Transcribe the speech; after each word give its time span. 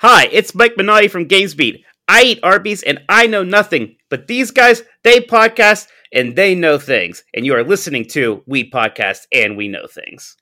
Hi, 0.00 0.28
it's 0.30 0.54
Mike 0.54 0.76
Minotti 0.76 1.08
from 1.08 1.26
GamesBeat. 1.26 1.82
I 2.06 2.22
eat 2.22 2.38
Arby's 2.44 2.84
and 2.84 3.00
I 3.08 3.26
know 3.26 3.42
nothing, 3.42 3.96
but 4.10 4.28
these 4.28 4.52
guys, 4.52 4.84
they 5.02 5.18
podcast 5.18 5.88
and 6.12 6.36
they 6.36 6.54
know 6.54 6.78
things. 6.78 7.24
And 7.34 7.44
you 7.44 7.52
are 7.56 7.64
listening 7.64 8.04
to 8.10 8.44
We 8.46 8.70
Podcast 8.70 9.26
and 9.32 9.56
We 9.56 9.66
Know 9.66 9.88
Things. 9.88 10.36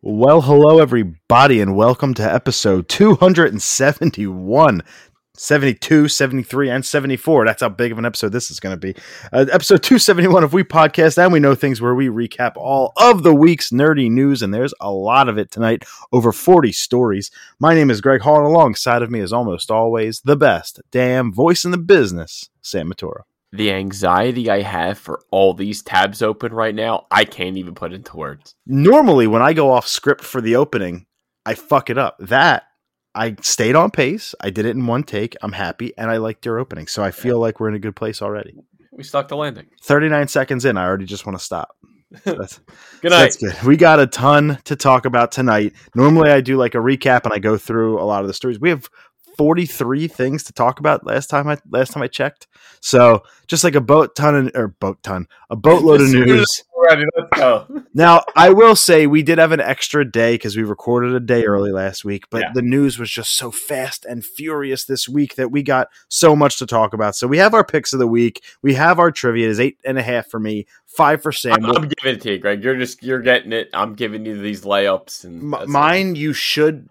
Well, 0.00 0.40
hello, 0.40 0.78
everybody, 0.78 1.60
and 1.60 1.76
welcome 1.76 2.14
to 2.14 2.22
episode 2.22 2.88
271. 2.88 4.82
72, 5.38 6.08
73, 6.08 6.70
and 6.70 6.84
74. 6.84 7.44
That's 7.44 7.62
how 7.62 7.68
big 7.68 7.92
of 7.92 7.98
an 7.98 8.04
episode 8.04 8.32
this 8.32 8.50
is 8.50 8.60
going 8.60 8.74
to 8.74 8.80
be. 8.80 8.94
Uh, 9.32 9.46
episode 9.52 9.82
271 9.82 10.44
of 10.44 10.52
We 10.52 10.64
Podcast, 10.64 11.22
and 11.22 11.32
we 11.32 11.40
know 11.40 11.54
things 11.54 11.80
where 11.80 11.94
we 11.94 12.08
recap 12.08 12.52
all 12.56 12.92
of 12.96 13.22
the 13.22 13.34
week's 13.34 13.70
nerdy 13.70 14.10
news, 14.10 14.42
and 14.42 14.52
there's 14.52 14.74
a 14.80 14.90
lot 14.90 15.28
of 15.28 15.38
it 15.38 15.50
tonight, 15.50 15.84
over 16.12 16.32
40 16.32 16.72
stories. 16.72 17.30
My 17.58 17.74
name 17.74 17.90
is 17.90 18.00
Greg 18.00 18.22
Hall, 18.22 18.36
and 18.36 18.46
alongside 18.46 19.02
of 19.02 19.10
me 19.10 19.20
is 19.20 19.32
almost 19.32 19.70
always 19.70 20.20
the 20.20 20.36
best 20.36 20.80
damn 20.90 21.32
voice 21.32 21.64
in 21.64 21.70
the 21.70 21.78
business, 21.78 22.50
Sam 22.62 22.90
Matura. 22.90 23.22
The 23.52 23.72
anxiety 23.72 24.50
I 24.50 24.62
have 24.62 24.98
for 24.98 25.22
all 25.30 25.54
these 25.54 25.82
tabs 25.82 26.20
open 26.20 26.52
right 26.52 26.74
now, 26.74 27.06
I 27.10 27.24
can't 27.24 27.56
even 27.56 27.74
put 27.74 27.92
into 27.92 28.16
words. 28.16 28.54
Normally, 28.66 29.26
when 29.26 29.40
I 29.40 29.52
go 29.52 29.70
off 29.70 29.86
script 29.86 30.24
for 30.24 30.40
the 30.40 30.56
opening, 30.56 31.06
I 31.46 31.54
fuck 31.54 31.88
it 31.88 31.96
up. 31.96 32.16
That 32.18 32.64
I 33.16 33.36
stayed 33.40 33.74
on 33.74 33.90
pace. 33.90 34.34
I 34.40 34.50
did 34.50 34.66
it 34.66 34.76
in 34.76 34.86
one 34.86 35.02
take. 35.02 35.34
I'm 35.42 35.52
happy, 35.52 35.92
and 35.96 36.10
I 36.10 36.18
liked 36.18 36.44
your 36.46 36.58
opening, 36.58 36.86
so 36.86 37.02
I 37.02 37.10
feel 37.10 37.38
like 37.40 37.58
we're 37.58 37.68
in 37.70 37.74
a 37.74 37.78
good 37.80 37.96
place 37.96 38.20
already. 38.22 38.54
We 38.92 39.02
stuck 39.04 39.28
the 39.28 39.36
landing. 39.36 39.66
39 39.82 40.28
seconds 40.28 40.64
in, 40.64 40.76
I 40.76 40.84
already 40.84 41.06
just 41.06 41.26
want 41.26 41.38
to 41.38 41.44
stop. 41.44 41.70
So 42.24 42.34
that's, 42.38 42.60
Good 43.02 43.10
so 43.10 43.16
night. 43.18 43.22
that's 43.22 43.36
good. 43.36 43.62
We 43.64 43.76
got 43.76 43.98
a 44.00 44.06
ton 44.06 44.58
to 44.64 44.76
talk 44.76 45.06
about 45.06 45.32
tonight. 45.32 45.72
Normally, 45.94 46.30
I 46.30 46.40
do 46.40 46.56
like 46.56 46.74
a 46.74 46.78
recap 46.78 47.24
and 47.24 47.32
I 47.32 47.38
go 47.38 47.56
through 47.58 48.00
a 48.00 48.04
lot 48.04 48.20
of 48.22 48.28
the 48.28 48.34
stories. 48.34 48.60
We 48.60 48.70
have 48.70 48.88
43 49.36 50.08
things 50.08 50.42
to 50.44 50.52
talk 50.52 50.80
about 50.80 51.06
last 51.06 51.28
time 51.28 51.48
I 51.48 51.58
last 51.70 51.92
time 51.92 52.02
I 52.02 52.08
checked. 52.08 52.46
So 52.80 53.22
just 53.46 53.64
like 53.64 53.74
a 53.74 53.80
boat 53.80 54.14
ton 54.16 54.34
of, 54.34 54.50
or 54.54 54.68
boat 54.68 55.02
ton, 55.02 55.26
a 55.50 55.56
boatload 55.56 56.00
of 56.00 56.08
news. 56.12 56.46
Ready, 56.88 57.04
let's 57.16 57.30
go. 57.40 57.66
Now, 57.94 58.22
I 58.36 58.50
will 58.50 58.76
say 58.76 59.06
we 59.08 59.22
did 59.22 59.38
have 59.38 59.50
an 59.50 59.60
extra 59.60 60.08
day 60.08 60.34
because 60.34 60.56
we 60.56 60.62
recorded 60.62 61.14
a 61.14 61.20
day 61.20 61.44
early 61.44 61.72
last 61.72 62.04
week, 62.04 62.24
but 62.30 62.42
Yeah. 62.42 62.50
the 62.54 62.62
news 62.62 62.98
was 62.98 63.10
just 63.10 63.36
so 63.36 63.50
fast 63.50 64.04
and 64.04 64.24
furious 64.24 64.84
this 64.84 65.08
week 65.08 65.34
that 65.34 65.50
we 65.50 65.62
got 65.64 65.88
so 66.08 66.36
much 66.36 66.58
to 66.58 66.66
talk 66.66 66.92
about. 66.92 67.16
So 67.16 67.26
we 67.26 67.38
have 67.38 67.54
our 67.54 67.64
picks 67.64 67.92
of 67.92 67.98
the 67.98 68.06
week. 68.06 68.44
We 68.62 68.74
have 68.74 68.98
our 69.00 69.10
trivia. 69.10 69.48
Is 69.48 69.58
eight 69.58 69.78
and 69.84 69.98
a 69.98 70.02
half 70.02 70.28
for 70.28 70.38
me, 70.38 70.66
five 70.86 71.22
for 71.22 71.32
Sam. 71.32 71.64
I'm, 71.64 71.76
I'm 71.76 71.88
giving 71.88 72.14
it 72.18 72.20
to 72.22 72.32
you, 72.32 72.38
Greg. 72.38 72.62
You're 72.62 72.76
just 72.76 73.02
you're 73.02 73.22
getting 73.22 73.52
it. 73.52 73.68
I'm 73.72 73.94
giving 73.94 74.24
you 74.26 74.40
these 74.40 74.62
layups 74.62 75.24
and 75.24 75.42
M- 75.42 75.50
that's 75.52 75.64
it. 75.64 75.68
mine, 75.68 76.14
you 76.14 76.32
should. 76.34 76.88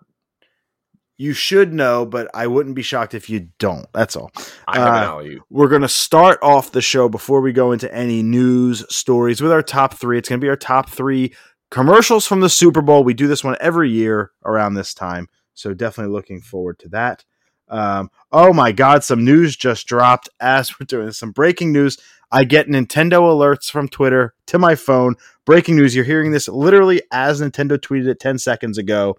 You 1.18 1.34
should 1.34 1.74
know, 1.74 2.06
but 2.06 2.30
I 2.34 2.48
wouldn't 2.48 2.76
be 2.76 2.82
shocked 2.82 3.14
if 3.14 3.30
you 3.30 3.50
don't. 3.58 3.88
That's 3.94 4.18
all. 4.18 4.32
I 4.68 4.80
have 4.80 4.88
an 4.88 4.94
uh, 4.94 5.06
alley 5.06 5.40
We're 5.50 5.70
going 5.70 5.82
to 5.82 5.88
start 5.88 6.40
off 6.42 6.72
the 6.72 6.82
show 6.82 7.08
before 7.08 7.40
we 7.40 7.54
go 7.54 7.72
into 7.72 7.94
any 7.94 8.22
news 8.22 8.84
stories 8.94 9.42
with 9.42 9.52
our 9.52 9.62
top 9.62 9.94
three. 9.94 10.18
It's 10.18 10.28
going 10.28 10.42
to 10.42 10.46
be 10.46 10.50
our 10.50 10.58
top 10.58 10.90
three 10.90 11.34
commercials 11.72 12.28
from 12.28 12.42
the 12.42 12.50
Super 12.50 12.82
Bowl. 12.82 13.04
We 13.04 13.14
do 13.14 13.28
this 13.28 13.44
one 13.44 13.56
every 13.62 13.90
year 13.90 14.32
around 14.44 14.74
this 14.74 14.94
time. 14.94 15.30
So 15.54 15.74
definitely 15.74 16.14
looking 16.14 16.42
forward 16.42 16.80
to 16.80 16.90
that. 16.90 17.24
Um, 17.68 18.12
oh 18.32 18.54
my 18.54 18.72
God, 18.72 19.04
some 19.04 19.24
news 19.24 19.56
just 19.56 19.88
dropped 19.88 20.30
as 20.40 20.78
we're 20.80 20.86
doing 20.86 21.08
this. 21.08 21.18
some 21.18 21.32
breaking 21.32 21.72
news. 21.72 21.98
I 22.32 22.44
get 22.44 22.68
Nintendo 22.68 23.22
alerts 23.22 23.72
from 23.72 23.88
Twitter 23.88 24.34
to 24.48 24.60
my 24.60 24.76
phone. 24.76 25.16
Breaking 25.46 25.76
news. 25.78 25.96
You're 25.96 26.06
hearing 26.06 26.32
this 26.32 26.48
literally 26.48 27.02
as 27.12 27.42
Nintendo 27.42 27.78
tweeted 27.78 28.08
it 28.08 28.20
10 28.20 28.38
seconds 28.40 28.78
ago. 28.78 29.18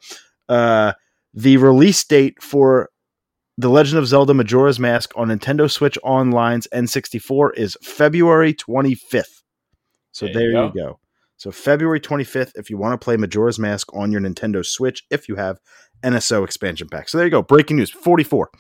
Uh, 0.49 0.93
the 1.37 1.59
release 1.59 2.03
date 2.03 2.42
for 2.42 2.89
the 3.59 3.69
Legend 3.69 3.98
of 3.98 4.06
Zelda 4.06 4.34
Majora's 4.34 4.81
Mask 4.81 5.12
on 5.17 5.29
Nintendo 5.29 5.70
Switch 5.70 5.98
Online's 6.03 6.67
N64 6.75 7.51
is 7.56 7.77
February 7.83 8.53
25th. 8.53 9.43
So 10.12 10.27
There 10.27 10.34
there, 10.34 10.50
you 10.50 10.65
you, 10.65 10.72
go. 10.75 11.00
So 11.37 11.50
February 11.50 12.00
25th, 12.00 12.53
if 12.55 12.71
you 12.71 12.78
want 12.78 12.99
to 12.99 13.05
play 13.05 13.19
Majora's 13.19 13.59
Mask 13.59 13.94
on 13.94 14.11
your 14.11 14.22
Nintendo 14.22 14.65
Switch, 14.65 15.05
if 15.11 15.28
you 15.28 15.37
have 15.37 15.59
NSO 16.03 16.44
expansion 16.44 16.88
pack. 16.88 17.09
So 17.09 17.19
there 17.19 17.27
you 17.27 17.31
go. 17.31 17.43
Breaking 17.43 17.77
news 17.77 17.91
44. 17.91 18.50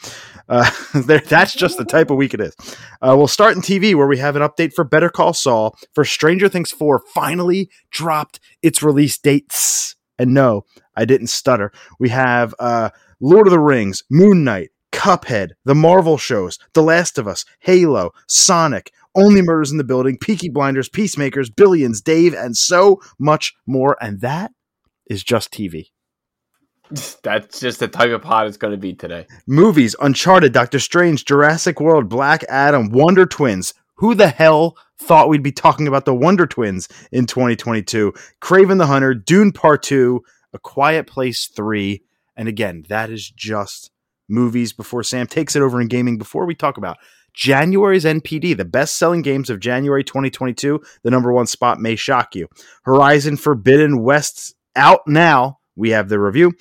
Uh, 0.48 0.70
there, 0.94 1.20
that's 1.20 1.54
just 1.54 1.78
the 1.78 1.84
type 1.84 2.10
of 2.10 2.16
week 2.16 2.34
it 2.34 2.40
is. 2.40 2.54
Uh, 3.00 3.14
we'll 3.16 3.26
start 3.26 3.56
in 3.56 3.62
TV 3.62 3.94
where 3.94 4.06
we 4.06 4.18
have 4.18 4.36
an 4.36 4.42
update 4.42 4.72
for 4.74 4.84
Better 4.84 5.08
Call 5.08 5.32
Saul 5.32 5.76
for 5.94 6.04
Stranger 6.04 6.48
Things 6.48 6.70
4 6.70 7.02
finally 7.14 7.70
dropped 7.90 8.40
its 8.62 8.82
release 8.82 9.18
dates. 9.18 9.96
And 10.18 10.32
no, 10.32 10.64
I 10.96 11.04
didn't 11.04 11.28
stutter. 11.28 11.72
We 11.98 12.08
have 12.10 12.54
uh, 12.58 12.90
Lord 13.20 13.46
of 13.46 13.52
the 13.52 13.60
Rings, 13.60 14.02
Moon 14.10 14.44
Knight, 14.44 14.70
Cuphead, 14.92 15.50
the 15.64 15.74
Marvel 15.74 16.16
shows, 16.16 16.58
The 16.72 16.82
Last 16.82 17.18
of 17.18 17.28
Us, 17.28 17.44
Halo, 17.60 18.12
Sonic, 18.28 18.92
Only 19.14 19.42
Murders 19.42 19.70
in 19.70 19.78
the 19.78 19.84
Building, 19.84 20.18
Peaky 20.18 20.48
Blinders, 20.48 20.88
Peacemakers, 20.88 21.50
Billions, 21.50 22.00
Dave, 22.00 22.34
and 22.34 22.56
so 22.56 23.00
much 23.18 23.54
more. 23.66 23.96
And 24.00 24.20
that 24.22 24.52
is 25.08 25.22
just 25.22 25.52
TV. 25.52 25.90
That's 27.22 27.60
just 27.60 27.80
the 27.80 27.88
type 27.88 28.10
of 28.10 28.22
pod 28.22 28.46
it's 28.46 28.56
going 28.56 28.72
to 28.72 28.78
be 28.78 28.94
today. 28.94 29.26
Movies 29.46 29.96
Uncharted, 30.00 30.52
Doctor 30.52 30.78
Strange, 30.78 31.24
Jurassic 31.24 31.80
World, 31.80 32.08
Black 32.08 32.44
Adam, 32.48 32.90
Wonder 32.90 33.26
Twins. 33.26 33.74
Who 33.96 34.14
the 34.14 34.28
hell 34.28 34.76
thought 34.98 35.28
we'd 35.28 35.42
be 35.42 35.52
talking 35.52 35.88
about 35.88 36.04
the 36.04 36.14
Wonder 36.14 36.46
Twins 36.46 36.88
in 37.12 37.26
2022? 37.26 38.12
Kraven 38.42 38.78
the 38.78 38.86
Hunter, 38.86 39.14
Dune 39.14 39.52
Part 39.52 39.82
2, 39.82 40.22
A 40.56 40.58
Quiet 40.58 41.06
Place 41.06 41.46
3. 41.46 42.02
And 42.34 42.48
again, 42.48 42.84
that 42.88 43.10
is 43.10 43.30
just 43.30 43.90
movies 44.26 44.72
before 44.72 45.02
Sam 45.02 45.26
takes 45.26 45.54
it 45.54 45.62
over 45.62 45.80
in 45.80 45.86
gaming. 45.86 46.16
Before 46.16 46.46
we 46.46 46.54
talk 46.54 46.78
about 46.78 46.96
January's 47.34 48.04
NPD, 48.04 48.56
the 48.56 48.64
best 48.64 48.96
selling 48.96 49.20
games 49.20 49.50
of 49.50 49.60
January 49.60 50.02
2022, 50.02 50.80
the 51.02 51.10
number 51.10 51.30
one 51.30 51.46
spot 51.46 51.78
may 51.78 51.94
shock 51.94 52.34
you. 52.34 52.48
Horizon 52.84 53.36
Forbidden 53.36 54.02
West 54.02 54.54
out 54.74 55.00
now. 55.06 55.58
We 55.76 55.90
have 55.90 56.08
the 56.08 56.18
review. 56.18 56.52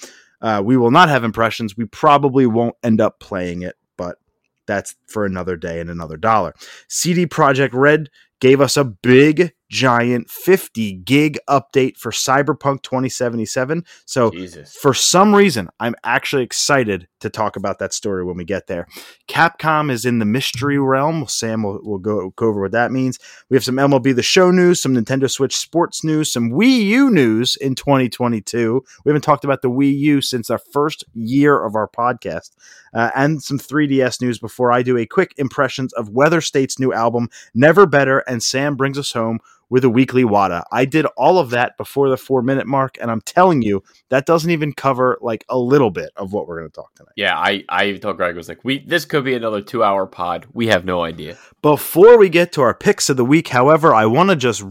Uh, 0.41 0.61
we 0.63 0.75
will 0.75 0.91
not 0.91 1.07
have 1.07 1.23
impressions. 1.23 1.77
We 1.77 1.85
probably 1.85 2.45
won't 2.45 2.75
end 2.83 2.99
up 2.99 3.21
playing 3.21 3.61
it, 3.61 3.75
but 3.97 4.17
that's 4.67 4.95
for 5.07 5.25
another 5.25 5.55
day 5.55 5.79
and 5.79 5.89
another 5.89 6.17
dollar. 6.17 6.53
CD 6.89 7.25
Projekt 7.25 7.73
Red 7.73 8.09
gave 8.41 8.59
us 8.59 8.75
a 8.75 8.83
big, 8.83 9.53
giant 9.69 10.29
50 10.29 10.93
gig 10.93 11.39
update 11.49 11.97
for 11.97 12.11
Cyberpunk 12.11 12.83
2077. 12.83 13.83
So 14.05 14.31
Jesus. 14.31 14.75
for 14.75 14.93
some 14.93 15.33
reason, 15.33 15.69
I'm 15.79 15.95
actually 16.03 16.43
excited 16.43 17.07
to 17.21 17.29
talk 17.29 17.55
about 17.55 17.79
that 17.79 17.93
story 17.93 18.23
when 18.23 18.37
we 18.37 18.45
get 18.45 18.67
there. 18.67 18.87
Capcom 19.27 19.89
is 19.89 20.05
in 20.05 20.19
the 20.19 20.25
mystery 20.25 20.77
realm. 20.77 21.25
Sam 21.27 21.63
will, 21.63 21.79
will 21.83 21.97
go, 21.97 22.29
go 22.35 22.47
over 22.47 22.61
what 22.61 22.71
that 22.71 22.91
means. 22.91 23.17
We 23.49 23.57
have 23.57 23.63
some 23.63 23.77
MLB 23.77 24.15
The 24.15 24.21
Show 24.23 24.51
news, 24.51 24.81
some 24.81 24.93
Nintendo 24.93 25.29
Switch 25.29 25.55
sports 25.55 26.03
news, 26.03 26.31
some 26.31 26.51
Wii 26.51 26.85
U 26.85 27.09
news 27.09 27.55
in 27.55 27.73
2022. 27.73 28.83
We 29.03 29.09
haven't 29.09 29.23
talked 29.23 29.43
about 29.43 29.61
the 29.63 29.71
Wii 29.71 29.97
U 29.97 30.21
since 30.21 30.49
our 30.49 30.59
first 30.59 31.03
year 31.13 31.63
of 31.63 31.75
our 31.75 31.87
podcast, 31.87 32.51
uh, 32.93 33.09
and 33.15 33.41
some 33.41 33.57
3DS 33.57 34.21
news 34.21 34.37
before 34.37 34.71
I 34.71 34.83
do 34.83 34.97
a 34.97 35.05
quick 35.05 35.33
impressions 35.37 35.93
of 35.93 36.09
Weather 36.09 36.41
State's 36.41 36.79
new 36.79 36.93
album, 36.93 37.29
Never 37.53 37.87
Better, 37.87 38.19
and 38.19 38.43
Sam 38.43 38.75
brings 38.75 38.99
us 38.99 39.11
home 39.11 39.39
with 39.69 39.83
a 39.83 39.89
weekly 39.89 40.23
WADA. 40.23 40.63
I 40.71 40.85
did 40.85 41.05
all 41.17 41.39
of 41.39 41.49
that 41.51 41.77
before 41.77 42.09
the 42.09 42.17
four 42.17 42.41
minute 42.41 42.67
mark, 42.67 42.97
and 43.01 43.09
I'm 43.09 43.21
telling 43.21 43.61
you, 43.61 43.83
that 44.09 44.25
doesn't 44.25 44.51
even 44.51 44.73
cover 44.73 45.17
like 45.21 45.45
a 45.49 45.57
little 45.57 45.91
bit 45.91 46.11
of 46.15 46.33
what 46.33 46.47
we're 46.47 46.59
going 46.59 46.69
to 46.69 46.75
talk 46.75 46.93
tonight. 46.95 47.13
Yeah, 47.15 47.37
I 47.37 47.63
I 47.69 47.85
even 47.85 48.01
told 48.01 48.17
Greg 48.17 48.35
I 48.35 48.37
was 48.37 48.49
like, 48.49 48.63
we 48.63 48.79
this 48.79 49.05
could 49.05 49.23
be 49.23 49.33
another 49.33 49.61
two 49.61 49.83
hour 49.83 50.05
pod. 50.05 50.47
We 50.53 50.67
have 50.67 50.85
no 50.85 51.03
idea. 51.03 51.37
Before 51.61 52.17
we 52.17 52.29
get 52.29 52.51
to 52.53 52.61
our 52.61 52.73
picks 52.73 53.09
of 53.09 53.17
the 53.17 53.25
week, 53.25 53.47
however, 53.47 53.93
I 53.93 54.05
want 54.05 54.29
to 54.29 54.35
just 54.35 54.61
r- 54.61 54.69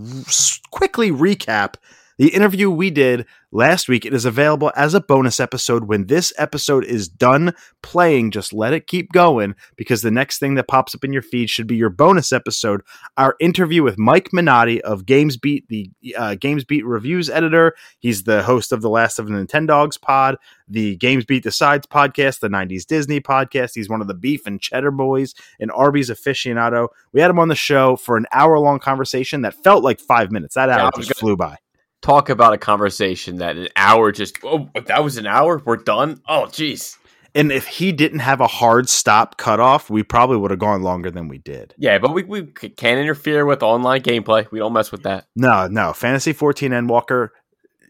quickly 0.70 1.10
recap 1.10 1.74
the 2.18 2.28
interview 2.28 2.70
we 2.70 2.90
did 2.90 3.26
last 3.50 3.88
week. 3.88 4.04
It 4.04 4.12
is 4.14 4.24
available 4.24 4.72
as 4.76 4.94
a 4.94 5.00
bonus 5.00 5.40
episode. 5.40 5.84
When 5.84 6.06
this 6.06 6.32
episode 6.38 6.84
is 6.84 7.08
done 7.08 7.54
playing, 7.82 8.30
just 8.32 8.52
let 8.52 8.72
it 8.72 8.86
keep 8.86 9.12
going 9.12 9.54
because 9.76 10.02
the 10.02 10.10
next 10.10 10.38
thing 10.38 10.54
that 10.54 10.68
pops 10.68 10.94
up 10.94 11.04
in 11.04 11.12
your 11.12 11.22
feed 11.22 11.50
should 11.50 11.66
be 11.66 11.76
your 11.76 11.90
bonus 11.90 12.32
episode. 12.32 12.82
Our 13.16 13.36
interview 13.40 13.82
with 13.82 13.98
Mike 13.98 14.32
Minotti 14.32 14.82
of 14.82 15.04
GamesBeat, 15.06 15.64
the 15.68 15.90
uh, 16.16 16.34
GamesBeat 16.38 16.82
reviews 16.84 17.30
editor. 17.30 17.74
He's 17.98 18.24
the 18.24 18.42
host 18.42 18.72
of 18.72 18.82
the 18.82 18.90
Last 18.90 19.18
of 19.18 19.28
the 19.28 19.32
Nintendogs 19.34 20.00
pod, 20.00 20.36
the 20.68 20.96
GamesBeat 20.98 21.42
Decides 21.42 21.86
podcast, 21.86 22.40
the 22.40 22.48
90s 22.48 22.86
Disney 22.86 23.20
podcast. 23.20 23.72
He's 23.74 23.88
one 23.88 24.00
of 24.00 24.08
the 24.08 24.14
beef 24.14 24.46
and 24.46 24.60
cheddar 24.60 24.90
boys, 24.90 25.34
and 25.60 25.70
Arby's 25.72 26.10
aficionado. 26.10 26.88
We 27.12 27.20
had 27.20 27.30
him 27.30 27.38
on 27.38 27.48
the 27.48 27.54
show 27.54 27.96
for 27.96 28.16
an 28.16 28.26
hour 28.32 28.58
long 28.58 28.78
conversation 28.78 29.42
that 29.42 29.54
felt 29.62 29.84
like 29.84 30.00
five 30.00 30.30
minutes. 30.30 30.54
That 30.54 30.70
hour 30.70 30.90
was 30.96 31.06
just 31.06 31.20
gonna- 31.20 31.20
flew 31.20 31.36
by. 31.36 31.56
Talk 32.04 32.28
about 32.28 32.52
a 32.52 32.58
conversation 32.58 33.36
that 33.36 33.56
an 33.56 33.68
hour 33.76 34.12
just 34.12 34.38
oh 34.44 34.68
that 34.74 35.02
was 35.02 35.16
an 35.16 35.26
hour. 35.26 35.62
We're 35.64 35.78
done. 35.78 36.20
Oh 36.28 36.44
jeez. 36.48 36.98
And 37.34 37.50
if 37.50 37.66
he 37.66 37.92
didn't 37.92 38.18
have 38.18 38.42
a 38.42 38.46
hard 38.46 38.90
stop 38.90 39.38
cutoff, 39.38 39.88
we 39.88 40.02
probably 40.02 40.36
would 40.36 40.50
have 40.50 40.60
gone 40.60 40.82
longer 40.82 41.10
than 41.10 41.28
we 41.28 41.38
did. 41.38 41.74
Yeah, 41.78 41.96
but 41.98 42.12
we, 42.12 42.22
we 42.24 42.42
can't 42.44 43.00
interfere 43.00 43.46
with 43.46 43.62
online 43.62 44.02
gameplay. 44.02 44.48
We 44.52 44.58
don't 44.58 44.74
mess 44.74 44.92
with 44.92 45.04
that. 45.04 45.26
No, 45.34 45.66
no. 45.66 45.94
Fantasy 45.94 46.34
14 46.34 46.72
Endwalker 46.72 47.30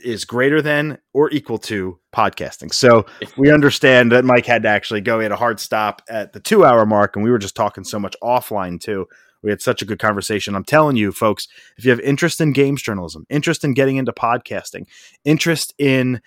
is 0.04 0.24
greater 0.24 0.62
than 0.62 0.98
or 1.12 1.30
equal 1.30 1.58
to 1.58 1.98
podcasting. 2.14 2.72
So 2.72 3.06
we 3.36 3.50
understand 3.50 4.12
that 4.12 4.24
Mike 4.24 4.46
had 4.46 4.62
to 4.62 4.68
actually 4.68 5.00
go. 5.00 5.18
He 5.18 5.24
had 5.24 5.32
a 5.32 5.36
hard 5.36 5.58
stop 5.58 6.02
at 6.08 6.32
the 6.32 6.40
two 6.40 6.64
hour 6.64 6.86
mark, 6.86 7.16
and 7.16 7.24
we 7.24 7.32
were 7.32 7.38
just 7.38 7.56
talking 7.56 7.82
so 7.82 7.98
much 7.98 8.14
offline 8.22 8.80
too. 8.80 9.06
We 9.44 9.50
had 9.50 9.62
such 9.62 9.82
a 9.82 9.84
good 9.84 9.98
conversation. 9.98 10.54
I'm 10.54 10.64
telling 10.64 10.96
you, 10.96 11.12
folks, 11.12 11.46
if 11.76 11.84
you 11.84 11.90
have 11.90 12.00
interest 12.00 12.40
in 12.40 12.52
games 12.52 12.82
journalism, 12.82 13.26
interest 13.28 13.62
in 13.64 13.74
getting 13.74 13.96
into 13.96 14.12
podcasting, 14.12 14.86
interest 15.24 15.74
in 15.78 16.20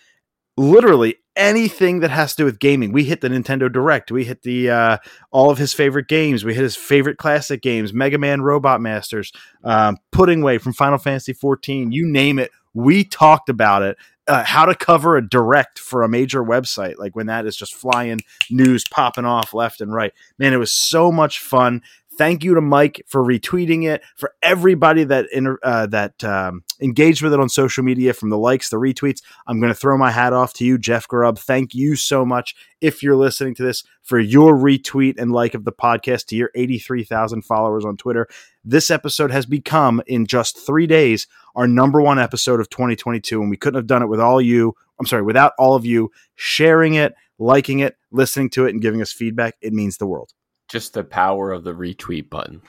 literally 0.57 1.15
anything 1.35 1.99
that 1.99 2.09
has 2.09 2.31
to 2.31 2.41
do 2.41 2.45
with 2.45 2.59
gaming. 2.59 2.91
We 2.91 3.03
hit 3.03 3.21
the 3.21 3.29
Nintendo 3.29 3.71
Direct. 3.71 4.11
We 4.11 4.25
hit 4.25 4.41
the 4.41 4.69
uh, 4.69 4.97
all 5.31 5.49
of 5.49 5.57
his 5.57 5.73
favorite 5.73 6.07
games. 6.07 6.43
We 6.43 6.53
hit 6.53 6.63
his 6.63 6.75
favorite 6.75 7.17
classic 7.17 7.61
games: 7.61 7.93
Mega 7.93 8.17
Man, 8.17 8.41
Robot 8.41 8.81
Masters, 8.81 9.31
um, 9.63 9.97
Pudding 10.11 10.41
Way 10.41 10.57
from 10.57 10.73
Final 10.73 10.97
Fantasy 10.97 11.33
14. 11.33 11.91
You 11.91 12.05
name 12.05 12.39
it, 12.39 12.51
we 12.73 13.03
talked 13.03 13.49
about 13.49 13.83
it. 13.83 13.97
Uh, 14.27 14.43
how 14.43 14.65
to 14.65 14.75
cover 14.75 15.15
a 15.15 15.25
direct 15.25 15.79
for 15.79 16.03
a 16.03 16.09
major 16.09 16.43
website, 16.43 16.97
like 16.97 17.15
when 17.15 17.27
that 17.27 17.45
is 17.45 17.55
just 17.55 17.73
flying 17.73 18.19
news 18.49 18.83
popping 18.91 19.23
off 19.23 19.53
left 19.53 19.79
and 19.79 19.93
right. 19.93 20.11
Man, 20.37 20.51
it 20.51 20.57
was 20.57 20.73
so 20.73 21.13
much 21.13 21.39
fun. 21.39 21.81
Thank 22.17 22.43
you 22.43 22.55
to 22.55 22.61
Mike 22.61 23.03
for 23.07 23.23
retweeting 23.23 23.83
it. 23.83 24.03
For 24.15 24.33
everybody 24.41 25.03
that 25.03 25.27
inter- 25.31 25.59
uh, 25.61 25.85
that 25.87 26.23
um, 26.23 26.63
engaged 26.81 27.21
with 27.21 27.31
it 27.31 27.39
on 27.39 27.47
social 27.47 27.83
media, 27.83 28.11
from 28.13 28.29
the 28.29 28.37
likes, 28.39 28.69
the 28.69 28.77
retweets, 28.77 29.21
I'm 29.45 29.59
going 29.59 29.71
to 29.71 29.79
throw 29.79 29.97
my 29.99 30.09
hat 30.09 30.33
off 30.33 30.53
to 30.53 30.65
you, 30.65 30.79
Jeff 30.79 31.07
Grubb. 31.07 31.37
Thank 31.37 31.75
you 31.75 31.95
so 31.95 32.25
much. 32.25 32.55
If 32.81 33.03
you're 33.03 33.15
listening 33.15 33.53
to 33.55 33.63
this, 33.63 33.83
for 34.01 34.19
your 34.19 34.55
retweet 34.55 35.15
and 35.19 35.31
like 35.31 35.53
of 35.53 35.63
the 35.63 35.71
podcast 35.71 36.25
to 36.27 36.35
your 36.35 36.49
83,000 36.55 37.43
followers 37.43 37.85
on 37.85 37.97
Twitter, 37.97 38.27
this 38.65 38.89
episode 38.89 39.29
has 39.29 39.45
become 39.45 40.01
in 40.07 40.25
just 40.25 40.57
three 40.57 40.87
days 40.87 41.27
our 41.55 41.67
number 41.67 42.01
one 42.01 42.17
episode 42.17 42.59
of 42.59 42.69
2022, 42.69 43.41
and 43.41 43.49
we 43.49 43.57
couldn't 43.57 43.77
have 43.77 43.87
done 43.87 44.01
it 44.01 44.07
with 44.07 44.19
all 44.19 44.41
you. 44.41 44.73
I'm 44.99 45.05
sorry, 45.05 45.21
without 45.21 45.53
all 45.59 45.75
of 45.75 45.85
you 45.85 46.11
sharing 46.35 46.95
it, 46.95 47.13
liking 47.37 47.79
it, 47.79 47.95
listening 48.11 48.49
to 48.51 48.65
it, 48.65 48.71
and 48.71 48.81
giving 48.81 49.03
us 49.03 49.11
feedback. 49.11 49.55
It 49.61 49.73
means 49.73 49.97
the 49.97 50.07
world 50.07 50.31
just 50.67 50.93
the 50.93 51.03
power 51.03 51.51
of 51.51 51.63
the 51.63 51.73
retweet 51.73 52.29
button. 52.29 52.61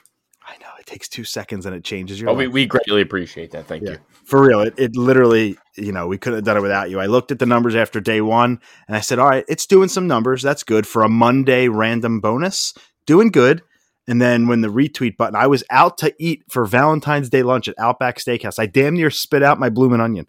I 0.47 0.53
know 0.63 0.69
it 0.81 0.87
takes 0.87 1.09
two 1.09 1.25
seconds 1.25 1.67
and 1.67 1.75
it 1.77 1.85
changes 1.85 2.19
your. 2.21 2.31
Oh, 2.31 2.33
life. 2.33 2.39
we, 2.39 2.49
we 2.49 2.67
greatly 2.67 3.03
appreciate 3.03 3.51
that. 3.51 3.67
Thank 3.67 3.83
Yeah. 3.85 3.93
you. 3.93 3.99
For 4.25 4.43
real, 4.47 4.61
it, 4.61 4.75
it 4.79 4.97
literally, 4.97 5.59
you 5.77 5.93
know, 5.93 6.07
we 6.07 6.17
couldn't 6.19 6.39
have 6.39 6.45
done 6.45 6.57
it 6.57 6.63
without 6.63 6.91
you. 6.91 7.01
I 7.01 7.07
looked 7.07 7.31
at 7.33 7.39
the 7.39 7.47
numbers 7.47 7.75
after 7.75 8.01
day 8.01 8.21
one 8.23 8.61
and 8.87 8.97
I 8.97 9.01
said, 9.01 9.19
all 9.19 9.29
right, 9.29 9.45
it's 9.49 9.67
doing 9.67 9.89
some 9.89 10.07
numbers. 10.07 10.43
That's 10.43 10.63
good 10.65 10.87
for 10.87 11.03
a 11.03 11.09
Monday 11.09 11.69
random 11.69 12.21
bonus. 12.21 12.73
Doing 13.07 13.31
good. 13.31 13.63
And 14.07 14.23
then 14.23 14.47
when 14.49 14.63
the 14.63 14.69
retweet 14.69 15.19
button, 15.19 15.37
I 15.37 15.47
was 15.49 15.63
out 15.71 15.99
to 15.99 16.15
eat 16.19 16.43
for 16.51 16.65
Valentine's 16.65 17.29
Day 17.29 17.43
lunch 17.43 17.69
at 17.69 17.75
Outback 17.79 18.17
Steakhouse. 18.19 18.59
I 18.59 18.65
damn 18.65 18.95
near 18.95 19.11
spit 19.11 19.43
out 19.43 19.59
my 19.61 19.69
bloomin' 19.69 20.01
onion 20.01 20.27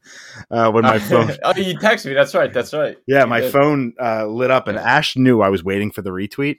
uh, 0.51 0.69
when 0.69 0.83
my 0.83 0.99
phone. 1.09 1.31
oh, 1.43 1.55
you 1.55 1.77
texted 1.77 2.07
me. 2.07 2.13
That's 2.13 2.35
right. 2.35 2.51
That's 2.51 2.73
right. 2.73 2.97
Yeah, 3.07 3.21
You 3.21 3.27
my 3.27 3.39
did. 3.39 3.53
phone 3.53 3.93
uh, 4.01 4.25
lit 4.27 4.51
up, 4.51 4.67
and. 4.67 4.77
Ash 4.77 5.15
knew 5.15 5.39
I 5.41 5.47
was 5.47 5.63
waiting 5.63 5.91
for 5.91 6.01
the 6.01 6.09
retweet. 6.09 6.57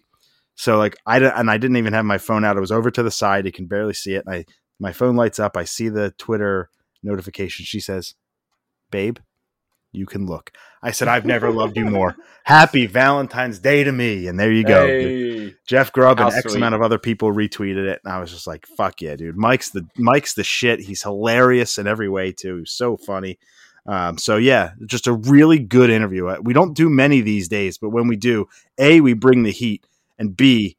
So 0.61 0.77
like 0.77 0.95
I 1.07 1.19
and 1.21 1.51
I 1.51 1.57
didn't 1.57 1.79
even 1.79 1.95
have 1.95 2.05
my 2.05 2.19
phone 2.19 2.45
out. 2.45 2.59
It 2.59 2.61
was 2.61 2.71
over 2.71 2.91
to 2.91 3.03
the 3.03 3.11
side. 3.11 3.47
You 3.47 3.53
can 3.53 3.65
barely 3.65 3.95
see 3.95 4.13
it. 4.15 4.25
And 4.27 4.35
I 4.35 4.45
my 4.79 4.93
phone 4.93 5.17
lights 5.17 5.39
up. 5.39 5.57
I 5.57 5.65
see 5.65 5.89
the 5.89 6.11
Twitter 6.19 6.69
notification. 7.03 7.65
She 7.65 7.81
says, 7.81 8.15
"Babe, 8.91 9.17
you 9.91 10.05
can 10.05 10.27
look." 10.27 10.53
I 10.83 10.91
said, 10.91 11.09
"I've 11.09 11.25
never 11.25 11.51
loved 11.51 11.79
you 11.79 11.87
more. 11.87 12.15
Happy 12.45 12.85
Valentine's 12.85 13.59
Day 13.59 13.85
to 13.85 13.91
me." 13.93 14.27
And 14.27 14.39
there 14.39 14.53
you 14.53 14.63
go. 14.65 14.87
Hey. 14.87 15.55
Jeff 15.67 15.93
Grubb 15.93 16.21
and 16.21 16.31
How 16.31 16.37
X 16.37 16.53
sweet. 16.53 16.57
amount 16.57 16.75
of 16.75 16.83
other 16.83 16.99
people 16.99 17.33
retweeted 17.33 17.87
it, 17.89 18.03
and 18.05 18.13
I 18.13 18.21
was 18.21 18.31
just 18.31 18.47
like, 18.47 18.67
"Fuck 18.67 19.01
yeah, 19.01 19.17
dude!" 19.17 19.39
Mike's 19.39 19.71
the 19.71 19.87
Mike's 19.97 20.35
the 20.35 20.45
shit. 20.45 20.81
He's 20.81 21.03
hilarious 21.03 21.79
in 21.79 21.87
every 21.87 22.11
way 22.11 22.33
too. 22.33 22.59
He's 22.59 22.73
so 22.73 22.99
funny. 22.99 23.39
Um, 23.87 24.19
so 24.19 24.37
yeah, 24.37 24.73
just 24.85 25.07
a 25.07 25.15
really 25.15 25.59
good 25.59 25.89
interview. 25.89 26.27
Uh, 26.27 26.37
We 26.43 26.53
don't 26.53 26.77
do 26.77 26.91
many 26.91 27.23
these 27.23 27.49
days, 27.49 27.79
but 27.79 27.89
when 27.89 28.09
we 28.09 28.17
do, 28.17 28.47
a 28.79 29.01
we 29.01 29.15
bring 29.15 29.43
the 29.43 29.51
heat, 29.53 29.87
and 30.21 30.37
b 30.37 30.77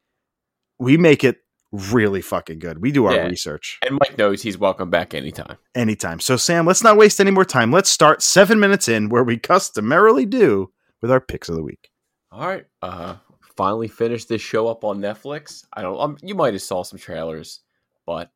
we 0.79 0.95
make 0.97 1.23
it 1.25 1.37
really 1.73 2.21
fucking 2.21 2.59
good. 2.59 2.81
We 2.81 2.91
do 2.91 3.05
our 3.05 3.13
Yeah. 3.13 3.27
research 3.27 3.79
And 3.87 3.97
Mike 3.99 4.17
knows 4.17 4.41
he's 4.41 4.57
welcome 4.57 4.89
back 4.89 5.13
anytime. 5.13 5.57
anytime. 5.75 6.19
So 6.19 6.35
Sam, 6.37 6.65
let's 6.65 6.83
not 6.83 6.97
waste 6.97 7.19
any 7.21 7.31
more 7.31 7.45
time. 7.45 7.71
Let's 7.71 7.89
start 7.89 8.21
seven 8.21 8.59
minutes 8.59 8.87
in, 8.87 9.07
where 9.09 9.23
we 9.23 9.37
customarily 9.37 10.25
do 10.25 10.71
with 11.01 11.11
our 11.11 11.19
picks 11.21 11.49
of 11.49 11.55
the 11.55 11.63
week. 11.63 11.89
All 12.31 12.47
right. 12.47 12.65
Uh, 12.81 13.15
finally 13.55 13.87
finished 13.87 14.27
this 14.29 14.41
show 14.41 14.67
up 14.67 14.83
on 14.83 14.99
Netflix. 14.99 15.65
I 15.73 15.81
don't. 15.81 15.99
Um, 15.99 16.17
you 16.21 16.35
might 16.35 16.53
have 16.53 16.61
saw 16.61 16.83
some 16.83 16.99
trailers, 16.99 17.59
but 18.05 18.31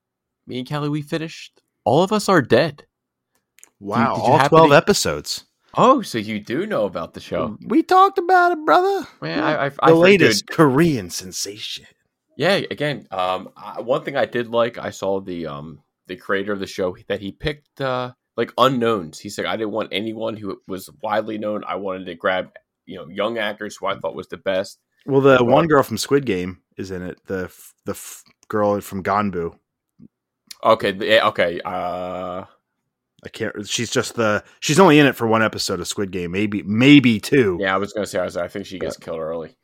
me 0.47 0.59
and 0.59 0.67
Kelly, 0.67 0.89
we 0.89 1.01
finished. 1.01 1.61
All 1.83 2.03
of 2.03 2.11
us 2.13 2.29
are 2.29 2.41
dead. 2.41 2.85
Wow, 3.79 4.15
did 4.15 4.23
you 4.23 4.23
all 4.33 4.47
twelve 4.49 4.69
to- 4.69 4.75
episodes. 4.77 5.45
Oh, 5.77 6.01
so 6.01 6.17
you 6.17 6.39
do 6.39 6.65
know 6.65 6.85
about 6.85 7.13
the 7.13 7.19
show? 7.19 7.57
We 7.65 7.83
talked 7.83 8.17
about 8.17 8.53
it, 8.53 8.65
brother. 8.65 9.05
Man, 9.21 9.43
I, 9.43 9.53
I, 9.53 9.65
I 9.65 9.69
the 9.69 9.71
figured- 9.77 9.99
latest 9.99 10.47
Korean 10.47 11.09
sensation. 11.09 11.85
Yeah, 12.37 12.55
again, 12.69 13.07
um, 13.11 13.49
I, 13.55 13.79
one 13.81 14.03
thing 14.03 14.17
I 14.17 14.25
did 14.25 14.49
like, 14.49 14.77
I 14.77 14.89
saw 14.89 15.21
the 15.21 15.47
um 15.47 15.79
the 16.07 16.15
creator 16.17 16.51
of 16.53 16.59
the 16.59 16.67
show 16.67 16.95
that 17.07 17.19
he 17.21 17.31
picked 17.31 17.79
uh 17.81 18.11
like 18.37 18.51
unknowns. 18.57 19.19
He 19.19 19.29
said 19.29 19.45
I 19.45 19.55
didn't 19.55 19.71
want 19.71 19.89
anyone 19.93 20.35
who 20.37 20.59
was 20.67 20.89
widely 21.01 21.37
known. 21.37 21.63
I 21.65 21.75
wanted 21.75 22.05
to 22.05 22.15
grab 22.15 22.51
you 22.85 22.97
know 22.97 23.07
young 23.07 23.37
actors 23.37 23.77
who 23.77 23.87
I 23.87 23.97
thought 23.97 24.15
was 24.15 24.27
the 24.27 24.37
best. 24.37 24.79
Well, 25.05 25.21
the 25.21 25.43
one 25.43 25.67
girl 25.67 25.83
from 25.83 25.97
Squid 25.97 26.25
Game 26.25 26.61
is 26.77 26.91
in 26.91 27.01
it. 27.03 27.19
The 27.27 27.45
f- 27.45 27.73
the 27.85 27.91
f- 27.93 28.23
girl 28.49 28.81
from 28.81 29.01
Ganbu. 29.03 29.57
Okay, 30.63 30.91
the- 30.91 31.05
yeah, 31.05 31.27
okay. 31.27 31.61
Uh, 31.63 32.45
I 33.25 33.29
can't. 33.29 33.67
She's 33.67 33.89
just 33.89 34.15
the. 34.15 34.43
She's 34.59 34.79
only 34.79 34.99
in 34.99 35.07
it 35.07 35.15
for 35.15 35.27
one 35.27 35.43
episode 35.43 35.79
of 35.79 35.87
Squid 35.87 36.11
Game. 36.11 36.31
Maybe 36.31 36.61
maybe 36.63 37.19
two. 37.19 37.57
yeah, 37.59 37.73
I 37.73 37.77
was 37.77 37.91
gonna 37.93 38.05
say 38.05 38.19
I, 38.19 38.25
was, 38.25 38.37
I 38.37 38.47
think 38.47 38.65
she 38.65 38.79
gets 38.79 38.97
killed 38.97 39.19
early. 39.19 39.57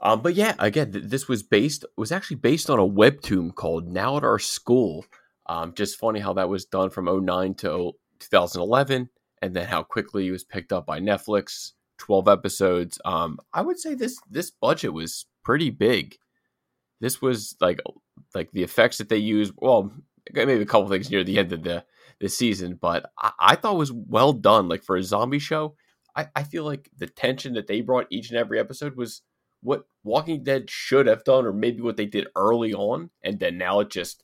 Um, 0.00 0.20
but 0.20 0.34
yeah, 0.34 0.54
again, 0.58 0.92
th- 0.92 1.06
this 1.06 1.26
was 1.26 1.42
based 1.42 1.84
was 1.96 2.12
actually 2.12 2.36
based 2.36 2.68
on 2.68 2.78
a 2.78 2.86
webtoon 2.86 3.54
called 3.54 3.88
Now 3.88 4.16
at 4.18 4.24
Our 4.24 4.38
School. 4.38 5.06
Um, 5.46 5.72
just 5.74 5.98
funny 5.98 6.20
how 6.20 6.34
that 6.34 6.48
was 6.48 6.64
done 6.64 6.90
from 6.90 7.06
09 7.06 7.54
to 7.54 7.92
2011, 8.18 9.08
and 9.40 9.56
then 9.56 9.66
how 9.66 9.82
quickly 9.82 10.26
it 10.28 10.32
was 10.32 10.44
picked 10.44 10.72
up 10.72 10.86
by 10.86 11.00
Netflix. 11.00 11.72
12 11.98 12.28
episodes. 12.28 13.00
Um, 13.06 13.38
I 13.54 13.62
would 13.62 13.78
say 13.78 13.94
this 13.94 14.18
this 14.30 14.50
budget 14.50 14.92
was 14.92 15.24
pretty 15.42 15.70
big. 15.70 16.16
This 17.00 17.22
was 17.22 17.56
like 17.60 17.80
like 18.34 18.50
the 18.52 18.62
effects 18.62 18.98
that 18.98 19.08
they 19.08 19.16
used. 19.16 19.54
Well, 19.56 19.92
maybe 20.32 20.54
a 20.54 20.66
couple 20.66 20.88
things 20.88 21.10
near 21.10 21.24
the 21.24 21.38
end 21.38 21.52
of 21.52 21.62
the 21.62 21.84
the 22.20 22.28
season, 22.28 22.78
but 22.80 23.10
I, 23.18 23.32
I 23.38 23.54
thought 23.56 23.76
was 23.76 23.92
well 23.92 24.32
done. 24.32 24.68
Like 24.68 24.82
for 24.82 24.96
a 24.96 25.02
zombie 25.02 25.38
show, 25.38 25.76
I, 26.14 26.28
I 26.34 26.42
feel 26.42 26.64
like 26.64 26.90
the 26.96 27.06
tension 27.06 27.54
that 27.54 27.66
they 27.66 27.80
brought 27.80 28.06
each 28.10 28.30
and 28.30 28.38
every 28.38 28.58
episode 28.58 28.96
was 28.96 29.22
what 29.62 29.84
Walking 30.04 30.42
Dead 30.42 30.70
should 30.70 31.06
have 31.06 31.24
done, 31.24 31.44
or 31.44 31.52
maybe 31.52 31.80
what 31.80 31.96
they 31.96 32.06
did 32.06 32.28
early 32.36 32.72
on, 32.72 33.10
and 33.22 33.38
then 33.38 33.58
now 33.58 33.80
it 33.80 33.90
just 33.90 34.22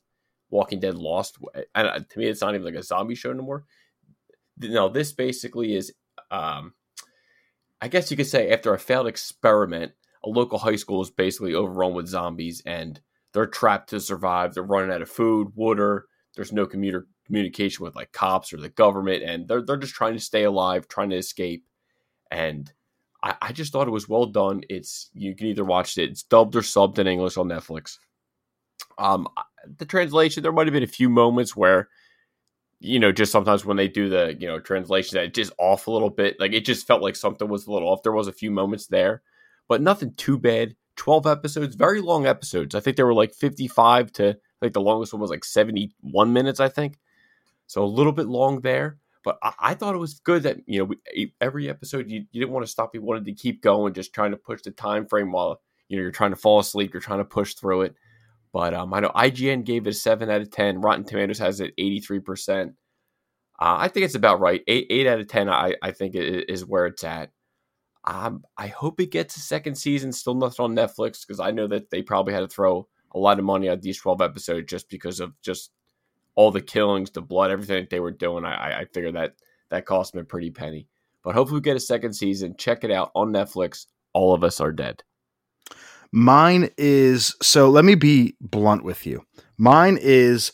Walking 0.49 0.79
Dead 0.79 0.95
lost. 0.95 1.37
And 1.75 2.09
to 2.09 2.19
me, 2.19 2.27
it's 2.27 2.41
not 2.41 2.55
even 2.55 2.65
like 2.65 2.75
a 2.75 2.83
zombie 2.83 3.15
show 3.15 3.31
anymore. 3.31 3.65
Now 4.57 4.87
this 4.87 5.11
basically 5.11 5.75
is, 5.75 5.93
um, 6.31 6.73
I 7.81 7.87
guess 7.87 8.09
you 8.09 8.17
could 8.17 8.27
say, 8.27 8.51
after 8.51 8.73
a 8.73 8.79
failed 8.79 9.07
experiment, 9.07 9.91
a 10.23 10.29
local 10.29 10.59
high 10.59 10.77
school 10.77 11.01
is 11.01 11.09
basically 11.09 11.53
overrun 11.53 11.93
with 11.93 12.07
zombies, 12.07 12.61
and 12.65 13.01
they're 13.33 13.45
trapped 13.45 13.89
to 13.89 13.99
survive. 13.99 14.53
They're 14.53 14.63
running 14.63 14.91
out 14.91 15.01
of 15.01 15.09
food, 15.09 15.49
water. 15.55 16.05
There's 16.35 16.53
no 16.53 16.65
commuter 16.65 17.07
communication 17.25 17.83
with 17.83 17.95
like 17.95 18.11
cops 18.11 18.53
or 18.53 18.57
the 18.57 18.69
government, 18.69 19.23
and 19.23 19.47
they're 19.47 19.61
they're 19.61 19.77
just 19.77 19.95
trying 19.95 20.13
to 20.13 20.19
stay 20.19 20.43
alive, 20.43 20.87
trying 20.87 21.09
to 21.11 21.17
escape. 21.17 21.65
And 22.31 22.71
I, 23.21 23.35
I 23.41 23.51
just 23.51 23.71
thought 23.71 23.87
it 23.87 23.91
was 23.91 24.09
well 24.09 24.25
done. 24.25 24.63
It's 24.69 25.09
you 25.13 25.35
can 25.35 25.47
either 25.47 25.63
watch 25.63 25.97
it, 25.97 26.09
it's 26.09 26.23
dubbed 26.23 26.55
or 26.55 26.61
subbed 26.61 26.99
in 26.99 27.07
English 27.07 27.37
on 27.37 27.47
Netflix. 27.47 27.97
Um, 28.97 29.27
the 29.77 29.85
translation 29.85 30.43
there 30.43 30.51
might 30.51 30.67
have 30.67 30.73
been 30.73 30.83
a 30.83 30.87
few 30.87 31.09
moments 31.09 31.55
where, 31.55 31.89
you 32.79 32.99
know, 32.99 33.11
just 33.11 33.31
sometimes 33.31 33.65
when 33.65 33.77
they 33.77 33.87
do 33.87 34.09
the 34.09 34.35
you 34.39 34.47
know 34.47 34.59
translation 34.59 35.17
that 35.17 35.33
just 35.33 35.53
off 35.57 35.87
a 35.87 35.91
little 35.91 36.09
bit. 36.09 36.39
Like 36.39 36.53
it 36.53 36.65
just 36.65 36.85
felt 36.85 37.01
like 37.01 37.15
something 37.15 37.47
was 37.47 37.65
a 37.67 37.71
little 37.71 37.89
off. 37.89 38.03
There 38.03 38.11
was 38.11 38.27
a 38.27 38.33
few 38.33 38.51
moments 38.51 38.87
there, 38.87 39.21
but 39.67 39.81
nothing 39.81 40.13
too 40.15 40.37
bad. 40.37 40.75
Twelve 40.95 41.25
episodes, 41.25 41.75
very 41.75 42.01
long 42.01 42.27
episodes. 42.27 42.75
I 42.75 42.79
think 42.79 42.97
they 42.97 43.03
were 43.03 43.15
like 43.15 43.33
fifty-five 43.33 44.11
to 44.13 44.37
like 44.61 44.73
the 44.73 44.81
longest 44.81 45.13
one 45.13 45.21
was 45.21 45.31
like 45.31 45.43
seventy-one 45.43 46.33
minutes. 46.33 46.59
I 46.59 46.69
think 46.69 46.99
so 47.67 47.83
a 47.83 47.85
little 47.85 48.11
bit 48.11 48.27
long 48.27 48.61
there, 48.61 48.97
but 49.23 49.37
I, 49.41 49.53
I 49.59 49.73
thought 49.73 49.95
it 49.95 49.99
was 49.99 50.19
good 50.19 50.43
that 50.43 50.57
you 50.67 50.79
know 50.79 50.85
we, 50.85 51.33
every 51.41 51.69
episode 51.69 52.09
you, 52.09 52.25
you 52.31 52.41
didn't 52.41 52.53
want 52.53 52.65
to 52.65 52.71
stop. 52.71 52.93
You 52.93 53.01
wanted 53.01 53.25
to 53.25 53.33
keep 53.33 53.61
going, 53.61 53.93
just 53.93 54.13
trying 54.13 54.31
to 54.31 54.37
push 54.37 54.61
the 54.61 54.71
time 54.71 55.07
frame 55.07 55.31
while 55.31 55.61
you 55.87 55.97
know 55.97 56.03
you're 56.03 56.11
trying 56.11 56.31
to 56.31 56.37
fall 56.37 56.59
asleep. 56.59 56.93
You're 56.93 57.01
trying 57.01 57.19
to 57.19 57.25
push 57.25 57.53
through 57.53 57.83
it. 57.83 57.95
But 58.51 58.73
um, 58.75 58.93
I 58.93 58.99
know 58.99 59.09
IGN 59.09 59.65
gave 59.65 59.87
it 59.87 59.91
a 59.91 59.93
seven 59.93 60.29
out 60.29 60.41
of 60.41 60.51
ten. 60.51 60.81
Rotten 60.81 61.05
Tomatoes 61.05 61.39
has 61.39 61.59
it 61.59 61.73
eighty 61.77 61.99
three 61.99 62.19
percent. 62.19 62.73
Uh, 63.59 63.77
I 63.79 63.87
think 63.87 64.05
it's 64.05 64.15
about 64.15 64.39
right. 64.39 64.61
Eight, 64.67 64.87
eight 64.89 65.07
out 65.07 65.19
of 65.19 65.27
ten. 65.27 65.49
I, 65.49 65.75
I 65.81 65.91
think 65.91 66.15
it 66.15 66.49
is 66.49 66.65
where 66.65 66.85
it's 66.85 67.03
at. 67.03 67.31
Um, 68.05 68.43
I 68.57 68.67
hope 68.67 68.99
it 68.99 69.11
gets 69.11 69.37
a 69.37 69.39
second 69.39 69.75
season. 69.75 70.11
Still 70.11 70.35
nothing 70.35 70.63
on 70.63 70.75
Netflix 70.75 71.25
because 71.25 71.39
I 71.39 71.51
know 71.51 71.67
that 71.67 71.89
they 71.89 72.01
probably 72.01 72.33
had 72.33 72.41
to 72.41 72.47
throw 72.47 72.87
a 73.15 73.19
lot 73.19 73.39
of 73.39 73.45
money 73.45 73.69
at 73.69 73.81
these 73.81 73.99
twelve 73.99 74.21
episodes 74.21 74.69
just 74.69 74.89
because 74.89 75.19
of 75.19 75.33
just 75.41 75.71
all 76.35 76.51
the 76.51 76.61
killings, 76.61 77.11
the 77.11 77.21
blood, 77.21 77.51
everything 77.51 77.81
that 77.83 77.89
they 77.89 77.99
were 77.99 78.11
doing. 78.11 78.45
I, 78.45 78.81
I- 78.81 78.85
figure 78.85 79.11
that 79.13 79.35
that 79.69 79.85
cost 79.85 80.13
him 80.13 80.21
a 80.21 80.23
pretty 80.23 80.51
penny. 80.51 80.87
But 81.23 81.35
hopefully, 81.35 81.59
we 81.59 81.63
get 81.63 81.77
a 81.77 81.81
second 81.81 82.13
season. 82.13 82.55
Check 82.57 82.83
it 82.83 82.91
out 82.91 83.11
on 83.15 83.31
Netflix. 83.31 83.85
All 84.13 84.33
of 84.33 84.43
us 84.43 84.59
are 84.59 84.71
dead. 84.71 85.03
Mine 86.11 86.69
is 86.77 87.35
so 87.41 87.69
let 87.69 87.85
me 87.85 87.95
be 87.95 88.35
blunt 88.39 88.83
with 88.83 89.05
you. 89.05 89.25
Mine 89.57 89.97
is 89.99 90.51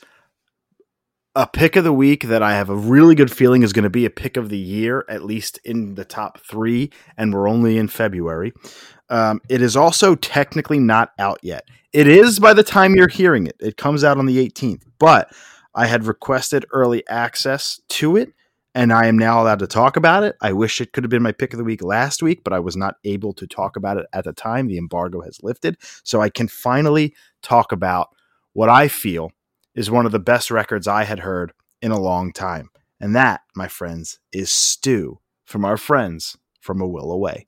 a 1.35 1.45
pick 1.47 1.75
of 1.75 1.83
the 1.83 1.93
week 1.93 2.23
that 2.23 2.41
I 2.41 2.53
have 2.53 2.69
a 2.69 2.75
really 2.75 3.15
good 3.15 3.31
feeling 3.31 3.61
is 3.61 3.73
going 3.73 3.83
to 3.83 3.89
be 3.89 4.05
a 4.05 4.09
pick 4.09 4.35
of 4.37 4.49
the 4.49 4.57
year, 4.57 5.05
at 5.09 5.23
least 5.23 5.59
in 5.63 5.95
the 5.95 6.05
top 6.05 6.39
three, 6.39 6.91
and 7.17 7.33
we're 7.33 7.47
only 7.47 7.77
in 7.77 7.87
February. 7.87 8.53
Um, 9.09 9.41
it 9.49 9.61
is 9.61 9.75
also 9.75 10.15
technically 10.15 10.79
not 10.79 11.11
out 11.19 11.39
yet. 11.41 11.67
It 11.93 12.07
is 12.07 12.39
by 12.39 12.53
the 12.53 12.63
time 12.63 12.95
you're 12.95 13.07
hearing 13.07 13.47
it. 13.47 13.55
It 13.59 13.77
comes 13.77 14.03
out 14.03 14.17
on 14.17 14.25
the 14.25 14.37
18th, 14.49 14.83
but 14.97 15.31
I 15.79 15.87
had 15.87 16.05
requested 16.05 16.65
early 16.73 17.07
access 17.07 17.79
to 17.87 18.17
it, 18.17 18.33
and 18.75 18.91
I 18.91 19.05
am 19.05 19.17
now 19.17 19.41
allowed 19.41 19.59
to 19.59 19.67
talk 19.67 19.95
about 19.95 20.23
it. 20.23 20.35
I 20.41 20.51
wish 20.51 20.81
it 20.81 20.91
could 20.91 21.05
have 21.05 21.09
been 21.09 21.23
my 21.23 21.31
pick 21.31 21.53
of 21.53 21.57
the 21.57 21.63
week 21.63 21.81
last 21.81 22.21
week, 22.21 22.43
but 22.43 22.51
I 22.51 22.59
was 22.59 22.75
not 22.75 22.97
able 23.05 23.31
to 23.35 23.47
talk 23.47 23.77
about 23.77 23.95
it 23.95 24.05
at 24.11 24.25
the 24.25 24.33
time. 24.33 24.67
The 24.67 24.77
embargo 24.77 25.21
has 25.21 25.41
lifted, 25.41 25.77
so 26.03 26.19
I 26.19 26.29
can 26.29 26.49
finally 26.49 27.15
talk 27.41 27.71
about 27.71 28.09
what 28.51 28.67
I 28.67 28.89
feel 28.89 29.31
is 29.73 29.89
one 29.89 30.05
of 30.05 30.11
the 30.11 30.19
best 30.19 30.51
records 30.51 30.85
I 30.85 31.05
had 31.05 31.19
heard 31.19 31.53
in 31.81 31.91
a 31.91 31.99
long 31.99 32.33
time. 32.33 32.71
And 32.99 33.15
that, 33.15 33.39
my 33.55 33.69
friends, 33.69 34.19
is 34.33 34.51
Stew 34.51 35.21
from 35.45 35.63
our 35.63 35.77
friends 35.77 36.35
from 36.59 36.81
A 36.81 36.87
Will 36.87 37.09
Away. 37.09 37.47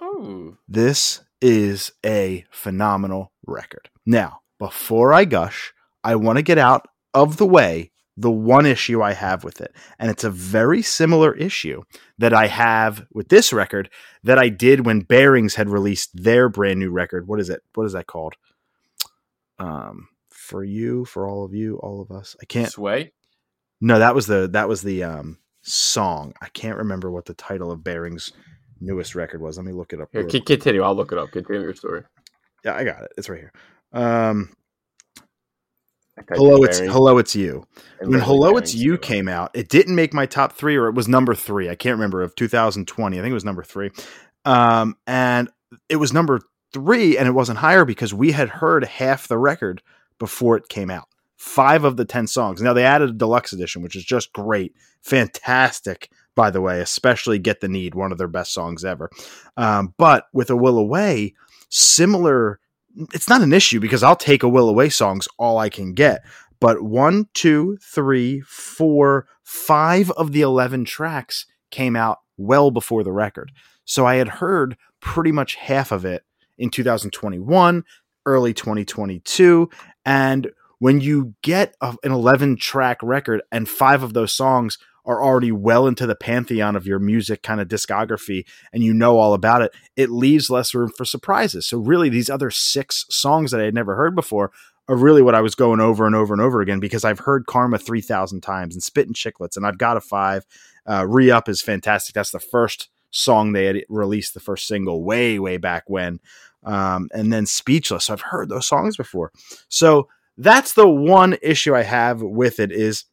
Ooh. 0.00 0.56
This 0.68 1.22
is 1.42 1.90
a 2.04 2.44
phenomenal 2.48 3.32
record. 3.44 3.90
Now, 4.06 4.42
before 4.60 5.12
I 5.12 5.24
gush, 5.24 5.74
I 6.04 6.14
want 6.14 6.36
to 6.36 6.42
get 6.42 6.58
out 6.58 6.86
of 7.16 7.38
the 7.38 7.46
way 7.46 7.90
the 8.16 8.30
one 8.30 8.66
issue 8.66 9.02
I 9.02 9.12
have 9.12 9.44
with 9.44 9.60
it. 9.60 9.74
And 9.98 10.10
it's 10.10 10.24
a 10.24 10.30
very 10.30 10.82
similar 10.82 11.34
issue 11.34 11.82
that 12.18 12.32
I 12.32 12.46
have 12.46 13.06
with 13.12 13.28
this 13.28 13.52
record 13.52 13.90
that 14.22 14.38
I 14.38 14.48
did 14.48 14.86
when 14.86 15.00
Bearings 15.00 15.54
had 15.54 15.68
released 15.68 16.10
their 16.14 16.48
brand 16.48 16.78
new 16.78 16.90
record. 16.90 17.26
What 17.26 17.40
is 17.40 17.50
it? 17.50 17.62
What 17.74 17.86
is 17.86 17.92
that 17.92 18.06
called? 18.06 18.34
Um, 19.58 20.08
for 20.30 20.62
you, 20.62 21.04
for 21.04 21.28
all 21.28 21.44
of 21.44 21.54
you, 21.54 21.78
all 21.78 22.00
of 22.00 22.10
us. 22.10 22.36
I 22.40 22.44
can't 22.44 22.70
Sway. 22.70 23.12
No, 23.80 23.98
that 23.98 24.14
was 24.14 24.26
the 24.26 24.48
that 24.52 24.68
was 24.68 24.82
the 24.82 25.02
um 25.02 25.38
song. 25.62 26.32
I 26.40 26.48
can't 26.48 26.78
remember 26.78 27.10
what 27.10 27.26
the 27.26 27.34
title 27.34 27.70
of 27.70 27.84
Bearings 27.84 28.32
newest 28.80 29.14
record 29.14 29.40
was. 29.40 29.56
Let 29.56 29.66
me 29.66 29.72
look 29.72 29.92
it 29.92 30.00
up. 30.00 30.08
Here, 30.12 30.24
continue. 30.24 30.82
I'll 30.82 30.94
look 30.94 31.12
it 31.12 31.18
up. 31.18 31.30
Continue 31.32 31.62
your 31.62 31.74
story. 31.74 32.02
Yeah, 32.64 32.74
I 32.74 32.84
got 32.84 33.02
it. 33.02 33.12
It's 33.18 33.28
right 33.28 33.40
here. 33.40 33.52
Um, 33.92 34.54
hello, 36.28 36.62
it's 36.64 36.78
hello, 36.78 37.18
it's 37.18 37.36
you. 37.36 37.66
and 38.00 38.10
When 38.10 38.20
hello, 38.20 38.56
it's 38.56 38.74
you 38.74 38.98
came 38.98 39.16
came 39.16 39.28
out, 39.28 39.50
it 39.54 39.68
didn't 39.68 39.94
make 39.94 40.14
my 40.14 40.26
top 40.26 40.52
three, 40.52 40.76
or 40.76 40.88
it 40.88 40.94
was 40.94 41.08
number 41.08 41.34
three. 41.34 41.68
I 41.68 41.74
can't 41.74 41.94
remember 41.94 42.22
of 42.22 42.34
2020. 42.34 43.18
I 43.18 43.22
think 43.22 43.30
it 43.30 43.34
was 43.34 43.44
number 43.44 43.62
three, 43.62 43.90
um, 44.44 44.96
and 45.06 45.50
it 45.88 45.96
was 45.96 46.12
number 46.12 46.40
three, 46.72 47.18
and 47.18 47.28
it 47.28 47.32
wasn't 47.32 47.58
higher 47.58 47.84
because 47.84 48.14
we 48.14 48.32
had 48.32 48.48
heard 48.48 48.84
half 48.84 49.28
the 49.28 49.38
record 49.38 49.82
before 50.18 50.56
it 50.56 50.68
came 50.68 50.90
out. 50.90 51.08
Five 51.36 51.84
of 51.84 51.96
the 51.96 52.04
ten 52.04 52.26
songs. 52.26 52.62
Now 52.62 52.72
they 52.72 52.84
added 52.84 53.10
a 53.10 53.14
deluxe 53.14 53.52
edition, 53.52 53.82
which 53.82 53.96
is 53.96 54.04
just 54.04 54.32
great, 54.32 54.74
fantastic. 55.02 56.10
By 56.34 56.50
the 56.50 56.60
way, 56.60 56.80
especially 56.80 57.38
"Get 57.38 57.60
the 57.60 57.68
Need," 57.68 57.94
one 57.94 58.12
of 58.12 58.18
their 58.18 58.28
best 58.28 58.52
songs 58.52 58.84
ever. 58.84 59.10
Um, 59.56 59.94
but 59.98 60.26
with 60.32 60.50
"A 60.50 60.56
Will 60.56 60.78
Away," 60.78 61.34
similar. 61.68 62.60
It's 63.12 63.28
not 63.28 63.42
an 63.42 63.52
issue 63.52 63.80
because 63.80 64.02
I'll 64.02 64.16
take 64.16 64.42
"A 64.42 64.48
Will 64.48 64.68
Away" 64.68 64.88
songs 64.88 65.28
all 65.38 65.58
I 65.58 65.68
can 65.68 65.92
get. 65.92 66.24
But 66.60 66.82
one, 66.82 67.28
two, 67.34 67.76
three, 67.82 68.40
four, 68.40 69.26
five 69.42 70.10
of 70.12 70.32
the 70.32 70.42
eleven 70.42 70.84
tracks 70.84 71.46
came 71.70 71.96
out 71.96 72.18
well 72.36 72.70
before 72.70 73.04
the 73.04 73.12
record. 73.12 73.52
So 73.84 74.06
I 74.06 74.16
had 74.16 74.28
heard 74.28 74.76
pretty 75.00 75.32
much 75.32 75.56
half 75.56 75.92
of 75.92 76.04
it 76.04 76.24
in 76.58 76.70
2021, 76.70 77.84
early 78.24 78.54
2022, 78.54 79.70
and 80.04 80.50
when 80.78 81.00
you 81.00 81.34
get 81.42 81.74
a, 81.80 81.96
an 82.02 82.12
11 82.12 82.56
track 82.56 82.98
record 83.02 83.42
and 83.50 83.68
five 83.68 84.02
of 84.02 84.12
those 84.12 84.32
songs 84.32 84.78
are 85.06 85.22
already 85.22 85.52
well 85.52 85.86
into 85.86 86.06
the 86.06 86.16
pantheon 86.16 86.76
of 86.76 86.86
your 86.86 86.98
music 86.98 87.42
kind 87.42 87.60
of 87.60 87.68
discography 87.68 88.44
and 88.72 88.82
you 88.82 88.92
know 88.92 89.18
all 89.18 89.32
about 89.32 89.62
it, 89.62 89.72
it 89.96 90.10
leaves 90.10 90.50
less 90.50 90.74
room 90.74 90.90
for 90.96 91.04
surprises. 91.04 91.66
So, 91.66 91.78
really, 91.78 92.08
these 92.08 92.28
other 92.28 92.50
six 92.50 93.06
songs 93.08 93.52
that 93.52 93.60
I 93.60 93.64
had 93.64 93.74
never 93.74 93.94
heard 93.94 94.14
before 94.14 94.50
are 94.88 94.96
really 94.96 95.22
what 95.22 95.34
I 95.34 95.40
was 95.40 95.54
going 95.54 95.80
over 95.80 96.06
and 96.06 96.14
over 96.14 96.34
and 96.34 96.42
over 96.42 96.60
again 96.60 96.80
because 96.80 97.04
I've 97.04 97.20
heard 97.20 97.46
Karma 97.46 97.78
3,000 97.78 98.40
times 98.40 98.74
and 98.74 98.82
Spit 98.82 99.06
and 99.06 99.16
Chicklets, 99.16 99.56
and 99.56 99.66
I've 99.66 99.78
got 99.78 99.96
a 99.96 100.00
five. 100.00 100.44
Uh, 100.88 101.06
Re 101.06 101.30
Up 101.30 101.48
is 101.48 101.62
fantastic. 101.62 102.14
That's 102.14 102.30
the 102.30 102.40
first 102.40 102.88
song 103.10 103.52
they 103.52 103.64
had 103.64 103.84
released, 103.88 104.34
the 104.34 104.40
first 104.40 104.66
single 104.66 105.02
way, 105.02 105.38
way 105.38 105.56
back 105.56 105.84
when. 105.88 106.20
Um, 106.64 107.08
and 107.12 107.32
then 107.32 107.46
Speechless. 107.46 108.06
So 108.06 108.12
I've 108.12 108.20
heard 108.20 108.48
those 108.48 108.66
songs 108.66 108.96
before. 108.96 109.32
So, 109.68 110.08
that's 110.38 110.74
the 110.74 110.88
one 110.88 111.36
issue 111.40 111.74
I 111.74 111.82
have 111.82 112.20
with 112.20 112.60
it 112.60 112.70
is 112.70 113.04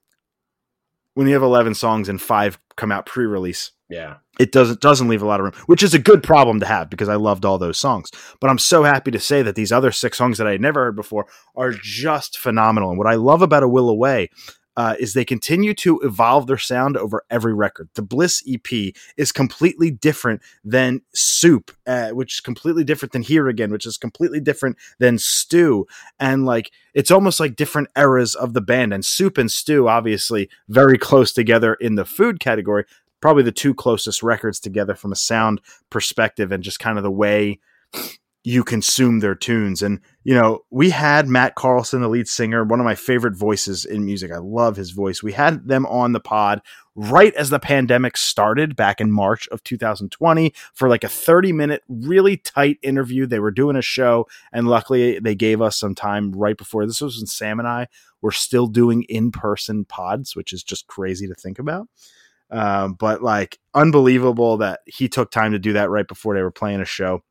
when 1.15 1.27
you 1.27 1.33
have 1.33 1.43
11 1.43 1.75
songs 1.75 2.09
and 2.09 2.21
five 2.21 2.57
come 2.75 2.91
out 2.91 3.05
pre-release, 3.05 3.71
Yeah. 3.89 4.15
it 4.39 4.51
doesn't 4.51 4.79
doesn't 4.81 5.07
leave 5.07 5.21
a 5.21 5.25
lot 5.27 5.39
of 5.39 5.43
room, 5.45 5.53
which 5.67 5.83
is 5.83 5.93
a 5.93 5.99
good 5.99 6.23
problem 6.23 6.59
to 6.59 6.65
have 6.65 6.89
because 6.89 7.09
I 7.09 7.15
loved 7.15 7.45
all 7.45 7.57
those 7.57 7.77
songs. 7.77 8.09
But 8.41 8.49
I'm 8.49 8.57
so 8.57 8.83
happy 8.83 9.11
to 9.11 9.19
say 9.19 9.41
that 9.43 9.55
these 9.55 9.71
other 9.71 9.91
six 9.91 10.17
songs 10.17 10.37
that 10.39 10.47
I 10.47 10.51
had 10.51 10.61
never 10.61 10.85
heard 10.85 10.95
before 10.95 11.27
are 11.55 11.71
just 11.71 12.37
phenomenal. 12.37 12.89
And 12.89 12.97
what 12.97 13.07
I 13.07 13.15
love 13.15 13.41
about 13.41 13.63
A 13.63 13.67
Will 13.67 13.89
Away 13.89 14.29
uh, 14.75 14.95
is 14.99 15.13
they 15.13 15.25
continue 15.25 15.73
to 15.73 15.99
evolve 16.01 16.47
their 16.47 16.57
sound 16.57 16.97
over 16.97 17.23
every 17.29 17.53
record. 17.53 17.89
The 17.95 18.01
Bliss 18.01 18.43
EP 18.47 18.93
is 19.17 19.31
completely 19.31 19.91
different 19.91 20.41
than 20.63 21.01
Soup, 21.13 21.71
uh, 21.85 22.09
which 22.09 22.35
is 22.35 22.39
completely 22.39 22.83
different 22.83 23.11
than 23.11 23.21
Here 23.21 23.47
Again, 23.47 23.71
which 23.71 23.85
is 23.85 23.97
completely 23.97 24.39
different 24.39 24.77
than 24.99 25.17
Stew. 25.17 25.85
And 26.19 26.45
like, 26.45 26.71
it's 26.93 27.11
almost 27.11 27.39
like 27.39 27.55
different 27.55 27.89
eras 27.97 28.35
of 28.35 28.53
the 28.53 28.61
band. 28.61 28.93
And 28.93 29.05
Soup 29.05 29.37
and 29.37 29.51
Stew, 29.51 29.87
obviously, 29.87 30.49
very 30.67 30.97
close 30.97 31.33
together 31.33 31.75
in 31.75 31.95
the 31.95 32.05
food 32.05 32.39
category. 32.39 32.85
Probably 33.21 33.43
the 33.43 33.51
two 33.51 33.73
closest 33.73 34.21
records 34.21 34.59
together 34.59 34.95
from 34.95 35.11
a 35.11 35.15
sound 35.15 35.61
perspective 35.89 36.51
and 36.51 36.63
just 36.63 36.79
kind 36.79 36.97
of 36.97 37.03
the 37.03 37.11
way 37.11 37.59
you 38.45 38.63
consume 38.63 39.19
their 39.19 39.35
tunes. 39.35 39.81
And, 39.81 40.01
you 40.23 40.35
know, 40.35 40.59
we 40.69 40.89
had 40.89 41.29
Matt 41.29 41.55
Carlson, 41.55 42.01
the 42.01 42.09
lead 42.09 42.27
singer, 42.27 42.65
one 42.65 42.79
of 42.81 42.85
my 42.85 42.95
favorite 42.95 43.37
voices 43.37 43.85
in 43.85 44.03
music. 44.03 44.31
I 44.33 44.37
love 44.37 44.75
his 44.75 44.91
voice. 44.91 45.23
We 45.23 45.31
had 45.31 45.67
them 45.67 45.85
on 45.85 46.11
the 46.11 46.19
pod 46.19 46.61
right 46.93 47.33
as 47.35 47.49
the 47.49 47.59
pandemic 47.59 48.17
started 48.17 48.75
back 48.75 48.99
in 48.99 49.11
March 49.11 49.47
of 49.47 49.63
2020 49.63 50.53
for 50.73 50.89
like 50.89 51.05
a 51.05 51.09
30 51.09 51.53
minute, 51.53 51.83
really 51.87 52.35
tight 52.35 52.79
interview. 52.83 53.25
They 53.25 53.39
were 53.39 53.51
doing 53.51 53.77
a 53.77 53.81
show, 53.81 54.27
and 54.51 54.67
luckily 54.67 55.19
they 55.19 55.35
gave 55.35 55.61
us 55.61 55.79
some 55.79 55.95
time 55.95 56.33
right 56.33 56.57
before 56.57 56.85
this 56.85 57.01
was 57.01 57.17
when 57.17 57.27
Sam 57.27 57.59
and 57.59 57.67
I 57.67 57.87
were 58.21 58.31
still 58.31 58.67
doing 58.67 59.03
in 59.03 59.31
person 59.31 59.85
pods, 59.85 60.35
which 60.35 60.51
is 60.51 60.63
just 60.63 60.87
crazy 60.87 61.27
to 61.27 61.35
think 61.35 61.59
about. 61.59 61.87
Um, 62.51 62.93
but 62.93 63.23
like 63.23 63.57
unbelievable 63.73 64.57
that 64.57 64.81
he 64.85 65.07
took 65.07 65.31
time 65.31 65.53
to 65.53 65.59
do 65.59 65.73
that 65.73 65.89
right 65.89 66.07
before 66.07 66.35
they 66.35 66.43
were 66.43 66.51
playing 66.51 66.81
a 66.81 66.85
show. 66.85 67.23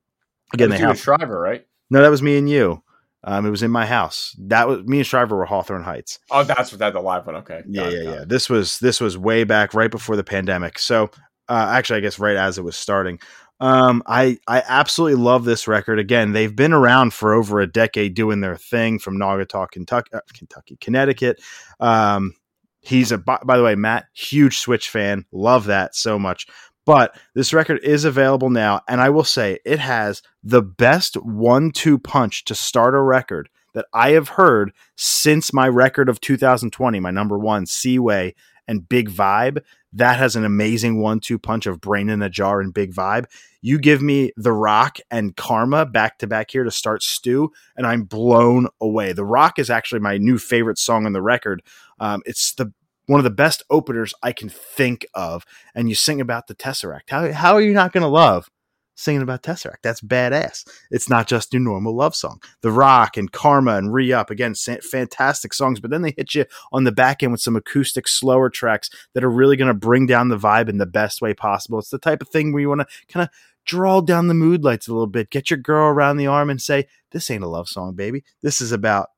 Again, 0.52 0.70
they 0.70 0.78
have 0.78 0.98
Shriver, 0.98 1.38
right? 1.38 1.66
no, 1.90 2.02
that 2.02 2.10
was 2.10 2.22
me 2.22 2.36
and 2.38 2.48
you. 2.48 2.82
Um, 3.24 3.46
it 3.46 3.50
was 3.50 3.62
in 3.62 3.70
my 3.70 3.86
house. 3.86 4.34
That 4.38 4.66
was 4.66 4.82
me 4.84 4.98
and 4.98 5.06
Shriver 5.06 5.36
were 5.36 5.44
Hawthorne 5.44 5.84
Heights. 5.84 6.18
Oh, 6.30 6.42
that's 6.42 6.72
what 6.72 6.80
that 6.80 6.92
the 6.92 7.00
live 7.00 7.26
one. 7.26 7.36
Okay. 7.36 7.62
Yeah, 7.68 7.84
Got 7.84 7.92
it, 7.92 8.04
yeah, 8.04 8.10
yeah. 8.10 8.22
it. 8.22 8.28
This 8.28 8.50
was 8.50 8.78
this 8.80 9.00
was 9.00 9.16
way 9.16 9.44
back, 9.44 9.74
right 9.74 9.90
before 9.90 10.16
the 10.16 10.24
pandemic. 10.24 10.78
So, 10.78 11.10
uh, 11.48 11.72
actually, 11.72 11.98
I 11.98 12.00
guess 12.00 12.18
right 12.18 12.36
as 12.36 12.58
it 12.58 12.64
was 12.64 12.76
starting. 12.76 13.20
Um, 13.60 14.02
I 14.06 14.38
I 14.48 14.64
absolutely 14.66 15.22
love 15.22 15.44
this 15.44 15.68
record. 15.68 16.00
Again, 16.00 16.32
they've 16.32 16.54
been 16.54 16.72
around 16.72 17.14
for 17.14 17.32
over 17.32 17.60
a 17.60 17.66
decade 17.66 18.14
doing 18.14 18.40
their 18.40 18.56
thing 18.56 18.98
from 18.98 19.16
Naugatuck, 19.16 19.70
Kentucky, 19.70 20.10
uh, 20.12 20.20
Kentucky, 20.34 20.76
Connecticut. 20.80 21.40
Um, 21.78 22.34
he's 22.80 23.12
a 23.12 23.18
by, 23.18 23.38
by 23.44 23.56
the 23.56 23.62
way, 23.62 23.76
Matt, 23.76 24.06
huge 24.14 24.58
Switch 24.58 24.90
fan. 24.90 25.24
Love 25.30 25.66
that 25.66 25.94
so 25.94 26.18
much. 26.18 26.48
But 26.84 27.16
this 27.34 27.52
record 27.52 27.80
is 27.84 28.04
available 28.04 28.50
now, 28.50 28.80
and 28.88 29.00
I 29.00 29.10
will 29.10 29.24
say 29.24 29.58
it 29.64 29.78
has 29.78 30.22
the 30.42 30.62
best 30.62 31.14
one-two 31.14 31.98
punch 31.98 32.44
to 32.46 32.54
start 32.54 32.94
a 32.94 33.00
record 33.00 33.48
that 33.74 33.86
I 33.92 34.10
have 34.10 34.30
heard 34.30 34.72
since 34.96 35.52
my 35.52 35.68
record 35.68 36.08
of 36.08 36.20
2020, 36.20 37.00
my 37.00 37.10
number 37.10 37.38
one, 37.38 37.66
Seaway 37.66 38.34
and 38.68 38.88
Big 38.88 39.10
Vibe. 39.10 39.62
That 39.92 40.18
has 40.18 40.36
an 40.36 40.44
amazing 40.44 41.00
one 41.00 41.20
two 41.20 41.38
punch 41.38 41.66
of 41.66 41.80
Brain 41.80 42.08
in 42.08 42.22
a 42.22 42.30
Jar 42.30 42.60
and 42.60 42.72
Big 42.72 42.92
Vibe. 42.92 43.26
You 43.60 43.78
give 43.78 44.02
me 44.02 44.32
The 44.36 44.52
Rock 44.52 44.98
and 45.10 45.36
Karma 45.36 45.86
back 45.86 46.18
to 46.18 46.26
back 46.26 46.50
here 46.50 46.64
to 46.64 46.70
start 46.70 47.02
Stew, 47.02 47.52
and 47.76 47.86
I'm 47.86 48.04
blown 48.04 48.68
away. 48.80 49.12
The 49.12 49.24
Rock 49.24 49.58
is 49.58 49.70
actually 49.70 50.00
my 50.00 50.18
new 50.18 50.38
favorite 50.38 50.78
song 50.78 51.06
on 51.06 51.12
the 51.12 51.22
record. 51.22 51.62
Um, 52.00 52.22
it's 52.24 52.54
the 52.54 52.72
one 53.06 53.20
of 53.20 53.24
the 53.24 53.30
best 53.30 53.62
openers 53.70 54.14
I 54.22 54.32
can 54.32 54.48
think 54.48 55.06
of. 55.14 55.44
And 55.74 55.88
you 55.88 55.94
sing 55.94 56.20
about 56.20 56.46
the 56.46 56.54
Tesseract. 56.54 57.10
How, 57.10 57.32
how 57.32 57.54
are 57.54 57.62
you 57.62 57.72
not 57.72 57.92
going 57.92 58.02
to 58.02 58.08
love 58.08 58.48
singing 58.94 59.22
about 59.22 59.42
Tesseract. 59.42 59.82
That's 59.82 60.00
badass. 60.00 60.66
It's 60.90 61.08
not 61.08 61.26
just 61.26 61.52
your 61.52 61.60
normal 61.60 61.94
love 61.94 62.14
song. 62.14 62.40
The 62.60 62.70
Rock 62.70 63.16
and 63.16 63.30
Karma 63.30 63.76
and 63.76 63.92
Re 63.92 64.12
Up, 64.12 64.30
again, 64.30 64.54
fantastic 64.54 65.54
songs, 65.54 65.80
but 65.80 65.90
then 65.90 66.02
they 66.02 66.14
hit 66.16 66.34
you 66.34 66.44
on 66.72 66.84
the 66.84 66.92
back 66.92 67.22
end 67.22 67.32
with 67.32 67.40
some 67.40 67.56
acoustic, 67.56 68.08
slower 68.08 68.50
tracks 68.50 68.90
that 69.14 69.24
are 69.24 69.30
really 69.30 69.56
going 69.56 69.68
to 69.68 69.74
bring 69.74 70.06
down 70.06 70.28
the 70.28 70.38
vibe 70.38 70.68
in 70.68 70.78
the 70.78 70.86
best 70.86 71.20
way 71.20 71.34
possible. 71.34 71.78
It's 71.78 71.90
the 71.90 71.98
type 71.98 72.22
of 72.22 72.28
thing 72.28 72.52
where 72.52 72.60
you 72.60 72.68
want 72.68 72.82
to 72.82 72.86
kind 73.08 73.24
of 73.24 73.30
draw 73.64 74.00
down 74.00 74.28
the 74.28 74.34
mood 74.34 74.64
lights 74.64 74.88
a 74.88 74.92
little 74.92 75.06
bit, 75.06 75.30
get 75.30 75.50
your 75.50 75.58
girl 75.58 75.88
around 75.88 76.16
the 76.16 76.26
arm 76.26 76.50
and 76.50 76.60
say, 76.60 76.86
This 77.10 77.30
ain't 77.30 77.44
a 77.44 77.48
love 77.48 77.68
song, 77.68 77.94
baby. 77.94 78.24
This 78.42 78.60
is 78.60 78.72
about, 78.72 79.08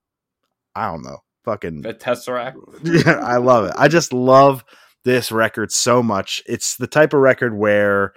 I 0.74 0.90
don't 0.90 1.04
know, 1.04 1.18
fucking. 1.44 1.82
The 1.82 1.94
Tesseract? 1.94 2.56
yeah, 3.06 3.18
I 3.18 3.36
love 3.36 3.66
it. 3.66 3.74
I 3.76 3.88
just 3.88 4.12
love 4.12 4.64
this 5.04 5.30
record 5.30 5.70
so 5.70 6.02
much. 6.02 6.42
It's 6.46 6.76
the 6.76 6.86
type 6.86 7.12
of 7.12 7.20
record 7.20 7.56
where 7.56 8.14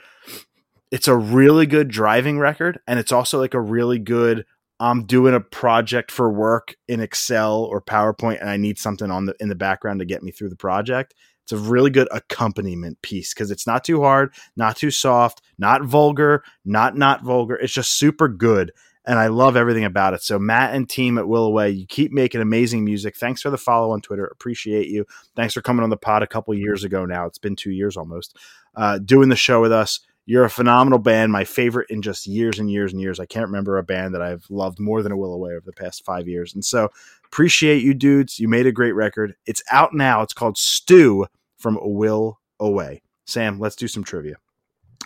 it's 0.92 1.08
a 1.08 1.16
really 1.16 1.66
good 1.66 1.90
driving 1.90 2.40
record 2.40 2.80
and 2.88 2.98
it's 2.98 3.12
also 3.12 3.40
like 3.40 3.54
a 3.54 3.62
really 3.62 4.00
good 4.00 4.46
I'm 4.80 5.06
doing 5.06 5.34
a 5.34 5.40
project 5.40 6.12
for 6.12 6.32
work 6.32 6.76
in 6.88 7.00
Excel 7.00 7.64
or 7.64 7.82
PowerPoint 7.82 8.40
and 8.40 8.50
I 8.50 8.58
need 8.58 8.78
something 8.78 9.10
on 9.10 9.26
the 9.26 9.36
in 9.40 9.50
the 9.50 9.56
background 9.56 10.00
to 10.00 10.06
get 10.06 10.24
me 10.24 10.32
through 10.32 10.50
the 10.50 10.56
project. 10.56 11.14
It's 11.44 11.52
a 11.52 11.58
really 11.58 11.90
good 11.90 12.08
accompaniment 12.12 13.02
piece 13.02 13.34
because 13.34 13.52
it's 13.52 13.66
not 13.66 13.84
too 13.84 14.02
hard, 14.02 14.34
not 14.56 14.76
too 14.76 14.92
soft, 14.92 15.42
not 15.58 15.84
vulgar, 15.84 16.44
not 16.64 16.96
not 16.96 17.24
vulgar. 17.24 17.56
It's 17.56 17.74
just 17.74 17.98
super 17.98 18.28
good 18.28 18.72
and 19.08 19.18
I 19.18 19.28
love 19.28 19.56
everything 19.56 19.86
about 19.86 20.14
it. 20.14 20.22
So 20.22 20.38
Matt 20.38 20.76
and 20.76 20.88
team 20.88 21.18
at 21.18 21.24
Away, 21.24 21.70
you 21.70 21.88
keep 21.88 22.12
making 22.12 22.42
amazing 22.42 22.84
music. 22.84 23.16
Thanks 23.16 23.42
for 23.42 23.50
the 23.50 23.58
follow 23.58 23.92
on 23.92 24.02
Twitter. 24.02 24.26
Appreciate 24.26 24.90
you. 24.90 25.06
Thanks 25.34 25.54
for 25.54 25.62
coming 25.62 25.84
on 25.84 25.90
the 25.90 25.98
pod 25.98 26.24
a 26.24 26.28
couple 26.28 26.54
years 26.54 26.84
ago 26.84 27.06
now. 27.06 27.26
It's 27.26 27.38
been 27.38 27.56
two 27.56 27.72
years 27.72 27.96
almost. 27.96 28.36
Uh, 28.76 29.00
doing 29.00 29.30
the 29.30 29.36
show 29.38 29.62
with 29.62 29.72
us. 29.72 30.02
You're 30.26 30.44
a 30.44 30.50
phenomenal 30.50 31.00
band, 31.00 31.32
my 31.32 31.46
favorite 31.46 31.90
in 31.90 32.02
just 32.02 32.28
years 32.28 32.60
and 32.60 32.70
years 32.70 32.92
and 32.92 33.02
years. 33.02 33.18
I 33.18 33.26
can't 33.26 33.46
remember 33.46 33.78
a 33.78 33.84
band 33.84 34.14
that 34.14 34.22
I've 34.22 34.46
loved 34.50 34.78
more 34.78 35.02
than 35.02 35.14
a 35.14 35.18
Will 35.18 35.34
Away 35.34 35.52
over 35.52 35.64
the 35.66 35.72
past 35.72 36.04
five 36.04 36.28
years. 36.28 36.54
And 36.54 36.66
so 36.66 36.90
appreciate 37.24 37.82
you 37.82 37.94
dudes. 37.94 38.38
You 38.38 38.50
made 38.50 38.68
a 38.68 38.74
great 38.74 38.92
record. 38.92 39.36
It's 39.46 39.64
out 39.72 39.94
now. 39.94 40.22
It's 40.22 40.34
called 40.34 40.58
Stew 40.58 41.28
from 41.58 41.78
A 41.78 41.88
Will 41.88 42.42
Away. 42.60 43.04
Sam, 43.26 43.58
let's 43.58 43.78
do 43.78 43.88
some 43.88 44.04
trivia. 44.04 44.36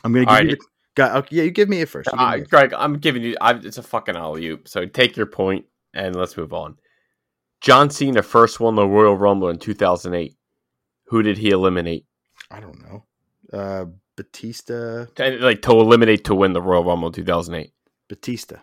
I'm 0.04 0.12
going 0.12 0.26
to 0.26 0.42
give 0.42 0.50
you 0.50 0.58
Got, 0.96 1.16
okay, 1.18 1.38
yeah, 1.38 1.44
you 1.44 1.52
give 1.52 1.70
me 1.70 1.82
it 1.82 1.90
first. 1.90 2.10
Uh, 2.12 2.38
me 2.38 2.44
Greg, 2.44 2.74
I'm 2.74 2.98
giving 2.98 3.24
you. 3.24 3.36
I, 3.40 3.54
it's 3.54 3.78
a 3.78 3.84
fucking 3.84 4.16
alley 4.16 4.48
oop. 4.48 4.68
So 4.68 4.86
take 4.86 5.16
your 5.16 5.26
point 5.26 5.66
and 5.94 6.16
let's 6.16 6.36
move 6.36 6.54
on. 6.54 6.78
John 7.62 7.90
Cena 7.90 8.24
first 8.24 8.60
won 8.60 8.76
the 8.76 8.88
Royal 8.88 9.16
Rumble 9.16 9.50
in 9.50 9.60
2008. 9.60 10.36
Who 11.06 11.24
did 11.24 11.38
he 11.38 11.50
eliminate? 11.50 12.06
I 12.50 12.60
don't 12.60 12.82
know. 12.82 13.06
Uh, 13.54 13.86
Batista. 14.18 15.06
Like 15.18 15.62
to 15.62 15.72
eliminate 15.72 16.26
to 16.26 16.36
win 16.36 16.54
the 16.54 16.62
Royal 16.62 16.84
Rumble 16.84 17.08
in 17.08 17.14
2008. 17.14 17.72
Batista. 18.10 18.58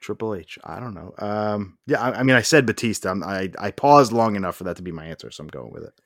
Triple 0.00 0.34
H. 0.34 0.58
I 0.64 0.78
don't 0.78 0.94
know. 0.94 1.14
Um, 1.18 1.78
yeah, 1.86 2.00
I, 2.00 2.20
I 2.20 2.22
mean, 2.22 2.36
I 2.36 2.42
said 2.42 2.64
Batista. 2.64 3.10
I'm, 3.10 3.22
i 3.24 3.50
I 3.58 3.70
paused 3.72 4.12
long 4.12 4.36
enough 4.36 4.56
for 4.56 4.64
that 4.64 4.76
to 4.76 4.82
be 4.82 4.92
my 4.92 5.06
answer, 5.06 5.30
so 5.30 5.42
I'm 5.42 5.48
going 5.48 5.72
with 5.72 5.82
it. 5.82 6.00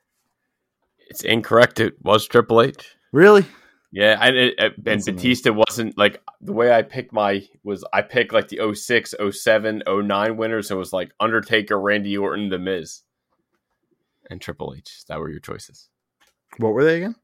It's 1.10 1.22
incorrect. 1.22 1.80
It 1.80 1.94
was 2.02 2.26
Triple 2.26 2.62
H. 2.62 2.96
Really? 3.12 3.44
Yeah, 3.92 4.16
and, 4.20 4.36
it, 4.36 4.54
and 4.58 5.04
Batista 5.04 5.52
wasn't 5.52 5.98
like 5.98 6.22
the 6.40 6.52
way 6.52 6.72
I 6.72 6.82
picked 6.82 7.12
my 7.12 7.44
was 7.64 7.84
I 7.92 8.02
picked 8.02 8.32
like 8.32 8.48
the 8.48 8.74
06, 8.74 9.14
07, 9.30 9.82
09 9.86 10.36
winners. 10.36 10.70
It 10.70 10.76
was 10.76 10.92
like 10.92 11.10
Undertaker, 11.18 11.78
Randy 11.78 12.16
Orton, 12.16 12.50
The 12.50 12.58
Miz, 12.58 13.02
and 14.30 14.40
Triple 14.40 14.74
H. 14.76 15.04
That 15.08 15.18
were 15.18 15.28
your 15.28 15.40
choices. 15.40 15.88
What 16.58 16.72
were 16.72 16.84
they 16.84 16.98
again? 16.98 17.16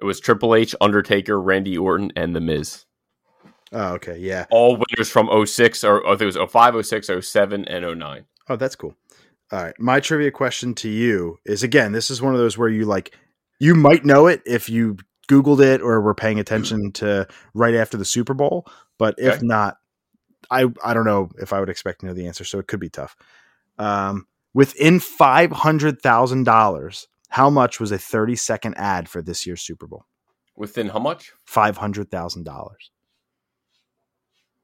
It 0.00 0.06
was 0.06 0.20
Triple 0.20 0.54
H, 0.54 0.74
Undertaker, 0.80 1.40
Randy 1.40 1.76
Orton, 1.76 2.12
and 2.16 2.34
The 2.34 2.40
Miz. 2.40 2.86
Oh, 3.72 3.92
okay, 3.94 4.16
yeah. 4.18 4.46
All 4.50 4.76
winners 4.76 5.10
from 5.10 5.28
06 5.46 5.84
or, 5.84 5.98
or 5.98 6.06
I 6.06 6.10
think 6.12 6.34
it 6.34 6.38
was 6.38 6.50
05, 6.50 6.84
06, 6.86 7.10
07, 7.20 7.64
and 7.66 7.98
09. 7.98 8.24
Oh, 8.48 8.56
that's 8.56 8.74
cool. 8.74 8.96
All 9.52 9.62
right. 9.62 9.74
My 9.78 10.00
trivia 10.00 10.30
question 10.30 10.74
to 10.76 10.88
you 10.88 11.38
is 11.44 11.62
again, 11.62 11.92
this 11.92 12.10
is 12.10 12.22
one 12.22 12.34
of 12.34 12.40
those 12.40 12.56
where 12.56 12.68
you 12.68 12.84
like 12.84 13.14
you 13.58 13.74
might 13.74 14.04
know 14.04 14.26
it 14.26 14.42
if 14.46 14.68
you 14.68 14.96
Googled 15.30 15.60
it 15.60 15.80
or 15.80 16.00
were 16.00 16.14
paying 16.14 16.40
attention 16.40 16.90
to 16.92 17.28
right 17.54 17.74
after 17.74 17.96
the 17.96 18.04
Super 18.04 18.34
Bowl. 18.34 18.66
But 18.98 19.14
if 19.18 19.40
not, 19.42 19.76
I 20.50 20.66
I 20.84 20.94
don't 20.94 21.06
know 21.06 21.30
if 21.38 21.52
I 21.52 21.60
would 21.60 21.68
expect 21.68 22.00
to 22.00 22.06
know 22.06 22.14
the 22.14 22.26
answer, 22.26 22.44
so 22.44 22.58
it 22.58 22.66
could 22.66 22.80
be 22.80 22.90
tough. 22.90 23.14
Um, 23.78 24.26
within 24.52 24.98
five 24.98 25.52
hundred 25.52 26.02
thousand 26.02 26.44
dollars, 26.44 27.06
how 27.28 27.48
much 27.48 27.78
was 27.78 27.92
a 27.92 27.98
thirty 27.98 28.34
second 28.34 28.74
ad 28.76 29.08
for 29.08 29.22
this 29.22 29.46
year's 29.46 29.62
Super 29.62 29.86
Bowl? 29.86 30.04
Within 30.56 30.88
how 30.88 30.98
much? 30.98 31.32
Five 31.44 31.76
hundred 31.76 32.10
thousand 32.10 32.44
dollars. 32.44 32.90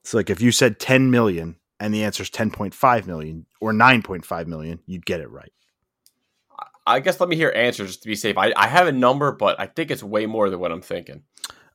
So, 0.05 0.19
like, 0.19 0.31
if 0.31 0.41
you 0.41 0.53
said 0.53 0.79
ten 0.79 1.11
million 1.11 1.57
and 1.79 1.95
the 1.95 2.05
answer 2.05 2.23
is 2.23 2.31
ten 2.31 2.51
point 2.51 2.75
five 2.75 3.07
million 3.07 3.47
or 3.61 3.73
nine 3.73 4.03
point 4.03 4.25
five 4.25 4.49
million, 4.49 4.81
you'd 4.87 5.07
get 5.07 5.21
it 5.21 5.31
right. 5.31 5.53
I 6.87 7.01
guess 7.01 7.18
let 7.20 7.29
me 7.29 7.37
hear 7.37 7.53
answers 7.55 7.96
to 7.99 8.09
be 8.09 8.14
safe. 8.14 8.38
I, 8.38 8.53
I 8.57 8.68
have 8.68 8.87
a 8.87 8.92
number, 8.92 9.33
but 9.33 9.59
I 9.59 9.66
think 9.66 9.90
it's 9.90 10.03
way 10.03 10.27
more 10.27 10.49
than 10.51 10.61
what 10.61 10.70
I'm 10.70 10.83
thinking. 10.83 11.22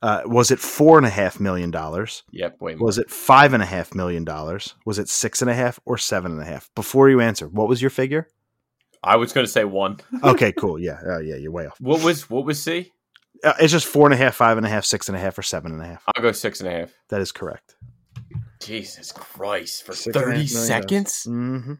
Uh, 0.00 0.22
was 0.24 0.50
it 0.50 0.58
four 0.58 0.98
and 0.98 1.06
a 1.06 1.10
half 1.10 1.38
million 1.38 1.70
dollars? 1.70 2.24
Yep, 2.32 2.60
way 2.60 2.74
more. 2.74 2.86
Was 2.86 2.98
it 2.98 3.10
five 3.10 3.52
and 3.52 3.62
a 3.62 3.66
half 3.66 3.94
million 3.94 4.24
dollars? 4.24 4.74
Was 4.84 4.98
it 4.98 5.08
six 5.08 5.42
and 5.42 5.50
a 5.50 5.54
half 5.54 5.78
or 5.84 5.96
seven 5.96 6.32
and 6.32 6.40
a 6.40 6.44
half? 6.44 6.70
Before 6.74 7.08
you 7.08 7.20
answer, 7.20 7.46
what 7.46 7.68
was 7.68 7.80
your 7.80 7.90
figure? 7.90 8.28
I 9.04 9.16
was 9.16 9.32
going 9.32 9.46
to 9.46 9.52
say 9.52 9.64
one. 9.64 9.98
okay, 10.24 10.50
cool. 10.52 10.78
Yeah, 10.78 10.98
uh, 11.06 11.18
yeah, 11.18 11.36
you're 11.36 11.52
way 11.52 11.66
off. 11.66 11.80
What 11.80 12.02
was 12.02 12.28
what 12.28 12.44
was 12.44 12.60
C? 12.60 12.90
Uh, 13.44 13.52
it's 13.60 13.72
just 13.72 13.86
four 13.86 14.06
and 14.06 14.14
a 14.14 14.16
half, 14.16 14.34
five 14.34 14.56
and 14.56 14.66
a 14.66 14.68
half, 14.68 14.84
six 14.84 15.08
and 15.08 15.16
a 15.16 15.20
half, 15.20 15.38
or 15.38 15.42
seven 15.42 15.72
and 15.72 15.80
a 15.80 15.86
half. 15.86 16.04
I'll 16.16 16.22
go 16.22 16.32
six 16.32 16.60
and 16.60 16.68
a 16.68 16.72
half. 16.72 16.92
That 17.10 17.20
is 17.20 17.30
correct. 17.30 17.76
Jesus 18.60 19.12
Christ! 19.12 19.84
For 19.84 19.92
Six 19.92 20.16
thirty 20.16 20.46
seconds. 20.46 21.26
Mm-hmm 21.28 21.74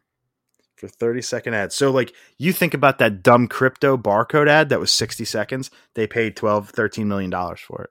for 0.82 0.88
30 0.88 1.22
second 1.22 1.54
ads. 1.54 1.76
So 1.76 1.92
like 1.92 2.12
you 2.38 2.52
think 2.52 2.74
about 2.74 2.98
that 2.98 3.22
dumb 3.22 3.46
crypto 3.46 3.96
barcode 3.96 4.48
ad 4.48 4.68
that 4.70 4.80
was 4.80 4.90
60 4.90 5.24
seconds, 5.24 5.70
they 5.94 6.08
paid 6.08 6.34
12 6.34 6.70
13 6.70 7.06
million 7.06 7.30
dollars 7.30 7.60
for 7.60 7.82
it. 7.82 7.90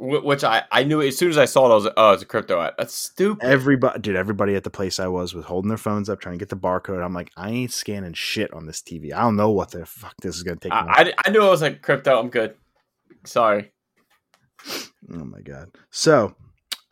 Which 0.00 0.44
I, 0.44 0.62
I 0.70 0.84
knew 0.84 1.02
as 1.02 1.18
soon 1.18 1.30
as 1.30 1.38
I 1.38 1.46
saw 1.46 1.66
it, 1.66 1.72
I 1.72 1.74
was 1.74 1.84
like, 1.86 1.94
oh, 1.96 2.12
it's 2.12 2.22
a 2.22 2.26
crypto 2.26 2.60
ad. 2.60 2.74
That's 2.78 2.94
stupid. 2.94 3.44
Everybody, 3.44 3.98
dude, 3.98 4.14
everybody 4.14 4.54
at 4.54 4.62
the 4.62 4.70
place 4.70 5.00
I 5.00 5.08
was 5.08 5.34
was 5.34 5.44
holding 5.46 5.70
their 5.70 5.76
phones 5.76 6.08
up 6.08 6.20
trying 6.20 6.34
to 6.34 6.38
get 6.38 6.50
the 6.50 6.56
barcode. 6.56 7.04
I'm 7.04 7.14
like, 7.14 7.32
I 7.36 7.50
ain't 7.50 7.72
scanning 7.72 8.12
shit 8.12 8.54
on 8.54 8.66
this 8.66 8.80
TV. 8.80 9.12
I 9.12 9.22
don't 9.22 9.34
know 9.34 9.50
what 9.50 9.72
the 9.72 9.84
fuck 9.84 10.14
this 10.22 10.36
is 10.36 10.44
going 10.44 10.58
to 10.58 10.68
take. 10.68 10.72
I, 10.72 10.84
I, 10.86 11.12
I, 11.26 11.30
knew 11.30 11.44
it 11.44 11.50
was 11.50 11.62
like 11.62 11.82
crypto. 11.82 12.16
I'm 12.16 12.28
good. 12.28 12.54
Sorry. 13.24 13.72
Oh 15.12 15.24
my 15.24 15.40
God. 15.40 15.70
So, 15.90 16.36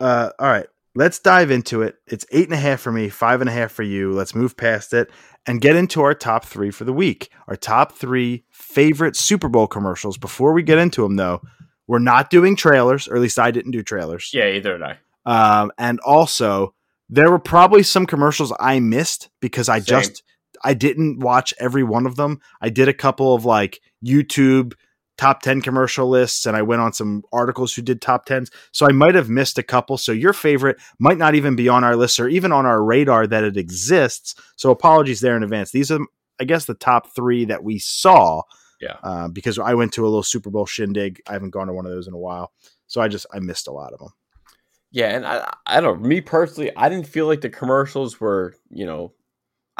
uh, 0.01 0.31
all 0.37 0.49
right, 0.49 0.67
let's 0.97 1.19
dive 1.19 1.51
into 1.51 1.83
it. 1.83 1.95
It's 2.07 2.25
eight 2.31 2.45
and 2.45 2.53
a 2.53 2.57
half 2.57 2.81
for 2.81 2.91
me, 2.91 3.07
five 3.07 3.39
and 3.39 3.49
a 3.49 3.53
half 3.53 3.71
for 3.71 3.83
you. 3.83 4.11
Let's 4.11 4.35
move 4.35 4.57
past 4.57 4.93
it 4.93 5.09
and 5.47 5.61
get 5.61 5.75
into 5.75 6.01
our 6.01 6.13
top 6.13 6.45
three 6.45 6.69
for 6.69 6.83
the 6.83 6.93
week. 6.93 7.31
Our 7.47 7.55
top 7.55 7.93
three 7.93 8.43
favorite 8.51 9.15
Super 9.15 9.47
Bowl 9.47 9.65
commercials. 9.65 10.17
Before 10.17 10.53
we 10.53 10.61
get 10.61 10.77
into 10.77 11.01
them, 11.01 11.15
though, 11.15 11.41
we're 11.87 11.99
not 11.99 12.29
doing 12.29 12.55
trailers, 12.55 13.07
or 13.07 13.15
at 13.15 13.21
least 13.21 13.39
I 13.39 13.49
didn't 13.49 13.71
do 13.71 13.81
trailers. 13.81 14.29
Yeah, 14.33 14.49
either 14.49 14.77
did 14.77 14.83
I. 14.83 14.97
Um, 15.25 15.71
and 15.77 15.99
also, 16.01 16.73
there 17.09 17.31
were 17.31 17.39
probably 17.39 17.83
some 17.83 18.05
commercials 18.05 18.53
I 18.59 18.79
missed 18.81 19.29
because 19.39 19.69
I 19.69 19.79
Same. 19.79 20.01
just 20.01 20.23
I 20.63 20.73
didn't 20.73 21.19
watch 21.19 21.53
every 21.59 21.83
one 21.83 22.05
of 22.05 22.15
them. 22.15 22.41
I 22.61 22.69
did 22.69 22.89
a 22.89 22.93
couple 22.93 23.33
of 23.33 23.45
like 23.45 23.79
YouTube 24.05 24.73
top 25.17 25.41
10 25.41 25.61
commercial 25.61 26.07
lists 26.07 26.45
and 26.45 26.55
I 26.55 26.61
went 26.61 26.81
on 26.81 26.93
some 26.93 27.23
articles 27.33 27.73
who 27.73 27.81
did 27.81 28.01
top 28.01 28.27
10s. 28.27 28.51
So 28.71 28.85
I 28.85 28.91
might 28.91 29.15
have 29.15 29.29
missed 29.29 29.57
a 29.57 29.63
couple. 29.63 29.97
So 29.97 30.11
your 30.11 30.33
favorite 30.33 30.77
might 30.99 31.17
not 31.17 31.35
even 31.35 31.55
be 31.55 31.67
on 31.67 31.83
our 31.83 31.95
list 31.95 32.19
or 32.19 32.27
even 32.29 32.51
on 32.51 32.65
our 32.65 32.83
radar 32.83 33.25
that 33.27 33.43
it 33.43 33.57
exists. 33.57 34.35
So 34.55 34.69
apologies 34.71 35.19
there 35.19 35.35
in 35.35 35.43
advance. 35.43 35.71
These 35.71 35.91
are, 35.91 35.99
I 36.39 36.43
guess, 36.43 36.65
the 36.65 36.75
top 36.75 37.15
three 37.15 37.45
that 37.45 37.63
we 37.63 37.79
saw. 37.79 38.43
Yeah. 38.79 38.97
Uh, 39.01 39.27
because 39.27 39.57
I 39.57 39.73
went 39.73 39.93
to 39.93 40.03
a 40.03 40.07
little 40.07 40.21
Super 40.21 40.51
Bowl 40.51 40.67
shindig. 40.67 41.21
I 41.27 41.33
haven't 41.33 41.49
gone 41.49 41.65
to 41.65 41.73
one 41.73 41.87
of 41.87 41.91
those 41.91 42.07
in 42.07 42.13
a 42.13 42.19
while. 42.19 42.51
So 42.85 43.01
I 43.01 43.07
just, 43.07 43.25
I 43.33 43.39
missed 43.39 43.67
a 43.67 43.71
lot 43.71 43.93
of 43.93 43.99
them. 43.99 44.09
Yeah. 44.91 45.15
And 45.15 45.25
I, 45.25 45.51
I 45.65 45.81
don't, 45.81 46.03
me 46.03 46.21
personally, 46.21 46.71
I 46.77 46.87
didn't 46.89 47.07
feel 47.07 47.25
like 47.25 47.41
the 47.41 47.49
commercials 47.49 48.19
were, 48.19 48.53
you 48.69 48.85
know, 48.85 49.13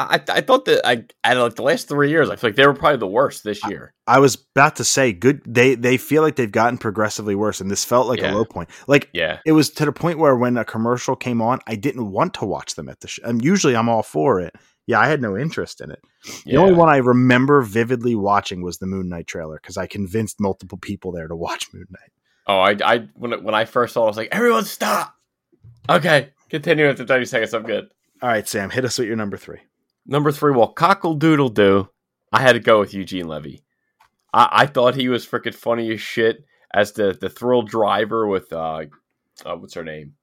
I, 0.00 0.22
I 0.28 0.40
thought 0.42 0.64
that 0.66 0.86
I 0.86 1.04
of 1.24 1.38
like 1.38 1.54
the 1.56 1.62
last 1.62 1.88
three 1.88 2.10
years, 2.10 2.30
I 2.30 2.36
feel 2.36 2.50
like 2.50 2.56
they 2.56 2.66
were 2.66 2.74
probably 2.74 2.98
the 2.98 3.08
worst 3.08 3.42
this 3.42 3.66
year. 3.66 3.92
I, 4.06 4.16
I 4.16 4.18
was 4.20 4.36
about 4.54 4.76
to 4.76 4.84
say 4.84 5.12
good. 5.12 5.42
They 5.44 5.74
they 5.74 5.96
feel 5.96 6.22
like 6.22 6.36
they've 6.36 6.50
gotten 6.50 6.78
progressively 6.78 7.34
worse, 7.34 7.60
and 7.60 7.68
this 7.68 7.84
felt 7.84 8.06
like 8.06 8.20
yeah. 8.20 8.32
a 8.32 8.34
low 8.34 8.44
point. 8.44 8.68
Like 8.86 9.10
yeah, 9.12 9.40
it 9.44 9.52
was 9.52 9.70
to 9.70 9.84
the 9.84 9.92
point 9.92 10.18
where 10.18 10.36
when 10.36 10.56
a 10.56 10.64
commercial 10.64 11.16
came 11.16 11.42
on, 11.42 11.58
I 11.66 11.74
didn't 11.74 12.12
want 12.12 12.34
to 12.34 12.46
watch 12.46 12.76
them 12.76 12.88
at 12.88 13.00
the 13.00 13.08
show. 13.08 13.22
And 13.24 13.40
um, 13.40 13.44
usually, 13.44 13.74
I'm 13.74 13.88
all 13.88 14.04
for 14.04 14.40
it. 14.40 14.54
Yeah, 14.86 15.00
I 15.00 15.08
had 15.08 15.20
no 15.20 15.36
interest 15.36 15.80
in 15.80 15.90
it. 15.90 16.00
The 16.44 16.52
yeah. 16.52 16.58
only 16.60 16.74
one 16.74 16.88
I 16.88 16.98
remember 16.98 17.60
vividly 17.62 18.14
watching 18.14 18.62
was 18.62 18.78
the 18.78 18.86
Moon 18.86 19.08
Knight 19.08 19.26
trailer 19.26 19.58
because 19.60 19.76
I 19.76 19.86
convinced 19.86 20.40
multiple 20.40 20.78
people 20.78 21.10
there 21.10 21.26
to 21.26 21.36
watch 21.36 21.66
Moon 21.74 21.86
Knight. 21.90 22.12
Oh, 22.46 22.60
I, 22.60 22.76
I 22.84 23.08
when 23.14 23.42
when 23.42 23.54
I 23.54 23.64
first 23.64 23.94
saw, 23.94 24.02
it, 24.02 24.04
I 24.04 24.08
was 24.08 24.16
like, 24.16 24.28
everyone 24.30 24.64
stop. 24.64 25.14
Okay, 25.90 26.30
continue 26.50 26.88
after 26.88 27.04
thirty 27.04 27.24
seconds. 27.24 27.52
I'm 27.52 27.64
good. 27.64 27.88
All 28.22 28.28
right, 28.28 28.46
Sam, 28.46 28.70
hit 28.70 28.84
us 28.84 28.98
with 28.98 29.08
your 29.08 29.16
number 29.16 29.36
three. 29.36 29.58
Number 30.08 30.32
three, 30.32 30.52
well, 30.52 30.68
cockle 30.68 31.14
doodle 31.14 31.50
doo. 31.50 31.90
I 32.32 32.40
had 32.40 32.54
to 32.54 32.60
go 32.60 32.80
with 32.80 32.94
Eugene 32.94 33.28
Levy. 33.28 33.62
I, 34.32 34.48
I 34.50 34.66
thought 34.66 34.94
he 34.94 35.08
was 35.08 35.26
freaking 35.26 35.54
funny 35.54 35.92
as 35.92 36.00
shit. 36.00 36.44
as 36.72 36.92
the 36.92 37.16
the 37.18 37.28
thrill 37.28 37.62
driver 37.62 38.26
with 38.26 38.52
uh, 38.52 38.86
uh 39.44 39.56
what's 39.56 39.74
her 39.74 39.84
name? 39.84 40.14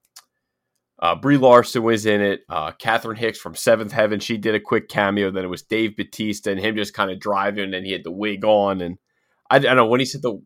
Uh, 0.97 1.15
Brie 1.15 1.37
Larson 1.37 1.83
was 1.83 2.05
in 2.05 2.21
it. 2.21 2.41
Uh, 2.49 2.71
Catherine 2.71 3.17
Hicks 3.17 3.37
from 3.37 3.53
Seventh 3.53 3.91
Heaven, 3.91 4.19
she 4.19 4.37
did 4.37 4.55
a 4.55 4.59
quick 4.59 4.87
cameo. 4.87 5.29
Then 5.29 5.43
it 5.43 5.49
was 5.49 5.61
Dave 5.61 5.97
Batista 5.97 6.51
and 6.51 6.59
him 6.59 6.75
just 6.75 6.93
kind 6.93 7.11
of 7.11 7.19
driving, 7.19 7.73
and 7.73 7.85
he 7.85 7.91
had 7.91 8.03
the 8.03 8.11
wig 8.11 8.45
on. 8.45 8.81
And 8.81 8.97
I, 9.49 9.57
I 9.57 9.59
don't 9.59 9.75
know 9.75 9.87
when 9.87 9.99
he 9.99 10.05
said 10.05 10.21
the 10.21 10.41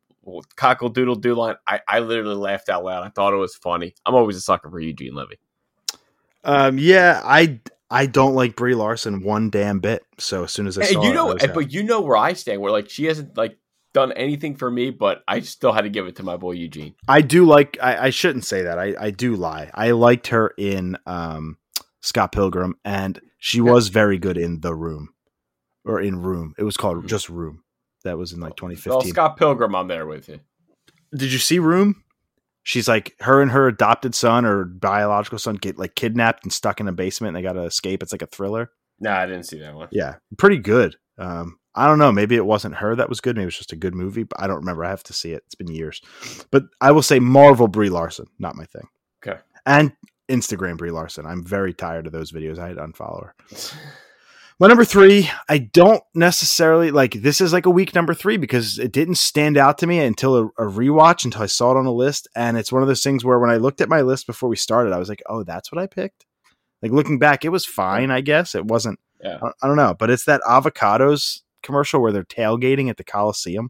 cockle 0.55 0.89
doodle 0.89 1.15
doo 1.15 1.35
line, 1.35 1.55
I, 1.67 1.81
I 1.87 1.99
literally 1.99 2.35
laughed 2.35 2.67
out 2.67 2.83
loud. 2.83 3.03
I 3.03 3.09
thought 3.09 3.33
it 3.33 3.37
was 3.37 3.55
funny. 3.55 3.93
I'm 4.05 4.15
always 4.15 4.37
a 4.37 4.41
sucker 4.41 4.69
for 4.69 4.79
Eugene 4.79 5.13
Levy. 5.13 5.39
Um, 6.43 6.79
yeah, 6.79 7.21
I 7.23 7.59
I 7.91 8.05
don't 8.05 8.35
like 8.35 8.55
Brie 8.55 8.75
Larson 8.75 9.23
one 9.23 9.49
damn 9.49 9.79
bit. 9.79 10.03
So 10.17 10.43
as 10.43 10.51
soon 10.51 10.67
as 10.67 10.77
I 10.77 10.83
saw 10.83 11.03
you 11.03 11.13
know, 11.13 11.31
it, 11.31 11.53
but 11.53 11.71
you 11.73 11.83
know 11.83 12.01
where 12.01 12.17
I 12.17 12.33
stand. 12.33 12.61
Where 12.61 12.71
like 12.71 12.89
she 12.89 13.05
hasn't 13.05 13.35
like 13.37 13.57
done 13.93 14.11
anything 14.11 14.55
for 14.55 14.69
me, 14.69 14.91
but 14.91 15.23
I 15.27 15.39
still 15.41 15.71
had 15.71 15.81
to 15.81 15.89
give 15.89 16.05
it 16.05 16.15
to 16.17 16.23
my 16.23 16.37
boy 16.37 16.51
Eugene. 16.51 16.93
I 17.07 17.21
do 17.21 17.45
like. 17.45 17.77
I, 17.81 18.05
I 18.05 18.09
shouldn't 18.11 18.45
say 18.45 18.63
that. 18.63 18.77
I 18.77 18.95
I 18.99 19.11
do 19.11 19.35
lie. 19.35 19.71
I 19.73 19.91
liked 19.91 20.27
her 20.27 20.53
in 20.57 20.97
um 21.05 21.57
Scott 22.01 22.31
Pilgrim, 22.31 22.75
and 22.85 23.19
she 23.39 23.61
was 23.61 23.87
very 23.87 24.17
good 24.19 24.37
in 24.37 24.61
The 24.61 24.75
Room, 24.75 25.13
or 25.83 25.99
in 25.99 26.21
Room. 26.21 26.53
It 26.57 26.63
was 26.63 26.77
called 26.77 27.03
Mhm. 27.03 27.07
just 27.07 27.29
Room. 27.29 27.63
That 28.03 28.17
was 28.17 28.31
in 28.33 28.39
like 28.39 28.51
Well, 28.61 28.71
2015. 28.71 29.11
Scott 29.11 29.35
Pilgrim, 29.37 29.75
I'm 29.75 29.87
there 29.87 30.05
with 30.05 30.29
you. 30.29 30.39
Did 31.13 31.33
you 31.33 31.39
see 31.39 31.59
Room? 31.59 32.03
She's 32.69 32.87
like 32.87 33.15
her 33.21 33.41
and 33.41 33.49
her 33.49 33.67
adopted 33.67 34.13
son 34.13 34.45
or 34.45 34.63
biological 34.63 35.39
son 35.39 35.55
get 35.55 35.79
like 35.79 35.95
kidnapped 35.95 36.43
and 36.43 36.53
stuck 36.53 36.79
in 36.79 36.87
a 36.87 36.91
basement. 36.91 37.29
and 37.29 37.35
They 37.35 37.47
got 37.47 37.53
to 37.53 37.63
escape. 37.63 38.03
It's 38.03 38.11
like 38.11 38.21
a 38.21 38.27
thriller. 38.27 38.69
Nah, 38.99 39.17
I 39.17 39.25
didn't 39.25 39.45
see 39.47 39.57
that 39.61 39.73
one. 39.73 39.87
Yeah, 39.91 40.17
pretty 40.37 40.59
good. 40.59 40.95
Um, 41.17 41.57
I 41.73 41.87
don't 41.87 41.97
know. 41.97 42.11
Maybe 42.11 42.35
it 42.35 42.45
wasn't 42.45 42.75
her 42.75 42.95
that 42.95 43.09
was 43.09 43.21
good. 43.21 43.35
Maybe 43.37 43.45
it 43.45 43.47
was 43.47 43.57
just 43.57 43.71
a 43.73 43.75
good 43.75 43.95
movie. 43.95 44.21
But 44.21 44.39
I 44.39 44.45
don't 44.45 44.57
remember. 44.57 44.85
I 44.85 44.91
have 44.91 45.01
to 45.05 45.13
see 45.13 45.31
it. 45.31 45.41
It's 45.47 45.55
been 45.55 45.71
years. 45.71 45.99
But 46.51 46.65
I 46.79 46.91
will 46.91 47.01
say 47.01 47.17
Marvel 47.17 47.67
Brie 47.67 47.89
Larson, 47.89 48.27
not 48.37 48.55
my 48.55 48.65
thing. 48.65 48.87
Okay. 49.25 49.39
And 49.65 49.91
Instagram 50.29 50.77
Brie 50.77 50.91
Larson. 50.91 51.25
I'm 51.25 51.43
very 51.43 51.73
tired 51.73 52.05
of 52.05 52.13
those 52.13 52.31
videos. 52.31 52.59
I 52.59 52.67
had 52.67 52.77
to 52.77 52.83
unfollow 52.83 53.23
her. 53.25 53.35
My 54.61 54.67
number 54.67 54.83
three, 54.83 55.29
I 55.47 55.57
don't 55.59 56.03
necessarily 56.13 56.91
like 56.91 57.13
this 57.13 57.39
is 57.39 57.53
like 57.53 57.65
a 57.65 57.69
week 57.69 57.95
number 57.95 58.13
three 58.13 58.35
because 58.35 58.77
it 58.77 58.91
didn't 58.91 59.15
stand 59.15 59.55
out 59.55 59.77
to 59.77 59.87
me 59.87 59.99
until 59.99 60.35
a, 60.35 60.45
a 60.47 60.69
rewatch 60.69 61.23
until 61.23 61.43
I 61.43 61.45
saw 61.45 61.71
it 61.71 61.77
on 61.77 61.85
a 61.85 61.93
list. 61.93 62.27
And 62.35 62.57
it's 62.57 62.69
one 62.71 62.81
of 62.81 62.89
those 62.89 63.01
things 63.01 63.23
where 63.23 63.39
when 63.39 63.49
I 63.49 63.55
looked 63.55 63.79
at 63.79 63.87
my 63.87 64.01
list 64.01 64.27
before 64.27 64.49
we 64.49 64.57
started, 64.57 64.91
I 64.91 64.99
was 64.99 65.07
like, 65.07 65.23
oh, 65.29 65.43
that's 65.43 65.71
what 65.71 65.81
I 65.81 65.87
picked. 65.87 66.25
Like 66.81 66.91
looking 66.91 67.19
back, 67.19 67.45
it 67.45 67.49
was 67.49 67.65
fine, 67.65 68.11
I 68.11 68.19
guess. 68.19 68.53
It 68.53 68.65
wasn't, 68.65 68.99
Yeah. 69.23 69.37
I, 69.41 69.51
I 69.63 69.67
don't 69.67 69.77
know, 69.77 69.95
but 69.97 70.09
it's 70.09 70.25
that 70.25 70.41
avocados 70.41 71.39
commercial 71.63 72.01
where 72.01 72.11
they're 72.11 72.23
tailgating 72.25 72.89
at 72.89 72.97
the 72.97 73.05
Coliseum. 73.05 73.69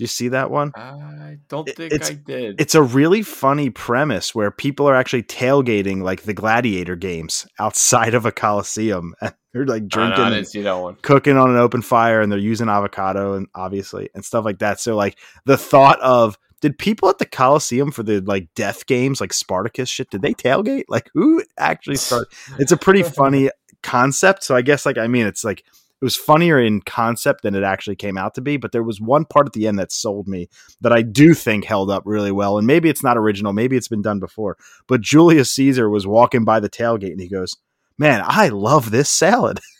You 0.00 0.06
see 0.06 0.28
that 0.28 0.50
one? 0.50 0.72
I 0.74 1.38
don't 1.48 1.66
think 1.68 1.92
it's- 1.92 2.10
I 2.10 2.14
did. 2.14 2.60
It's 2.60 2.74
a 2.74 2.82
really 2.82 3.22
funny 3.22 3.70
premise 3.70 4.34
where 4.34 4.50
people 4.50 4.88
are 4.88 4.94
actually 4.94 5.22
tailgating 5.24 6.02
like 6.02 6.22
the 6.22 6.34
gladiator 6.34 6.96
games 6.96 7.46
outside 7.58 8.14
of 8.14 8.24
a 8.26 8.32
Coliseum. 8.32 9.14
And 9.20 9.34
they're 9.52 9.66
like 9.66 9.82
I, 9.82 9.86
drinking 9.86 10.20
I 10.22 10.26
and 10.26 10.34
didn't 10.36 10.48
see 10.48 10.62
that 10.62 10.72
one. 10.78 10.96
cooking 11.02 11.36
on 11.36 11.50
an 11.50 11.56
open 11.56 11.82
fire 11.82 12.20
and 12.20 12.30
they're 12.30 12.38
using 12.38 12.68
avocado 12.68 13.34
and 13.34 13.46
obviously 13.54 14.08
and 14.14 14.24
stuff 14.24 14.44
like 14.44 14.60
that. 14.60 14.80
So 14.80 14.96
like 14.96 15.18
the 15.44 15.56
thought 15.56 16.00
of 16.00 16.38
did 16.60 16.78
people 16.78 17.08
at 17.08 17.18
the 17.18 17.26
Coliseum 17.26 17.90
for 17.90 18.02
the 18.02 18.20
like 18.20 18.48
death 18.54 18.86
games 18.86 19.20
like 19.20 19.32
Spartacus 19.32 19.88
shit, 19.88 20.10
did 20.10 20.22
they 20.22 20.34
tailgate? 20.34 20.84
Like 20.88 21.10
who 21.14 21.42
actually 21.58 21.96
started? 21.96 22.28
It's 22.58 22.72
a 22.72 22.76
pretty 22.76 23.02
funny 23.20 23.50
concept. 23.82 24.44
So 24.44 24.54
I 24.54 24.62
guess 24.62 24.84
like 24.86 24.98
I 24.98 25.06
mean 25.06 25.26
it's 25.26 25.42
like 25.44 25.64
it 26.00 26.04
was 26.04 26.16
funnier 26.16 26.58
in 26.58 26.80
concept 26.80 27.42
than 27.42 27.54
it 27.54 27.62
actually 27.62 27.96
came 27.96 28.16
out 28.16 28.34
to 28.34 28.40
be, 28.40 28.56
but 28.56 28.72
there 28.72 28.82
was 28.82 29.00
one 29.00 29.26
part 29.26 29.46
at 29.46 29.52
the 29.52 29.66
end 29.66 29.78
that 29.78 29.92
sold 29.92 30.26
me 30.26 30.48
that 30.80 30.92
I 30.92 31.02
do 31.02 31.34
think 31.34 31.66
held 31.66 31.90
up 31.90 32.04
really 32.06 32.32
well. 32.32 32.56
And 32.56 32.66
maybe 32.66 32.88
it's 32.88 33.04
not 33.04 33.18
original, 33.18 33.52
maybe 33.52 33.76
it's 33.76 33.88
been 33.88 34.00
done 34.00 34.18
before. 34.18 34.56
But 34.86 35.02
Julius 35.02 35.50
Caesar 35.52 35.90
was 35.90 36.06
walking 36.06 36.44
by 36.44 36.58
the 36.58 36.70
tailgate 36.70 37.12
and 37.12 37.20
he 37.20 37.28
goes, 37.28 37.54
Man, 37.98 38.22
I 38.24 38.48
love 38.48 38.90
this 38.90 39.10
salad. 39.10 39.60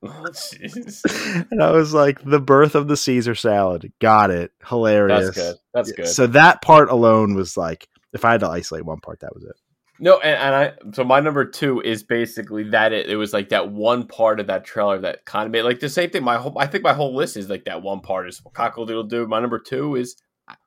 Oh, 0.00 0.26
and 1.50 1.60
I 1.60 1.72
was 1.72 1.92
like, 1.92 2.22
the 2.22 2.38
birth 2.38 2.76
of 2.76 2.86
the 2.86 2.96
Caesar 2.96 3.34
salad. 3.34 3.92
Got 4.00 4.30
it. 4.30 4.52
Hilarious. 4.64 5.24
That's 5.24 5.36
good. 5.36 5.56
That's 5.74 5.90
good. 5.92 6.06
So 6.06 6.28
that 6.28 6.62
part 6.62 6.88
alone 6.88 7.34
was 7.34 7.56
like, 7.56 7.88
if 8.12 8.24
I 8.24 8.30
had 8.30 8.40
to 8.40 8.48
isolate 8.48 8.84
one 8.84 9.00
part, 9.00 9.18
that 9.20 9.34
was 9.34 9.42
it. 9.42 9.56
No, 10.00 10.18
and, 10.20 10.36
and 10.36 10.54
I 10.54 10.72
so 10.94 11.04
my 11.04 11.20
number 11.20 11.44
two 11.44 11.80
is 11.80 12.02
basically 12.02 12.64
that 12.70 12.92
it, 12.92 13.08
it 13.08 13.16
was 13.16 13.32
like 13.32 13.48
that 13.48 13.70
one 13.70 14.06
part 14.06 14.38
of 14.38 14.46
that 14.46 14.64
trailer 14.64 14.98
that 15.00 15.24
kind 15.24 15.46
of 15.46 15.52
made 15.52 15.62
like 15.62 15.80
the 15.80 15.88
same 15.88 16.10
thing. 16.10 16.22
My 16.22 16.36
whole 16.36 16.56
I 16.58 16.66
think 16.66 16.84
my 16.84 16.92
whole 16.92 17.14
list 17.14 17.36
is 17.36 17.50
like 17.50 17.64
that 17.64 17.82
one 17.82 18.00
part 18.00 18.28
is 18.28 18.40
cockle 18.52 18.86
doodle 18.86 19.04
doo. 19.04 19.26
My 19.26 19.40
number 19.40 19.58
two 19.58 19.96
is 19.96 20.16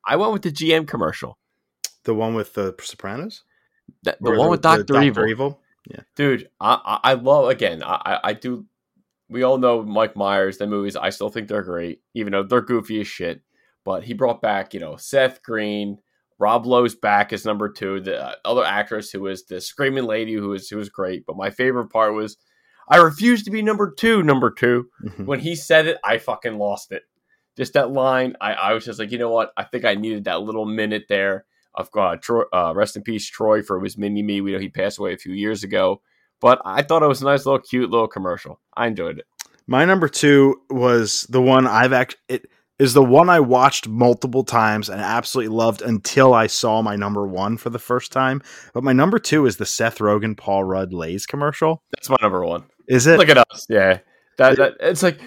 I- 0.05 0.15
went 0.17 0.33
with 0.33 0.41
the 0.41 0.51
GM 0.51 0.87
commercial. 0.87 1.37
The 2.03 2.13
one 2.13 2.33
with 2.35 2.53
the 2.53 2.75
Sopranos? 2.81 3.43
That, 4.03 4.17
the 4.21 4.31
Or 4.31 4.37
one 4.37 4.49
with 4.49 4.61
Doctor 4.61 4.83
Dr. 4.83 5.27
Evil. 5.27 5.59
Yeah, 5.89 6.01
dude. 6.15 6.49
I, 6.59 6.99
I 7.03 7.11
I 7.11 7.13
love 7.13 7.49
again. 7.49 7.83
I- 7.83 8.19
I 8.23 8.33
do. 8.33 8.65
We 9.29 9.43
all 9.43 9.57
know 9.57 9.81
Mike 9.81 10.15
Myers. 10.17 10.57
The 10.57 10.67
movies. 10.67 10.95
I 10.95 11.09
still 11.09 11.29
think 11.29 11.47
they're 11.47 11.63
great, 11.63 12.01
even 12.13 12.33
though 12.33 12.43
they're 12.43 12.61
goofy 12.61 12.99
as 12.99 13.07
shit. 13.07 13.41
But 13.85 14.03
he 14.03 14.13
brought 14.13 14.41
back, 14.41 14.73
you 14.73 14.79
know, 14.79 14.97
Seth 14.97 15.41
Green. 15.41 15.99
Rob 16.41 16.65
Lowe's 16.65 16.95
back 16.95 17.31
as 17.31 17.45
number 17.45 17.69
two. 17.69 18.01
The 18.01 18.19
uh, 18.19 18.33
other 18.43 18.65
actress 18.65 19.11
who 19.11 19.21
was 19.21 19.45
the 19.45 19.61
screaming 19.61 20.05
lady 20.05 20.33
who 20.33 20.49
was 20.49 20.67
who 20.67 20.77
was 20.77 20.89
great. 20.89 21.23
But 21.27 21.37
my 21.37 21.51
favorite 21.51 21.89
part 21.89 22.15
was, 22.15 22.35
I 22.89 22.97
refuse 22.97 23.43
to 23.43 23.51
be 23.51 23.61
number 23.61 23.93
two. 23.95 24.23
Number 24.23 24.49
two. 24.49 24.89
Mhm. 25.05 25.25
When 25.27 25.39
he 25.39 25.55
said 25.55 25.85
it, 25.85 25.97
I 26.03 26.17
fucking 26.17 26.57
lost 26.57 26.91
it. 26.91 27.03
Just 27.55 27.73
that 27.73 27.91
line. 27.91 28.35
I, 28.41 28.53
I 28.53 28.73
was 28.73 28.85
just 28.85 28.97
like, 28.97 29.11
you 29.11 29.19
know 29.19 29.29
what? 29.29 29.51
I 29.55 29.63
think 29.65 29.85
I 29.85 29.93
needed 29.93 30.23
that 30.23 30.41
little 30.41 30.65
minute 30.65 31.03
there 31.07 31.45
of 31.75 31.89
uh, 31.95 32.15
Troy, 32.17 32.43
uh, 32.51 32.73
rest 32.75 32.95
in 32.95 33.03
peace, 33.03 33.27
Troy, 33.29 33.61
for 33.61 33.79
his 33.79 33.97
mini 33.97 34.23
me. 34.23 34.41
We 34.41 34.51
know 34.51 34.59
he 34.59 34.69
passed 34.69 34.97
away 34.97 35.13
a 35.13 35.17
few 35.17 35.33
years 35.33 35.63
ago, 35.63 36.01
but 36.39 36.59
I 36.65 36.81
thought 36.81 37.03
it 37.03 37.07
was 37.07 37.21
a 37.21 37.25
nice 37.25 37.45
little, 37.45 37.61
cute 37.61 37.91
little 37.91 38.07
commercial. 38.07 38.59
I 38.75 38.87
enjoyed 38.87 39.19
it. 39.19 39.25
My 39.67 39.85
number 39.85 40.09
two 40.09 40.61
was 40.69 41.27
the 41.29 41.41
one 41.41 41.67
I've 41.67 41.93
actually, 41.93 42.19
it 42.29 42.47
is 42.81 42.93
the 42.93 43.03
one 43.03 43.29
I 43.29 43.39
watched 43.39 43.87
multiple 43.87 44.43
times 44.43 44.89
and 44.89 44.99
absolutely 44.99 45.55
loved 45.55 45.83
until 45.83 46.33
I 46.33 46.47
saw 46.47 46.81
my 46.81 46.95
number 46.95 47.27
one 47.27 47.57
for 47.57 47.69
the 47.69 47.77
first 47.77 48.11
time. 48.11 48.41
But 48.73 48.83
my 48.83 48.91
number 48.91 49.19
two 49.19 49.45
is 49.45 49.57
the 49.57 49.67
Seth 49.67 49.99
Rogen, 49.99 50.35
Paul 50.35 50.63
Rudd, 50.63 50.91
Lay's 50.91 51.27
commercial. 51.27 51.83
That's 51.91 52.09
my 52.09 52.17
number 52.23 52.43
one. 52.43 52.63
Is 52.87 53.05
it? 53.05 53.19
Look 53.19 53.29
at 53.29 53.37
us, 53.37 53.67
yeah. 53.69 53.99
That, 54.37 54.57
that 54.57 54.73
it's 54.79 55.03
like 55.03 55.21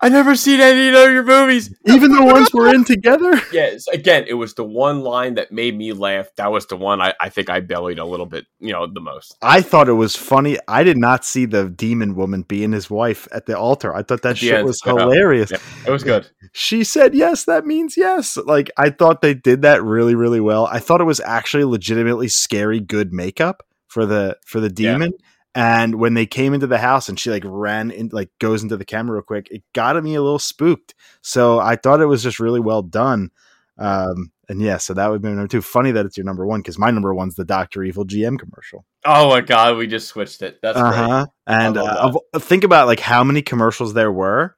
I 0.00 0.08
never 0.08 0.36
seen 0.36 0.60
any 0.60 0.88
of 0.88 1.12
your 1.12 1.24
movies. 1.24 1.74
Even 1.86 2.12
the 2.12 2.24
ones 2.24 2.48
we're 2.52 2.72
in 2.74 2.84
together? 2.84 3.40
Yes, 3.50 3.88
again, 3.88 4.24
it 4.28 4.34
was 4.34 4.54
the 4.54 4.64
one 4.64 5.00
line 5.00 5.34
that 5.34 5.50
made 5.50 5.76
me 5.76 5.92
laugh. 5.92 6.28
That 6.36 6.52
was 6.52 6.66
the 6.66 6.76
one 6.76 7.00
I, 7.00 7.14
I 7.18 7.30
think 7.30 7.48
I 7.48 7.60
bellied 7.60 7.98
a 7.98 8.04
little 8.04 8.26
bit, 8.26 8.44
you 8.60 8.72
know, 8.72 8.86
the 8.86 9.00
most. 9.00 9.36
I 9.40 9.62
thought 9.62 9.88
it 9.88 9.94
was 9.94 10.14
funny. 10.14 10.58
I 10.68 10.82
did 10.82 10.98
not 10.98 11.24
see 11.24 11.46
the 11.46 11.68
demon 11.68 12.14
woman 12.14 12.42
being 12.42 12.72
his 12.72 12.90
wife 12.90 13.26
at 13.32 13.46
the 13.46 13.58
altar. 13.58 13.94
I 13.94 14.02
thought 14.02 14.22
that 14.22 14.38
shit 14.38 14.54
end, 14.54 14.66
was 14.66 14.82
hilarious. 14.82 15.50
Yeah, 15.50 15.58
it 15.86 15.90
was 15.90 16.04
good. 16.04 16.28
She 16.52 16.84
said 16.84 17.14
yes, 17.14 17.44
that 17.44 17.64
means 17.64 17.96
yes. 17.96 18.36
Like 18.36 18.70
I 18.76 18.90
thought 18.90 19.22
they 19.22 19.34
did 19.34 19.62
that 19.62 19.82
really, 19.82 20.14
really 20.14 20.40
well. 20.40 20.66
I 20.66 20.78
thought 20.78 21.00
it 21.00 21.04
was 21.04 21.20
actually 21.20 21.64
legitimately 21.64 22.28
scary 22.28 22.80
good 22.80 23.12
makeup 23.12 23.62
for 23.86 24.04
the 24.04 24.36
for 24.44 24.60
the 24.60 24.70
Yeah. 24.76 25.18
And 25.58 25.96
when 25.96 26.14
they 26.14 26.24
came 26.24 26.54
into 26.54 26.68
the 26.68 26.78
house 26.78 27.08
and 27.08 27.18
she 27.18 27.30
like 27.30 27.42
ran 27.44 27.90
in 27.90 28.10
like 28.12 28.30
goes 28.38 28.62
into 28.62 28.76
the 28.76 28.84
camera 28.84 29.14
real 29.16 29.22
quick, 29.22 29.48
it 29.50 29.64
got 29.74 30.00
me 30.02 30.14
a 30.14 30.22
little 30.22 30.38
spooked. 30.38 30.94
So 31.20 31.58
I 31.58 31.74
thought 31.74 32.00
it 32.00 32.06
was 32.06 32.22
just 32.22 32.38
really 32.38 32.60
well 32.60 32.82
done. 32.82 33.30
Um 33.76 34.30
and 34.48 34.62
yeah, 34.62 34.76
so 34.78 34.94
that 34.94 35.10
would 35.10 35.20
be 35.20 35.28
number 35.28 35.48
two. 35.48 35.60
Funny 35.60 35.90
that 35.90 36.06
it's 36.06 36.16
your 36.16 36.24
number 36.24 36.46
one 36.46 36.60
because 36.60 36.78
my 36.78 36.92
number 36.92 37.12
one's 37.12 37.34
the 37.34 37.44
Doctor 37.44 37.82
Evil 37.82 38.06
GM 38.06 38.38
commercial. 38.38 38.84
Oh 39.04 39.28
my 39.30 39.40
god, 39.40 39.76
we 39.76 39.88
just 39.88 40.06
switched 40.06 40.42
it. 40.42 40.60
That's 40.62 40.78
Uh 40.78 40.90
great. 40.90 41.28
And 41.48 41.76
uh, 41.76 42.12
think 42.38 42.62
about 42.62 42.86
like 42.86 43.00
how 43.00 43.24
many 43.24 43.42
commercials 43.42 43.94
there 43.94 44.12
were, 44.12 44.56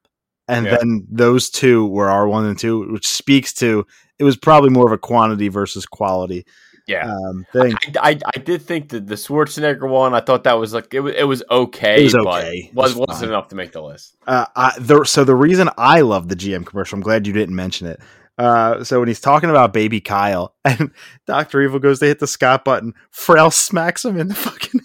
and 0.48 0.66
Yeah. 0.66 0.76
then 0.76 1.06
those 1.10 1.48
two 1.48 1.86
were 1.86 2.10
our 2.10 2.28
one 2.28 2.44
and 2.44 2.58
two, 2.58 2.92
which 2.92 3.08
speaks 3.08 3.54
to 3.54 3.86
it 4.18 4.24
was 4.24 4.36
probably 4.36 4.68
more 4.70 4.86
of 4.86 4.92
a 4.92 4.98
quantity 4.98 5.48
versus 5.48 5.86
quality 5.86 6.44
Yeah. 6.90 7.12
um, 7.12 7.46
thing. 7.52 7.74
I, 8.00 8.10
I, 8.10 8.18
I 8.34 8.38
did 8.40 8.62
think 8.62 8.88
that 8.88 9.06
the 9.06 9.14
Schwarzenegger 9.14 9.88
one, 9.88 10.12
I 10.12 10.20
thought 10.20 10.44
that 10.44 10.54
was 10.54 10.74
like 10.74 10.92
it 10.92 11.00
was, 11.00 11.14
it 11.14 11.24
was 11.24 11.42
okay. 11.50 12.00
It 12.00 12.04
was 12.04 12.14
okay. 12.16 12.70
Was 12.74 12.94
was 12.94 13.06
wasn't 13.08 13.18
fine. 13.20 13.28
enough 13.28 13.48
to 13.48 13.54
make 13.54 13.72
the 13.72 13.82
list. 13.82 14.16
Uh, 14.26 14.46
I, 14.56 14.72
the, 14.78 15.04
so 15.04 15.22
the 15.22 15.36
reason 15.36 15.70
I 15.78 16.00
love 16.00 16.28
the 16.28 16.36
GM 16.36 16.66
commercial, 16.66 16.96
I'm 16.96 17.02
glad 17.02 17.26
you 17.26 17.32
didn't 17.32 17.54
mention 17.54 17.86
it. 17.86 18.00
Uh, 18.38 18.82
so 18.82 18.98
when 18.98 19.08
he's 19.08 19.20
talking 19.20 19.50
about 19.50 19.72
baby 19.72 20.00
Kyle 20.00 20.54
and 20.64 20.90
Doctor 21.26 21.60
Evil 21.60 21.78
goes 21.78 22.00
to 22.00 22.06
hit 22.06 22.18
the 22.18 22.26
Scott 22.26 22.64
button, 22.64 22.94
Frel 23.12 23.52
smacks 23.52 24.04
him 24.04 24.18
in 24.18 24.28
the 24.28 24.34
fucking 24.34 24.79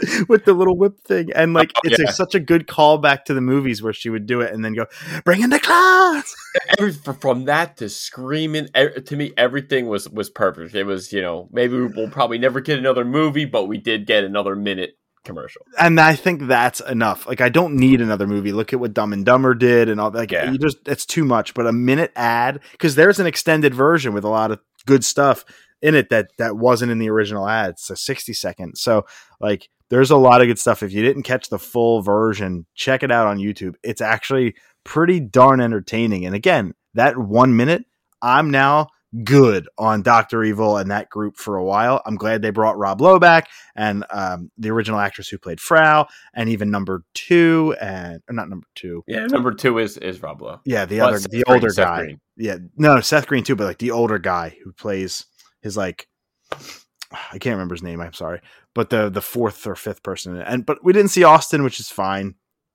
with 0.28 0.44
the 0.44 0.52
little 0.52 0.76
whip 0.76 0.98
thing, 1.00 1.30
and 1.34 1.54
like 1.54 1.70
Oh, 1.76 1.80
it's 1.84 1.98
a, 1.98 2.12
such 2.12 2.34
a 2.34 2.40
good 2.40 2.66
callback 2.66 3.24
to 3.24 3.34
the 3.34 3.40
movies 3.40 3.82
where 3.82 3.92
she 3.92 4.10
would 4.10 4.26
do 4.26 4.40
it 4.40 4.52
and 4.52 4.64
then 4.64 4.74
go, 4.74 4.86
"Bring 5.24 5.42
in 5.42 5.50
the 5.50 5.60
clowns." 5.60 6.34
Every, 6.78 6.92
from 6.92 7.44
that 7.46 7.76
to 7.78 7.88
screaming, 7.88 8.68
to 8.74 9.16
me, 9.16 9.32
everything 9.36 9.86
was 9.88 10.08
was 10.08 10.30
perfect. 10.30 10.74
It 10.74 10.84
was 10.84 11.12
you 11.12 11.20
know 11.22 11.48
maybe 11.52 11.78
we'll 11.80 12.10
probably 12.10 12.38
never 12.38 12.60
get 12.60 12.78
another 12.78 13.04
movie, 13.04 13.44
but 13.44 13.66
we 13.66 13.78
did 13.78 14.06
get 14.06 14.24
another 14.24 14.56
minute 14.56 14.98
commercial. 15.24 15.62
and 15.76 15.98
I 16.00 16.14
think 16.14 16.42
that's 16.46 16.78
enough. 16.80 17.26
Like 17.26 17.40
I 17.40 17.48
don't 17.48 17.74
need 17.74 18.00
another 18.00 18.26
movie. 18.28 18.52
Look 18.52 18.72
at 18.72 18.78
what 18.78 18.94
Dumb 18.94 19.12
and 19.12 19.24
Dumber 19.26 19.54
did 19.54 19.88
and 19.88 20.00
all 20.00 20.10
that. 20.12 20.18
Like, 20.18 20.30
Yeah. 20.30 20.50
you 20.52 20.56
just 20.58 20.78
it's 20.86 21.04
too 21.04 21.24
much. 21.24 21.52
But 21.52 21.66
a 21.66 21.72
minute 21.72 22.12
ad 22.14 22.60
because 22.72 22.94
there's 22.94 23.18
an 23.18 23.26
extended 23.26 23.74
version 23.74 24.14
with 24.14 24.22
a 24.24 24.28
lot 24.28 24.52
of 24.52 24.60
good 24.86 25.04
stuff 25.04 25.44
in 25.86 25.94
it 25.94 26.10
that 26.10 26.30
that 26.38 26.56
wasn't 26.56 26.90
in 26.90 26.98
the 26.98 27.08
original 27.08 27.48
ad. 27.48 27.70
It's 27.70 27.90
a 27.90 27.96
60 27.96 28.32
second. 28.32 28.76
So 28.76 29.06
like 29.40 29.68
there's 29.88 30.10
a 30.10 30.16
lot 30.16 30.42
of 30.42 30.48
good 30.48 30.58
stuff. 30.58 30.82
If 30.82 30.92
you 30.92 31.02
didn't 31.02 31.22
catch 31.22 31.48
the 31.48 31.60
full 31.60 32.02
version, 32.02 32.66
check 32.74 33.04
it 33.04 33.12
out 33.12 33.28
on 33.28 33.38
YouTube. 33.38 33.74
It's 33.84 34.00
actually 34.00 34.56
pretty 34.84 35.20
darn 35.20 35.60
entertaining. 35.60 36.26
And 36.26 36.34
again, 36.34 36.74
that 36.94 37.16
one 37.16 37.56
minute, 37.56 37.84
I'm 38.20 38.50
now 38.50 38.88
good 39.22 39.68
on 39.78 40.02
Doctor 40.02 40.42
Evil 40.42 40.76
and 40.76 40.90
that 40.90 41.08
group 41.08 41.36
for 41.36 41.56
a 41.56 41.64
while. 41.64 42.02
I'm 42.04 42.16
glad 42.16 42.42
they 42.42 42.50
brought 42.50 42.76
Rob 42.76 43.00
Lowe 43.00 43.20
back 43.20 43.48
and 43.76 44.04
um, 44.10 44.50
the 44.58 44.70
original 44.70 44.98
actress 44.98 45.28
who 45.28 45.38
played 45.38 45.60
Frau, 45.60 46.08
and 46.34 46.48
even 46.48 46.72
number 46.72 47.04
two 47.14 47.76
and 47.80 48.20
or 48.28 48.34
not 48.34 48.48
number 48.48 48.66
two. 48.74 49.04
Yeah, 49.06 49.26
number 49.26 49.54
two 49.54 49.78
is 49.78 49.96
is 49.98 50.20
Rob 50.20 50.42
Lowe. 50.42 50.60
Yeah, 50.64 50.84
the 50.84 51.00
other, 51.00 51.20
Seth 51.20 51.30
the 51.30 51.44
Green, 51.44 51.54
older 51.54 51.70
Seth 51.70 51.86
guy. 51.86 52.02
Green. 52.02 52.20
Yeah, 52.36 52.56
no, 52.76 53.00
Seth 53.00 53.28
Green 53.28 53.44
too, 53.44 53.54
but 53.54 53.66
like 53.66 53.78
the 53.78 53.92
older 53.92 54.18
guy 54.18 54.56
who 54.64 54.72
plays 54.72 55.26
his 55.66 55.76
like. 55.76 56.08
I 57.32 57.38
can't 57.38 57.54
remember 57.54 57.74
his 57.74 57.82
name. 57.82 58.00
I'm 58.00 58.12
sorry, 58.12 58.40
but 58.74 58.90
the 58.90 59.10
the 59.10 59.22
fourth 59.22 59.66
or 59.66 59.76
fifth 59.76 60.02
person, 60.02 60.40
and 60.40 60.66
but 60.66 60.84
we 60.84 60.92
didn't 60.92 61.10
see 61.10 61.24
Austin, 61.24 61.62
which 61.62 61.80
is 61.80 61.88
fine. 61.88 62.34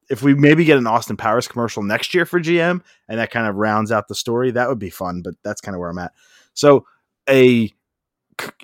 If 0.10 0.24
we 0.24 0.34
maybe 0.34 0.66
get 0.66 0.78
an 0.78 0.88
Austin 0.88 1.18
Powers 1.18 1.48
commercial 1.48 1.84
next 1.84 2.14
year 2.14 2.26
for 2.26 2.40
GM, 2.40 2.82
and 3.08 3.20
that 3.20 3.32
kind 3.32 3.48
of 3.48 3.56
rounds 3.56 3.92
out 3.92 4.08
the 4.08 4.16
story, 4.16 4.52
that 4.52 4.70
would 4.70 4.80
be 4.80 4.90
fun. 4.90 5.22
But 5.22 5.36
that's 5.44 5.62
kind 5.62 5.76
of 5.76 5.80
where 5.80 5.90
I'm 5.90 5.98
at. 6.00 6.14
So 6.54 6.86
a 7.30 7.72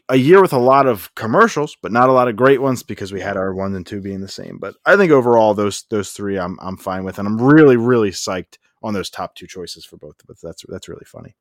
a 0.10 0.16
year 0.16 0.42
with 0.42 0.54
a 0.54 0.60
lot 0.60 0.88
of 0.88 1.14
commercials, 1.16 1.78
but 1.82 1.92
not 1.92 2.10
a 2.10 2.14
lot 2.14 2.28
of 2.28 2.36
great 2.36 2.62
ones 2.62 2.84
because 2.84 3.12
we 3.12 3.22
had 3.22 3.38
our 3.38 3.54
one 3.54 3.76
and 3.76 3.86
two 3.86 4.02
being 4.02 4.22
the 4.22 4.28
same. 4.28 4.58
But 4.60 4.76
I 4.86 4.96
think 4.96 5.12
overall 5.12 5.54
those 5.54 5.84
those 5.90 6.12
three 6.12 6.38
I'm 6.38 6.58
I'm 6.62 6.78
fine 6.78 7.04
with, 7.04 7.20
and 7.20 7.28
I'm 7.28 7.42
really 7.42 7.78
really 7.78 8.12
psyched 8.12 8.58
on 8.84 8.94
those 8.94 9.10
top 9.10 9.36
two 9.36 9.48
choices 9.48 9.86
for 9.86 9.98
both 9.98 10.16
of 10.24 10.30
us. 10.30 10.40
That's 10.42 10.64
that's 10.68 10.90
really 10.90 11.06
funny. 11.06 11.36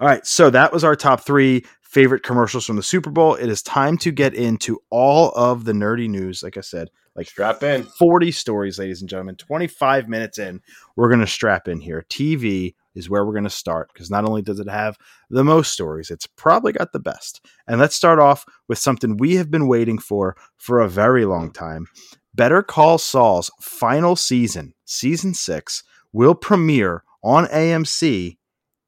All 0.00 0.08
right, 0.08 0.26
so 0.26 0.50
that 0.50 0.72
was 0.72 0.84
our 0.84 0.96
top 0.96 1.20
three 1.20 1.64
favorite 1.82 2.22
commercials 2.22 2.66
from 2.66 2.76
the 2.76 2.82
Super 2.82 3.10
Bowl. 3.10 3.36
It 3.36 3.48
is 3.48 3.62
time 3.62 3.96
to 3.98 4.10
get 4.10 4.34
into 4.34 4.80
all 4.90 5.30
of 5.30 5.64
the 5.64 5.72
nerdy 5.72 6.08
news. 6.08 6.42
Like 6.42 6.56
I 6.56 6.60
said, 6.60 6.90
like 7.14 7.28
Strap 7.28 7.62
in. 7.62 7.84
40 7.84 8.32
stories, 8.32 8.78
ladies 8.78 9.00
and 9.00 9.08
gentlemen. 9.08 9.36
25 9.36 10.08
minutes 10.08 10.38
in, 10.38 10.60
we're 10.96 11.08
going 11.08 11.20
to 11.20 11.26
strap 11.26 11.68
in 11.68 11.80
here. 11.80 12.04
TV 12.10 12.74
is 12.94 13.08
where 13.08 13.24
we're 13.24 13.32
going 13.32 13.44
to 13.44 13.50
start 13.50 13.90
because 13.92 14.10
not 14.10 14.24
only 14.24 14.42
does 14.42 14.58
it 14.58 14.68
have 14.68 14.98
the 15.30 15.44
most 15.44 15.72
stories, 15.72 16.10
it's 16.10 16.26
probably 16.26 16.72
got 16.72 16.92
the 16.92 16.98
best. 16.98 17.44
And 17.68 17.78
let's 17.80 17.94
start 17.94 18.18
off 18.18 18.44
with 18.66 18.78
something 18.78 19.16
we 19.16 19.36
have 19.36 19.50
been 19.50 19.68
waiting 19.68 19.98
for 19.98 20.36
for 20.56 20.80
a 20.80 20.88
very 20.88 21.24
long 21.24 21.52
time. 21.52 21.86
Better 22.34 22.62
Call 22.62 22.98
Saul's 22.98 23.50
final 23.60 24.16
season, 24.16 24.74
season 24.84 25.34
six, 25.34 25.84
will 26.12 26.34
premiere 26.34 27.04
on 27.22 27.46
AMC 27.46 28.38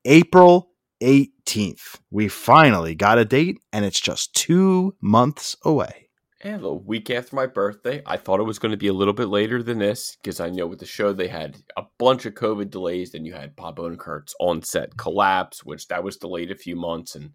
April 0.07 0.71
18th. 1.03 1.99
We 2.11 2.29
finally 2.29 2.95
got 2.95 3.19
a 3.19 3.25
date, 3.25 3.59
and 3.73 3.85
it's 3.85 4.01
just 4.01 4.35
two 4.35 4.95
months 5.01 5.57
away. 5.65 6.09
And 6.43 6.63
a 6.63 6.73
week 6.73 7.11
after 7.11 7.35
my 7.35 7.47
birthday, 7.47 8.03
I 8.07 8.17
thought 8.17 8.41
it 8.41 8.45
was 8.45 8.59
going 8.61 8.71
to 8.71 8.77
be 8.77 8.87
a 8.87 8.93
little 8.93 9.15
bit 9.15 9.29
later 9.29 9.63
than 9.63 9.79
this 9.79 10.17
because 10.23 10.39
I 10.39 10.51
know 10.51 10.67
with 10.67 10.79
the 10.79 10.87
show 10.87 11.13
they 11.13 11.29
had 11.29 11.57
a 11.77 11.83
bunch 11.99 12.25
of 12.25 12.35
COVID 12.35 12.71
delays. 12.71 13.11
Then 13.13 13.25
you 13.25 13.33
had 13.33 13.57
Bob 13.57 13.79
Odenkirk's 13.79 14.35
on-set 14.39 14.97
collapse, 14.97 15.65
which 15.65 15.89
that 15.89 16.05
was 16.05 16.19
delayed 16.19 16.51
a 16.51 16.57
few 16.57 16.77
months, 16.77 17.17
and 17.17 17.31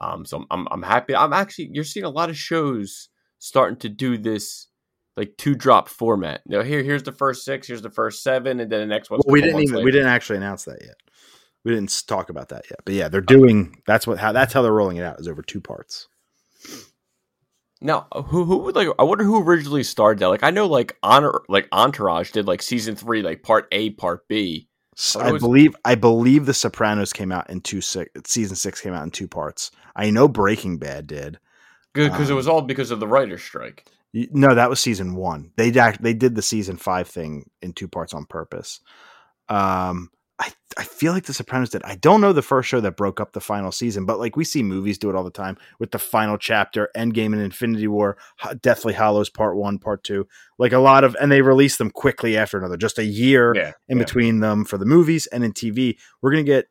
um, 0.00 0.24
so 0.24 0.44
I'm 0.50 0.68
I'm 0.70 0.82
happy. 0.82 1.16
I'm 1.16 1.32
actually 1.32 1.70
you're 1.72 1.84
seeing 1.84 2.04
a 2.04 2.10
lot 2.10 2.30
of 2.30 2.36
shows 2.36 3.08
starting 3.38 3.78
to 3.78 3.88
do 3.88 4.18
this 4.18 4.68
like 5.16 5.36
two 5.36 5.56
drop 5.56 5.88
format. 5.88 6.42
Now 6.46 6.62
here 6.62 6.82
here's 6.82 7.02
the 7.02 7.12
first 7.12 7.44
six, 7.44 7.66
here's 7.66 7.82
the 7.82 7.90
first 7.90 8.22
seven, 8.22 8.60
and 8.60 8.70
then 8.70 8.80
the 8.80 8.86
next 8.86 9.10
one. 9.10 9.20
Well, 9.24 9.32
we 9.32 9.40
didn't 9.40 9.62
even 9.62 9.82
we 9.82 9.90
didn't 9.90 10.08
actually 10.08 10.36
announce 10.36 10.64
that 10.66 10.78
yet. 10.80 10.96
We 11.68 11.74
didn't 11.74 12.02
talk 12.06 12.30
about 12.30 12.48
that 12.48 12.64
yet. 12.70 12.80
But 12.86 12.94
yeah, 12.94 13.08
they're 13.08 13.20
doing 13.20 13.82
that's 13.86 14.06
what 14.06 14.18
how 14.18 14.32
that's 14.32 14.54
how 14.54 14.62
they're 14.62 14.72
rolling 14.72 14.96
it 14.96 15.02
out 15.02 15.20
is 15.20 15.28
over 15.28 15.42
two 15.42 15.60
parts. 15.60 16.08
Now, 17.82 18.06
who 18.12 18.44
who 18.44 18.56
would 18.58 18.74
like? 18.74 18.88
I 18.98 19.02
wonder 19.02 19.22
who 19.22 19.42
originally 19.42 19.82
started 19.84 20.18
that. 20.20 20.28
Like, 20.28 20.42
I 20.42 20.50
know 20.50 20.66
like 20.66 20.96
honor 21.02 21.42
like 21.48 21.68
Entourage 21.70 22.30
did 22.32 22.46
like 22.46 22.62
season 22.62 22.96
three, 22.96 23.20
like 23.20 23.42
part 23.42 23.68
A, 23.70 23.90
part 23.90 24.26
B. 24.28 24.68
Oh, 25.14 25.20
I 25.20 25.30
was- 25.32 25.42
believe 25.42 25.76
I 25.84 25.94
believe 25.94 26.46
The 26.46 26.54
Sopranos 26.54 27.12
came 27.12 27.30
out 27.30 27.50
in 27.50 27.60
two 27.60 27.82
six 27.82 28.10
season 28.24 28.56
six 28.56 28.80
came 28.80 28.94
out 28.94 29.04
in 29.04 29.10
two 29.10 29.28
parts. 29.28 29.70
I 29.94 30.08
know 30.08 30.26
Breaking 30.26 30.78
Bad 30.78 31.06
did. 31.06 31.38
Good 31.94 32.10
because 32.12 32.30
it 32.30 32.32
Um, 32.32 32.36
was 32.38 32.48
all 32.48 32.62
because 32.62 32.90
of 32.90 32.98
the 32.98 33.06
writer's 33.06 33.42
strike. 33.42 33.84
No, 34.14 34.54
that 34.54 34.70
was 34.70 34.80
season 34.80 35.14
one. 35.14 35.52
They 35.56 35.70
act, 35.78 36.02
they 36.02 36.14
did 36.14 36.34
the 36.34 36.40
season 36.42 36.78
five 36.78 37.08
thing 37.08 37.50
in 37.60 37.74
two 37.74 37.88
parts 37.88 38.14
on 38.14 38.24
purpose. 38.24 38.80
Um, 39.50 40.10
I 40.40 40.50
I 40.76 40.84
feel 40.84 41.12
like 41.12 41.24
The 41.24 41.34
Sopranos 41.34 41.70
did. 41.70 41.82
I 41.82 41.96
don't 41.96 42.20
know 42.20 42.32
the 42.32 42.42
first 42.42 42.68
show 42.68 42.80
that 42.80 42.96
broke 42.96 43.20
up 43.20 43.32
the 43.32 43.40
final 43.40 43.72
season, 43.72 44.04
but 44.06 44.18
like 44.20 44.36
we 44.36 44.44
see 44.44 44.62
movies 44.62 44.96
do 44.98 45.10
it 45.10 45.16
all 45.16 45.24
the 45.24 45.30
time 45.30 45.56
with 45.80 45.90
the 45.90 45.98
final 45.98 46.38
chapter, 46.38 46.88
Endgame 46.96 47.32
and 47.32 47.40
Infinity 47.42 47.88
War, 47.88 48.16
Deathly 48.62 48.92
Hallows 48.92 49.28
Part 49.30 49.56
One, 49.56 49.78
Part 49.78 50.04
Two. 50.04 50.28
Like 50.58 50.72
a 50.72 50.78
lot 50.78 51.02
of, 51.04 51.16
and 51.20 51.32
they 51.32 51.42
release 51.42 51.76
them 51.78 51.90
quickly 51.90 52.36
after 52.36 52.58
another, 52.58 52.76
just 52.76 52.98
a 52.98 53.04
year 53.04 53.54
Yeah, 53.56 53.72
in 53.88 53.98
yeah. 53.98 54.04
between 54.04 54.40
them 54.40 54.64
for 54.64 54.78
the 54.78 54.86
movies 54.86 55.26
and 55.28 55.42
in 55.42 55.52
TV. 55.52 55.96
We're 56.22 56.30
going 56.32 56.44
to 56.44 56.50
get 56.52 56.66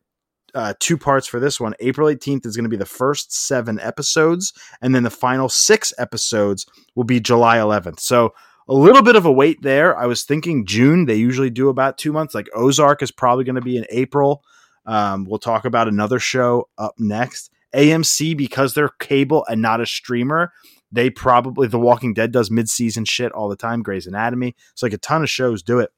uh, 0.55 0.73
two 0.79 0.97
parts 0.97 1.27
for 1.27 1.39
this 1.41 1.59
one. 1.59 1.73
April 1.81 2.07
18th 2.07 2.45
is 2.45 2.55
going 2.55 2.63
to 2.63 2.69
be 2.69 2.77
the 2.77 2.85
first 2.85 3.33
seven 3.33 3.79
episodes, 3.81 4.53
and 4.81 4.95
then 4.95 5.03
the 5.03 5.09
final 5.09 5.49
six 5.49 5.93
episodes 5.97 6.65
will 6.95 7.03
be 7.03 7.19
July 7.19 7.57
11th. 7.57 7.99
So 7.99 8.33
a 8.69 8.73
little 8.73 9.01
bit 9.01 9.15
of 9.15 9.25
a 9.25 9.31
wait 9.31 9.61
there. 9.61 9.97
I 9.97 10.05
was 10.05 10.23
thinking 10.23 10.65
June. 10.65 11.05
They 11.05 11.15
usually 11.15 11.49
do 11.49 11.69
about 11.69 11.97
two 11.97 12.11
months. 12.11 12.35
Like 12.35 12.49
Ozark 12.55 13.01
is 13.01 13.11
probably 13.11 13.43
going 13.45 13.55
to 13.55 13.61
be 13.61 13.77
in 13.77 13.85
April. 13.89 14.43
Um, 14.85 15.25
we'll 15.25 15.39
talk 15.39 15.65
about 15.65 15.87
another 15.87 16.19
show 16.19 16.69
up 16.77 16.93
next. 16.97 17.51
AMC, 17.75 18.35
because 18.37 18.73
they're 18.73 18.89
cable 18.99 19.45
and 19.49 19.61
not 19.61 19.81
a 19.81 19.85
streamer, 19.85 20.53
they 20.91 21.09
probably, 21.09 21.67
The 21.67 21.79
Walking 21.79 22.13
Dead 22.13 22.31
does 22.31 22.49
mid 22.49 22.69
season 22.69 23.03
shit 23.05 23.31
all 23.33 23.49
the 23.49 23.57
time. 23.57 23.83
Grey's 23.83 24.07
Anatomy. 24.07 24.55
It's 24.71 24.81
like 24.83 24.93
a 24.93 24.97
ton 24.97 25.21
of 25.23 25.29
shows 25.29 25.61
do 25.61 25.79
it. 25.79 25.91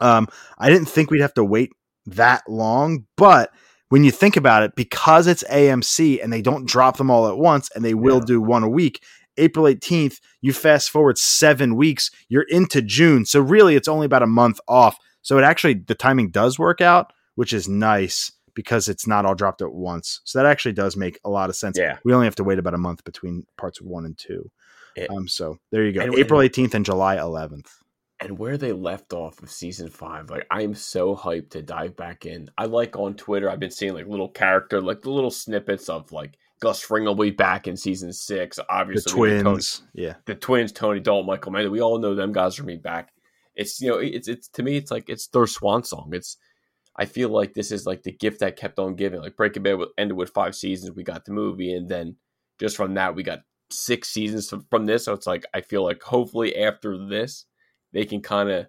Um, 0.00 0.28
I 0.58 0.70
didn't 0.70 0.88
think 0.88 1.10
we'd 1.10 1.20
have 1.20 1.34
to 1.34 1.44
wait 1.44 1.72
that 2.06 2.42
long, 2.48 3.06
but 3.16 3.50
when 3.88 4.04
you 4.04 4.10
think 4.10 4.36
about 4.36 4.62
it, 4.62 4.74
because 4.74 5.26
it's 5.26 5.44
AMC 5.44 6.22
and 6.22 6.32
they 6.32 6.40
don't 6.40 6.66
drop 6.66 6.96
them 6.96 7.10
all 7.10 7.28
at 7.28 7.36
once 7.36 7.68
and 7.74 7.84
they 7.84 7.94
will 7.94 8.18
Yeah. 8.20 8.24
do 8.26 8.40
one 8.40 8.62
a 8.62 8.68
week, 8.68 9.02
April 9.36 9.66
18th, 9.66 10.20
you 10.40 10.52
fast 10.52 10.90
forward 10.90 11.18
seven 11.18 11.76
weeks, 11.76 12.10
you're 12.28 12.46
into 12.48 12.82
June. 12.82 13.24
So 13.24 13.40
really, 13.40 13.76
it's 13.76 13.88
only 13.88 14.06
about 14.06 14.22
a 14.22 14.26
month 14.26 14.60
off. 14.68 14.98
So 15.22 15.38
it 15.38 15.44
actually, 15.44 15.74
the 15.74 15.94
timing 15.94 16.30
does 16.30 16.58
work 16.58 16.80
out, 16.80 17.12
which 17.36 17.52
is 17.52 17.68
nice 17.68 18.32
because 18.54 18.88
it's 18.88 19.06
not 19.06 19.24
all 19.24 19.34
dropped 19.34 19.62
at 19.62 19.72
once. 19.72 20.20
So 20.24 20.38
that 20.38 20.46
actually 20.46 20.72
does 20.72 20.96
make 20.96 21.18
a 21.24 21.30
lot 21.30 21.48
of 21.48 21.56
sense. 21.56 21.78
Yeah. 21.78 21.98
We 22.04 22.12
only 22.12 22.26
have 22.26 22.34
to 22.36 22.44
wait 22.44 22.58
about 22.58 22.74
a 22.74 22.78
month 22.78 23.02
between 23.04 23.44
parts 23.56 23.80
one 23.80 24.04
and 24.04 24.18
two. 24.18 24.50
It- 24.96 25.08
um, 25.10 25.26
so 25.28 25.58
there 25.70 25.84
you 25.84 25.92
go. 25.92 26.02
and- 26.02 26.14
April 26.18 26.40
18th 26.40 26.74
and 26.74 26.84
July 26.84 27.16
11th. 27.16 27.68
and 28.20 28.38
where 28.38 28.56
they 28.56 28.70
left 28.72 29.12
off 29.12 29.42
of 29.42 29.50
season 29.50 29.88
five, 29.88 30.30
like 30.30 30.46
I 30.48 30.62
am 30.62 30.74
so 30.74 31.16
hyped 31.16 31.50
to 31.50 31.62
dive 31.62 31.96
back 31.96 32.24
in. 32.24 32.50
I 32.56 32.66
like 32.66 32.94
on 32.96 33.14
Twitter, 33.14 33.50
I've 33.50 33.58
been 33.58 33.72
seeing 33.72 33.94
like 33.94 34.06
little 34.06 34.28
character, 34.28 34.80
like 34.80 35.00
the 35.00 35.10
little 35.10 35.30
snippets 35.32 35.88
of 35.88 36.12
like 36.12 36.36
Gus 36.62 36.80
Fring 36.80 37.04
will 37.04 37.16
be 37.16 37.30
back 37.30 37.66
in 37.66 37.76
season 37.76 38.12
six. 38.12 38.60
Obviously, 38.70 39.20
we 39.20 39.28
get 39.30 39.34
Tony- 39.42 39.42
twins. 39.42 39.82
Yeah. 39.94 40.14
the 40.26 40.36
twins, 40.36 40.70
Tony 40.70 41.00
Dalton, 41.00 41.26
Michael 41.26 41.50
Mando. 41.50 41.70
We 41.70 41.80
all 41.80 41.98
know 41.98 42.14
them 42.14 42.32
guys 42.32 42.56
are 42.56 42.62
going 42.62 42.76
to 42.76 42.78
be 42.78 42.82
back. 42.82 43.12
It's 43.56 43.80
you 43.80 43.90
know, 43.90 43.98
it's 43.98 44.28
it's 44.28 44.46
to 44.50 44.62
me, 44.62 44.76
it's 44.76 44.92
like 44.92 45.08
it's 45.08 45.26
their 45.26 45.48
swan 45.48 45.82
song. 45.82 46.10
It's 46.12 46.36
I 46.96 47.04
feel 47.06 47.30
like 47.30 47.52
this 47.52 47.72
is 47.72 47.84
like 47.84 48.04
the 48.04 48.12
gift 48.12 48.38
that 48.40 48.56
kept 48.56 48.78
on 48.78 48.94
giving. 48.94 49.20
Like 49.20 49.36
Breaking 49.36 49.64
Bad 49.64 49.78
ended 49.98 50.16
with 50.16 50.30
five 50.30 50.54
seasons. 50.54 50.94
We 50.94 51.02
got 51.02 51.24
the 51.24 51.32
movie, 51.32 51.74
and 51.74 51.88
then 51.88 52.14
just 52.60 52.76
from 52.76 52.94
that, 52.94 53.16
we 53.16 53.24
got 53.24 53.40
six 53.72 54.08
seasons 54.10 54.48
from- 54.48 54.66
from 54.70 54.86
this. 54.86 55.04
So 55.06 55.12
it's 55.14 55.26
like 55.26 55.44
I 55.52 55.62
feel 55.62 55.82
like 55.82 56.00
hopefully 56.00 56.56
after 56.56 56.96
this, 57.08 57.44
they 57.92 58.04
can 58.04 58.20
kind 58.22 58.50
of 58.50 58.66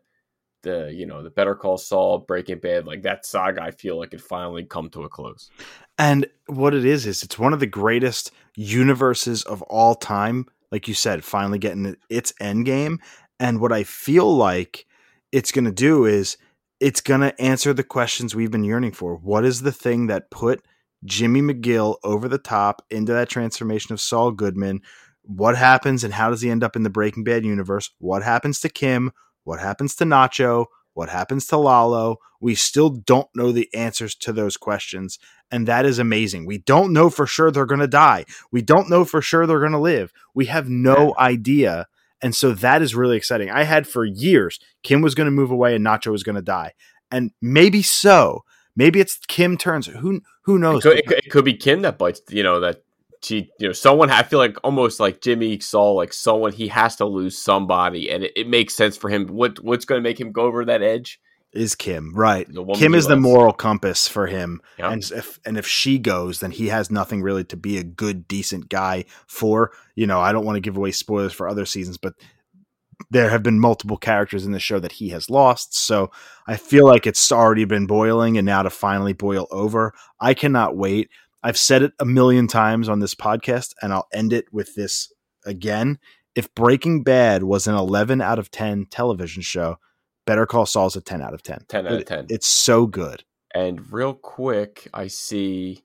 the 0.63 0.91
you 0.93 1.05
know 1.05 1.21
the 1.21 1.29
Better 1.29 1.55
Call 1.55 1.77
Saul, 1.77 2.19
Breaking 2.19 2.59
Bad, 2.59 2.87
like 2.87 3.03
that 3.03 3.25
saga. 3.25 3.61
I 3.61 3.71
feel 3.71 3.97
like 3.99 4.13
it 4.13 4.21
finally 4.21 4.63
come 4.63 4.89
to 4.91 5.03
a 5.03 5.09
close. 5.09 5.49
And 5.97 6.27
what 6.47 6.73
it 6.73 6.85
is 6.85 7.05
is 7.05 7.23
it's 7.23 7.39
one 7.39 7.53
of 7.53 7.59
the 7.59 7.67
greatest 7.67 8.31
universes 8.55 9.43
of 9.43 9.61
all 9.63 9.95
time. 9.95 10.47
Like 10.71 10.87
you 10.87 10.93
said, 10.93 11.23
finally 11.23 11.59
getting 11.59 11.95
its 12.09 12.33
end 12.39 12.65
game. 12.65 12.99
And 13.39 13.59
what 13.59 13.71
I 13.71 13.83
feel 13.83 14.35
like 14.35 14.85
it's 15.31 15.51
going 15.51 15.65
to 15.65 15.71
do 15.71 16.05
is 16.05 16.37
it's 16.79 17.01
going 17.01 17.21
to 17.21 17.39
answer 17.41 17.73
the 17.73 17.83
questions 17.83 18.35
we've 18.35 18.51
been 18.51 18.63
yearning 18.63 18.91
for. 18.91 19.15
What 19.15 19.45
is 19.45 19.61
the 19.61 19.71
thing 19.71 20.07
that 20.07 20.31
put 20.31 20.65
Jimmy 21.05 21.41
McGill 21.41 21.97
over 22.03 22.27
the 22.27 22.37
top 22.37 22.83
into 22.89 23.13
that 23.13 23.29
transformation 23.29 23.93
of 23.93 24.01
Saul 24.01 24.31
Goodman? 24.31 24.81
What 25.21 25.55
happens 25.55 26.03
and 26.03 26.13
how 26.13 26.29
does 26.29 26.41
he 26.41 26.49
end 26.49 26.63
up 26.63 26.75
in 26.75 26.83
the 26.83 26.89
Breaking 26.89 27.23
Bad 27.23 27.45
universe? 27.45 27.91
What 27.99 28.23
happens 28.23 28.59
to 28.61 28.69
Kim? 28.69 29.11
What 29.43 29.59
happens 29.59 29.95
to 29.95 30.05
Nacho? 30.05 30.65
What 30.93 31.09
happens 31.09 31.47
to 31.47 31.57
Lalo? 31.57 32.17
We 32.39 32.55
still 32.55 32.89
don't 32.89 33.27
know 33.35 33.51
the 33.51 33.69
answers 33.73 34.15
to 34.15 34.33
those 34.33 34.57
questions. 34.57 35.17
And 35.51 35.67
that 35.67 35.85
is 35.85 35.99
amazing. 35.99 36.45
We 36.45 36.57
don't 36.59 36.93
know 36.93 37.09
for 37.09 37.25
sure 37.25 37.51
they're 37.51 37.65
going 37.65 37.79
to 37.81 37.87
die. 37.87 38.25
We 38.51 38.61
don't 38.61 38.89
know 38.89 39.05
for 39.05 39.21
sure 39.21 39.45
they're 39.45 39.59
going 39.59 39.71
to 39.71 39.77
live. 39.79 40.11
We 40.33 40.45
have 40.45 40.69
no 40.69 41.13
idea. 41.19 41.87
And 42.21 42.35
so 42.35 42.53
that 42.53 42.81
is 42.81 42.95
really 42.95 43.17
exciting. 43.17 43.49
I 43.49 43.63
had 43.63 43.87
for 43.87 44.05
years 44.05 44.59
Kim 44.83 45.01
was 45.01 45.15
going 45.15 45.25
to 45.25 45.31
move 45.31 45.51
away 45.51 45.75
and 45.75 45.85
Nacho 45.85 46.11
was 46.11 46.23
going 46.23 46.35
to 46.35 46.41
die. 46.41 46.73
And 47.11 47.31
maybe 47.41 47.81
so. 47.81 48.43
Maybe 48.75 48.99
it's 48.99 49.17
Kim 49.27 49.57
turns. 49.57 49.85
Who 49.87 50.21
who 50.45 50.55
It 50.55 50.59
knows? 50.59 50.83
could, 50.83 50.97
it, 50.97 51.05
could, 51.07 51.17
it 51.19 51.29
could 51.29 51.45
be 51.45 51.53
Kim 51.53 51.81
that 51.83 51.97
bites. 51.99 52.21
You 52.29 52.41
know 52.43 52.59
that 52.61 52.82
she. 53.23 53.49
You 53.59 53.67
know, 53.67 53.73
someone. 53.73 54.09
I 54.09 54.23
feel 54.23 54.39
like 54.39 54.57
almost 54.63 54.99
like 54.99 55.21
Jimmy 55.21 55.59
saw 55.59 55.91
like 55.91 56.13
someone. 56.13 56.53
He 56.53 56.67
has 56.69 56.95
to 56.97 57.05
lose 57.05 57.37
somebody, 57.37 58.09
and 58.09 58.23
it, 58.23 58.33
it 58.35 58.47
makes 58.47 58.75
sense 58.75 58.97
for 58.97 59.09
him. 59.09 59.27
What 59.27 59.63
what's 59.63 59.85
going 59.85 59.99
to 60.01 60.07
make 60.07 60.19
him 60.19 60.31
go 60.31 60.43
over 60.43 60.65
that 60.65 60.81
edge? 60.81 61.19
is 61.53 61.75
Kim, 61.75 62.13
right. 62.15 62.47
Kim 62.73 62.95
is 62.95 63.07
the 63.07 63.15
moral 63.15 63.53
compass 63.53 64.07
for 64.07 64.27
him. 64.27 64.61
And 64.79 65.03
if 65.11 65.39
and 65.45 65.57
if 65.57 65.67
she 65.67 65.99
goes, 65.99 66.39
then 66.39 66.51
he 66.51 66.67
has 66.67 66.89
nothing 66.89 67.21
really 67.21 67.43
to 67.45 67.57
be 67.57 67.77
a 67.77 67.83
good, 67.83 68.27
decent 68.27 68.69
guy 68.69 69.05
for. 69.27 69.71
You 69.95 70.07
know, 70.07 70.19
I 70.19 70.31
don't 70.31 70.45
want 70.45 70.55
to 70.55 70.61
give 70.61 70.77
away 70.77 70.91
spoilers 70.91 71.33
for 71.33 71.47
other 71.47 71.65
seasons, 71.65 71.97
but 71.97 72.13
there 73.11 73.29
have 73.29 73.43
been 73.43 73.59
multiple 73.59 73.97
characters 73.97 74.45
in 74.45 74.51
the 74.51 74.59
show 74.59 74.79
that 74.79 74.93
he 74.93 75.09
has 75.09 75.29
lost. 75.29 75.75
So 75.75 76.11
I 76.47 76.57
feel 76.57 76.87
like 76.87 77.05
it's 77.05 77.31
already 77.31 77.65
been 77.65 77.85
boiling 77.85 78.37
and 78.37 78.45
now 78.45 78.63
to 78.63 78.69
finally 78.69 79.13
boil 79.13 79.47
over. 79.51 79.93
I 80.19 80.33
cannot 80.33 80.75
wait. 80.75 81.09
I've 81.43 81.57
said 81.57 81.83
it 81.83 81.91
a 81.99 82.05
million 82.05 82.47
times 82.47 82.87
on 82.89 82.99
this 82.99 83.15
podcast, 83.15 83.73
and 83.81 83.91
I'll 83.93 84.07
end 84.13 84.31
it 84.33 84.45
with 84.51 84.75
this 84.75 85.11
again. 85.45 85.99
If 86.35 86.53
Breaking 86.55 87.03
Bad 87.03 87.43
was 87.43 87.67
an 87.67 87.75
11 87.75 88.21
out 88.21 88.39
of 88.39 88.49
10 88.49 88.85
television 88.89 89.43
show, 89.43 89.77
Better 90.25 90.45
Call 90.45 90.65
Saul's 90.65 90.95
a 90.95 91.01
10 91.01 91.21
out 91.21 91.33
of 91.33 91.43
10. 91.43 91.65
10 91.67 91.85
out 91.85 91.93
of 91.93 91.99
It- 91.99 92.07
10. 92.07 92.25
It's 92.29 92.47
so 92.47 92.87
good. 92.87 93.23
And 93.53 93.91
real 93.91 94.13
quick, 94.13 94.87
I 94.93 95.07
see 95.07 95.83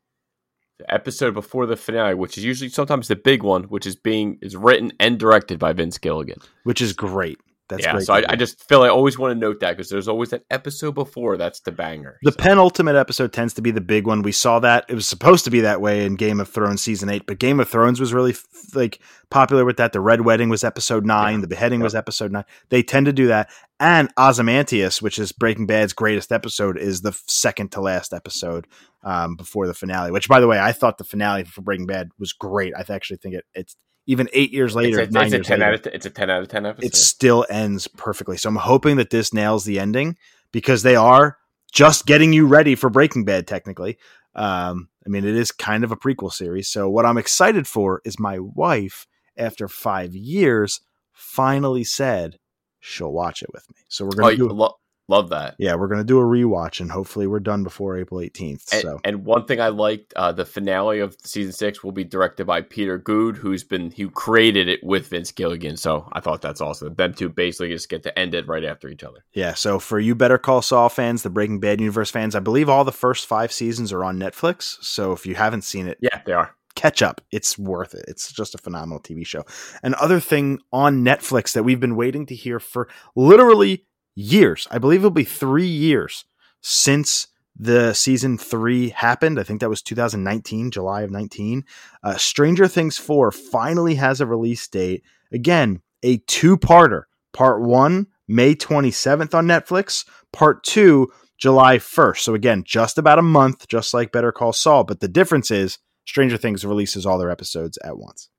the 0.79 0.91
episode 0.95 1.35
before 1.35 1.67
the 1.67 1.77
finale, 1.77 2.15
which 2.15 2.39
is 2.39 2.45
usually 2.45 2.71
sometimes 2.71 3.09
the 3.09 3.17
big 3.17 3.43
one, 3.43 3.65
which 3.65 3.85
is 3.85 3.97
being 3.97 4.39
is 4.41 4.57
written 4.57 4.93
and 5.01 5.19
directed 5.19 5.59
by 5.59 5.73
Vince 5.73 5.99
Gilligan. 5.99 6.39
which 6.63 6.81
is 6.81 6.93
great. 6.93 7.39
That's 7.69 7.85
yeah, 7.85 7.93
great. 7.93 8.07
so 8.07 8.15
I. 8.15 8.25
I 8.31 8.37
just 8.37 8.67
feel 8.69 8.83
I 8.83 8.89
always 8.89 9.19
want 9.19 9.33
to 9.33 9.39
note 9.39 9.61
that 9.61 9.77
because 9.77 9.91
there's 9.91 10.09
always 10.09 10.31
that 10.31 10.43
episode 10.51 10.93
before 10.95 11.37
that's 11.37 11.61
the 11.61 11.73
banger. 11.73 12.19
the 12.23 12.33
So, 12.33 12.37
penultimate 12.39 12.97
episode 12.97 13.33
tends 13.33 13.53
to 13.55 13.63
be 13.63 13.71
the 13.71 13.81
big 13.81 14.07
one. 14.07 14.23
We 14.23 14.33
saw 14.33 14.59
that 14.61 14.87
it 14.89 14.95
was 14.95 15.07
supposed 15.07 15.45
to 15.45 15.51
be 15.51 15.61
that 15.61 15.81
way 15.81 16.07
in 16.07 16.17
Game 16.17 16.41
of 16.41 16.49
Thrones 16.49 16.81
season 16.83 17.09
eight, 17.11 17.25
but 17.27 17.39
Game 17.39 17.61
of 17.61 17.69
Thrones 17.69 18.01
was 18.01 18.15
really 18.15 18.31
f- 18.33 18.45
like 18.75 19.01
popular 19.31 19.65
with 19.67 19.77
that. 19.77 19.93
The 19.93 20.01
Red 20.01 20.23
Wedding 20.23 20.49
was 20.49 20.65
episode 20.65 21.05
nine. 21.05 21.35
Yeah. 21.37 21.41
The 21.43 21.49
beheading 21.49 21.81
Yeah. 21.81 21.85
was 21.85 21.95
episode 21.95 22.33
nine. 22.33 22.45
They 22.71 22.83
tend 22.83 23.07
to 23.07 23.13
do 23.13 23.27
that. 23.27 23.51
And 23.81 24.11
Ozymandias, 24.19 25.01
which 25.03 25.19
is 25.19 25.31
Breaking 25.33 25.67
Bad's 25.67 25.93
greatest 25.93 26.33
episode, 26.33 26.79
is 26.79 27.03
the 27.03 27.13
second 27.27 27.71
to 27.73 27.81
last 27.81 28.13
episode 28.13 28.67
um, 29.05 29.37
before 29.37 29.67
the 29.67 29.75
finale. 29.75 30.11
Which, 30.11 30.29
by 30.29 30.41
the 30.41 30.47
way, 30.49 30.59
I 30.59 30.73
thought 30.73 30.99
the 30.99 31.05
finale 31.05 31.45
for 31.45 31.61
Breaking 31.61 31.87
Bad 31.87 32.09
was 32.19 32.33
great. 32.33 32.73
I 32.77 32.85
actually 32.93 33.19
think 33.19 33.35
it, 33.37 33.45
it's 33.55 33.77
even 34.09 34.27
eight 34.33 34.53
years 34.53 34.71
it's, 34.71 34.77
later, 34.77 35.01
a, 35.01 35.11
nine 35.11 35.27
it's 35.27 35.35
a 35.35 35.39
ten 35.41 35.61
later, 35.61 35.69
out 35.69 35.75
of 35.75 35.83
t- 35.83 35.91
it's 35.93 36.07
a 36.07 36.11
ten 36.11 36.31
out 36.31 36.41
of 36.41 36.49
ten 36.49 36.65
episode. 36.65 36.87
it 36.87 36.97
still 36.97 37.47
ends 37.51 37.87
perfectly. 37.87 38.39
So 38.39 38.49
I'm 38.49 38.57
hoping 38.57 38.97
that 38.97 39.11
this 39.11 39.35
nails 39.35 39.65
the 39.65 39.79
ending 39.79 40.17
because 40.51 40.83
they 40.83 40.97
are 40.97 41.37
just 41.71 42.07
getting 42.07 42.33
you 42.33 42.47
ready 42.47 42.75
for 42.75 42.89
Breaking 42.89 43.27
Bad. 43.27 43.47
Technically, 43.47 43.99
um, 44.35 44.89
I 45.07 45.11
mean 45.11 45.25
it 45.25 45.37
is 45.37 45.53
kind 45.53 45.85
of 45.85 45.93
a 45.93 45.97
prequel 45.97 46.33
series. 46.33 46.69
So 46.69 46.89
what 46.89 47.05
I'm 47.05 47.19
excited 47.19 47.69
for 47.69 48.01
is 48.07 48.19
my 48.19 48.39
wife, 48.39 49.07
after 49.37 49.69
five 49.69 50.17
years, 50.17 50.81
finally 51.13 51.85
said 51.85 52.39
she'll 52.81 53.13
watch 53.13 53.43
it 53.43 53.53
with 53.53 53.69
me. 53.69 53.83
So 53.89 54.07
we're 54.07 54.13
oh, 54.15 54.21
gonna 54.21 54.33
you 54.33 54.49
do, 54.49 54.55
lo- 54.55 54.79
love 55.09 55.31
that. 55.31 55.57
yeah, 55.59 55.75
we're 55.75 55.89
gonna 55.89 56.05
do 56.05 56.19
a 56.19 56.23
rewatch, 56.23 56.81
and 56.81 56.91
hopefully 56.91 57.27
we're 57.27 57.41
done 57.41 57.63
before 57.65 57.97
April 57.97 58.21
18th. 58.21 58.73
And, 58.73 58.83
so 58.83 59.01
and 59.05 59.25
one 59.25 59.45
thing 59.47 59.61
I 59.61 59.69
liked, 59.69 60.13
uh, 60.15 60.33
the 60.33 60.45
finale 60.45 61.01
of 61.01 61.17
season 61.25 61.53
six 61.53 61.83
will 61.83 61.93
be 61.93 62.05
directed 62.05 62.47
by 62.47 62.61
Peter 62.63 62.99
Gould, 62.99 63.37
who's 63.37 63.65
been 63.65 63.91
who 63.91 64.11
created 64.11 64.69
it 64.69 64.81
with 64.85 65.09
Vince 65.09 65.33
Gilligan. 65.33 65.77
So 65.77 66.09
I 66.13 66.21
thought 66.21 66.43
that's 66.43 66.61
awesome. 66.61 66.95
Them 66.95 67.15
two 67.15 67.29
basically 67.29 67.69
just 67.71 67.89
get 67.89 68.03
to 68.05 68.19
end 68.19 68.35
it 68.35 68.47
right 68.47 68.65
after 68.65 68.89
each 68.89 69.03
other. 69.05 69.25
Yeah, 69.33 69.55
so 69.55 69.79
for 69.79 69.99
you 69.99 70.15
Better 70.15 70.39
Call 70.39 70.63
Saul 70.63 70.89
fans, 70.89 71.23
the 71.23 71.31
Breaking 71.31 71.61
Bad 71.61 71.81
universe 71.81 72.11
fans, 72.11 72.35
I 72.37 72.41
believe 72.41 72.69
all 72.69 72.85
the 72.85 72.93
first 72.93 73.27
five 73.27 73.51
seasons 73.53 73.93
are 73.93 74.05
on 74.05 74.19
Netflix. 74.19 74.77
So 74.83 75.13
if 75.13 75.25
you 75.27 75.35
haven't 75.35 75.63
seen 75.63 75.89
it, 75.89 75.99
Yeah, 76.01 76.21
they 76.27 76.33
are. 76.33 76.55
catch 76.75 77.03
up. 77.03 77.21
It's 77.33 77.59
worth 77.59 77.95
it. 77.95 78.05
It's 78.09 78.31
just 78.33 78.55
a 78.55 78.59
phenomenal 78.59 79.01
TV 79.01 79.27
show. 79.27 79.45
Another 79.83 80.21
thing 80.21 80.61
on 80.73 81.03
Netflix 81.05 81.53
that 81.55 81.63
we've 81.65 81.81
been 81.81 81.97
waiting 81.97 82.27
to 82.27 82.35
hear 82.35 82.61
for 82.61 82.89
literally 83.17 83.85
years. 84.19 84.67
I 84.71 84.79
believe 84.79 85.01
it'll 85.01 85.11
be 85.11 85.25
three 85.25 85.67
years 85.67 86.25
since 86.61 87.29
the 87.57 87.93
season 87.93 88.37
three 88.37 88.91
happened. 88.91 89.39
I 89.39 89.45
think 89.45 89.61
that 89.61 89.69
was 89.69 89.83
2019, 89.83 90.71
July 90.71 91.03
of 91.03 91.11
19. 91.11 91.65
Uh, 92.03 92.17
Stranger 92.17 92.67
Things 92.67 92.99
4 92.99 93.31
finally 93.31 93.95
has 93.95 94.21
a 94.21 94.27
release 94.27 94.67
date. 94.67 95.03
Again, 95.33 95.83
a 96.03 96.19
two 96.19 96.57
parter. 96.57 97.03
Part 97.33 97.63
one, 97.63 98.07
May 98.27 98.55
27th 98.55 99.35
on 99.35 99.47
Netflix. 99.47 100.05
Part 100.33 100.65
two, 100.65 101.09
July 101.39 101.79
1st. 101.79 102.19
So 102.19 102.35
again, 102.35 102.65
just 102.67 102.99
about 102.99 103.19
a 103.19 103.23
month, 103.23 103.69
just 103.69 103.95
like 103.95 104.11
Better 104.11 104.33
Call 104.33 104.53
Saul. 104.53 104.85
But 104.85 105.01
the 105.01 105.09
difference 105.09 105.51
is 105.51 105.79
Stranger 106.07 106.37
Things 106.37 106.65
releases 106.65 107.07
all 107.07 107.19
their 107.19 107.31
episodes 107.31 107.79
at 107.85 107.99
once. 107.99 108.31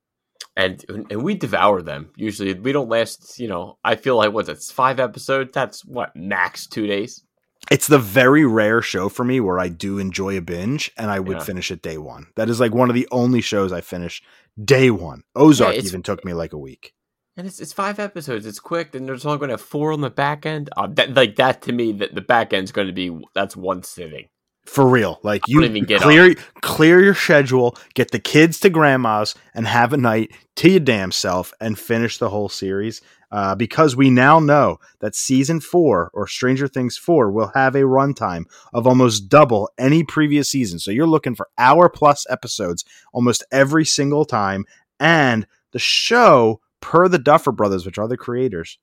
And 0.60 0.84
and 1.10 1.24
we 1.24 1.36
devour 1.36 1.82
them. 1.82 2.10
Usually 2.17 2.54
we 2.54 2.72
don't 2.72 2.89
last, 2.89 3.39
you 3.39 3.48
know, 3.48 3.78
I 3.84 3.95
feel 3.95 4.17
like 4.17 4.34
what's 4.34 4.50
it's 4.50 4.72
five 4.72 5.00
episodes? 5.00 5.52
That's 5.54 5.86
what, 5.86 6.15
max 6.15 6.67
two 6.67 6.86
days? 6.86 7.24
It's 7.72 7.88
the 7.88 8.00
very 8.00 8.45
rare 8.45 8.82
show 8.82 9.10
for 9.10 9.24
me 9.24 9.39
where 9.39 9.60
I 9.60 9.69
do 9.69 10.00
enjoy 10.00 10.38
a 10.38 10.41
binge 10.41 10.91
and 10.98 11.10
I 11.12 11.19
would 11.19 11.38
Yeah. 11.38 11.43
finish 11.43 11.72
it 11.72 11.82
day 11.82 11.98
one. 11.98 12.28
That 12.36 12.50
is 12.50 12.60
like 12.60 12.74
one 12.74 12.89
of 12.89 12.95
the 12.95 13.08
only 13.12 13.41
shows 13.41 13.72
I 13.72 13.82
finish 13.82 14.22
day 14.63 14.89
one. 14.91 15.24
Ozark 15.36 15.72
it's- 15.76 15.86
even 15.88 16.04
took 16.04 16.26
me 16.26 16.34
like 16.34 16.54
a 16.54 16.58
week. 16.58 16.93
And 17.38 17.48
it's 17.48 17.62
it's 17.62 17.72
five 17.72 18.00
episodes. 18.00 18.45
It's 18.45 18.60
quick, 18.60 18.93
and 18.95 19.08
there's 19.08 19.26
only 19.26 19.38
going 19.38 19.48
to 19.50 19.54
have 19.54 19.62
four 19.62 19.93
on 19.93 20.02
the 20.02 20.10
back 20.10 20.45
end. 20.45 20.69
Uh, 20.76 20.88
that, 20.88 21.13
like 21.13 21.38
that 21.38 21.62
to 21.63 21.72
me, 21.72 21.93
that 21.93 22.13
the 22.13 22.19
back 22.34 22.52
end's 22.52 22.74
going 22.74 22.88
to 22.88 22.93
be 22.93 23.17
that's 23.34 23.56
one 23.56 23.82
sitting. 23.84 24.28
For 24.69 24.88
real. 24.88 25.19
Like 25.23 25.41
you 25.47 25.63
even 25.63 25.84
get 25.84 25.99
clear 25.99 26.36
clear 26.62 27.01
your 27.01 27.15
schedule, 27.15 27.75
get 27.95 28.12
the 28.12 28.19
kids 28.19 28.60
to 28.60 28.69
grandma's 28.69 29.34
and 29.55 29.65
have 29.65 29.93
a 29.93 29.97
night 29.97 30.32
to 30.58 30.69
your 30.69 30.79
damn 30.79 31.12
self 31.12 31.51
and 31.60 31.77
finish 31.77 32.19
the 32.19 32.29
whole 32.29 32.49
series. 32.49 33.01
Uh, 33.32 33.55
because 33.55 33.95
we 33.95 34.12
now 34.12 34.39
know 34.39 34.77
that 34.99 35.15
season 35.15 35.60
four 35.60 36.12
or 36.13 36.27
Stranger 36.27 36.67
Things 36.67 36.97
4 36.97 37.32
will 37.32 37.51
have 37.55 37.75
a 37.75 37.82
runtime 37.82 38.45
of 38.71 38.86
almost 38.86 39.27
double 39.27 39.71
any 39.77 40.03
previous 40.03 40.49
season. 40.49 40.77
So 40.77 40.91
you're 40.91 41.08
looking 41.08 41.36
for 41.36 41.47
hour 41.58 41.89
plus 41.89 42.25
episodes 42.29 42.86
almost 43.12 43.43
every 43.51 43.86
single 43.86 44.25
time. 44.25 44.65
And 44.99 45.47
the 45.71 45.79
show, 45.79 46.62
per 46.79 47.08
the 47.08 47.19
Duffer 47.19 47.51
Brothers, 47.51 47.86
which 47.86 47.97
are 47.97 48.08
the 48.08 48.17
creators, 48.17 48.77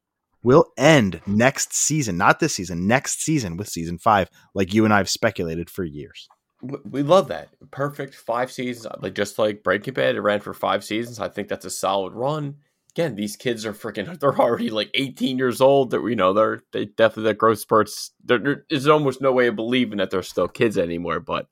will 0.46 0.72
end 0.78 1.20
next 1.26 1.74
season, 1.74 2.16
not 2.16 2.38
this 2.38 2.54
season, 2.54 2.86
next 2.86 3.20
season 3.20 3.56
with 3.56 3.68
season 3.68 3.98
five, 3.98 4.30
like 4.54 4.72
you 4.72 4.84
and 4.84 4.94
I 4.94 4.98
have 4.98 5.10
speculated 5.10 5.68
for 5.68 5.82
years. 5.82 6.28
We 6.62 7.02
love 7.02 7.26
that. 7.28 7.48
Perfect 7.72 8.14
five 8.14 8.52
seasons, 8.52 8.86
uh, 8.86 8.96
like 9.02 9.14
just 9.14 9.40
like 9.40 9.64
Breaking 9.64 9.94
Bad, 9.94 10.14
it 10.14 10.20
ran 10.20 10.38
for 10.38 10.54
five 10.54 10.84
seasons. 10.84 11.18
I 11.18 11.28
think 11.28 11.48
that's 11.48 11.64
a 11.64 11.70
solid 11.70 12.12
run. 12.12 12.58
Again, 12.94 13.16
these 13.16 13.34
kids 13.34 13.66
are 13.66 13.72
freaking. 13.72 14.18
They're 14.20 14.38
already 14.38 14.70
like 14.70 14.90
18 14.94 15.36
years 15.36 15.60
old. 15.60 15.90
They're 15.90 16.08
you 16.08 16.14
know 16.14 16.32
they're 16.32 16.62
they 16.72 16.84
definitely 16.84 17.24
their 17.24 17.34
growth 17.34 17.58
spurts. 17.58 18.12
There, 18.24 18.38
there 18.38 18.64
is 18.70 18.86
almost 18.86 19.20
no 19.20 19.32
way 19.32 19.48
of 19.48 19.56
believing 19.56 19.98
that 19.98 20.10
they're 20.10 20.22
still 20.22 20.46
kids 20.46 20.78
anymore. 20.78 21.18
But 21.18 21.48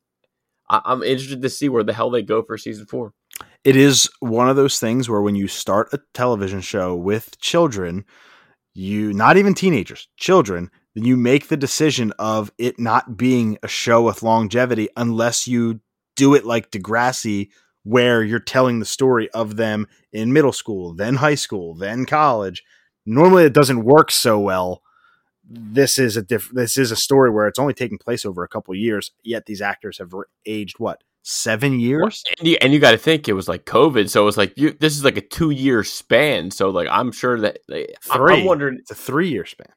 I, 0.70 0.80
I'm 0.84 1.02
interested 1.02 1.42
to 1.42 1.50
see 1.50 1.68
where 1.68 1.82
the 1.82 1.92
hell 1.92 2.10
they 2.10 2.22
go 2.22 2.42
for 2.42 2.56
season 2.56 2.86
four. 2.86 3.12
It 3.64 3.74
is 3.74 4.08
one 4.20 4.48
of 4.48 4.54
those 4.54 4.78
things 4.78 5.10
where 5.10 5.20
when 5.20 5.34
you 5.34 5.48
start 5.48 5.92
a 5.92 5.98
television 6.12 6.60
show 6.60 6.94
with 6.94 7.40
children, 7.40 8.04
you 8.74 9.12
not 9.12 9.36
even 9.36 9.54
teenagers, 9.54 10.08
children, 10.16 10.70
then 10.94 11.04
you 11.04 11.16
make 11.16 11.48
the 11.48 11.56
decision 11.56 12.12
of 12.18 12.52
it 12.58 12.78
not 12.78 13.16
being 13.16 13.58
a 13.62 13.68
show 13.68 14.02
with 14.02 14.22
longevity 14.22 14.88
unless 14.96 15.46
you 15.46 15.80
do 16.16 16.34
it 16.34 16.44
like 16.44 16.70
Degrassi, 16.70 17.48
where 17.82 18.22
you're 18.22 18.38
telling 18.38 18.78
the 18.78 18.86
story 18.86 19.30
of 19.30 19.56
them 19.56 19.86
in 20.12 20.32
middle 20.32 20.52
school, 20.52 20.94
then 20.94 21.16
high 21.16 21.34
school, 21.34 21.74
then 21.74 22.06
college. 22.06 22.62
Normally, 23.04 23.44
it 23.44 23.52
doesn't 23.52 23.84
work 23.84 24.10
so 24.10 24.38
well. 24.38 24.82
This 25.46 25.98
is 25.98 26.16
a 26.16 26.22
diff- 26.22 26.50
This 26.52 26.78
is 26.78 26.90
a 26.90 26.96
story 26.96 27.30
where 27.30 27.46
it's 27.46 27.58
only 27.58 27.74
taking 27.74 27.98
place 27.98 28.24
over 28.24 28.42
a 28.42 28.48
couple 28.48 28.74
years. 28.74 29.10
Yet 29.22 29.44
these 29.46 29.60
actors 29.60 29.98
have 29.98 30.12
aged 30.46 30.76
what 30.78 31.02
seven 31.24 31.80
years. 31.80 32.22
And 32.38 32.46
you, 32.48 32.56
and 32.60 32.72
you 32.72 32.78
got 32.78 32.92
to 32.92 32.98
think 32.98 33.28
it 33.28 33.32
was 33.32 33.48
like 33.48 33.64
COVID, 33.64 34.08
so 34.08 34.22
it 34.22 34.26
was 34.26 34.36
like 34.36 34.52
you, 34.56 34.70
this 34.78 34.96
is 34.96 35.04
like 35.04 35.16
a 35.16 35.20
two 35.20 35.50
year 35.50 35.82
span. 35.82 36.50
So 36.52 36.70
like 36.70 36.86
I'm 36.90 37.10
sure 37.10 37.40
that 37.40 37.58
Three. 37.68 38.34
I'm 38.34 38.44
wondering. 38.44 38.76
It's 38.78 38.90
a 38.92 38.94
three 38.94 39.28
year 39.30 39.44
span. 39.44 39.68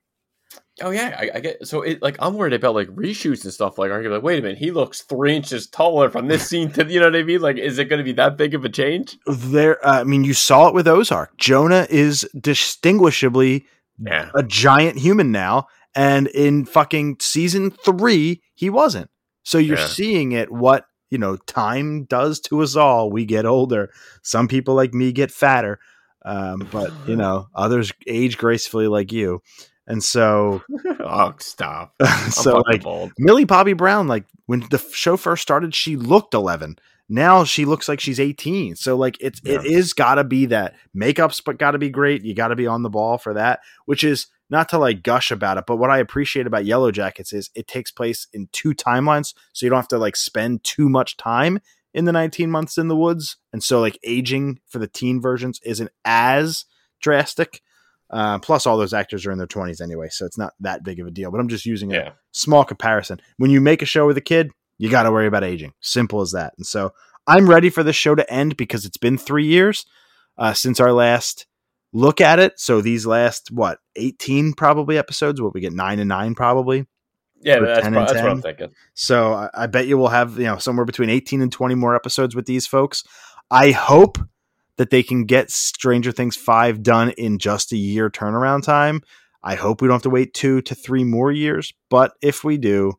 Oh 0.84 0.92
yeah, 0.92 1.16
I, 1.20 1.38
I 1.38 1.40
get 1.40 1.66
so 1.66 1.82
it 1.82 2.04
like 2.04 2.18
I'm 2.20 2.36
worried 2.36 2.54
about 2.54 2.76
like 2.76 2.88
reshoots 2.90 3.44
and 3.44 3.52
stuff. 3.52 3.80
Like, 3.80 3.90
you 3.90 4.10
like, 4.10 4.22
wait 4.22 4.38
a 4.38 4.42
minute, 4.44 4.60
he 4.60 4.70
looks 4.70 5.02
three 5.02 5.36
inches 5.36 5.66
taller 5.66 6.08
from 6.12 6.28
this 6.28 6.48
scene 6.48 6.72
to 6.74 6.86
you 6.86 7.00
know 7.00 7.08
what 7.08 7.16
I 7.16 7.24
mean? 7.24 7.42
Like, 7.42 7.58
is 7.58 7.80
it 7.80 7.86
going 7.86 7.98
to 7.98 8.04
be 8.04 8.12
that 8.14 8.38
big 8.38 8.54
of 8.54 8.64
a 8.64 8.70
change? 8.70 9.18
there 9.26 9.84
uh, 9.84 10.02
i 10.02 10.04
mean 10.04 10.24
you 10.24 10.36
saw 10.36 10.68
it 10.68 10.76
with 10.76 10.88
ozark 10.88 11.36
jonah 11.38 11.88
is 11.90 12.30
distinguishably 12.40 13.66
Yeah, 14.00 14.30
a 14.36 14.44
giant 14.44 14.98
human 15.00 15.32
now 15.32 15.68
and 15.96 16.28
in 16.28 16.66
fucking 16.66 17.18
season 17.20 17.72
three 17.72 18.42
he 18.54 18.70
wasn't 18.70 19.10
so 19.44 19.58
you're 19.58 19.78
Yeah. 19.78 19.88
seeing 19.88 20.32
it 20.34 20.52
what 20.52 20.86
you 21.10 21.18
know 21.18 21.36
time 21.38 22.04
does 22.06 22.40
to 22.40 22.62
us 22.62 22.76
all 22.76 23.10
we 23.12 23.26
get 23.26 23.46
older 23.46 23.90
some 24.22 24.48
people 24.48 24.76
like 24.76 24.94
me 24.94 25.12
get 25.12 25.32
fatter 25.32 25.80
Um, 26.26 26.68
but 26.70 26.92
you 27.06 27.16
know, 27.22 27.48
others 27.56 27.92
age 28.08 28.38
gracefully 28.38 28.88
like 28.88 29.12
you, 29.14 29.42
and 29.86 30.04
so 30.04 30.62
oh, 31.00 31.34
stop. 31.40 31.94
so 32.32 32.58
like 32.68 32.82
bald. 32.84 33.14
Millie 33.18 33.46
Bobby 33.46 33.74
Brown, 33.74 34.08
like 34.08 34.26
when 34.46 34.62
the 34.70 34.80
show 34.92 35.16
first 35.16 35.42
started, 35.44 35.74
she 35.74 35.96
looked 35.96 36.34
11. 36.34 36.78
Now 37.08 37.46
she 37.46 37.64
looks 37.64 37.88
like 37.88 38.02
she's 38.02 38.20
18. 38.20 38.76
So 38.76 38.98
like 38.98 39.16
it's 39.22 39.40
it 39.46 39.62
Yeah. 39.64 39.72
is 39.78 39.94
got 39.94 40.16
to 40.16 40.26
be 40.26 40.48
that 40.48 40.76
makeup's 40.94 41.40
but 41.40 41.58
got 41.60 41.72
to 41.72 41.78
be 41.78 41.90
great. 41.90 42.24
You 42.26 42.34
got 42.34 42.50
to 42.50 42.56
be 42.58 42.68
on 42.68 42.82
the 42.84 42.90
ball 42.90 43.18
for 43.18 43.34
that, 43.36 43.62
which 43.86 44.04
is 44.04 44.28
not 44.50 44.70
to 44.70 44.78
like 44.78 45.04
gush 45.04 45.32
about 45.32 45.58
it, 45.58 45.66
but 45.68 45.78
what 45.78 45.90
I 45.90 46.00
appreciate 46.00 46.48
about 46.48 46.66
Yellow 46.66 46.92
Jackets 46.92 47.34
is 47.34 47.50
it 47.56 47.68
takes 47.68 47.92
place 47.92 48.28
in 48.34 48.50
two 48.52 48.74
timelines, 48.74 49.34
so 49.54 49.66
you 49.66 49.70
don't 49.70 49.78
have 49.78 49.88
to 49.90 49.98
like 49.98 50.16
spend 50.16 50.64
too 50.64 50.90
much 50.90 51.18
time 51.18 51.60
in 51.94 52.06
the 52.06 52.12
19 52.12 52.50
months 52.52 52.78
in 52.78 52.88
the 52.88 52.96
woods, 52.96 53.38
and 53.52 53.64
so 53.64 53.80
like 53.80 54.00
aging 54.04 54.60
for 54.68 54.80
the 54.80 54.88
teen 54.88 55.22
versions 55.22 55.60
isn't 55.64 55.92
as 56.06 56.66
drastic. 57.02 57.62
Uh, 58.10 58.40
plus, 58.40 58.66
all 58.66 58.78
those 58.78 58.94
actors 58.94 59.26
are 59.26 59.32
in 59.32 59.38
their 59.38 59.48
20s 59.48 59.82
anyway, 59.82 60.08
so 60.10 60.26
it's 60.26 60.38
not 60.38 60.54
that 60.62 60.84
big 60.84 61.00
of 61.00 61.08
a 61.08 61.12
deal. 61.12 61.30
But 61.30 61.42
I'm 61.42 61.50
just 61.50 61.66
using 61.66 61.94
a 61.94 62.16
small 62.32 62.64
comparison. 62.64 63.20
When 63.38 63.52
you 63.52 63.60
make 63.60 63.82
a 63.82 63.86
show 63.86 64.08
with 64.08 64.18
a 64.18 64.22
kid, 64.22 64.52
you 64.78 64.90
got 64.90 65.04
to 65.04 65.12
worry 65.12 65.28
about 65.28 65.44
aging. 65.44 65.74
Simple 65.82 66.22
as 66.22 66.32
that. 66.32 66.54
And 66.58 66.66
so 66.66 66.94
I'm 67.26 67.50
ready 67.50 67.70
for 67.70 67.84
this 67.84 67.96
show 67.96 68.16
to 68.16 68.32
end 68.32 68.56
because 68.56 68.86
it's 68.86 68.98
been 68.98 69.18
three 69.18 69.46
years 69.46 69.86
uh, 70.38 70.54
since 70.54 70.80
our 70.80 70.94
last 70.94 71.48
look 71.94 72.22
at 72.22 72.40
it. 72.40 72.60
So 72.60 72.82
these 72.82 73.06
last, 73.06 73.52
what, 73.52 73.80
18 73.96 74.54
probably 74.54 74.98
episodes? 74.98 75.42
What 75.42 75.54
we 75.54 75.62
get 75.62 75.74
nine 75.74 76.00
and 76.00 76.10
nine 76.10 76.36
probably. 76.36 76.86
Yeah, 77.42 77.60
that's, 77.60 77.82
10 77.82 77.94
pro- 77.94 78.06
that's 78.06 78.14
what 78.22 78.32
I'm 78.32 78.42
thinking. 78.42 78.72
So 78.96 79.34
I, 79.34 79.50
I 79.54 79.68
bet 79.68 79.86
you 79.88 79.98
we'll 79.98 80.08
have, 80.08 80.38
you 80.38 80.46
know, 80.46 80.58
somewhere 80.58 80.86
between 80.86 81.10
18 81.10 81.42
and 81.42 81.52
20 81.52 81.76
more 81.76 81.96
episodes 81.96 82.36
with 82.36 82.46
these 82.48 82.66
folks. 82.66 83.04
I 83.52 83.72
hope 83.72 84.18
that 84.78 84.90
they 84.90 85.04
can 85.04 85.26
get 85.26 85.52
Stranger 85.52 86.12
Things 86.12 86.36
5 86.36 86.82
done 86.84 87.12
in 87.12 87.38
just 87.40 87.72
a 87.72 87.78
year 87.78 88.10
turnaround 88.10 88.64
time. 88.64 89.02
I 89.44 89.56
hope 89.56 89.82
we 89.82 89.88
don't 89.88 89.96
have 89.96 90.02
to 90.04 90.10
wait 90.10 90.34
two 90.34 90.62
to 90.64 90.76
three 90.76 91.04
more 91.04 91.32
years. 91.32 91.74
But 91.90 92.14
if 92.22 92.44
we 92.44 92.58
do, 92.58 92.94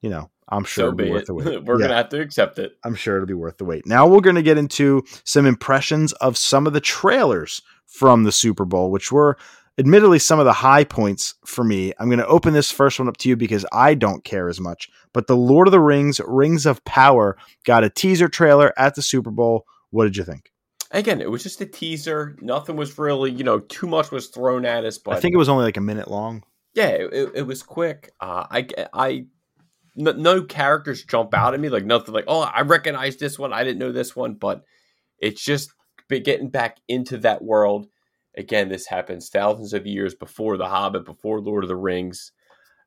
you 0.00 0.10
know, 0.10 0.30
I'm 0.48 0.64
sure 0.64 0.82
So 0.84 0.86
it'll 0.86 0.96
be, 0.96 1.04
be 1.04 1.10
worth 1.10 1.22
it. 1.22 1.26
the 1.26 1.34
wait. 1.34 1.64
We're 1.64 1.78
Yeah, 1.78 1.86
gonna 1.86 1.96
have 1.96 2.08
to 2.10 2.20
accept 2.20 2.58
it. 2.58 2.72
I'm 2.84 2.94
sure 2.94 3.16
it'll 3.16 3.26
be 3.26 3.34
worth 3.34 3.58
the 3.58 3.64
wait. 3.64 3.84
Now 3.86 4.06
we're 4.06 4.20
going 4.20 4.36
to 4.36 4.42
get 4.42 4.58
into 4.58 5.02
some 5.24 5.44
impressions 5.46 6.12
of 6.14 6.36
some 6.38 6.66
of 6.66 6.72
the 6.72 6.80
trailers 6.80 7.62
from 7.90 8.22
the 8.22 8.32
Super 8.32 8.64
Bowl, 8.64 8.90
which 8.90 9.12
were 9.12 9.36
admittedly 9.78 10.18
some 10.18 10.38
of 10.38 10.44
the 10.44 10.52
high 10.52 10.84
points 10.84 11.34
for 11.44 11.64
me. 11.64 11.92
I'm 11.98 12.08
going 12.08 12.18
to 12.18 12.26
open 12.26 12.52
this 12.54 12.70
first 12.70 12.98
one 12.98 13.08
up 13.08 13.16
to 13.18 13.28
you 13.28 13.36
because 13.36 13.66
I 13.72 13.94
don't 13.94 14.24
care 14.24 14.48
as 14.48 14.60
much. 14.60 14.88
But 15.12 15.26
the 15.26 15.36
Lord 15.36 15.66
of 15.66 15.72
the 15.72 15.80
Rings, 15.80 16.20
Rings 16.26 16.66
of 16.66 16.84
Power, 16.84 17.36
got 17.64 17.84
a 17.84 17.90
teaser 17.90 18.28
trailer 18.28 18.72
at 18.78 18.94
the 18.94 19.02
Super 19.02 19.30
Bowl. 19.30 19.66
What 19.90 20.04
did 20.04 20.16
you 20.16 20.24
think? 20.24 20.52
Again, 20.92 21.20
it 21.20 21.30
was 21.30 21.42
just 21.42 21.60
a 21.60 21.66
teaser. 21.66 22.36
Nothing 22.40 22.76
was 22.76 22.98
really, 22.98 23.30
you 23.30 23.44
know, 23.44 23.60
too 23.60 23.86
much 23.86 24.10
was 24.10 24.28
thrown 24.28 24.64
at 24.64 24.84
us. 24.84 24.98
But 24.98 25.16
I 25.16 25.20
think 25.20 25.34
it 25.34 25.38
was 25.38 25.48
only 25.48 25.64
like 25.64 25.76
a 25.76 25.82
minute 25.82 26.10
long. 26.10 26.44
yeah, 26.74 26.88
it, 26.88 27.32
it, 27.34 27.46
was 27.46 27.62
quick. 27.62 28.12
Uh, 28.20 28.46
I, 28.50 28.66
I, 28.92 29.24
no, 29.96 30.12
no 30.12 30.42
characters 30.42 31.04
jump 31.04 31.32
out 31.32 31.54
at 31.54 31.60
me 31.60 31.68
like 31.68 31.84
nothing. 31.84 32.12
Like, 32.14 32.24
oh, 32.28 32.40
I 32.40 32.62
recognize 32.62 33.16
this 33.16 33.38
one. 33.38 33.52
I 33.52 33.64
didn't 33.64 33.78
know 33.78 33.92
this 33.92 34.16
one, 34.16 34.34
but 34.34 34.62
it's 35.18 35.42
just 35.42 35.72
be- 36.10 36.20
getting 36.20 36.50
back 36.50 36.78
into 36.88 37.18
that 37.18 37.42
world. 37.42 37.88
Again, 38.36 38.68
this 38.68 38.86
happens 38.86 39.30
thousands 39.30 39.72
of 39.72 39.86
years 39.86 40.14
before 40.14 40.58
The 40.58 40.68
Hobbit, 40.68 41.06
before 41.06 41.40
Lord 41.40 41.64
of 41.64 41.68
the 41.68 41.76
Rings. 41.76 42.32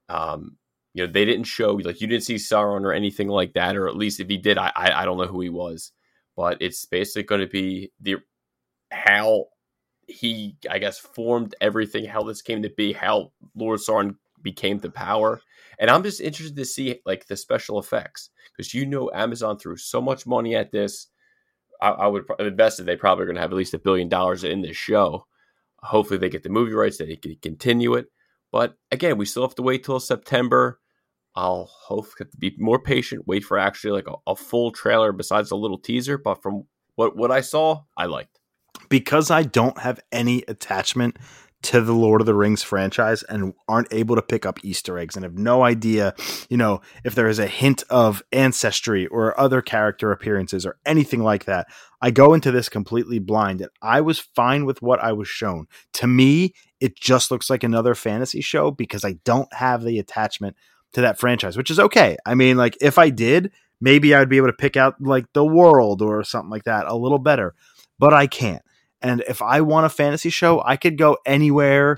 Um, 0.10 0.58
you 0.94 1.06
know, 1.06 1.12
they 1.12 1.26
didn't 1.26 1.46
show 1.46 1.74
like 1.74 2.02
you 2.02 2.08
didn't 2.08 2.24
see 2.24 2.36
Sauron 2.36 2.84
or 2.84 2.94
anything 2.94 3.28
like 3.30 3.54
that, 3.54 3.76
or 3.76 3.88
at 3.88 3.96
least 3.96 4.20
if 4.20 4.30
he 4.30 4.38
did, 4.38 4.60
I, 4.60 4.72
I, 4.76 5.02
I 5.02 5.06
don't 5.06 5.18
know 5.18 5.26
who 5.28 5.42
he 5.42 5.50
was. 5.50 5.92
But 6.36 6.58
it's 6.62 6.86
basically 6.86 7.24
going 7.24 7.42
to 7.42 7.48
be 7.48 7.92
the 8.00 8.18
how 8.92 9.48
he, 10.08 10.58
I 10.70 10.80
guess, 10.80 11.00
formed 11.00 11.56
everything, 11.62 12.06
how 12.06 12.24
this 12.24 12.42
came 12.42 12.62
to 12.64 12.70
be, 12.70 12.94
how 12.94 13.32
Lord 13.56 13.80
Sauron 13.80 14.16
became 14.42 14.80
the 14.80 14.92
power. 14.92 15.42
And 15.80 15.90
I'm 15.90 16.04
just 16.04 16.22
interested 16.22 16.56
to 16.58 16.66
see 16.66 17.02
like 17.06 17.28
the 17.28 17.38
special 17.38 17.80
effects 17.80 18.30
because 18.56 18.74
you 18.74 18.86
know 18.86 19.10
Amazon 19.14 19.58
threw 19.58 19.78
so 19.78 20.02
much 20.02 20.28
money 20.28 20.56
at 20.56 20.72
this. 20.72 21.08
I, 21.84 21.90
I 22.06 22.08
would 22.08 22.28
pro- 22.28 22.38
invested. 22.38 22.86
They 22.86 22.98
probably 22.98 23.24
are 23.24 23.28
going 23.28 23.36
to 23.36 23.42
have 23.42 23.52
at 23.52 23.58
least 23.58 23.76
a 23.76 23.80
billion 23.80 24.10
dollars 24.10 24.44
in 24.44 24.62
this 24.64 24.78
show. 24.78 25.28
Hopefully, 25.84 26.20
they 26.20 26.30
get 26.30 26.44
the 26.44 26.50
movie 26.50 26.74
rights 26.74 26.98
that 27.00 27.08
they 27.08 27.18
can 27.18 27.38
continue 27.42 27.96
it. 27.96 28.08
But 28.52 28.76
again, 28.92 29.18
we 29.18 29.26
still 29.26 29.44
have 29.44 29.56
to 29.56 29.64
wait 29.64 29.84
till 29.86 30.00
September. 30.00 30.80
I'll 31.36 31.70
hope 31.72 32.08
to 32.18 32.28
be 32.40 32.56
more 32.60 32.80
patient. 32.80 33.28
Wait 33.28 33.44
for 33.46 33.58
actually 33.60 33.92
like 33.94 34.08
a, 34.08 34.16
a 34.32 34.36
full 34.36 34.72
trailer 34.72 35.12
besides 35.14 35.52
a 35.52 35.58
little 35.58 35.80
teaser. 35.80 36.18
But 36.18 36.44
from 36.44 36.66
what 36.96 37.18
what 37.18 37.32
I 37.32 37.42
saw, 37.42 37.84
I 37.98 38.06
liked. 38.08 38.40
because 38.90 39.32
I 39.32 39.44
don't 39.44 39.78
have 39.80 40.00
any 40.12 40.44
attachment 40.48 41.18
to 41.64 41.82
the 41.82 41.94
Lord 41.94 42.22
of 42.22 42.28
the 42.28 42.36
Rings 42.36 42.62
franchise 42.62 43.24
and 43.24 43.54
aren't 43.68 43.92
able 43.92 44.16
to 44.16 44.22
pick 44.22 44.46
up 44.46 44.60
Easter 44.64 44.98
eggs 44.98 45.16
and 45.16 45.24
have 45.24 45.38
no 45.38 45.64
idea, 45.64 46.14
you 46.50 46.58
know, 46.58 46.82
if 47.04 47.16
there 47.16 47.28
is 47.28 47.40
a 47.40 47.48
hint 47.48 47.84
of 47.90 48.22
ancestry 48.32 49.08
or 49.08 49.40
other 49.40 49.62
character 49.62 50.12
appearances 50.12 50.66
or 50.66 50.78
anything 50.86 51.24
like 51.24 51.46
that. 51.46 51.68
I 52.02 52.12
go 52.12 52.34
into 52.34 52.52
this 52.52 52.68
completely 52.68 53.20
blind 53.20 53.62
and 53.62 53.70
I 53.82 54.02
was 54.02 54.20
fine 54.20 54.66
with 54.66 54.82
what 54.82 55.00
I 55.00 55.14
was 55.14 55.28
shown. 55.28 55.68
To 55.94 56.08
me, 56.08 56.54
it 56.82 56.98
just 56.98 57.32
looks 57.32 57.50
like 57.50 57.64
another 57.64 57.96
fantasy 57.96 58.42
show 58.42 58.70
because 58.70 59.06
I 59.06 59.14
don't 59.24 59.52
have 59.54 59.84
the 59.84 60.00
attachment 60.00 60.58
to 60.94 61.02
that 61.02 61.18
franchise, 61.18 61.56
which 61.56 61.72
is 61.72 61.80
okay. 61.80 62.18
I 62.26 62.36
mean, 62.36 62.58
like 62.58 62.78
if 62.82 62.98
I 62.98 63.10
did, 63.10 63.52
maybe 63.80 64.14
I 64.14 64.20
would 64.20 64.30
be 64.30 64.38
able 64.38 64.48
to 64.48 64.54
pick 64.54 64.76
out 64.76 64.96
like 65.02 65.32
the 65.34 65.46
world 65.46 66.02
or 66.02 66.24
something 66.26 66.50
like 66.50 66.66
that 66.66 66.88
a 66.88 66.96
little 66.96 67.20
better, 67.20 67.56
but 68.00 68.14
I 68.14 68.28
can't. 68.28 68.62
And 69.04 69.24
if 69.28 69.42
I 69.42 69.62
want 69.62 69.86
a 69.86 69.90
fantasy 69.90 70.30
show, 70.30 70.64
I 70.66 70.78
could 70.78 70.98
go 70.98 71.18
anywhere. 71.26 71.98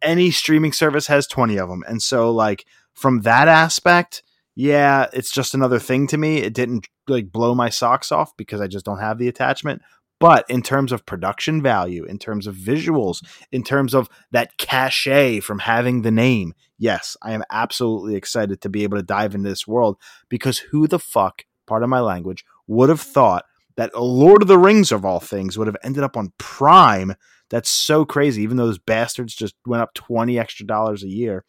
Any 0.00 0.30
streaming 0.30 0.72
service 0.72 1.06
has 1.06 1.26
20 1.26 1.58
of 1.58 1.68
them. 1.68 1.84
And 1.86 2.02
so, 2.02 2.32
like, 2.32 2.64
from 2.94 3.20
that 3.20 3.48
aspect, 3.48 4.22
yeah, 4.54 5.06
it's 5.12 5.30
just 5.30 5.54
another 5.54 5.78
thing 5.78 6.06
to 6.08 6.18
me. 6.18 6.38
It 6.38 6.54
didn't 6.54 6.88
like 7.06 7.30
blow 7.30 7.54
my 7.54 7.68
socks 7.68 8.10
off 8.10 8.36
because 8.36 8.60
I 8.60 8.66
just 8.66 8.84
don't 8.84 8.98
have 8.98 9.18
the 9.18 9.28
attachment. 9.28 9.82
But 10.18 10.48
in 10.48 10.62
terms 10.62 10.92
of 10.92 11.04
production 11.04 11.60
value, 11.60 12.04
in 12.04 12.18
terms 12.18 12.46
of 12.46 12.54
visuals, 12.54 13.24
in 13.50 13.64
terms 13.64 13.92
of 13.92 14.08
that 14.30 14.56
cachet 14.56 15.40
from 15.40 15.58
having 15.58 16.02
the 16.02 16.12
name, 16.12 16.54
yes, 16.78 17.16
I 17.22 17.32
am 17.32 17.42
absolutely 17.50 18.14
excited 18.14 18.60
to 18.60 18.68
be 18.68 18.84
able 18.84 18.98
to 18.98 19.02
dive 19.02 19.34
into 19.34 19.48
this 19.48 19.66
world 19.66 19.98
because 20.28 20.58
who 20.58 20.86
the 20.86 21.00
fuck, 21.00 21.42
part 21.66 21.82
of 21.82 21.88
my 21.88 22.00
language, 22.00 22.44
would 22.68 22.88
have 22.88 23.00
thought 23.00 23.46
that 23.76 23.98
Lord 23.98 24.42
of 24.42 24.48
the 24.48 24.58
Rings 24.58 24.92
of 24.92 25.04
all 25.04 25.20
things 25.20 25.56
would 25.56 25.66
have 25.66 25.76
ended 25.82 26.04
up 26.04 26.16
on 26.16 26.32
Prime. 26.38 27.14
That's 27.50 27.70
so 27.70 28.04
crazy. 28.04 28.42
Even 28.42 28.56
though 28.56 28.66
those 28.66 28.78
bastards 28.78 29.34
just 29.34 29.54
went 29.66 29.82
up 29.82 29.94
twenty 29.94 30.38
extra 30.38 30.66
dollars 30.66 31.02
a 31.02 31.08
year, 31.08 31.44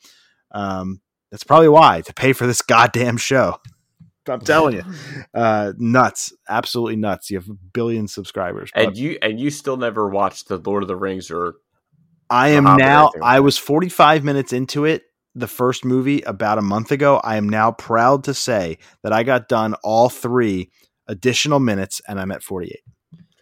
um, 0.51 1.01
that's 1.31 1.43
probably 1.43 1.69
why 1.69 2.01
to 2.01 2.13
pay 2.13 2.33
for 2.33 2.47
this 2.47 2.61
goddamn 2.63 3.17
show. 3.17 3.57
I'm 4.27 4.39
telling 4.39 4.75
you, 4.75 4.83
uh, 5.33 5.73
nuts, 5.77 6.31
absolutely 6.47 6.95
nuts. 6.95 7.29
You 7.29 7.39
have 7.39 7.49
a 7.49 7.53
billion 7.73 8.07
subscribers. 8.07 8.71
And 8.73 8.97
you 8.97 9.17
and 9.21 9.39
you 9.39 9.49
still 9.49 9.75
never 9.75 10.07
watched 10.07 10.47
the 10.47 10.57
Lord 10.57 10.83
of 10.83 10.87
the 10.87 10.95
Rings 10.95 11.29
or 11.29 11.55
I 12.29 12.49
am 12.49 12.63
now. 12.63 13.11
I 13.21 13.41
was 13.41 13.57
45 13.57 14.23
minutes 14.23 14.53
into 14.53 14.85
it. 14.85 15.03
The 15.35 15.47
first 15.47 15.83
movie 15.83 16.21
about 16.21 16.57
a 16.57 16.61
month 16.61 16.91
ago. 16.91 17.19
I 17.23 17.37
am 17.37 17.49
now 17.49 17.71
proud 17.71 18.23
to 18.25 18.33
say 18.33 18.77
that 19.01 19.11
I 19.11 19.23
got 19.23 19.49
done 19.49 19.73
all 19.83 20.09
three 20.09 20.71
additional 21.07 21.59
minutes, 21.59 22.01
and 22.07 22.19
I'm 22.19 22.31
at 22.31 22.43
48. 22.43 22.79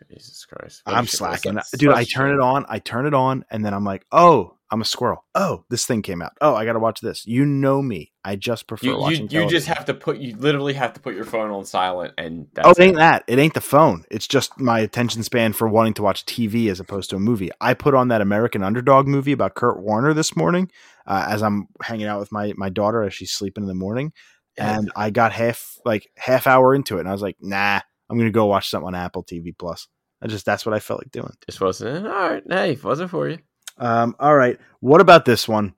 Jesus 0.09 0.45
Christ. 0.45 0.81
I'm 0.85 1.07
slacking, 1.07 1.57
dude. 1.77 1.91
I 1.93 2.03
turn 2.03 2.33
it 2.33 2.41
on. 2.41 2.65
I 2.67 2.79
turn 2.79 3.05
it 3.05 3.13
on, 3.13 3.45
and 3.49 3.63
then 3.63 3.73
I'm 3.73 3.85
like, 3.85 4.05
"Oh, 4.11 4.57
I'm 4.69 4.81
a 4.81 4.85
squirrel. 4.85 5.23
Oh, 5.35 5.63
this 5.69 5.85
thing 5.85 6.01
came 6.01 6.21
out. 6.21 6.33
Oh, 6.41 6.53
I 6.53 6.65
got 6.65 6.73
to 6.73 6.79
watch 6.79 6.99
this." 6.99 7.25
You 7.25 7.45
know 7.45 7.81
me. 7.81 8.11
I 8.23 8.35
just 8.35 8.67
prefer 8.67 8.87
You, 8.87 8.91
you, 8.93 8.99
watching. 8.99 9.29
you 9.29 9.47
just 9.47 9.67
have 9.67 9.85
to 9.85 9.93
put 9.93 10.17
you 10.17 10.35
literally 10.35 10.73
have 10.73 10.93
to 10.93 10.99
put 10.99 11.15
your 11.15 11.23
phone 11.23 11.49
on 11.49 11.65
silent 11.65 12.13
and 12.17 12.47
that's 12.53 12.67
Oh, 12.67 12.71
it 12.71 12.79
ain't 12.79 12.97
that. 12.97 13.23
It 13.27 13.39
ain't 13.39 13.53
the 13.53 13.61
phone. 13.61 14.03
It's 14.11 14.27
just 14.27 14.59
my 14.59 14.79
attention 14.79 15.23
span 15.23 15.53
for 15.53 15.67
wanting 15.67 15.93
to 15.95 16.03
watch 16.03 16.25
TV 16.25 16.69
as 16.69 16.79
opposed 16.79 17.09
to 17.11 17.15
a 17.15 17.19
movie. 17.19 17.49
I 17.61 17.73
put 17.73 17.95
on 17.95 18.09
that 18.09 18.21
American 18.21 18.63
Underdog 18.63 19.07
movie 19.07 19.31
about 19.31 19.55
Kurt 19.55 19.79
Warner 19.81 20.13
this 20.13 20.35
morning 20.35 20.69
uh, 21.07 21.25
as 21.29 21.41
I'm 21.41 21.67
hanging 21.81 22.05
out 22.07 22.19
with 22.19 22.31
my 22.31 22.53
my 22.57 22.69
daughter 22.69 23.01
as 23.03 23.13
she's 23.13 23.31
sleeping 23.31 23.63
in 23.63 23.67
the 23.69 23.73
morning, 23.75 24.11
Yeah. 24.61 24.77
and 24.77 24.91
I 24.95 25.09
got 25.09 25.31
half 25.33 25.77
like 25.85 26.09
half 26.17 26.47
hour 26.47 26.73
into 26.75 26.97
it, 26.97 27.01
and 27.01 27.09
I 27.09 27.11
was 27.13 27.21
like, 27.21 27.37
"Nah, 27.41 27.79
I'm 28.09 28.17
gonna 28.17 28.31
go 28.31 28.45
watch 28.45 28.69
something 28.69 28.87
on 28.87 28.95
Apple 28.95 29.23
TV 29.23 29.53
Plus." 29.57 29.87
I 30.21 30.27
just 30.27 30.45
that's 30.45 30.65
what 30.65 30.75
I 30.75 30.79
felt 30.79 31.01
like 31.01 31.11
doing. 31.11 31.33
Just 31.47 31.61
wasn't 31.61 32.05
all 32.07 32.13
right. 32.13 32.43
Hey, 32.47 32.77
wasn't 32.83 33.09
for 33.09 33.27
you. 33.29 33.39
Um, 33.77 34.15
all 34.19 34.35
right. 34.35 34.59
What 34.79 35.01
about 35.01 35.25
this 35.25 35.47
one? 35.47 35.73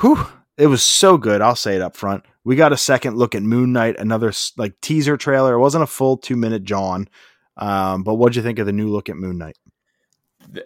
Whew. 0.00 0.26
It 0.56 0.66
was 0.66 0.82
so 0.82 1.16
good. 1.18 1.40
I'll 1.40 1.56
say 1.56 1.74
it 1.74 1.82
up 1.82 1.96
front. 1.96 2.24
We 2.44 2.54
got 2.56 2.72
a 2.72 2.76
second 2.76 3.16
look 3.16 3.34
at 3.34 3.42
Moon 3.42 3.72
Knight, 3.72 3.98
another 3.98 4.32
like 4.56 4.74
teaser 4.82 5.16
trailer. 5.16 5.54
It 5.54 5.60
wasn't 5.60 5.82
a 5.84 5.88
full 5.88 6.16
two 6.16 6.36
minute 6.36 6.62
John. 6.64 7.08
Um, 7.56 8.02
but 8.02 8.14
what'd 8.16 8.36
you 8.36 8.42
think 8.42 8.58
of 8.58 8.66
the 8.66 8.72
new 8.72 8.88
look 8.88 9.08
at 9.08 9.16
Moon 9.16 9.38
Knight? 9.38 9.56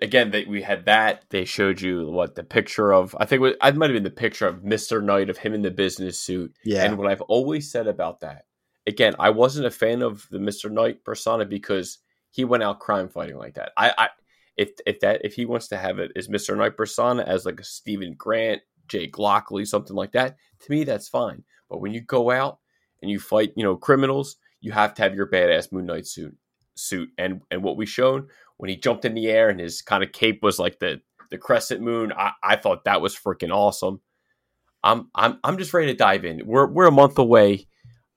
Again, 0.03 0.31
they, 0.31 0.45
we 0.45 0.63
had 0.63 0.87
that. 0.87 1.25
They 1.31 1.45
showed 1.45 1.81
you 1.81 2.11
what 2.11 2.35
the 2.35 2.45
picture 2.45 2.93
of. 2.93 3.17
I 3.19 3.25
think 3.25 3.43
it, 3.43 3.57
it 3.63 3.77
might 3.77 3.91
have 3.91 3.97
been 3.97 4.03
the 4.03 4.11
picture 4.11 4.47
of 4.47 4.65
Mister 4.65 5.01
Knight 5.01 5.31
of 5.31 5.39
him 5.39 5.55
in 5.55 5.63
the 5.63 5.71
business 5.71 6.19
suit. 6.19 6.55
Yeah. 6.65 6.85
And 6.85 6.99
what 6.99 7.11
I've 7.11 7.23
always 7.23 7.71
said 7.71 7.87
about 7.87 8.21
that, 8.21 8.47
again, 8.87 9.15
I 9.19 9.31
wasn't 9.31 9.67
a 9.67 9.71
fan 9.71 10.03
of 10.03 10.27
the 10.31 10.39
Mister 10.39 10.71
Knight 10.71 11.05
persona 11.05 11.45
because 11.45 11.99
he 12.31 12.45
went 12.45 12.63
out 12.63 12.81
crime 12.81 13.09
fighting 13.09 13.37
like 13.37 13.55
that. 13.55 13.73
I, 13.77 13.93
I 13.97 14.09
if 14.57 14.71
if 14.87 15.01
that 15.01 15.25
if 15.25 15.35
he 15.35 15.47
wants 15.47 15.69
to 15.69 15.77
have 15.77 15.99
it 15.99 16.13
as 16.17 16.29
Mr. 16.29 16.57
knight 16.57 16.77
Persona 16.77 17.23
as 17.23 17.47
like 17.47 17.61
a 17.61 17.65
Steven 17.65 18.15
Grant, 18.19 18.63
Jake 18.89 19.19
Lockley, 19.19 19.65
something 19.65 19.97
like 19.97 20.13
that, 20.13 20.37
to 20.61 20.71
me 20.71 20.85
that's 20.85 21.09
fine. 21.09 21.45
But 21.71 21.81
when 21.81 21.93
you 21.93 22.01
go 22.01 22.31
out 22.31 22.59
and 23.01 23.11
you 23.11 23.21
fight, 23.21 23.53
you 23.57 23.63
know, 23.63 23.77
criminals, 23.77 24.37
you 24.61 24.73
have 24.73 24.95
to 24.95 25.03
have 25.03 25.15
your 25.15 25.29
badass 25.29 25.73
Moon 25.73 25.87
Knight 25.87 26.07
suit 26.07 26.37
suit. 26.75 27.11
And 27.17 27.43
and 27.51 27.63
what 27.63 27.77
we 27.77 27.87
shown 27.87 28.29
when 28.59 28.69
he 28.71 28.77
jumped 28.77 29.05
in 29.05 29.15
the 29.15 29.29
air 29.29 29.49
and 29.49 29.59
his 29.59 29.81
kind 29.83 30.05
of 30.05 30.13
cape 30.13 30.43
was 30.43 30.59
like 30.59 30.79
the 30.79 31.01
the 31.31 31.39
crescent 31.39 31.81
moon, 31.81 32.13
I, 32.13 32.33
I 32.43 32.57
thought 32.57 32.85
that 32.85 33.01
was 33.01 33.17
freaking 33.17 33.51
awesome. 33.55 34.01
I'm 34.85 35.09
I'm 35.15 35.39
I'm 35.43 35.59
just 35.59 35.75
ready 35.75 35.89
to 35.89 35.97
dive 35.97 36.25
in. 36.25 36.43
We're 36.47 36.67
we're 36.67 36.87
a 36.87 36.93
month 36.93 37.19
away. 37.19 37.67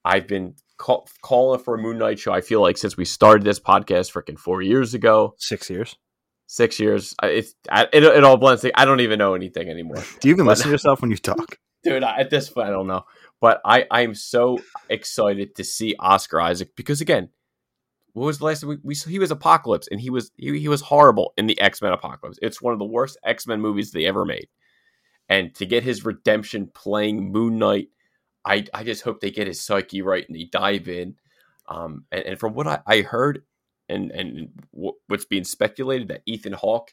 I've 0.04 0.26
been 0.28 0.54
call, 0.78 1.08
calling 1.22 1.60
for 1.60 1.74
a 1.74 1.78
Moon 1.78 1.98
Knight 1.98 2.18
show. 2.18 2.32
I 2.32 2.40
feel 2.40 2.60
like 2.60 2.76
since 2.78 2.96
we 2.96 3.04
started 3.04 3.44
this 3.44 3.60
podcast, 3.60 4.12
freaking 4.12 4.38
four 4.38 4.62
years 4.62 4.94
ago, 4.94 5.34
Six 5.38 5.68
years. 5.70 5.96
six 6.46 6.78
years. 6.80 7.14
It's 7.22 7.54
I, 7.70 7.84
it, 7.92 8.02
it 8.04 8.24
all 8.24 8.36
blends. 8.36 8.64
I 8.74 8.84
don't 8.84 9.00
even 9.00 9.18
know 9.18 9.34
anything 9.34 9.68
anymore, 9.68 9.96
Do 10.20 10.28
you 10.28 10.34
even 10.34 10.44
But- 10.46 10.52
listen 10.52 10.66
to 10.66 10.70
yourself 10.72 11.00
when 11.02 11.10
you 11.10 11.16
talk? 11.16 11.56
dude. 11.84 12.02
I, 12.04 12.18
at 12.20 12.30
this 12.30 12.48
point, 12.48 12.68
I 12.68 12.70
don't 12.70 12.86
know. 12.86 13.04
But 13.40 13.60
I 13.64 13.86
I 13.90 14.02
am 14.02 14.14
so 14.14 14.58
excited 14.88 15.56
to 15.56 15.64
see 15.64 15.94
Oscar 15.98 16.40
Isaac 16.40 16.70
because 16.76 17.00
again, 17.00 17.28
what 18.12 18.26
was 18.26 18.38
the 18.38 18.44
last 18.44 18.64
we, 18.64 18.78
we 18.82 18.94
saw? 18.94 19.08
He 19.08 19.18
was 19.18 19.30
Apocalypse, 19.30 19.88
and 19.90 20.00
he 20.00 20.10
was 20.10 20.30
he, 20.36 20.58
he 20.58 20.68
was 20.68 20.82
horrible 20.82 21.32
in 21.36 21.46
the 21.46 21.60
X 21.60 21.80
Men 21.80 21.92
Apocalypse. 21.92 22.38
It's 22.42 22.60
one 22.60 22.72
of 22.72 22.78
the 22.78 22.84
worst 22.84 23.18
X 23.24 23.46
Men 23.46 23.60
movies 23.60 23.90
they 23.90 24.06
ever 24.06 24.24
made. 24.24 24.48
And 25.28 25.54
to 25.54 25.66
get 25.66 25.82
his 25.82 26.04
redemption 26.04 26.70
playing 26.74 27.32
Moon 27.32 27.58
Knight, 27.58 27.88
I 28.44 28.66
I 28.74 28.84
just 28.84 29.02
hope 29.02 29.20
they 29.20 29.30
get 29.30 29.46
his 29.46 29.60
psyche 29.64 30.02
right 30.02 30.24
and 30.26 30.36
they 30.36 30.44
dive 30.44 30.88
in. 30.88 31.16
Um, 31.68 32.04
and, 32.12 32.24
and 32.24 32.40
from 32.40 32.54
what 32.54 32.66
I, 32.66 32.80
I 32.86 33.00
heard, 33.00 33.44
and 33.88 34.10
and 34.10 34.48
wh- 34.72 34.98
what's 35.08 35.24
being 35.24 35.44
speculated 35.44 36.08
that 36.08 36.22
Ethan 36.26 36.52
Hawke, 36.52 36.90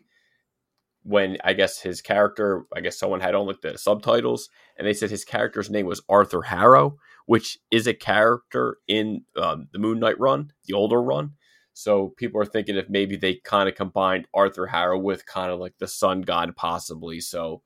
when 1.04 1.38
I 1.44 1.54
guess 1.54 1.80
his 1.80 2.02
character, 2.02 2.66
I 2.76 2.82
guess 2.82 2.98
someone 2.98 3.22
had 3.22 3.36
on 3.36 3.48
like 3.48 3.62
the 3.62 3.78
subtitles, 3.78 4.50
and 4.78 4.88
they 4.88 4.94
said 4.94 5.10
his 5.10 5.26
character's 5.26 5.70
name 5.70 5.86
was 5.86 6.02
Arthur 6.10 6.44
Harrow, 6.44 6.98
which 7.26 7.58
is 7.72 7.88
a 7.88 7.94
character 7.94 8.78
in 8.88 9.24
um, 9.38 9.68
the 9.72 9.80
Moon 9.80 10.00
Knight 10.00 10.20
run, 10.20 10.52
the 10.66 10.74
older 10.74 11.02
run. 11.02 11.34
So 11.74 12.10
people 12.18 12.42
are 12.42 12.46
thinking 12.46 12.76
if 12.76 12.90
maybe 12.90 13.16
they 13.16 13.36
kind 13.36 13.70
of 13.70 13.76
combined 13.76 14.28
Arthur 14.34 14.68
Harrow 14.68 15.00
with 15.00 15.26
kind 15.26 15.52
of 15.52 15.60
like 15.60 15.78
the 15.80 15.88
Sun 15.88 16.22
God, 16.22 16.54
possibly. 16.56 17.22
So 17.22 17.62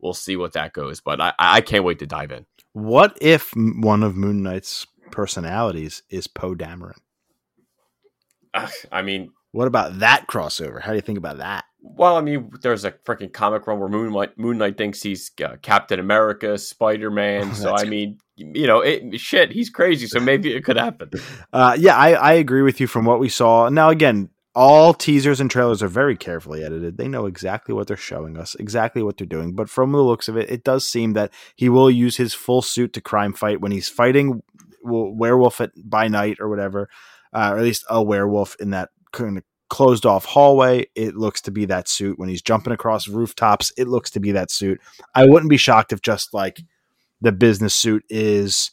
we'll 0.00 0.12
see 0.12 0.36
what 0.36 0.52
that 0.52 0.74
goes. 0.74 1.00
But 1.00 1.20
I, 1.20 1.32
I 1.38 1.60
can't 1.62 1.84
wait 1.84 1.98
to 2.00 2.06
dive 2.06 2.30
in. 2.30 2.44
What 2.72 3.16
if 3.22 3.52
one 3.56 4.02
of 4.02 4.16
Moon 4.16 4.42
Knight's 4.42 4.86
personalities 5.10 6.02
is 6.10 6.26
Poe 6.26 6.54
Dameron? 6.54 6.98
I 8.92 9.02
mean, 9.02 9.30
What 9.54 9.68
about 9.68 10.00
that 10.00 10.26
crossover? 10.26 10.82
How 10.82 10.90
do 10.90 10.96
you 10.96 11.02
think 11.02 11.18
about 11.18 11.38
that? 11.38 11.64
well, 11.84 12.16
I 12.16 12.22
mean, 12.22 12.50
there's 12.62 12.84
a 12.84 12.92
freaking 12.92 13.32
comic 13.32 13.66
run 13.66 13.78
where 13.78 13.90
Moon 13.90 14.12
Knight, 14.12 14.38
Moon 14.38 14.56
Knight 14.56 14.78
thinks 14.78 15.02
he's 15.02 15.30
uh, 15.44 15.56
Captain 15.60 16.00
America, 16.00 16.56
Spider 16.56 17.10
Man. 17.10 17.54
so 17.54 17.74
I 17.76 17.84
mean, 17.84 18.18
you 18.36 18.66
know, 18.66 18.80
it, 18.80 19.20
shit, 19.20 19.52
he's 19.52 19.68
crazy. 19.68 20.06
So 20.06 20.18
maybe 20.18 20.54
it 20.54 20.64
could 20.64 20.76
happen. 20.76 21.10
Uh, 21.52 21.76
yeah, 21.78 21.96
I, 21.96 22.12
I 22.14 22.32
agree 22.32 22.62
with 22.62 22.80
you 22.80 22.88
from 22.88 23.04
what 23.04 23.20
we 23.20 23.28
saw. 23.28 23.68
Now, 23.68 23.90
again, 23.90 24.28
all 24.56 24.92
teasers 24.92 25.40
and 25.40 25.48
trailers 25.48 25.84
are 25.84 25.88
very 25.88 26.16
carefully 26.16 26.64
edited. 26.64 26.96
They 26.96 27.06
know 27.06 27.26
exactly 27.26 27.72
what 27.74 27.86
they're 27.86 27.96
showing 27.96 28.36
us, 28.36 28.56
exactly 28.56 29.04
what 29.04 29.16
they're 29.16 29.26
doing. 29.26 29.54
But 29.54 29.70
from 29.70 29.92
the 29.92 30.02
looks 30.02 30.26
of 30.26 30.36
it, 30.36 30.50
it 30.50 30.64
does 30.64 30.84
seem 30.84 31.12
that 31.12 31.32
he 31.54 31.68
will 31.68 31.88
use 31.88 32.16
his 32.16 32.34
full 32.34 32.60
suit 32.60 32.92
to 32.94 33.00
crime 33.00 33.34
fight 33.34 33.60
when 33.60 33.70
he's 33.70 33.88
fighting 33.88 34.42
werewolf 34.82 35.60
at, 35.60 35.70
by 35.88 36.08
night 36.08 36.38
or 36.40 36.48
whatever, 36.48 36.88
uh, 37.32 37.50
or 37.52 37.58
at 37.58 37.64
least 37.64 37.84
a 37.88 38.02
werewolf 38.02 38.56
in 38.58 38.70
that 38.70 38.90
kind 39.14 39.38
of 39.38 39.44
closed 39.68 40.06
off 40.06 40.24
hallway. 40.24 40.86
It 40.94 41.16
looks 41.16 41.40
to 41.42 41.50
be 41.50 41.64
that 41.66 41.88
suit. 41.88 42.18
When 42.18 42.28
he's 42.28 42.42
jumping 42.42 42.72
across 42.72 43.08
rooftops, 43.08 43.72
it 43.76 43.88
looks 43.88 44.10
to 44.12 44.20
be 44.20 44.32
that 44.32 44.50
suit. 44.50 44.80
I 45.14 45.24
wouldn't 45.24 45.50
be 45.50 45.56
shocked 45.56 45.92
if 45.92 46.02
just 46.02 46.34
like 46.34 46.60
the 47.20 47.32
business 47.32 47.74
suit 47.74 48.04
is 48.08 48.70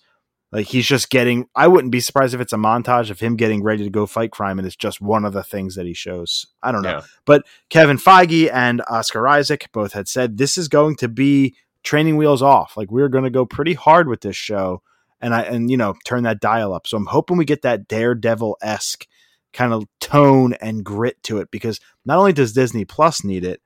like 0.52 0.68
he's 0.68 0.86
just 0.86 1.10
getting 1.10 1.48
I 1.56 1.68
wouldn't 1.68 1.92
be 1.92 2.02
surprised 2.02 2.34
if 2.34 2.42
it's 2.42 2.54
a 2.54 2.58
montage 2.58 3.10
of 3.10 3.20
him 3.20 3.36
getting 3.36 3.64
ready 3.64 3.84
to 3.84 3.90
go 3.90 4.06
fight 4.06 4.32
crime 4.32 4.60
and 4.60 4.66
it's 4.66 4.76
just 4.76 5.02
one 5.02 5.24
of 5.24 5.34
the 5.34 5.44
things 5.44 5.76
that 5.76 5.86
he 5.86 5.94
shows. 5.94 6.46
I 6.62 6.72
don't 6.72 6.82
know. 6.82 6.98
Yeah. 6.98 7.02
But 7.26 7.46
Kevin 7.70 7.98
Feige 7.98 8.52
and 8.52 8.82
Oscar 8.90 9.28
Isaac 9.28 9.70
both 9.72 9.94
had 9.94 10.08
said 10.08 10.38
this 10.38 10.58
is 10.58 10.68
going 10.68 10.98
to 10.98 11.08
be 11.08 11.56
training 11.84 12.18
wheels 12.18 12.42
off. 12.42 12.76
Like 12.76 12.92
we're 12.92 13.10
going 13.10 13.24
to 13.24 13.30
go 13.30 13.46
pretty 13.46 13.74
hard 13.74 14.08
with 14.08 14.22
this 14.22 14.36
show 14.36 14.82
and 15.22 15.34
I 15.34 15.42
and 15.44 15.72
you 15.72 15.78
know 15.78 15.96
turn 16.06 16.24
that 16.24 16.42
dial 16.42 16.74
up. 16.74 16.86
So 16.86 16.98
I'm 16.98 17.06
hoping 17.06 17.38
we 17.38 17.46
get 17.46 17.62
that 17.62 17.88
Daredevil 17.88 18.58
esque 18.62 19.08
kind 19.54 19.74
of 19.74 19.86
tone 20.00 20.54
and 20.54 20.84
grit 20.84 21.22
to 21.24 21.40
it 21.40 21.50
because 21.52 21.80
not 22.06 22.18
only 22.18 22.34
does 22.34 22.54
Disney 22.54 22.86
Plus 22.86 23.24
need 23.24 23.44
it, 23.44 23.62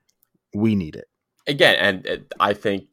we 0.54 0.74
need 0.74 0.96
it. 0.96 1.06
again, 1.46 1.76
and 1.76 2.26
I 2.40 2.54
think 2.54 2.88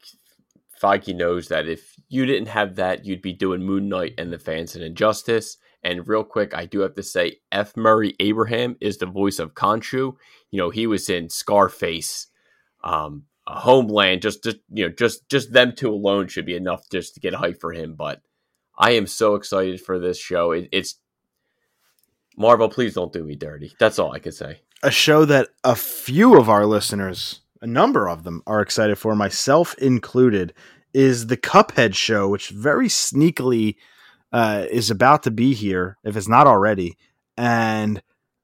Feige 0.81 1.15
knows 1.15 1.47
that 1.47 1.67
if 1.67 1.95
you 2.09 2.25
didn't 2.25 2.49
have 2.49 2.75
that, 2.75 3.05
you'd 3.05 3.21
be 3.21 3.33
doing 3.33 3.63
Moon 3.63 3.87
Knight 3.87 4.13
and 4.17 4.31
the 4.31 4.37
fans 4.37 4.75
an 4.75 4.81
injustice. 4.81 5.57
And 5.81 6.07
real 6.07 6.23
quick, 6.23 6.53
I 6.53 6.65
do 6.65 6.79
have 6.81 6.95
to 6.95 7.03
say, 7.03 7.37
F. 7.51 7.75
Murray 7.75 8.15
Abraham 8.19 8.75
is 8.79 8.97
the 8.97 9.05
voice 9.05 9.39
of 9.39 9.53
Khonshu. 9.53 10.15
You 10.51 10.57
know, 10.57 10.69
he 10.69 10.87
was 10.87 11.09
in 11.09 11.29
Scarface, 11.29 12.27
um, 12.83 13.23
Homeland. 13.47 14.21
Just, 14.21 14.43
just 14.43 14.57
you 14.71 14.85
know, 14.85 14.93
just 14.97 15.27
just 15.29 15.51
them 15.51 15.73
two 15.75 15.89
alone 15.89 16.27
should 16.27 16.45
be 16.45 16.55
enough 16.55 16.89
just 16.89 17.15
to 17.15 17.19
get 17.19 17.33
hype 17.33 17.59
for 17.59 17.73
him. 17.73 17.95
But 17.95 18.21
I 18.77 18.91
am 18.91 19.07
so 19.07 19.35
excited 19.35 19.81
for 19.81 19.99
this 19.99 20.17
show. 20.17 20.51
It, 20.51 20.69
it's 20.71 20.99
Marvel. 22.37 22.69
Please 22.69 22.93
don't 22.93 23.13
do 23.13 23.23
me 23.23 23.35
dirty. 23.35 23.73
That's 23.79 23.99
all 23.99 24.11
I 24.11 24.19
can 24.19 24.31
say. 24.31 24.59
a 24.83 24.91
show 24.91 25.25
that 25.25 25.49
a 25.63 25.75
few 25.75 26.37
of 26.37 26.49
our 26.49 26.65
listeners, 26.65 27.41
a 27.61 27.67
number 27.67 28.07
of 28.09 28.23
them, 28.23 28.43
are 28.45 28.61
excited 28.61 28.97
for, 28.97 29.15
myself 29.15 29.73
included, 29.75 30.53
is 30.93 31.27
the 31.27 31.37
Cuphead 31.37 31.95
show, 31.95 32.27
which 32.27 32.49
very 32.49 32.87
sneakily 32.87 33.75
uh, 34.31 34.65
is 34.69 34.91
about 34.91 35.23
to 35.23 35.31
be 35.31 35.53
here, 35.53 35.97
if 36.03 36.17
it's 36.17 36.27
not 36.27 36.47
already. 36.47 36.97
And 37.37 38.01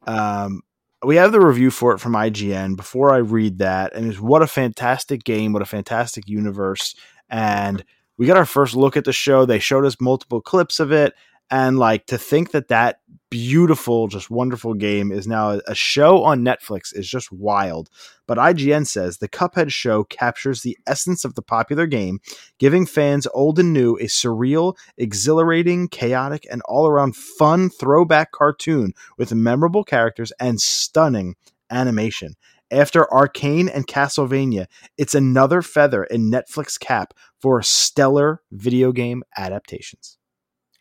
um, 0.07 0.61
we 1.03 1.17
have 1.17 1.31
the 1.31 1.41
review 1.41 1.71
for 1.71 1.93
it 1.93 1.99
from 1.99 2.13
IGN. 2.13 2.75
Before 2.77 3.13
I 3.13 3.17
read 3.17 3.57
that, 3.59 3.93
and 3.93 4.09
it's 4.09 4.19
what 4.19 4.41
a 4.41 4.47
fantastic 4.47 5.23
game, 5.23 5.51
what 5.51 5.61
a 5.61 5.65
fantastic 5.65 6.27
universe. 6.27 6.95
And 7.29 7.83
we 8.17 8.25
got 8.25 8.37
our 8.37 8.45
first 8.45 8.75
look 8.75 8.97
at 8.97 9.05
the 9.05 9.13
show. 9.13 9.45
They 9.45 9.59
showed 9.59 9.85
us 9.85 9.99
multiple 9.99 10.41
clips 10.41 10.79
of 10.79 10.91
it. 10.91 11.13
And 11.51 11.79
like 11.79 12.05
to 12.07 12.17
think 12.17 12.51
that 12.51 12.67
that 12.67 12.99
beautiful, 13.31 14.07
just 14.07 14.29
wonderful 14.29 14.73
game 14.73 15.11
is 15.11 15.27
now 15.27 15.59
a, 15.67 15.75
show 15.75 16.23
on 16.23 16.41
Netflix 16.43 16.95
is 16.95 17.07
just 17.09 17.31
wild. 17.31 17.89
But 18.27 18.37
IGN 18.37 18.85
says 18.87 19.17
the 19.17 19.27
Cuphead 19.27 19.71
show 19.71 20.03
captures 20.03 20.61
the 20.61 20.77
essence 20.85 21.25
of 21.25 21.35
the 21.35 21.41
popular 21.41 21.87
game, 21.87 22.19
giving 22.59 22.85
fans 22.85 23.27
old 23.33 23.57
and 23.59 23.73
new 23.73 23.95
a 23.97 24.03
surreal, 24.03 24.75
exhilarating, 24.97 25.87
chaotic, 25.87 26.45
and 26.51 26.61
all 26.65 26.87
around 26.87 27.15
fun 27.15 27.69
throwback 27.69 28.31
cartoon 28.31 28.93
with 29.17 29.33
memorable 29.33 29.83
characters 29.83 30.31
and 30.39 30.61
stunning 30.61 31.35
animation. 31.71 32.35
After 32.71 33.11
Arcane 33.11 33.67
and 33.67 33.87
Castlevania, 33.87 34.67
it's 34.95 35.15
another 35.15 35.63
feather 35.63 36.03
in 36.03 36.29
Netflix 36.29 36.79
cap 36.79 37.15
for 37.41 37.63
stellar 37.63 38.41
video 38.51 38.91
game 38.91 39.23
adaptations. 39.35 40.18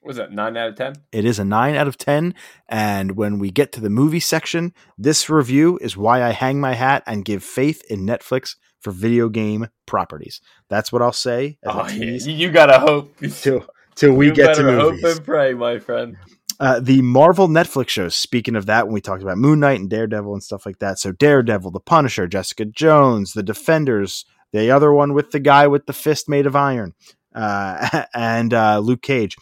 Was 0.03 0.17
that 0.17 0.33
nine 0.33 0.57
out 0.57 0.69
of 0.69 0.77
ten? 0.77 0.95
It 1.13 1.25
is 1.25 1.39
a 1.39 1.45
9 1.45 1.75
out 1.75 1.89
of 1.89 1.99
10. 1.99 2.35
And 2.69 3.17
when 3.17 3.39
we 3.39 3.51
get 3.51 3.73
to 3.73 3.81
the 3.81 3.91
movie 3.91 4.21
section, 4.21 4.73
this 4.97 5.29
review 5.29 5.79
is 5.83 5.97
why 5.97 6.23
I 6.23 6.31
hang 6.31 6.61
my 6.61 6.75
hat 6.75 7.03
and 7.07 7.25
give 7.25 7.43
faith 7.43 7.83
in 7.91 8.07
Netflix 8.07 8.55
for 8.81 8.93
video 8.93 9.29
game 9.29 9.69
properties. 9.87 10.41
That's 10.71 10.93
what 10.93 11.03
I'll 11.03 11.13
say 11.13 11.59
Oh, 11.65 11.87
yeah. 11.89 12.17
You 12.17 12.33
you 12.33 12.51
gotta 12.51 12.79
hope. 12.79 13.15
till, 13.41 13.67
till 13.97 14.13
we 14.15 14.27
You 14.27 14.35
get 14.35 14.55
to 14.57 14.63
movies. 14.63 15.03
Hope 15.03 15.17
and 15.17 15.25
pray, 15.25 15.53
my 15.53 15.79
friend. 15.79 16.17
Uh, 16.61 16.81
the 16.81 17.03
Marvel 17.03 17.47
Netflix 17.49 17.89
shows, 17.91 18.15
speaking 18.17 18.57
of 18.57 18.67
that, 18.67 18.87
when 18.87 18.95
we 18.95 19.01
talked 19.01 19.23
about 19.23 19.39
Moon 19.39 19.61
Knight 19.61 19.79
and 19.81 19.91
Daredevil 19.91 20.33
and 20.33 20.43
stuff 20.43 20.65
like 20.67 20.79
that. 20.81 20.99
So, 20.99 21.13
Daredevil, 21.13 21.71
The 21.71 21.81
Punisher, 21.81 22.27
Jessica 22.27 22.65
Jones, 22.65 23.33
The 23.33 23.45
Defenders, 23.45 24.25
the 24.53 24.71
other 24.71 24.93
one 24.93 25.13
with 25.13 25.31
the 25.31 25.39
guy 25.41 25.67
with 25.69 25.87
the 25.87 25.93
fist 25.93 26.29
made 26.29 26.47
of 26.47 26.57
iron, 26.57 26.95
uh, 27.35 28.05
and 28.15 28.53
uh, 28.55 28.79
Luke 28.81 29.03
Cage. 29.03 29.37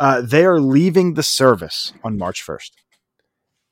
Uh, 0.00 0.22
they 0.22 0.46
are 0.46 0.60
leaving 0.60 1.14
the 1.14 1.22
service 1.22 1.92
on 2.02 2.16
March 2.16 2.44
1st. 2.44 2.70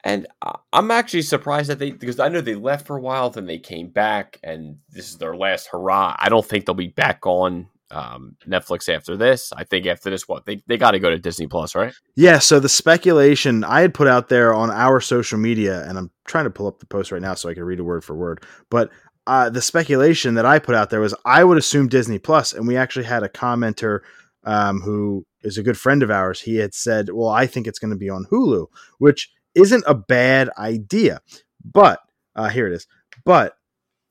And 0.05 0.27
I'm 0.73 0.91
actually 0.91 1.23
surprised 1.23 1.71
that 1.71 1.81
they 1.81 1.91
because 1.91 2.21
I 2.21 2.29
know 2.29 2.41
they 2.41 2.55
left 2.55 2.87
for 2.87 2.97
a 2.97 3.01
while, 3.01 3.31
then 3.31 3.47
they 3.47 3.59
came 3.59 3.89
back, 3.89 4.39
and 4.45 4.77
this 4.91 5.11
is 5.11 5.19
their 5.19 5.35
last 5.35 5.69
hurrah. 5.73 6.17
I 6.19 6.29
don't 6.29 6.47
think 6.47 6.67
they'll 6.67 6.75
be 6.75 6.87
back 6.87 7.27
on 7.27 7.69
um, 7.91 8.37
Netflix 8.47 8.89
after 8.89 9.17
this. 9.17 9.53
I 9.57 9.65
think 9.65 9.87
after 9.87 10.09
this, 10.09 10.29
what 10.29 10.47
they 10.47 10.63
they 10.67 10.77
got 10.77 10.93
to 10.93 11.01
go 11.01 11.11
to 11.11 11.19
Disney 11.19 11.49
Plus, 11.49 11.75
right? 11.75 11.93
Yeah, 12.15 12.39
so 12.39 12.61
the 12.61 12.69
speculation 12.69 13.65
I 13.65 13.81
had 13.81 13.93
put 13.93 14.07
out 14.07 14.29
there 14.29 14.55
on 14.55 14.71
our 14.71 15.01
social 15.01 15.39
media, 15.39 15.85
and 15.89 15.99
I'm 15.99 16.13
trying 16.27 16.45
to 16.45 16.51
pull 16.51 16.69
up 16.69 16.79
the 16.79 16.87
post 16.87 17.11
right 17.11 17.23
now 17.23 17.35
so 17.35 17.49
I 17.49 17.55
can 17.55 17.65
read 17.65 17.81
it 17.81 17.83
word 17.83 18.05
for 18.05 18.15
word. 18.15 18.45
But 18.71 18.91
uh, 19.27 19.51
the 19.51 19.61
speculation 19.61 20.35
that 20.35 20.47
I 20.47 20.59
put 20.59 20.75
out 20.77 20.91
there 20.91 21.01
was 21.01 21.15
I 21.25 21.43
would 21.43 21.59
assume 21.59 21.89
Disney 21.89 22.19
Plus, 22.19 22.53
and 22.53 22.69
we 22.69 22.77
actually 22.77 23.05
had 23.05 23.25
a 23.25 23.29
commenter 23.29 24.01
um, 24.49 24.81
who 24.81 25.27
is 25.43 25.59
a 25.59 25.63
good 25.63 25.77
friend 25.79 26.03
of 26.03 26.11
ours. 26.11 26.41
He 26.41 26.57
had 26.57 26.75
said, 26.75 27.11
"Well, 27.11 27.29
I 27.29 27.47
think 27.47 27.67
it's 27.67 27.79
going 27.79 27.93
to 27.93 27.97
be 27.97 28.09
on 28.09 28.25
Hulu," 28.31 28.67
which 28.97 29.31
isn't 29.55 29.85
a 29.87 29.95
bad 29.95 30.49
idea, 30.57 31.21
but 31.63 32.01
uh, 32.35 32.49
here 32.49 32.67
it 32.67 32.73
is. 32.73 32.87
But 33.25 33.59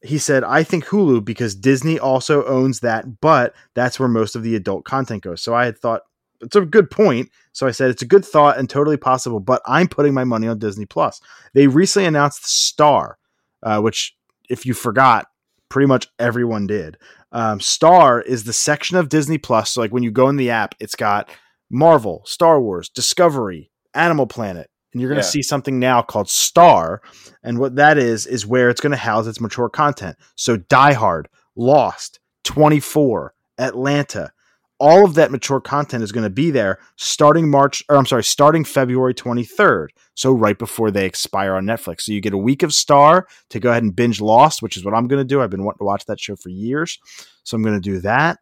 he 0.01 0.19
said, 0.19 0.43
I 0.43 0.63
think 0.63 0.85
Hulu 0.85 1.25
because 1.25 1.55
Disney 1.55 1.97
also 1.97 2.45
owns 2.45 2.81
that, 2.81 3.19
but 3.19 3.55
that's 3.73 3.99
where 3.99 4.07
most 4.07 4.35
of 4.35 4.43
the 4.43 4.55
adult 4.55 4.85
content 4.85 5.23
goes. 5.23 5.41
So 5.41 5.55
I 5.55 5.65
had 5.65 5.79
thought 5.79 6.01
it's 6.39 6.55
a 6.55 6.61
good 6.61 6.91
point. 6.91 7.31
So 7.51 7.65
I 7.65 7.71
said 7.71 7.89
it's 7.89 8.03
a 8.03 8.07
good 8.07 8.23
thought 8.23 8.59
and 8.59 8.69
totally 8.69 8.97
possible, 8.97 9.39
but 9.39 9.63
I'm 9.65 9.87
putting 9.87 10.13
my 10.13 10.23
money 10.23 10.47
on 10.47 10.59
Disney 10.59 10.85
Plus. 10.85 11.19
They 11.53 11.65
recently 11.65 12.05
announced 12.05 12.45
Star, 12.45 13.17
uh, 13.63 13.81
which, 13.81 14.15
if 14.49 14.67
you 14.67 14.75
forgot, 14.75 15.27
pretty 15.69 15.87
much 15.87 16.07
everyone 16.19 16.67
did. 16.67 16.97
Um, 17.31 17.59
Star 17.59 18.21
is 18.21 18.43
the 18.45 18.53
section 18.53 18.97
of 18.97 19.09
Disney 19.09 19.37
Plus. 19.37 19.71
So 19.71 19.81
like 19.81 19.91
when 19.91 20.03
you 20.03 20.11
go 20.11 20.29
in 20.29 20.37
the 20.37 20.49
app, 20.49 20.75
it's 20.79 20.95
got 20.95 21.29
Marvel, 21.69 22.23
Star 22.25 22.61
Wars, 22.61 22.89
Discovery, 22.89 23.69
Animal 23.93 24.27
Planet, 24.27 24.69
and 24.93 25.01
you're 25.01 25.09
going 25.09 25.21
to 25.21 25.25
Yeah. 25.25 25.31
see 25.31 25.41
something 25.41 25.79
now 25.79 26.01
called 26.01 26.29
Star. 26.29 27.01
And 27.43 27.59
what 27.59 27.75
that 27.75 27.97
is, 27.97 28.25
is 28.25 28.45
where 28.45 28.69
it's 28.69 28.79
going 28.81 28.91
to 28.91 28.97
house 28.97 29.27
its 29.27 29.41
mature 29.41 29.69
content. 29.69 30.15
So 30.35 30.57
Die 30.57 30.93
Hard, 30.93 31.27
Lost, 31.55 32.19
24, 32.45 33.33
Atlanta, 33.57 34.31
all 34.79 35.05
of 35.05 35.15
that 35.15 35.31
mature 35.31 35.59
content 35.59 36.03
is 36.03 36.11
going 36.11 36.23
to 36.23 36.29
be 36.29 36.51
there 36.51 36.79
starting 36.95 37.49
March, 37.49 37.83
or 37.89 37.95
I'm 37.95 38.05
sorry, 38.05 38.23
starting 38.23 38.63
February 38.63 39.13
23rd. 39.13 39.87
So 40.13 40.33
right 40.33 40.57
before 40.57 40.91
they 40.91 41.05
expire 41.05 41.55
on 41.55 41.65
Netflix. 41.65 42.01
So 42.01 42.11
you 42.11 42.21
get 42.21 42.33
a 42.33 42.37
week 42.37 42.63
of 42.63 42.73
Star 42.73 43.27
to 43.49 43.59
go 43.59 43.71
ahead 43.71 43.83
and 43.83 43.95
binge 43.95 44.21
Lost, 44.21 44.61
which 44.61 44.77
is 44.77 44.85
what 44.85 44.93
I'm 44.93 45.07
going 45.07 45.21
to 45.21 45.27
do. 45.27 45.41
I've 45.41 45.49
been 45.49 45.63
wanting 45.63 45.79
to 45.79 45.85
watch 45.85 46.05
that 46.05 46.19
show 46.19 46.35
for 46.35 46.49
years. 46.49 46.99
So 47.43 47.55
I'm 47.55 47.63
going 47.63 47.79
to 47.79 47.89
do 47.89 47.99
that. 48.01 48.39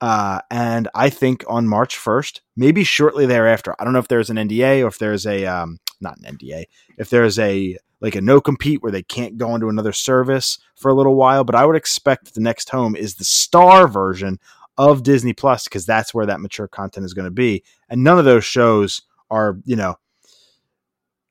Uh, 0.00 0.40
and 0.50 0.88
I 0.94 1.08
think 1.08 1.44
on 1.48 1.66
March 1.66 1.96
1st, 1.96 2.40
maybe 2.56 2.84
shortly 2.84 3.26
thereafter, 3.26 3.74
I 3.78 3.84
don't 3.84 3.92
know 3.92 3.98
if 3.98 4.08
there's 4.08 4.30
an 4.30 4.36
NDA 4.36 4.82
or 4.84 4.88
if 4.88 4.98
there's 4.98 5.26
a, 5.26 5.46
um, 5.46 5.78
not 6.00 6.18
an 6.18 6.36
NDA, 6.36 6.64
if 6.98 7.08
there's 7.10 7.38
a, 7.38 7.78
like 8.00 8.14
a 8.14 8.20
no 8.20 8.40
compete 8.40 8.82
where 8.82 8.92
they 8.92 9.02
can't 9.02 9.38
go 9.38 9.54
into 9.54 9.68
another 9.68 9.92
service 9.92 10.58
for 10.74 10.90
a 10.90 10.94
little 10.94 11.16
while, 11.16 11.44
but 11.44 11.54
I 11.54 11.64
would 11.64 11.76
expect 11.76 12.34
the 12.34 12.42
next 12.42 12.70
home 12.70 12.94
is 12.94 13.14
the 13.14 13.24
star 13.24 13.88
version 13.88 14.38
of 14.78 15.02
Disney 15.02 15.32
Plus 15.32 15.64
because 15.64 15.86
that's 15.86 16.12
where 16.12 16.26
that 16.26 16.40
mature 16.40 16.68
content 16.68 17.06
is 17.06 17.14
going 17.14 17.24
to 17.24 17.30
be. 17.30 17.62
And 17.88 18.04
none 18.04 18.18
of 18.18 18.24
those 18.24 18.44
shows 18.44 19.02
are, 19.30 19.58
you 19.64 19.76
know, 19.76 19.96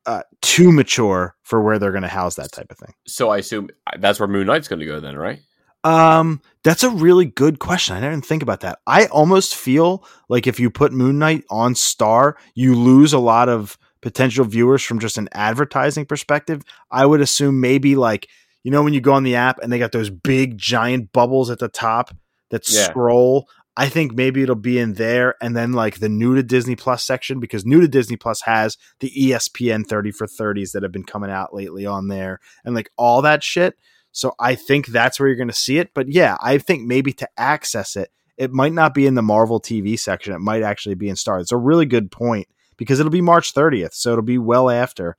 uh, 0.05 0.21
too 0.41 0.71
mature 0.71 1.35
for 1.43 1.61
where 1.61 1.79
they're 1.79 1.91
going 1.91 2.03
to 2.03 2.07
house 2.07 2.35
that 2.35 2.51
type 2.51 2.71
of 2.71 2.77
thing. 2.77 2.93
So 3.07 3.29
I 3.29 3.37
assume 3.37 3.69
that's 3.99 4.19
where 4.19 4.27
Moon 4.27 4.47
Knight's 4.47 4.67
going 4.67 4.79
to 4.79 4.85
go 4.85 4.99
then, 4.99 5.17
right? 5.17 5.39
Um, 5.83 6.41
that's 6.63 6.83
a 6.83 6.89
really 6.89 7.25
good 7.25 7.59
question. 7.59 7.95
I 7.95 8.01
didn't 8.01 8.25
think 8.25 8.41
about 8.41 8.61
that. 8.61 8.79
I 8.87 9.05
almost 9.05 9.55
feel 9.55 10.03
like 10.29 10.47
if 10.47 10.59
you 10.59 10.71
put 10.71 10.91
Moon 10.91 11.19
Knight 11.19 11.43
on 11.49 11.75
Star, 11.75 12.37
you 12.55 12.75
lose 12.75 13.13
a 13.13 13.19
lot 13.19 13.49
of 13.49 13.77
potential 14.01 14.45
viewers 14.45 14.83
from 14.83 14.99
just 14.99 15.17
an 15.17 15.29
advertising 15.31 16.05
perspective. 16.05 16.63
I 16.91 17.05
would 17.05 17.21
assume 17.21 17.59
maybe 17.59 17.95
like 17.95 18.29
you 18.63 18.71
know 18.71 18.83
when 18.83 18.93
you 18.93 19.01
go 19.01 19.13
on 19.13 19.23
the 19.23 19.35
app 19.35 19.59
and 19.59 19.71
they 19.71 19.79
got 19.79 19.91
those 19.91 20.09
big 20.09 20.57
giant 20.57 21.11
bubbles 21.11 21.51
at 21.51 21.59
the 21.59 21.69
top 21.69 22.15
that 22.51 22.69
Yeah. 22.69 22.85
scroll. 22.85 23.47
I 23.77 23.89
think 23.89 24.13
maybe 24.13 24.41
it'll 24.41 24.55
be 24.55 24.79
in 24.79 24.93
there 24.93 25.35
and 25.41 25.55
then 25.55 25.73
like 25.73 25.99
the 25.99 26.07
new 26.07 26.33
to 26.35 26.43
Disney 26.43 26.77
Plus 26.77 27.03
section 27.03 27.41
because 27.41 27.65
new 27.65 27.81
to 27.81 27.87
Disney 27.89 28.15
Plus 28.15 28.41
has 28.43 28.77
the 29.01 29.11
ESPN 29.11 29.85
30 29.85 30.11
for 30.11 30.27
30s 30.27 30.71
that 30.71 30.83
have 30.83 30.93
been 30.93 31.03
coming 31.03 31.29
out 31.29 31.53
lately 31.53 31.85
on 31.85 32.07
there 32.07 32.39
and 32.63 32.73
like 32.73 32.89
all 32.97 33.21
that 33.21 33.43
shit. 33.43 33.75
So 34.13 34.33
I 34.39 34.55
think 34.55 34.87
that's 34.87 35.19
where 35.19 35.27
you're 35.27 35.35
going 35.35 35.49
to 35.49 35.53
see 35.53 35.77
it. 35.77 35.91
But 35.93 36.07
yeah, 36.07 36.37
I 36.41 36.57
think 36.57 36.87
maybe 36.87 37.11
to 37.13 37.27
access 37.37 37.97
it, 37.97 38.11
it 38.37 38.53
might 38.53 38.71
not 38.71 38.93
be 38.93 39.07
in 39.07 39.15
the 39.15 39.21
Marvel 39.21 39.59
TV 39.59 39.99
section. 39.99 40.33
It 40.33 40.39
might 40.39 40.63
actually 40.63 40.95
be 40.95 41.09
in 41.09 41.17
Star. 41.17 41.39
It's 41.39 41.51
a 41.51 41.57
really 41.57 41.85
good 41.85 42.11
point 42.11 42.47
because 42.77 43.01
it'll 43.01 43.09
be 43.11 43.21
March 43.21 43.53
30th, 43.53 43.93
so 43.93 44.11
it'll 44.11 44.21
be 44.23 44.37
well 44.37 44.69
after. 44.69 45.17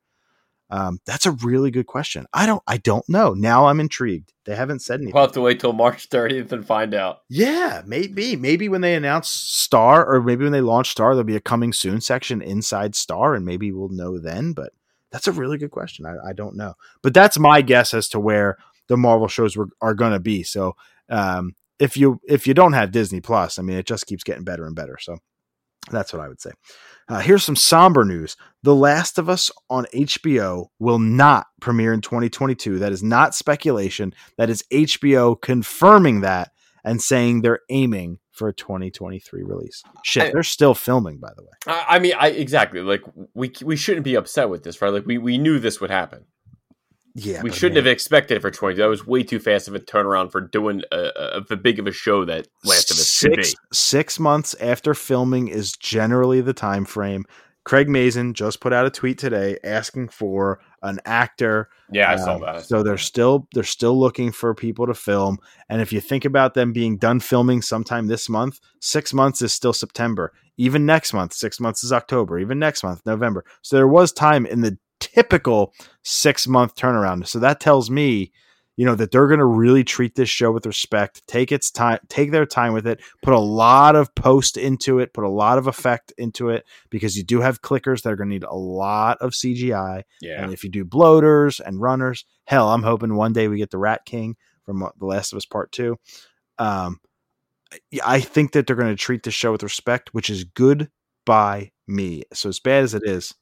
Um, 0.68 0.98
that's 1.06 1.26
a 1.26 1.30
really 1.30 1.70
good 1.70 1.86
question. 1.86 2.26
I 2.32 2.46
don't, 2.46 2.62
I 2.66 2.78
don't 2.78 3.08
know. 3.08 3.34
Now 3.34 3.66
I'm 3.66 3.80
intrigued. 3.80 4.32
They 4.44 4.56
haven't 4.56 4.80
said 4.80 5.00
anything. 5.00 5.14
We'll 5.14 5.24
have 5.24 5.32
to 5.32 5.40
wait 5.40 5.60
till 5.60 5.72
March 5.72 6.08
30th 6.10 6.52
and 6.52 6.66
find 6.66 6.94
out. 6.94 7.20
Yeah, 7.28 7.82
maybe. 7.86 8.36
Maybe 8.36 8.68
when 8.68 8.80
they 8.80 8.94
announce 8.94 9.28
Star 9.28 10.06
or 10.06 10.22
maybe 10.22 10.44
when 10.44 10.52
they 10.52 10.60
launch 10.60 10.90
Star, 10.90 11.14
there'll 11.14 11.24
be 11.24 11.36
a 11.36 11.40
coming 11.40 11.72
soon 11.72 12.00
section 12.00 12.42
inside 12.42 12.94
Star, 12.94 13.34
and 13.34 13.44
maybe 13.44 13.72
we'll 13.72 13.88
know 13.88 14.18
then. 14.18 14.52
But 14.52 14.72
that's 15.10 15.28
a 15.28 15.32
really 15.32 15.58
good 15.58 15.70
question. 15.70 16.06
I, 16.06 16.30
I 16.30 16.32
don't 16.32 16.56
know. 16.56 16.74
But 17.02 17.14
that's 17.14 17.38
my 17.38 17.62
guess 17.62 17.94
as 17.94 18.08
to 18.08 18.20
where 18.20 18.56
the 18.88 18.96
Marvel 18.96 19.28
shows 19.28 19.56
were, 19.56 19.68
are 19.80 19.94
going 19.94 20.12
to 20.12 20.20
be. 20.20 20.42
So 20.42 20.76
um, 21.08 21.54
if 21.78 21.96
you 21.96 22.20
if 22.26 22.46
you 22.46 22.54
don't 22.54 22.72
have 22.72 22.92
Disney 22.92 23.20
Plus, 23.20 23.58
I 23.58 23.62
mean, 23.62 23.76
it 23.76 23.86
just 23.86 24.06
keeps 24.06 24.24
getting 24.24 24.44
better 24.44 24.66
and 24.66 24.74
better. 24.74 24.96
So 25.00 25.18
that's 25.90 26.12
what 26.12 26.20
I 26.22 26.28
would 26.28 26.40
say. 26.40 26.50
Uh, 27.08 27.20
here's 27.20 27.44
some 27.44 27.54
somber 27.56 28.04
news. 28.04 28.36
The 28.64 28.74
Last 28.74 29.18
of 29.18 29.28
Us 29.28 29.50
on 29.70 29.86
HBO 29.94 30.66
will 30.80 30.98
not 30.98 31.46
premiere 31.60 31.92
in 31.92 32.00
2022. 32.00 32.80
That 32.80 32.90
is 32.92 33.02
not 33.02 33.34
speculation. 33.34 34.12
That 34.38 34.50
is 34.50 34.64
HBO 34.72 35.40
confirming 35.40 36.22
that 36.22 36.50
and 36.84 37.00
saying 37.00 37.42
they're 37.42 37.60
aiming 37.70 38.18
for 38.32 38.48
a 38.48 38.52
2023 38.52 39.42
release. 39.44 39.82
Shit, 40.04 40.24
I- 40.24 40.30
they're 40.32 40.42
still 40.42 40.74
filming, 40.74 41.18
by 41.18 41.30
the 41.36 41.42
way. 41.42 41.50
I, 41.68 41.84
I 41.96 41.98
mean, 42.00 42.12
I 42.18 42.28
exactly 42.28 42.80
like 42.80 43.02
we 43.34 43.52
we 43.64 43.76
shouldn't 43.76 44.04
be 44.04 44.14
upset 44.16 44.50
with 44.50 44.62
this, 44.64 44.82
right? 44.82 44.92
Like 44.92 45.06
we 45.06 45.18
we 45.18 45.38
knew 45.38 45.58
this 45.58 45.80
would 45.80 45.90
happen. 45.90 46.24
Yeah, 47.18 47.40
we 47.40 47.50
shouldn't 47.50 47.76
man, 47.76 47.84
have 47.84 47.92
expected 47.92 48.36
it 48.36 48.40
for 48.40 48.50
20. 48.50 48.76
That 48.76 48.86
was 48.86 49.06
way 49.06 49.22
too 49.22 49.38
fast 49.38 49.68
of 49.68 49.74
a 49.74 49.80
turnaround 49.80 50.30
for 50.30 50.42
doing 50.42 50.82
a, 50.92 51.10
a, 51.16 51.42
a 51.50 51.56
big 51.56 51.78
of 51.78 51.86
a 51.86 51.92
show 51.92 52.26
that 52.26 52.46
Last 52.62 52.90
of 52.90 52.98
Us 52.98 53.08
six 53.10 53.54
six 53.72 54.20
months 54.20 54.54
after 54.60 54.92
filming 54.92 55.48
is 55.48 55.72
generally 55.72 56.42
the 56.42 56.52
time 56.52 56.84
frame. 56.84 57.24
Craig 57.64 57.88
Mazin 57.88 58.34
just 58.34 58.60
put 58.60 58.72
out 58.72 58.86
a 58.86 58.90
tweet 58.90 59.18
today 59.18 59.58
asking 59.64 60.08
for 60.08 60.60
an 60.82 61.00
actor 61.04 61.68
Yeah, 61.90 62.12
I 62.12 62.16
saw 62.16 62.36
Um, 62.36 62.42
that. 62.42 62.66
So 62.66 62.82
they're 62.82 62.98
still 62.98 63.48
they're 63.54 63.64
still 63.64 63.98
looking 63.98 64.30
for 64.30 64.54
people 64.54 64.86
to 64.86 64.94
film. 64.94 65.38
And 65.70 65.80
if 65.80 65.94
you 65.94 66.00
think 66.00 66.26
about 66.26 66.52
them 66.52 66.74
being 66.74 66.98
done 66.98 67.18
filming 67.20 67.62
sometime 67.62 68.08
this 68.08 68.28
month, 68.28 68.60
six 68.80 69.14
months 69.14 69.40
is 69.40 69.54
still 69.54 69.72
September. 69.72 70.32
Even 70.58 70.84
next 70.86 71.14
month, 71.14 71.32
six 71.32 71.58
months 71.58 71.82
is 71.82 71.92
October. 71.92 72.38
Even 72.38 72.58
next 72.58 72.84
month, 72.84 73.00
November. 73.06 73.44
So 73.62 73.76
there 73.76 73.88
was 73.88 74.12
time 74.12 74.44
in 74.44 74.60
the 74.60 74.78
typical 75.00 75.72
six 76.02 76.46
month 76.46 76.74
turnaround. 76.74 77.26
So 77.26 77.38
that 77.38 77.60
tells 77.60 77.90
me, 77.90 78.32
you 78.76 78.84
know, 78.84 78.94
that 78.94 79.10
they're 79.10 79.26
going 79.26 79.40
to 79.40 79.46
really 79.46 79.84
treat 79.84 80.16
this 80.16 80.28
show 80.28 80.52
with 80.52 80.66
respect, 80.66 81.22
take 81.26 81.50
its 81.50 81.70
time, 81.70 81.98
take 82.08 82.30
their 82.30 82.44
time 82.44 82.74
with 82.74 82.86
it, 82.86 83.00
put 83.22 83.32
a 83.32 83.38
lot 83.38 83.96
of 83.96 84.14
post 84.14 84.58
into 84.58 84.98
it, 84.98 85.14
put 85.14 85.24
a 85.24 85.30
lot 85.30 85.56
of 85.56 85.66
effect 85.66 86.12
into 86.18 86.50
it, 86.50 86.66
because 86.90 87.16
you 87.16 87.24
do 87.24 87.40
have 87.40 87.62
clickers 87.62 88.02
that 88.02 88.12
are 88.12 88.16
going 88.16 88.28
to 88.28 88.34
need 88.34 88.44
a 88.44 88.54
lot 88.54 89.16
of 89.20 89.32
CGI. 89.32 90.02
yeah. 90.20 90.42
And 90.42 90.52
if 90.52 90.62
you 90.62 90.70
do 90.70 90.84
bloaters 90.84 91.58
and 91.58 91.80
runners, 91.80 92.26
hell, 92.44 92.68
I'm 92.68 92.82
hoping 92.82 93.14
one 93.14 93.32
day 93.32 93.48
we 93.48 93.56
get 93.56 93.70
the 93.70 93.78
Rat 93.78 94.04
King 94.04 94.36
from 94.64 94.82
uh, 94.82 94.90
The 94.98 95.06
Last 95.06 95.32
of 95.32 95.38
Us 95.38 95.46
Part 95.46 95.72
Two. 95.72 95.96
Um, 96.58 97.00
I 98.04 98.20
think 98.20 98.52
that 98.52 98.66
they're 98.66 98.76
going 98.76 98.94
to 98.94 99.02
treat 99.02 99.22
the 99.22 99.30
show 99.30 99.52
with 99.52 99.62
respect, 99.62 100.10
which 100.12 100.30
is 100.30 100.44
good 100.44 100.90
by 101.24 101.72
me. 101.86 102.24
So 102.32 102.48
as 102.48 102.60
bad 102.60 102.84
as 102.84 102.94
it 102.94 103.02
is, 103.04 103.34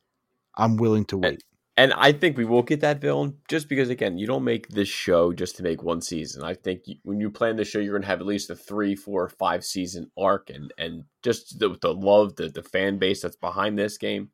I'm 0.57 0.76
willing 0.76 1.05
to 1.07 1.18
wait. 1.18 1.42
And 1.76 1.92
I 1.94 2.12
think 2.12 2.36
we 2.36 2.44
will 2.44 2.62
get 2.62 2.80
that 2.82 3.00
villain 3.00 3.38
just 3.48 3.68
because, 3.68 3.90
again, 3.90 4.16
you 4.16 4.28
don't 4.28 4.44
make 4.44 4.68
this 4.68 4.88
show 4.88 5.32
just 5.32 5.57
to 5.57 5.64
make 5.64 5.82
one 5.82 6.00
season. 6.00 6.44
I 6.44 6.55
think 6.55 6.82
you, 6.86 6.96
when 7.02 7.18
you 7.18 7.30
plan 7.30 7.57
the 7.57 7.64
show, 7.64 7.80
you're 7.80 7.94
going 7.94 8.02
to 8.02 8.09
have 8.09 8.20
at 8.20 8.26
least 8.26 8.50
a 8.50 8.55
three, 8.55 8.94
four, 8.94 9.28
five 9.28 9.64
season 9.64 10.11
arc, 10.16 10.50
and 10.50 10.72
and 10.78 11.05
just 11.22 11.59
the, 11.59 11.76
the 11.80 11.92
love, 11.92 12.36
the 12.36 12.48
the 12.48 12.62
fan 12.62 12.98
base 12.98 13.22
that's 13.22 13.34
behind 13.34 13.76
this 13.76 13.98
game, 13.98 14.30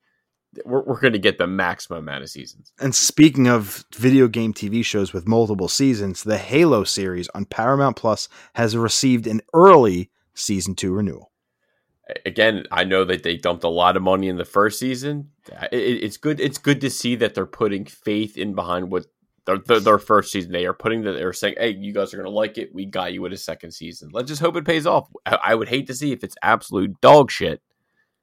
we're 0.67 0.83
we're 0.83 1.01
going 1.01 1.15
to 1.15 1.19
get 1.19 1.39
the 1.39 1.47
maximum 1.47 2.01
amount 2.01 2.25
of 2.25 2.29
seasons. 2.29 2.73
And 2.79 2.95
speaking 2.95 3.49
of 3.49 3.87
video 3.95 4.29
game 4.29 4.53
TV 4.53 4.85
shows 4.85 5.15
with 5.15 5.27
multiple 5.27 5.69
seasons, 5.69 6.23
the 6.23 6.39
Halo 6.39 6.85
series 6.85 7.31
on 7.31 7.47
Paramount 7.47 7.97
Plus 7.97 8.29
has 8.55 8.77
received 8.77 9.27
an 9.27 9.41
early 9.55 10.11
season 10.35 10.75
two 10.75 10.93
renewal. 10.93 11.30
Again, 12.27 12.65
I 12.71 12.85
know 12.85 13.05
that 13.05 13.23
they 13.23 13.37
dumped 13.37 13.65
a 13.65 13.69
lot 13.69 13.97
of 13.97 14.03
money 14.03 14.29
in 14.29 14.37
the 14.37 14.45
first 14.45 14.79
season. 14.79 15.31
It, 15.73 15.79
it- 15.79 16.05
it's 16.05 16.17
good. 16.17 16.41
It's 16.41 16.59
good 16.59 16.81
to 16.83 16.91
see 16.91 17.17
that 17.17 17.35
they're 17.35 17.47
putting 17.47 17.85
faith 17.85 18.37
in 18.37 18.55
behind 18.55 18.91
what 18.91 19.07
their, 19.47 19.59
their, 19.59 19.81
their 19.81 19.99
first 19.99 20.31
season. 20.33 20.53
They 20.53 20.67
are 20.67 20.75
putting 20.75 21.03
that 21.03 21.13
they're 21.13 21.33
saying, 21.33 21.55
"Hey, 21.59 21.71
you 21.71 21.93
guys 21.93 22.13
are 22.13 22.17
going 22.19 22.29
to 22.29 22.35
like 22.35 22.59
it. 22.59 22.75
We 22.75 22.85
got 22.87 23.13
you 23.13 23.23
with 23.23 23.33
a 23.33 23.37
second 23.39 23.73
season. 23.73 24.11
Let's 24.13 24.29
just 24.29 24.41
hope 24.41 24.57
it 24.57 24.65
pays 24.65 24.87
off." 24.87 25.09
I, 25.27 25.39
I 25.43 25.55
would 25.55 25.69
hate 25.69 25.87
to 25.89 25.95
see 25.95 26.13
if 26.13 26.23
it's 26.25 26.37
absolute 26.43 27.01
dog 27.01 27.31
shit, 27.31 27.61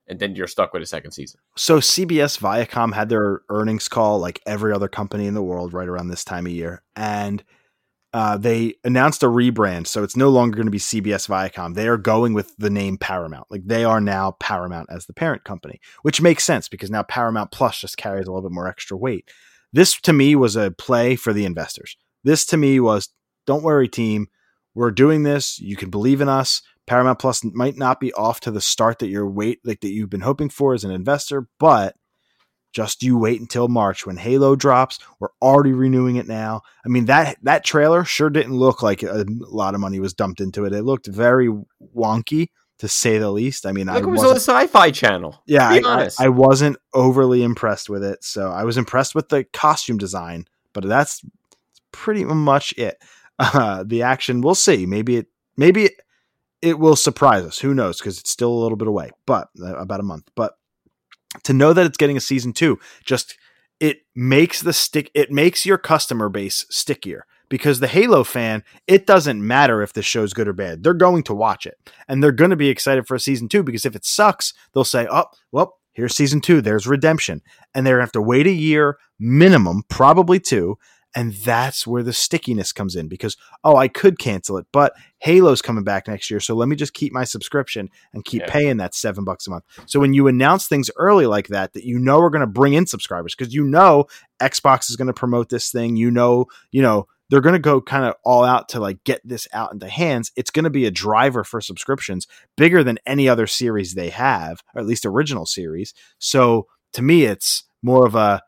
and 0.08 0.20
then 0.20 0.36
you're 0.36 0.48
stuck 0.48 0.74
with 0.74 0.84
a 0.84 0.86
second 0.86 1.12
season. 1.12 1.40
So 1.56 1.80
CBS 1.80 2.40
Viacom 2.40 2.94
had 2.94 3.10
their 3.10 3.42
earnings 3.50 3.88
call 3.90 4.20
like 4.20 4.42
every 4.46 4.72
other 4.74 4.88
company 4.88 5.26
in 5.28 5.34
the 5.34 5.44
world 5.44 5.74
right 5.74 5.88
around 5.88 6.08
this 6.10 6.24
time 6.24 6.46
of 6.46 6.52
year, 6.52 6.82
and 6.96 7.44
uh, 8.18 8.36
they 8.36 8.74
announced 8.84 9.22
a 9.22 9.28
rebrand. 9.28 9.86
So 9.86 10.02
it's 10.04 10.16
no 10.16 10.30
longer 10.30 10.56
going 10.56 10.66
to 10.66 10.72
be 10.72 10.80
CBS 10.80 11.30
Viacom. 11.30 11.76
They 11.76 11.88
are 11.88 11.98
going 11.98 12.34
with 12.34 12.58
the 12.58 12.72
name 12.72 12.98
Paramount. 12.98 13.46
Like 13.52 13.68
they 13.68 13.84
are 13.84 14.02
now 14.02 14.32
Paramount 14.40 14.90
as 14.90 15.06
the 15.06 15.14
parent 15.14 15.44
company, 15.44 15.80
which 16.02 16.20
makes 16.20 16.44
sense 16.44 16.68
because 16.68 16.90
now 16.90 17.04
Paramount 17.04 17.52
Plus 17.52 17.80
just 17.80 17.96
carries 17.96 18.26
a 18.26 18.32
little 18.32 18.50
bit 18.50 18.56
more 18.56 18.68
extra 18.68 18.98
weight. 18.98 19.30
This 19.72 20.02
to 20.02 20.14
me 20.14 20.36
was 20.36 20.56
a 20.56 20.72
play 20.72 21.16
for 21.16 21.32
the 21.32 21.46
investors. 21.46 21.96
This 22.24 22.44
to 22.48 22.58
me 22.58 22.80
was, 22.80 23.10
don't 23.46 23.62
worry, 23.62 23.88
team. 23.88 24.30
We're 24.74 24.90
doing 24.90 25.22
this. 25.22 25.60
You 25.60 25.76
can 25.76 25.92
believe 25.92 26.20
in 26.20 26.28
us. 26.28 26.64
Paramount 26.88 27.20
Plus 27.20 27.44
might 27.44 27.78
not 27.78 28.00
be 28.00 28.12
off 28.14 28.40
to 28.40 28.50
the 28.50 28.62
start 28.62 28.98
that 28.98 29.10
you're 29.10 29.30
wait 29.30 29.60
like 29.64 29.82
that 29.82 29.92
you've 29.92 30.10
been 30.10 30.22
hoping 30.22 30.50
for 30.50 30.74
as 30.74 30.84
an 30.84 30.90
investor, 30.90 31.50
but 31.60 31.96
Just 32.74 33.02
you 33.02 33.18
wait 33.18 33.40
until 33.40 33.68
March 33.68 34.06
when 34.06 34.18
Halo 34.18 34.56
drops. 34.56 35.00
We're 35.20 35.30
already 35.42 35.72
renewing 35.72 36.18
it 36.18 36.28
now. 36.28 36.62
I 36.86 36.90
mean 36.90 37.06
that 37.06 37.38
that 37.44 37.64
trailer 37.64 38.04
sure 38.04 38.30
didn't 38.30 38.56
look 38.56 38.84
like 38.84 39.04
a 39.04 39.26
lot 39.28 39.74
of 39.74 39.82
money 39.82 40.00
was 40.00 40.14
dumped 40.14 40.42
into 40.42 40.66
it. 40.66 40.74
It 40.74 40.84
looked 40.84 41.08
very 41.08 41.50
wonky 41.96 42.50
to 42.80 42.88
say 42.88 43.18
the 43.18 43.32
least. 43.32 43.66
I 43.66 43.72
mean, 43.72 43.90
I 43.90 43.98
it 43.98 44.06
was 44.06 44.24
on 44.24 44.30
the 44.30 44.40
Sci-Fi 44.40 44.92
Channel. 44.92 45.42
yeah, 45.46 45.68
I. 45.68 46.10
I 46.20 46.30
wasn't 46.30 46.78
overly 46.94 47.44
impressed 47.44 47.90
with 47.90 48.04
it. 48.04 48.24
So 48.24 48.52
I 48.52 48.64
was 48.64 48.78
impressed 48.78 49.16
with 49.16 49.30
the 49.30 49.44
costume 49.46 49.98
design, 49.98 50.46
but 50.74 50.88
that's 50.88 51.22
pretty 51.92 52.26
much 52.26 52.74
it. 52.78 53.02
Uh, 53.40 53.84
the 53.86 54.02
action, 54.02 54.42
we'll 54.42 54.56
see. 54.56 54.88
Maybe 54.88 55.18
it, 55.18 55.28
maybe 55.58 55.84
it, 55.84 55.94
it 56.64 56.80
will 56.80 56.96
surprise 56.96 57.44
us. 57.44 57.60
Who 57.60 57.76
knows? 57.76 58.00
Because 58.00 58.18
it's 58.18 58.32
still 58.32 58.52
a 58.52 58.58
little 58.58 58.78
bit 58.78 58.88
away, 58.88 59.12
but 59.28 59.50
uh, 59.62 59.76
about 59.76 60.00
a 60.00 60.04
month. 60.04 60.28
But 60.36 60.54
to 61.44 61.54
know 61.54 61.74
that 61.74 61.86
it's 61.86 61.98
getting 61.98 62.18
a 62.18 62.22
season 62.22 62.54
two, 62.54 62.80
just 63.04 63.38
it 63.80 64.00
makes 64.16 64.62
the 64.62 64.74
stick. 64.74 65.12
It 65.14 65.32
makes 65.32 65.66
your 65.66 65.78
customer 65.78 66.30
base 66.30 66.66
stickier. 66.70 67.26
Because 67.50 67.80
the 67.80 67.88
Halo 67.88 68.26
fan, 68.26 68.66
it 68.88 69.08
doesn't 69.08 69.46
matter 69.46 69.82
if 69.82 69.94
the 69.94 70.02
show's 70.02 70.34
good 70.34 70.50
or 70.50 70.54
bad. 70.54 70.84
They're 70.84 70.94
going 70.94 71.24
to 71.24 71.34
watch 71.34 71.66
it 71.66 71.78
and 72.10 72.22
they're 72.22 72.34
going 72.34 72.50
to 72.50 72.58
be 72.58 72.68
excited 72.68 73.08
for 73.08 73.16
a 73.16 73.22
season 73.22 73.48
two 73.48 73.64
because 73.64 73.86
if 73.86 73.96
it 73.96 74.04
sucks, 74.04 74.54
they'll 74.74 74.84
say, 74.84 75.08
oh, 75.10 75.28
well, 75.54 75.78
here's 75.94 76.14
season 76.14 76.42
two, 76.42 76.60
there's 76.60 76.86
redemption. 76.86 77.42
And 77.74 77.88
they're 77.88 77.96
going 77.96 78.02
to 78.02 78.08
have 78.08 78.12
to 78.14 78.22
wait 78.22 78.48
a 78.48 78.52
year 78.52 78.98
minimum, 79.18 79.84
probably 79.88 80.42
two. 80.42 80.78
And 81.18 81.34
that's 81.34 81.88
where 81.88 82.04
the 82.04 82.14
stickiness 82.14 82.72
comes 82.72 82.96
in 82.96 83.08
because, 83.08 83.36
oh, 83.64 83.76
I 83.76 83.88
could 83.88 84.20
cancel 84.20 84.58
it, 84.58 84.68
but 84.72 84.94
Halo's 85.18 85.64
coming 85.64 85.84
back 85.84 86.08
next 86.08 86.30
year. 86.30 86.40
So 86.40 86.54
let 86.54 86.70
me 86.70 86.76
just 86.76 86.94
keep 86.94 87.12
my 87.12 87.24
subscription 87.24 87.90
and 88.14 88.24
keep 88.24 88.44
Yeah. 88.44 88.52
paying 88.52 88.78
that 88.78 88.94
seven 88.94 89.24
bucks 89.24 89.48
a 89.48 89.50
month. 89.50 89.64
So 89.88 90.00
when 90.00 90.14
you 90.14 90.28
announce 90.28 90.68
things 90.68 90.92
early 90.96 91.26
like 91.26 91.48
that, 91.48 91.74
that 91.74 91.86
you 91.86 91.98
know 91.98 92.20
are 92.20 92.30
going 92.30 92.42
to 92.42 92.48
bring 92.48 92.74
in 92.74 92.86
subscribers 92.86 93.34
because 93.36 93.54
you 93.54 93.64
know 93.64 94.06
Xbox 94.40 94.90
is 94.92 94.96
going 94.96 95.08
to 95.08 95.14
promote 95.14 95.50
this 95.50 95.72
thing, 95.72 95.96
you 95.96 96.12
know, 96.12 96.46
you 96.72 96.84
know, 96.84 97.08
they're 97.30 97.42
going 97.42 97.54
to 97.54 97.60
go 97.60 97.82
kind 97.82 98.06
of 98.06 98.14
all 98.24 98.44
out 98.44 98.70
to 98.70 98.80
like 98.80 99.04
get 99.04 99.20
this 99.28 99.48
out 99.52 99.74
into 99.74 99.90
hands. 99.90 100.32
It's 100.36 100.52
going 100.52 100.66
to 100.66 100.70
be 100.70 100.86
a 100.86 100.92
driver 100.92 101.44
for 101.44 101.60
subscriptions 101.62 102.28
bigger 102.56 102.84
than 102.84 103.00
any 103.06 103.28
other 103.28 103.48
series 103.48 103.96
they 103.96 104.10
have, 104.12 104.62
or 104.76 104.82
at 104.82 104.88
least 104.88 105.06
original 105.06 105.46
series. 105.46 105.94
So 106.20 106.68
to 106.94 107.02
me, 107.02 107.24
it's 107.26 107.64
more 107.82 108.06
of 108.06 108.16
a 108.16 108.44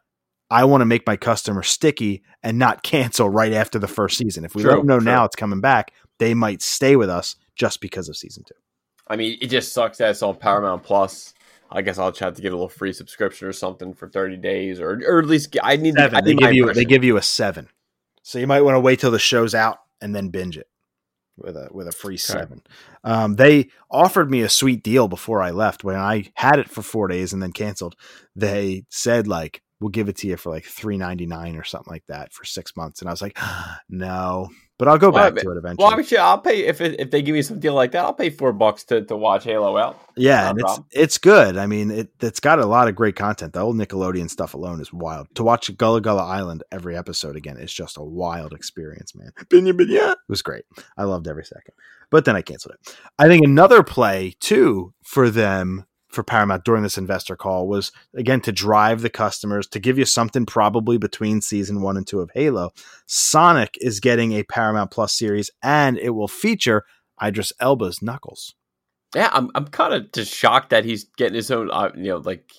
I 0.50 0.66
want 0.66 0.82
to 0.82 0.86
make 0.86 1.06
my 1.06 1.16
customer 1.16 1.64
sticky 1.64 2.24
and 2.44 2.58
not 2.58 2.84
cancel 2.84 3.30
right 3.30 3.54
after 3.54 3.80
the 3.80 3.88
first 3.88 4.18
season. 4.18 4.46
If 4.46 4.56
we 4.56 4.64
let 4.64 4.72
True, 4.72 4.78
them 4.80 4.88
know 4.88 5.00
true. 5.00 5.06
now 5.06 5.26
it's 5.26 5.36
coming 5.36 5.62
back, 5.62 5.94
they 6.18 6.34
might 6.34 6.62
stay 6.62 6.96
with 6.96 7.10
us 7.10 7.36
just 7.56 7.82
because 7.82 8.10
of 8.10 8.18
season 8.18 8.44
two. 8.46 8.56
I 9.08 9.16
mean, 9.16 9.38
it 9.42 9.48
just 9.48 9.74
sucks 9.74 9.98
that 9.98 10.12
it's 10.12 10.22
on 10.22 10.36
Paramount 10.36 10.84
Plus. 10.84 11.34
I 11.72 11.82
guess 11.82 12.00
I'll 12.00 12.12
try 12.12 12.32
to 12.32 12.42
get 12.42 12.52
a 12.52 12.56
little 12.56 12.70
free 12.70 12.94
subscription 12.94 13.48
or 13.48 13.54
something 13.54 13.94
for 13.94 14.10
thirty 14.10 14.38
days, 14.38 14.80
or 14.80 15.00
or 15.06 15.20
at 15.20 15.26
least 15.26 15.56
I 15.62 15.76
need. 15.78 15.98
I 15.98 16.10
Seven. 16.10 16.26
They 16.26 16.34
give 16.34 16.54
you 16.54 16.74
they 16.74 16.86
give 16.86 17.04
you 17.04 17.18
a 17.18 17.22
seven. 17.22 17.68
So 18.24 18.40
you 18.40 18.48
might 18.48 18.62
want 18.62 18.76
to 18.76 18.80
wait 18.80 19.00
till 19.00 19.12
the 19.12 19.20
show's 19.20 19.54
out 19.56 19.80
and 20.02 20.16
then 20.16 20.30
binge 20.30 20.58
it 20.58 20.68
with 21.38 21.56
a 21.56 21.70
with 21.72 21.88
a 21.88 21.92
free 21.92 22.18
seven. 22.18 22.62
Um, 23.04 23.36
they 23.36 23.70
offered 23.90 24.30
me 24.30 24.42
a 24.42 24.50
sweet 24.50 24.84
deal 24.84 25.08
before 25.08 25.42
I 25.42 25.52
left 25.52 25.84
when 25.84 25.96
I 25.96 26.32
had 26.36 26.60
it 26.60 26.70
for 26.70 26.82
four 26.82 27.08
days 27.08 27.34
and 27.34 27.42
then 27.42 27.52
canceled. 27.52 27.96
They 28.36 28.86
said 28.90 29.28
like 29.28 29.62
we'll 29.80 29.90
give 29.90 30.10
it 30.10 30.18
to 30.18 30.28
you 30.28 30.38
for 30.38 30.50
like 30.52 30.66
three 30.66 30.98
ninety 30.98 31.26
nine 31.26 31.56
or 31.56 31.64
something 31.64 31.92
like 31.92 32.06
that 32.08 32.34
for 32.34 32.46
six 32.46 32.76
months, 32.76 33.02
and 33.02 33.10
I 33.10 33.14
was 33.14 33.22
like, 33.22 33.38
no, 33.90 34.50
but 34.78 34.88
I'll 34.88 34.98
go 34.98 35.10
Well, 35.10 35.24
I 35.24 35.28
back 35.30 35.36
mean- 35.36 35.46
to 35.46 35.52
it 35.52 35.58
eventually. 35.58 35.86
Well, 35.86 36.00
actually, 36.00 36.18
I'll 36.20 36.40
pay 36.40 36.66
if 36.66 36.82
it, 36.82 37.00
if 37.00 37.12
they 37.12 37.22
give 37.22 37.34
me 37.34 37.42
some 37.42 37.60
deal 37.60 37.74
like 37.74 37.92
that. 37.92 38.04
I'll 38.04 38.14
pay 38.14 38.30
four 38.30 38.54
bucks 38.54 38.84
to, 38.86 39.04
to 39.06 39.16
watch 39.16 39.44
Halo 39.44 39.78
out. 39.78 40.00
Yeah, 40.16 40.44
No 40.44 40.50
and 40.50 40.60
it's 40.60 40.80
it's 40.92 41.18
good. 41.18 41.58
I 41.58 41.68
mean, 41.68 41.92
it 41.92 42.10
it's 42.20 42.40
got 42.40 42.60
a 42.60 42.66
lot 42.66 42.88
of 42.88 42.96
great 42.96 43.16
content. 43.16 43.54
The 43.54 43.62
old 43.62 43.76
Nickelodeon 43.76 44.30
stuff 44.30 44.54
alone 44.54 44.82
is 44.82 44.92
wild. 44.94 45.28
To 45.36 45.44
watch 45.44 45.76
Gullah 45.78 46.02
Gullah 46.02 46.26
Island 46.26 46.64
every 46.72 46.96
episode 46.98 47.36
again 47.36 47.58
is 47.58 47.74
just 47.74 47.98
a 47.98 48.04
wild 48.04 48.54
experience, 48.54 49.16
man. 49.16 49.32
Binya 49.46 49.74
binya. 49.74 50.12
It 50.14 50.18
was 50.28 50.42
great. 50.42 50.66
I 50.98 51.04
loved 51.04 51.28
every 51.28 51.46
second. 51.46 51.74
But 52.12 52.26
then 52.26 52.36
I 52.36 52.42
canceled 52.42 52.74
it. 52.74 52.98
I 53.20 53.28
think 53.28 53.46
another 53.46 53.84
play 53.84 54.34
too 54.40 54.94
for 55.04 55.30
them 55.30 55.86
for 56.10 56.24
Paramount 56.24 56.64
during 56.66 56.84
this 56.84 56.98
investor 56.98 57.36
call 57.36 57.68
was 57.68 57.92
again 58.16 58.42
to 58.42 58.52
drive 58.52 59.02
the 59.02 59.10
customers 59.10 59.68
to 59.68 59.80
give 59.80 59.98
you 59.98 60.06
something 60.06 60.46
probably 60.46 60.98
between 60.98 61.40
season 61.42 61.82
one 61.82 61.98
and 61.98 62.08
two 62.08 62.20
of 62.20 62.32
Halo. 62.34 62.72
Sonic 63.06 63.78
is 63.82 64.00
getting 64.00 64.34
a 64.34 64.44
Paramount 64.44 64.92
Plus 64.92 65.14
series, 65.14 65.52
and 65.62 65.98
it 65.98 66.10
will 66.12 66.28
feature 66.28 66.84
Idris 67.24 67.54
Elba's 67.60 68.02
Knuckles. 68.02 68.56
Yeah, 69.16 69.30
I'm 69.34 69.50
I'm 69.56 69.66
kind 69.68 69.94
of 69.94 70.12
just 70.12 70.34
shocked 70.34 70.70
that 70.72 70.86
he's 70.86 71.06
getting 71.18 71.36
his 71.36 71.50
own. 71.52 71.70
Uh, 71.72 71.92
you 71.96 72.10
know, 72.10 72.18
like 72.18 72.52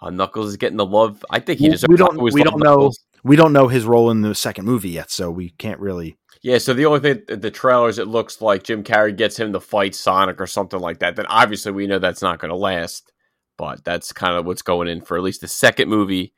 uh, 0.00 0.10
Knuckles 0.10 0.48
is 0.48 0.56
getting 0.56 0.76
the 0.76 0.86
love. 0.86 1.24
I 1.30 1.40
think 1.40 1.58
he 1.60 1.68
deserves. 1.68 1.88
we 1.88 1.96
don't- 1.96 2.20
we 2.20 2.42
don't 2.42 2.58
know- 2.58 2.70
Knuckles. 2.70 3.00
we 3.22 3.36
don't 3.36 3.52
know 3.52 3.68
his 3.68 3.84
role 3.84 4.10
in 4.10 4.22
the 4.22 4.34
second 4.34 4.64
movie 4.66 4.90
yet, 4.90 5.10
so 5.10 5.30
we 5.30 5.50
can't 5.50 5.80
really. 5.80 6.16
Yeah, 6.44 6.58
so 6.58 6.74
the 6.74 6.84
only 6.84 7.00
thing 7.00 7.22
the 7.26 7.50
trailers 7.50 7.98
it 7.98 8.06
looks 8.06 8.42
like 8.42 8.64
Jim 8.64 8.84
Carrey 8.84 9.16
gets 9.16 9.38
him 9.38 9.54
to 9.54 9.60
fight 9.60 9.94
Sonic 9.94 10.38
or 10.42 10.46
something 10.46 10.78
like 10.78 10.98
that. 10.98 11.16
Then 11.16 11.24
obviously 11.24 11.72
we 11.72 11.86
know 11.86 11.98
that's 11.98 12.20
not 12.20 12.38
going 12.38 12.50
to 12.50 12.54
last, 12.54 13.10
but 13.56 13.82
that's 13.82 14.12
kind 14.12 14.36
of 14.36 14.44
what's 14.44 14.60
going 14.60 14.86
in 14.86 15.00
for 15.00 15.16
at 15.16 15.22
least 15.22 15.40
the 15.40 15.48
second 15.48 15.88
movie. 15.88 16.34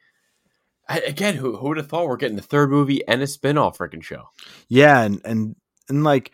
I, 0.89 1.01
again, 1.01 1.35
who 1.35 1.57
who 1.57 1.67
would 1.67 1.77
have 1.79 1.89
thought 1.89 2.07
we're 2.07 2.19
getting 2.19 2.37
the 2.37 2.43
third 2.43 2.71
movie 2.71 3.05
and 3.09 3.21
a 3.21 3.27
spin-off 3.27 3.79
freaking 3.79 4.01
show? 4.01 4.29
Yeah, 4.69 5.03
and 5.03 5.21
and 5.25 5.57
and 5.89 6.05
like 6.05 6.31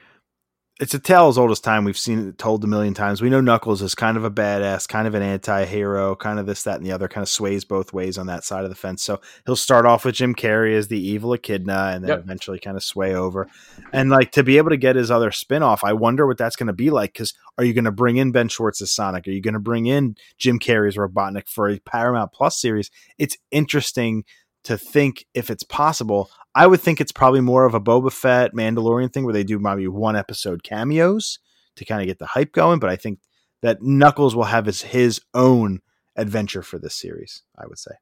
it's 0.80 0.94
a 0.94 0.98
tale 0.98 1.28
as 1.28 1.38
old 1.38 1.50
as 1.50 1.60
time. 1.60 1.84
We've 1.84 1.98
seen 1.98 2.28
it 2.28 2.38
told 2.38 2.64
a 2.64 2.66
million 2.66 2.94
times. 2.94 3.22
We 3.22 3.30
know 3.30 3.40
Knuckles 3.40 3.82
is 3.82 3.94
kind 3.94 4.16
of 4.16 4.24
a 4.24 4.30
badass, 4.30 4.88
kind 4.88 5.06
of 5.06 5.14
an 5.14 5.22
anti-hero, 5.22 6.16
kind 6.16 6.38
of 6.38 6.46
this, 6.46 6.64
that, 6.64 6.76
and 6.76 6.84
the 6.86 6.92
other. 6.92 7.08
Kind 7.08 7.22
of 7.22 7.28
sways 7.28 7.64
both 7.64 7.92
ways 7.92 8.18
on 8.18 8.26
that 8.26 8.42
side 8.42 8.64
of 8.64 8.70
the 8.70 8.74
fence. 8.74 9.02
So 9.02 9.20
he'll 9.44 9.54
start 9.54 9.86
off 9.86 10.04
with 10.04 10.14
Jim 10.14 10.34
Carrey 10.34 10.74
as 10.74 10.88
the 10.88 10.98
evil 10.98 11.34
echidna, 11.34 11.92
and 11.94 12.02
then 12.02 12.08
Yep. 12.08 12.18
eventually 12.20 12.58
kind 12.58 12.76
of 12.76 12.82
sway 12.82 13.14
over. 13.14 13.48
And 13.92 14.10
like 14.10 14.32
to 14.32 14.42
be 14.42 14.56
able 14.56 14.70
to 14.70 14.76
get 14.76 14.96
his 14.96 15.10
other 15.10 15.30
spin-off, 15.30 15.84
I 15.84 15.92
wonder 15.92 16.26
what 16.26 16.38
that's 16.38 16.56
going 16.56 16.68
to 16.68 16.72
be 16.72 16.90
like. 16.90 17.12
Because 17.12 17.34
are 17.58 17.64
you 17.64 17.74
going 17.74 17.84
to 17.84 17.92
bring 17.92 18.16
in 18.16 18.32
Ben 18.32 18.48
Schwartz 18.48 18.80
as 18.80 18.90
Sonic? 18.90 19.28
Are 19.28 19.30
you 19.30 19.42
going 19.42 19.54
to 19.54 19.60
bring 19.60 19.86
in 19.86 20.16
Jim 20.38 20.58
Carrey's 20.58 20.96
Robotnik 20.96 21.48
for 21.48 21.68
a 21.68 21.78
Paramount 21.80 22.32
Plus 22.32 22.58
series? 22.60 22.90
It's 23.18 23.36
interesting 23.50 24.24
to 24.64 24.78
think 24.78 25.26
if 25.34 25.50
it's 25.50 25.62
possible. 25.62 26.30
I 26.54 26.66
would 26.66 26.80
think 26.80 27.00
it's 27.00 27.12
probably 27.12 27.40
more 27.40 27.64
of 27.64 27.74
a 27.74 27.80
Boba 27.80 28.12
Fett 28.12 28.54
Mandalorian 28.54 29.12
thing 29.12 29.24
where 29.24 29.32
they 29.32 29.44
do 29.44 29.58
maybe 29.58 29.88
one 29.88 30.16
episode 30.16 30.62
cameos 30.62 31.38
to 31.76 31.84
kind 31.84 32.00
of 32.00 32.06
get 32.06 32.18
the 32.18 32.26
hype 32.26 32.52
going. 32.52 32.78
But 32.78 32.90
I 32.90 32.96
think 32.96 33.20
that 33.62 33.82
Knuckles 33.82 34.36
will 34.36 34.44
have 34.44 34.66
his, 34.66 34.82
his 34.82 35.20
own 35.34 35.80
adventure 36.16 36.62
for 36.62 36.78
this 36.78 36.94
series, 36.94 37.42
I 37.56 37.66
would 37.66 37.78
say. 37.78 37.92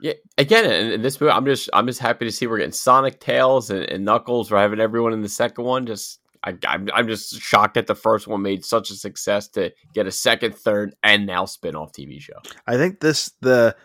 Yeah, 0.00 0.14
again, 0.38 0.64
in, 0.64 0.92
in 0.92 1.02
this 1.02 1.20
movie, 1.20 1.32
I'm 1.32 1.44
just 1.44 1.70
I'm 1.72 1.86
just 1.86 2.00
happy 2.00 2.24
to 2.24 2.32
see 2.32 2.46
we're 2.46 2.58
getting 2.58 2.72
Sonic, 2.72 3.20
Tails, 3.20 3.70
and, 3.70 3.84
and 3.84 4.04
Knuckles. 4.04 4.50
We're 4.50 4.58
having 4.58 4.80
everyone 4.80 5.12
in 5.12 5.22
the 5.22 5.28
second 5.28 5.64
one. 5.64 5.86
Just 5.86 6.20
I, 6.42 6.54
I'm 6.66 6.88
I'm 6.92 7.08
just 7.08 7.40
shocked 7.40 7.74
that 7.74 7.86
the 7.86 7.94
first 7.94 8.26
one 8.26 8.42
made 8.42 8.64
such 8.64 8.90
a 8.90 8.94
success 8.94 9.48
to 9.50 9.72
get 9.94 10.06
a 10.06 10.12
second, 10.12 10.56
third, 10.56 10.94
and 11.02 11.26
now 11.26 11.44
spin-off 11.44 11.92
TV 11.92 12.20
show. 12.20 12.34
I 12.66 12.76
think 12.76 13.00
this, 13.00 13.32
the, 13.40 13.76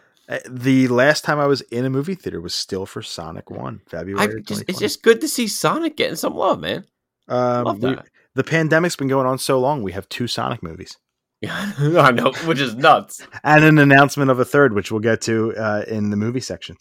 the 0.49 0.87
last 0.87 1.23
time 1.23 1.39
I 1.39 1.47
was 1.47 1.61
in 1.61 1.85
a 1.85 1.89
movie 1.89 2.15
theater 2.15 2.39
was 2.41 2.53
still 2.53 2.85
for 2.85 3.01
Sonic 3.01 3.49
1, 3.49 3.81
February. 3.87 4.41
Just, 4.43 4.63
it's 4.67 4.79
just 4.79 5.01
good 5.03 5.21
to 5.21 5.27
see 5.27 5.47
Sonic 5.47 5.97
getting 5.97 6.15
some 6.15 6.35
love, 6.35 6.59
man. 6.59 6.85
um, 7.27 7.63
Love 7.65 7.83
we- 7.83 7.97
the 8.35 8.43
pandemic's 8.43 8.95
been 8.95 9.07
going 9.07 9.25
on 9.25 9.39
so 9.39 9.59
long, 9.59 9.81
we 9.81 9.91
have 9.91 10.07
two 10.07 10.27
Sonic 10.27 10.61
movies. 10.61 10.97
Yeah, 11.41 11.71
I 11.79 12.11
know, 12.11 12.31
which 12.45 12.59
is 12.59 12.75
nuts. 12.75 13.25
and 13.43 13.63
an 13.63 13.79
announcement 13.79 14.29
of 14.29 14.39
a 14.39 14.45
third, 14.45 14.73
which 14.73 14.91
we'll 14.91 14.99
get 14.99 15.21
to 15.21 15.55
uh, 15.55 15.83
in 15.87 16.09
the 16.09 16.17
movie 16.17 16.41
section. 16.41 16.75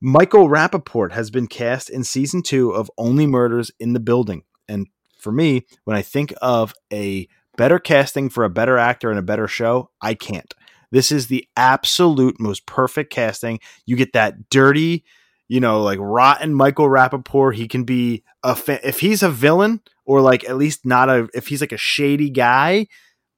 Michael 0.00 0.48
Rappaport 0.48 1.12
has 1.12 1.30
been 1.30 1.46
cast 1.46 1.90
in 1.90 2.04
season 2.04 2.42
two 2.42 2.70
of 2.70 2.90
Only 2.96 3.26
Murders 3.26 3.70
in 3.80 3.92
the 3.92 4.00
Building. 4.00 4.44
And 4.68 4.86
for 5.18 5.32
me, 5.32 5.66
when 5.84 5.96
I 5.96 6.02
think 6.02 6.32
of 6.40 6.74
a 6.92 7.28
better 7.56 7.78
casting 7.78 8.28
for 8.30 8.44
a 8.44 8.50
better 8.50 8.78
actor 8.78 9.10
and 9.10 9.18
a 9.18 9.22
better 9.22 9.48
show, 9.48 9.90
I 10.00 10.14
can't. 10.14 10.52
This 10.90 11.12
is 11.12 11.26
the 11.26 11.46
absolute 11.56 12.40
most 12.40 12.66
perfect 12.66 13.12
casting. 13.12 13.60
You 13.86 13.96
get 13.96 14.12
that 14.12 14.50
dirty, 14.50 15.04
you 15.48 15.60
know, 15.60 15.82
like 15.82 15.98
rotten 16.00 16.54
Michael 16.54 16.88
Rappaport. 16.88 17.54
He 17.54 17.68
can 17.68 17.84
be 17.84 18.22
a 18.42 18.56
if 18.68 19.00
he's 19.00 19.22
a 19.22 19.30
villain 19.30 19.80
or 20.04 20.20
like 20.20 20.44
at 20.44 20.56
least 20.56 20.86
not 20.86 21.08
a 21.08 21.28
if 21.34 21.48
he's 21.48 21.60
like 21.60 21.72
a 21.72 21.78
shady 21.78 22.30
guy, 22.30 22.86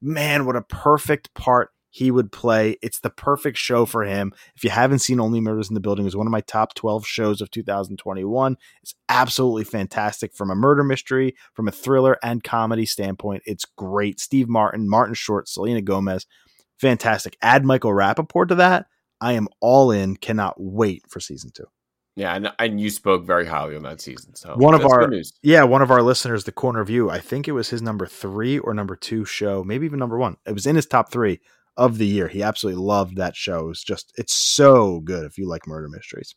man, 0.01 0.47
what 0.47 0.57
a 0.57 0.63
perfect 0.63 1.33
part 1.35 1.71
he 1.97 2.11
would 2.11 2.31
play. 2.31 2.77
It's 2.83 3.01
the 3.01 3.09
perfect 3.09 3.57
show 3.57 3.87
for 3.87 4.05
him. 4.05 4.35
If 4.55 4.63
you 4.63 4.69
haven't 4.69 4.99
seen 4.99 5.19
Only 5.19 5.41
Murders 5.41 5.71
in 5.71 5.75
the 5.75 5.81
Building, 5.81 6.05
it 6.05 6.09
was 6.09 6.17
one 6.17 6.27
of 6.27 6.31
my 6.31 6.43
top 6.43 6.75
12 6.75 7.07
shows 7.07 7.41
of 7.41 7.51
2021. 7.51 8.59
It's 8.83 8.95
absolutely 9.09 9.65
fantastic 9.65 10.35
from 10.35 10.51
a 10.51 10.55
murder 10.55 10.85
mystery, 10.85 11.35
from 11.55 11.69
a 11.69 11.73
thriller 11.73 12.19
and 12.23 12.45
comedy 12.45 12.85
standpoint. 12.85 13.45
It's 13.47 13.65
great. 13.65 14.21
Steve 14.21 14.47
Martin, 14.47 14.91
Martin 14.91 15.15
Short, 15.15 15.49
Selena 15.49 15.81
Gomez, 15.81 16.27
fantastic. 16.81 17.37
Add 17.43 17.65
Michael 17.65 17.93
Rappaport 17.93 18.49
to 18.49 18.55
that. 18.57 18.87
I 19.21 19.33
am 19.33 19.49
all 19.61 19.91
in. 19.91 20.17
Cannot 20.17 20.55
wait 20.59 21.03
for 21.09 21.21
season 21.21 21.51
two. 21.55 21.67
Yeah, 22.17 22.35
and, 22.35 22.51
and 22.59 22.81
you 22.81 22.89
spoke 22.89 23.27
very 23.27 23.45
highly 23.45 23.77
on 23.77 23.83
that 23.83 24.01
season. 24.01 24.35
So 24.35 24.55
One 24.57 24.75
of 24.75 24.87
our-. 24.87 25.11
Yeah, 25.43 25.65
one 25.65 25.83
of 25.83 25.91
our 25.91 26.01
listeners, 26.01 26.45
The 26.45 26.53
Corner 26.53 26.83
View, 26.83 27.11
I 27.11 27.19
think 27.19 27.47
it 27.47 27.53
was 27.53 27.69
his 27.69 27.83
number 27.83 28.07
three 28.07 28.59
or 28.59 28.73
number 28.73 28.97
two 28.97 29.27
show, 29.27 29.63
maybe 29.63 29.85
even 29.85 29.99
number 29.99 30.17
one. 30.17 30.37
It 30.47 30.53
was 30.53 30.67
in 30.67 30.77
his 30.77 30.87
top 30.87 31.13
three 31.13 31.41
of 31.77 31.99
the 31.99 32.07
year. 32.07 32.29
He 32.29 32.43
absolutely 32.43 32.83
loved 32.83 33.17
that 33.17 33.37
show. 33.37 33.69
It's 33.69 33.85
just 33.85 34.13
it's 34.17 34.33
so 34.33 35.01
good 35.01 35.25
if 35.25 35.37
you 35.37 35.47
like 35.47 35.67
murder 35.67 35.89
mysteries. 35.91 36.35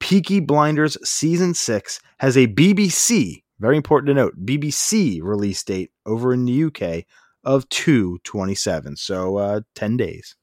Peaky 0.00 0.40
Blinders 0.40 0.98
season 1.08 1.54
6 1.54 2.00
has 2.18 2.36
a 2.36 2.48
BBC, 2.48 3.42
very 3.60 3.76
important 3.76 4.08
to 4.08 4.14
note, 4.14 4.34
BBC 4.44 5.22
release 5.22 5.62
date 5.62 5.90
over 6.04 6.32
in 6.32 6.44
the 6.44 6.64
UK 6.64 7.04
of 7.46 7.68
227. 7.70 8.96
So 8.96 9.38
uh 9.38 9.60
10 9.74 9.96
days. 9.96 10.36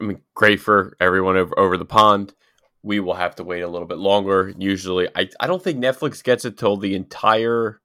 I 0.00 0.04
mean, 0.04 0.20
great 0.34 0.60
for 0.60 0.96
everyone 1.00 1.36
over, 1.36 1.58
over 1.58 1.76
the 1.76 1.84
pond. 1.84 2.34
We 2.82 3.00
will 3.00 3.14
have 3.14 3.36
to 3.36 3.44
wait 3.44 3.60
a 3.60 3.68
little 3.68 3.88
bit 3.88 3.98
longer. 3.98 4.52
Usually, 4.56 5.08
I, 5.14 5.28
I 5.40 5.46
don't 5.46 5.62
think 5.62 5.78
Netflix 5.78 6.22
gets 6.22 6.44
it 6.44 6.58
till 6.58 6.76
the 6.76 6.94
entire 6.94 7.80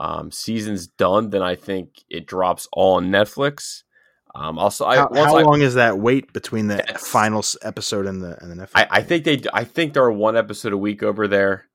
um, 0.00 0.32
season's 0.32 0.88
done. 0.88 1.30
Then 1.30 1.42
I 1.42 1.54
think 1.54 2.04
it 2.08 2.26
drops 2.26 2.68
all 2.72 2.96
on 2.96 3.10
Netflix. 3.10 3.82
Um, 4.34 4.58
also, 4.58 4.84
I, 4.84 4.96
How, 4.96 5.10
how 5.12 5.36
I, 5.36 5.42
long 5.42 5.60
is 5.60 5.74
that 5.74 5.98
wait 5.98 6.32
between 6.32 6.68
the 6.68 6.82
final 6.98 7.44
episode 7.62 8.06
and 8.06 8.22
the 8.22 8.36
and 8.42 8.50
the 8.50 8.64
Netflix? 8.64 8.70
I, 8.74 8.88
I 8.90 9.02
think 9.02 9.24
they. 9.24 9.42
I 9.52 9.64
think 9.64 9.94
there 9.94 10.04
are 10.04 10.12
one 10.12 10.36
episode 10.36 10.72
a 10.72 10.78
week 10.78 11.02
over 11.02 11.28
there. 11.28 11.66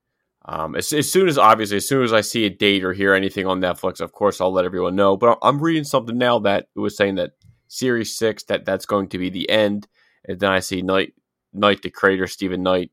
Um, 0.47 0.75
as, 0.75 0.93
as 0.93 1.11
soon 1.11 1.27
as 1.27 1.37
obviously, 1.37 1.77
as 1.77 1.87
soon 1.87 2.03
as 2.03 2.13
I 2.13 2.21
see 2.21 2.45
a 2.45 2.49
date 2.49 2.83
or 2.83 2.93
hear 2.93 3.13
anything 3.13 3.47
on 3.47 3.59
Netflix, 3.59 3.99
of 3.99 4.11
course 4.11 4.39
I'll 4.39 4.53
let 4.53 4.65
everyone 4.65 4.95
know. 4.95 5.17
But 5.17 5.39
I'm 5.41 5.59
reading 5.59 5.83
something 5.83 6.17
now 6.17 6.39
that 6.39 6.67
it 6.75 6.79
was 6.79 6.95
saying 6.95 7.15
that 7.15 7.31
Series 7.67 8.15
Six 8.15 8.43
that 8.43 8.63
that's 8.63 8.85
going 8.85 9.09
to 9.09 9.17
be 9.17 9.29
the 9.29 9.49
end, 9.49 9.87
and 10.27 10.39
then 10.39 10.51
I 10.51 10.59
see 10.59 10.81
Knight 10.83 11.13
Knight 11.51 11.81
the 11.81 11.89
creator 11.89 12.27
Steven 12.27 12.61
Knight 12.61 12.91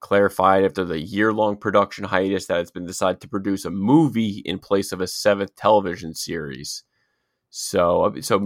clarified 0.00 0.64
after 0.64 0.84
the 0.84 0.98
year 0.98 1.32
long 1.32 1.56
production 1.56 2.04
hiatus 2.04 2.46
that 2.46 2.60
it's 2.60 2.70
been 2.70 2.86
decided 2.86 3.20
to 3.20 3.28
produce 3.28 3.64
a 3.64 3.70
movie 3.70 4.42
in 4.44 4.58
place 4.58 4.92
of 4.92 5.00
a 5.00 5.06
seventh 5.06 5.54
television 5.54 6.14
series. 6.14 6.82
So, 7.50 8.14
so 8.20 8.44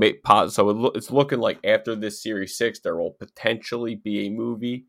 so 0.48 0.92
it's 0.94 1.10
looking 1.10 1.38
like 1.38 1.58
after 1.64 1.94
this 1.94 2.22
series 2.22 2.56
six, 2.58 2.80
there 2.80 2.96
will 2.96 3.12
potentially 3.12 3.94
be 3.94 4.26
a 4.26 4.30
movie. 4.30 4.86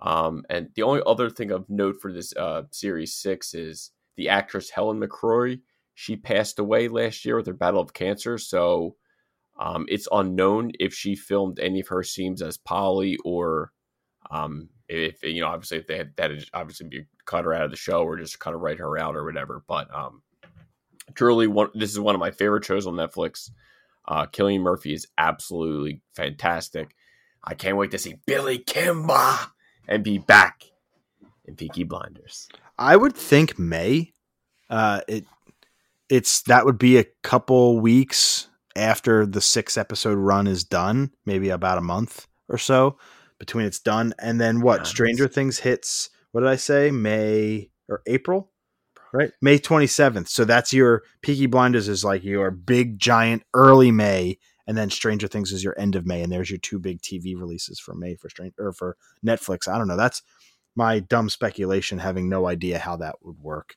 Um, 0.00 0.44
and 0.50 0.68
the 0.74 0.82
only 0.82 1.02
other 1.06 1.30
thing 1.30 1.50
of 1.50 1.68
note 1.68 1.96
for 2.00 2.12
this 2.12 2.34
uh, 2.36 2.62
series 2.70 3.14
six 3.14 3.54
is 3.54 3.90
the 4.16 4.28
actress 4.28 4.70
Helen 4.70 5.00
McCrory. 5.00 5.60
She 5.94 6.16
passed 6.16 6.58
away 6.58 6.88
last 6.88 7.24
year 7.24 7.36
with 7.36 7.46
her 7.46 7.54
battle 7.54 7.80
of 7.80 7.94
cancer, 7.94 8.36
so 8.36 8.96
um, 9.58 9.86
it's 9.88 10.08
unknown 10.12 10.72
if 10.78 10.92
she 10.92 11.16
filmed 11.16 11.58
any 11.58 11.80
of 11.80 11.88
her 11.88 12.02
scenes 12.02 12.42
as 12.42 12.58
Polly 12.58 13.16
or 13.24 13.72
um, 14.30 14.68
if 14.88 15.22
you 15.22 15.40
know, 15.40 15.48
obviously, 15.48 15.78
if 15.78 15.86
they 15.86 15.96
had 15.96 16.12
that, 16.16 16.30
obviously 16.52 16.88
be 16.88 17.06
cut 17.24 17.44
her 17.44 17.54
out 17.54 17.64
of 17.64 17.70
the 17.70 17.76
show 17.76 18.02
or 18.02 18.16
just 18.16 18.38
kind 18.38 18.54
of 18.54 18.62
write 18.62 18.78
her 18.78 18.98
out 18.98 19.16
or 19.16 19.24
whatever. 19.24 19.62
But 19.66 19.92
um, 19.94 20.22
truly, 21.14 21.46
one 21.46 21.70
this 21.74 21.90
is 21.90 22.00
one 22.00 22.14
of 22.14 22.20
my 22.20 22.30
favorite 22.30 22.64
shows 22.64 22.86
on 22.86 22.94
Netflix. 22.94 23.50
Uh, 24.06 24.26
Cillian 24.26 24.60
Murphy 24.60 24.92
is 24.92 25.08
absolutely 25.18 26.02
fantastic. 26.14 26.94
I 27.42 27.54
can't 27.54 27.76
wait 27.76 27.90
to 27.92 27.98
see 27.98 28.16
Billy 28.26 28.58
Kimba 28.58 29.50
and 29.88 30.02
be 30.02 30.18
back 30.18 30.64
in 31.44 31.56
Peaky 31.56 31.84
Blinders. 31.84 32.48
I 32.78 32.96
would 32.96 33.14
think 33.14 33.58
May. 33.58 34.12
Uh, 34.68 35.00
it 35.08 35.24
it's 36.08 36.42
that 36.42 36.64
would 36.64 36.78
be 36.78 36.98
a 36.98 37.06
couple 37.22 37.80
weeks 37.80 38.48
after 38.76 39.26
the 39.26 39.40
six 39.40 39.76
episode 39.76 40.18
run 40.18 40.46
is 40.46 40.64
done, 40.64 41.12
maybe 41.24 41.48
about 41.48 41.78
a 41.78 41.82
month 41.82 42.26
or 42.48 42.58
so 42.58 42.98
between 43.38 43.66
it's 43.66 43.80
done, 43.80 44.14
and 44.18 44.40
then 44.40 44.60
what? 44.60 44.78
Nice. 44.78 44.88
Stranger 44.88 45.28
Things 45.28 45.58
hits. 45.58 46.10
What 46.32 46.40
did 46.42 46.50
I 46.50 46.56
say? 46.56 46.90
May 46.90 47.70
or 47.88 48.02
April? 48.06 48.50
Right, 49.12 49.30
May 49.40 49.58
twenty 49.58 49.86
seventh. 49.86 50.28
So 50.28 50.44
that's 50.44 50.72
your 50.72 51.02
Peaky 51.22 51.46
Blinders 51.46 51.88
is 51.88 52.04
like 52.04 52.24
your 52.24 52.50
big 52.50 52.98
giant 52.98 53.44
early 53.54 53.90
May, 53.90 54.38
and 54.66 54.76
then 54.76 54.90
Stranger 54.90 55.28
Things 55.28 55.52
is 55.52 55.62
your 55.64 55.78
end 55.78 55.94
of 55.96 56.06
May, 56.06 56.22
and 56.22 56.32
there's 56.32 56.50
your 56.50 56.58
two 56.58 56.78
big 56.78 57.00
TV 57.02 57.38
releases 57.38 57.78
for 57.78 57.94
May 57.94 58.14
for 58.16 58.28
Stranger 58.28 58.54
or 58.58 58.72
for 58.72 58.96
Netflix. 59.24 59.68
I 59.68 59.78
don't 59.78 59.88
know. 59.88 59.96
That's 59.96 60.22
my 60.74 61.00
dumb 61.00 61.28
speculation, 61.28 61.98
having 61.98 62.28
no 62.28 62.46
idea 62.46 62.78
how 62.78 62.96
that 62.96 63.16
would 63.22 63.38
work. 63.40 63.76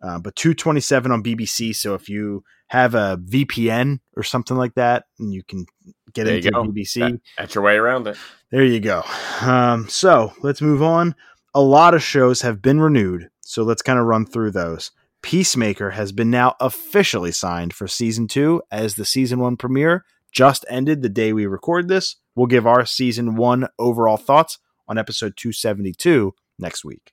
Uh, 0.00 0.18
but 0.20 0.36
227 0.36 1.10
on 1.10 1.22
BBC. 1.24 1.74
So 1.74 1.94
if 1.94 2.08
you 2.08 2.44
have 2.68 2.94
a 2.94 3.18
VPN 3.24 3.98
or 4.16 4.22
something 4.22 4.56
like 4.56 4.74
that, 4.74 5.06
and 5.18 5.32
you 5.34 5.42
can 5.42 5.66
get 6.12 6.24
There 6.24 6.36
into. 6.36 6.50
BBC, 6.52 7.18
That's 7.36 7.54
your 7.54 7.64
way 7.64 7.74
around 7.76 8.06
it. 8.06 8.16
there 8.52 8.64
you 8.64 8.78
go. 8.78 9.02
Um, 9.40 9.88
so 9.88 10.32
let's 10.42 10.62
move 10.62 10.82
on. 10.82 11.16
A 11.54 11.60
lot 11.60 11.94
of 11.94 12.02
shows 12.02 12.42
have 12.42 12.62
been 12.62 12.80
renewed. 12.80 13.28
So 13.40 13.64
let's 13.64 13.82
kind 13.82 13.98
of 13.98 14.04
run 14.04 14.24
through 14.26 14.52
those. 14.52 14.92
Peacemaker 15.22 15.90
has 15.90 16.12
been 16.12 16.30
now 16.30 16.54
officially 16.60 17.32
signed 17.32 17.72
for 17.72 17.88
season 17.88 18.28
two 18.28 18.62
as 18.70 18.94
the 18.94 19.04
season 19.04 19.40
one 19.40 19.56
premiere 19.56 20.04
just 20.32 20.64
ended 20.68 21.02
the 21.02 21.08
day 21.08 21.32
we 21.32 21.46
record 21.46 21.88
this. 21.88 22.16
We'll 22.34 22.46
give 22.46 22.66
our 22.66 22.84
season 22.84 23.36
one 23.36 23.68
overall 23.78 24.16
thoughts 24.16 24.58
on 24.86 24.98
episode 24.98 25.36
272 25.36 26.34
next 26.58 26.84
week. 26.84 27.12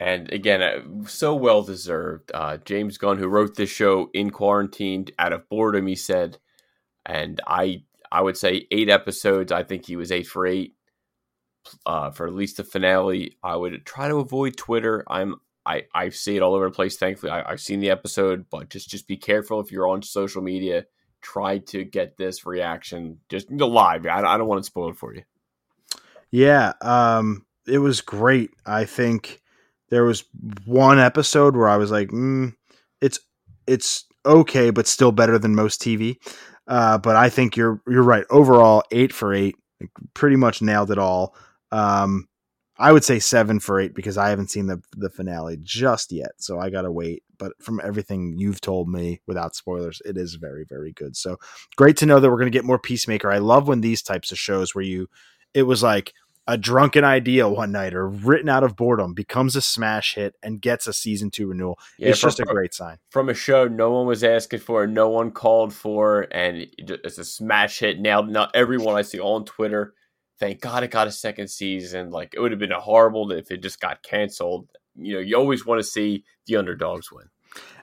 And 0.00 0.32
again, 0.32 0.62
uh, 0.62 1.06
so 1.06 1.34
well 1.34 1.62
deserved. 1.62 2.32
Uh, 2.34 2.56
James 2.58 2.98
Gunn, 2.98 3.18
who 3.18 3.28
wrote 3.28 3.56
this 3.56 3.70
show 3.70 4.10
in 4.12 4.30
quarantine 4.30 5.06
out 5.18 5.32
of 5.32 5.48
boredom, 5.48 5.86
he 5.86 5.94
said, 5.94 6.38
and 7.06 7.40
I 7.46 7.84
I 8.10 8.20
would 8.20 8.36
say 8.36 8.66
eight 8.70 8.90
episodes. 8.90 9.52
I 9.52 9.62
think 9.62 9.86
he 9.86 9.96
was 9.96 10.10
eight 10.10 10.26
for 10.26 10.46
eight 10.46 10.74
uh, 11.86 12.10
for 12.10 12.26
at 12.26 12.34
least 12.34 12.56
the 12.56 12.64
finale. 12.64 13.36
I 13.42 13.56
would 13.56 13.84
try 13.86 14.08
to 14.08 14.16
avoid 14.16 14.56
Twitter. 14.56 15.04
I'm 15.08 15.36
I 15.64 15.84
I 15.94 16.08
see 16.08 16.36
it 16.36 16.42
all 16.42 16.54
over 16.54 16.66
the 16.66 16.74
place. 16.74 16.96
Thankfully, 16.96 17.32
I, 17.32 17.52
I've 17.52 17.60
seen 17.60 17.80
the 17.80 17.90
episode, 17.90 18.46
but 18.50 18.70
just 18.70 18.88
just 18.88 19.06
be 19.06 19.16
careful 19.16 19.60
if 19.60 19.70
you're 19.70 19.88
on 19.88 20.02
social 20.02 20.42
media. 20.42 20.86
Try 21.22 21.58
to 21.58 21.84
get 21.84 22.16
this 22.16 22.44
reaction 22.44 23.18
just 23.28 23.50
live. 23.50 24.06
I, 24.06 24.20
I 24.20 24.36
don't 24.36 24.48
want 24.48 24.62
to 24.62 24.66
spoil 24.66 24.90
it 24.90 24.96
for 24.96 25.14
you. 25.14 25.22
Yeah, 26.30 26.72
um, 26.80 27.46
it 27.66 27.78
was 27.78 28.00
great. 28.00 28.50
I 28.66 28.84
think 28.84 29.40
there 29.90 30.04
was 30.04 30.24
one 30.64 30.98
episode 30.98 31.56
where 31.56 31.68
I 31.68 31.76
was 31.76 31.90
like, 31.90 32.08
mm, 32.08 32.54
"It's 33.00 33.20
it's 33.66 34.04
okay, 34.26 34.70
but 34.70 34.86
still 34.86 35.12
better 35.12 35.38
than 35.38 35.54
most 35.54 35.80
TV." 35.80 36.16
Uh, 36.66 36.98
but 36.98 37.16
I 37.16 37.28
think 37.28 37.56
you're 37.56 37.80
you're 37.86 38.02
right. 38.02 38.24
Overall, 38.30 38.82
eight 38.90 39.12
for 39.12 39.34
eight, 39.34 39.56
pretty 40.14 40.36
much 40.36 40.62
nailed 40.62 40.90
it 40.90 40.98
all. 40.98 41.34
Um, 41.70 42.28
I 42.82 42.90
would 42.92 43.04
say 43.04 43.20
seven 43.20 43.60
for 43.60 43.78
eight 43.78 43.94
because 43.94 44.18
I 44.18 44.28
haven't 44.30 44.50
seen 44.50 44.66
the 44.66 44.82
the 44.96 45.08
finale 45.08 45.56
just 45.62 46.10
yet, 46.10 46.32
so 46.38 46.58
I 46.58 46.68
gotta 46.68 46.90
wait. 46.90 47.22
But 47.38 47.52
from 47.60 47.80
everything 47.82 48.34
you've 48.36 48.60
told 48.60 48.88
me, 48.88 49.20
without 49.26 49.54
spoilers, 49.54 50.02
it 50.04 50.16
is 50.16 50.34
very 50.34 50.64
very 50.68 50.92
good. 50.92 51.16
So 51.16 51.38
great 51.76 51.96
to 51.98 52.06
know 52.06 52.18
that 52.20 52.28
we're 52.30 52.38
gonna 52.38 52.50
get 52.50 52.64
more 52.64 52.78
Peacemaker. 52.78 53.30
I 53.30 53.38
love 53.38 53.68
when 53.68 53.80
these 53.82 54.02
types 54.02 54.32
of 54.32 54.38
shows 54.38 54.74
where 54.74 54.84
you, 54.84 55.08
it 55.54 55.62
was 55.62 55.82
like 55.82 56.12
a 56.48 56.58
drunken 56.58 57.04
idea 57.04 57.48
one 57.48 57.70
night 57.70 57.94
or 57.94 58.08
written 58.08 58.48
out 58.48 58.64
of 58.64 58.74
boredom 58.74 59.14
becomes 59.14 59.54
a 59.54 59.62
smash 59.62 60.16
hit 60.16 60.34
and 60.42 60.60
gets 60.60 60.88
a 60.88 60.92
season 60.92 61.30
two 61.30 61.46
renewal. 61.46 61.78
Yeah, 61.98 62.08
it's 62.08 62.18
from- 62.18 62.30
just 62.30 62.40
a 62.40 62.44
great 62.44 62.74
sign. 62.74 62.98
from 63.10 63.28
a 63.28 63.34
show 63.34 63.68
no 63.68 63.92
one 63.92 64.06
was 64.08 64.24
asking 64.24 64.58
for, 64.58 64.88
no 64.88 65.08
one 65.08 65.30
called 65.30 65.72
for, 65.72 66.26
and 66.32 66.66
it's 66.78 67.18
a 67.18 67.24
smash 67.24 67.78
hit. 67.78 68.00
Now, 68.00 68.22
not 68.22 68.50
everyone 68.54 68.96
I 68.96 69.02
see 69.02 69.20
on 69.20 69.44
Twitter. 69.44 69.94
Thank 70.42 70.60
God 70.60 70.82
it 70.82 70.90
got 70.90 71.06
a 71.06 71.12
second 71.12 71.48
season. 71.48 72.10
Like 72.10 72.34
it 72.34 72.40
would 72.40 72.50
have 72.50 72.58
been 72.58 72.72
a 72.72 72.80
horrible 72.80 73.30
if 73.30 73.52
it 73.52 73.62
just 73.62 73.78
got 73.78 74.02
canceled. 74.02 74.68
You 74.96 75.14
know, 75.14 75.20
you 75.20 75.36
always 75.36 75.64
want 75.64 75.78
to 75.78 75.84
see 75.84 76.24
the 76.46 76.56
underdogs 76.56 77.12
win. 77.12 77.26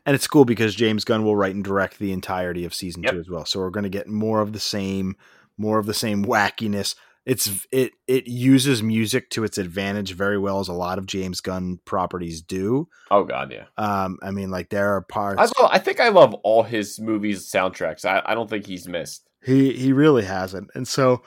And 0.06 0.14
it's 0.14 0.28
cool 0.28 0.44
because 0.44 0.76
James 0.76 1.06
Gunn 1.06 1.24
will 1.24 1.38
write 1.38 1.56
and 1.56 1.64
direct 1.64 2.00
the 2.00 2.12
entirety 2.12 2.66
of 2.66 2.74
season 2.74 3.04
Yep. 3.04 3.14
two 3.14 3.20
as 3.22 3.30
well. 3.30 3.46
So 3.46 3.62
we're 3.62 3.70
going 3.70 3.86
to 3.86 3.90
get 3.90 4.10
more 4.10 4.42
of 4.42 4.52
the 4.52 4.60
same, 4.60 5.16
more 5.58 5.80
of 5.80 5.86
the 5.86 5.94
same 5.94 6.26
wackiness. 6.26 6.96
It's 7.26 7.66
it 7.72 7.94
it 8.08 8.28
uses 8.28 8.84
music 8.84 9.30
to 9.30 9.46
its 9.46 9.58
advantage 9.58 10.12
very 10.12 10.38
well, 10.38 10.60
as 10.60 10.68
a 10.68 10.74
lot 10.74 10.98
of 10.98 11.06
James 11.06 11.40
Gunn 11.40 11.80
properties 11.86 12.42
do. 12.42 12.90
Oh 13.10 13.24
God, 13.24 13.54
yeah. 13.54 13.68
Um, 13.78 14.18
I 14.22 14.32
mean, 14.32 14.52
like 14.52 14.68
there 14.68 14.96
are 14.96 15.02
parts 15.02 15.40
I, 15.40 15.62
love, 15.62 15.70
I 15.72 15.80
think 15.80 16.02
I 16.02 16.10
love 16.10 16.34
all 16.44 16.64
his 16.64 17.00
movies 17.00 17.50
soundtracks. 17.50 18.04
I, 18.04 18.22
I 18.26 18.36
don't 18.36 18.50
think 18.50 18.66
he's 18.66 18.86
missed. 18.86 19.30
He 19.46 19.72
he 19.74 19.94
really 19.94 20.26
hasn't. 20.26 20.72
And 20.76 20.86
so 20.86 21.22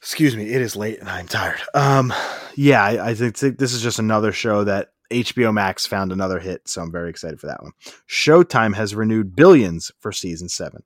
excuse 0.00 0.36
me, 0.36 0.50
it 0.50 0.62
is 0.62 0.76
late 0.76 1.00
and 1.00 1.08
I'm 1.08 1.26
tired. 1.26 1.60
Um 1.74 2.12
yeah, 2.56 2.82
I, 2.82 3.10
I 3.10 3.14
think, 3.14 3.58
this 3.58 3.74
is 3.74 3.82
just 3.82 3.98
another 3.98 4.32
show 4.32 4.64
that 4.64 4.90
HBO 5.10 5.52
Max 5.52 5.86
found 5.86 6.10
another 6.10 6.38
hit, 6.38 6.68
so 6.68 6.82
I'm 6.82 6.90
very 6.90 7.10
excited 7.10 7.38
for 7.38 7.46
that 7.46 7.62
one. 7.62 7.72
Showtime 8.08 8.74
has 8.74 8.94
renewed 8.94 9.36
Billions 9.36 9.92
for 10.00 10.10
season 10.12 10.48
seven. 10.48 10.82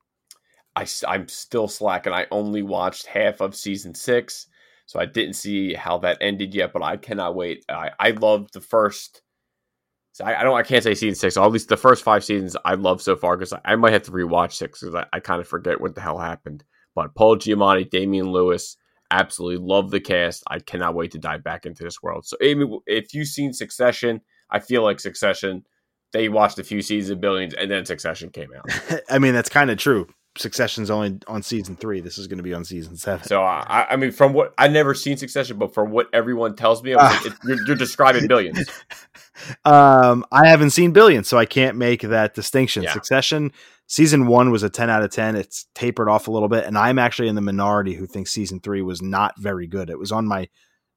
I, 0.76 0.86
I'm 1.06 1.28
still 1.28 1.68
slacking. 1.68 2.12
I 2.12 2.26
only 2.30 2.62
watched 2.62 3.06
half 3.06 3.40
of 3.40 3.56
season 3.56 3.94
six, 3.94 4.46
so 4.86 5.00
I 5.00 5.06
didn't 5.06 5.34
see 5.34 5.74
how 5.74 5.98
that 5.98 6.18
ended 6.20 6.54
yet. 6.54 6.72
But 6.72 6.82
I 6.82 6.96
cannot 6.96 7.34
wait. 7.34 7.64
I, 7.68 7.90
I 7.98 8.10
loved 8.10 8.54
the 8.54 8.60
first. 8.60 9.22
So 10.12 10.24
I, 10.24 10.40
I 10.40 10.42
don't. 10.42 10.56
I 10.56 10.62
can't 10.62 10.84
say 10.84 10.94
season 10.94 11.16
six. 11.16 11.36
At 11.36 11.50
least 11.50 11.68
the 11.68 11.76
first 11.76 12.04
five 12.04 12.24
seasons 12.24 12.56
I 12.64 12.74
love 12.74 13.02
so 13.02 13.16
far 13.16 13.36
because 13.36 13.52
I, 13.52 13.60
I 13.64 13.76
might 13.76 13.92
have 13.92 14.02
to 14.04 14.12
rewatch 14.12 14.52
six 14.52 14.80
because 14.80 14.94
I, 14.94 15.06
I 15.12 15.20
kind 15.20 15.40
of 15.40 15.48
forget 15.48 15.80
what 15.80 15.94
the 15.94 16.00
hell 16.00 16.18
happened. 16.18 16.64
But 16.94 17.14
Paul 17.14 17.36
Giamatti, 17.36 17.88
Damian 17.88 18.30
Lewis, 18.30 18.76
absolutely 19.10 19.66
love 19.66 19.90
the 19.90 20.00
cast. 20.00 20.42
I 20.46 20.58
cannot 20.58 20.94
wait 20.94 21.12
to 21.12 21.18
dive 21.18 21.42
back 21.42 21.66
into 21.66 21.82
this 21.84 22.02
world. 22.02 22.26
So, 22.26 22.36
Amy, 22.42 22.66
if 22.86 23.14
you've 23.14 23.28
seen 23.28 23.52
Succession, 23.52 24.20
I 24.50 24.58
feel 24.60 24.82
like 24.82 25.00
Succession. 25.00 25.64
They 26.12 26.28
watched 26.28 26.58
a 26.58 26.64
few 26.64 26.82
seasons 26.82 27.10
of 27.10 27.20
Billions, 27.20 27.54
and 27.54 27.70
then 27.70 27.84
Succession 27.86 28.30
came 28.30 28.48
out. 28.56 28.68
I 29.10 29.18
mean, 29.20 29.32
that's 29.32 29.48
kind 29.48 29.70
of 29.70 29.78
true. 29.78 30.08
Succession's 30.36 30.90
only 30.90 31.18
on 31.26 31.42
season 31.42 31.76
three. 31.76 32.00
This 32.00 32.16
is 32.18 32.26
going 32.28 32.38
to 32.38 32.42
be 32.44 32.54
on 32.54 32.64
season 32.64 32.96
seven. 32.96 33.26
So 33.26 33.42
I, 33.42 33.86
I 33.90 33.96
mean, 33.96 34.10
from 34.12 34.32
what 34.32 34.54
I've 34.58 34.70
never 34.72 34.94
seen 34.94 35.16
Succession, 35.16 35.58
but 35.58 35.74
from 35.74 35.90
what 35.90 36.08
everyone 36.12 36.56
tells 36.56 36.82
me, 36.82 36.94
Ah. 36.98 37.20
it, 37.24 37.32
you're, 37.44 37.58
you're 37.66 37.76
describing 37.76 38.26
billions. 38.26 38.68
Um, 39.64 40.24
I 40.30 40.48
haven't 40.48 40.70
seen 40.70 40.92
Billions, 40.92 41.26
so 41.26 41.38
I 41.38 41.46
can't 41.46 41.74
make 41.76 42.02
that 42.02 42.34
distinction. 42.34 42.82
Yeah. 42.82 42.92
Succession 42.92 43.52
season 43.90 44.28
one 44.28 44.52
was 44.52 44.62
a 44.62 44.70
ten 44.70 44.88
out 44.88 45.02
of 45.02 45.10
ten. 45.10 45.34
It's 45.34 45.66
tapered 45.74 46.08
off 46.08 46.28
a 46.28 46.30
little 46.30 46.48
bit, 46.48 46.64
and 46.64 46.78
I'm 46.78 46.98
actually 46.98 47.28
in 47.28 47.34
the 47.34 47.40
minority 47.40 47.94
who 47.94 48.06
thinks 48.06 48.30
season 48.30 48.60
three 48.60 48.82
was 48.82 49.02
not 49.02 49.38
very 49.38 49.66
good. 49.66 49.90
It 49.90 49.98
was 49.98 50.12
on 50.12 50.26
my, 50.26 50.42
it 50.42 50.50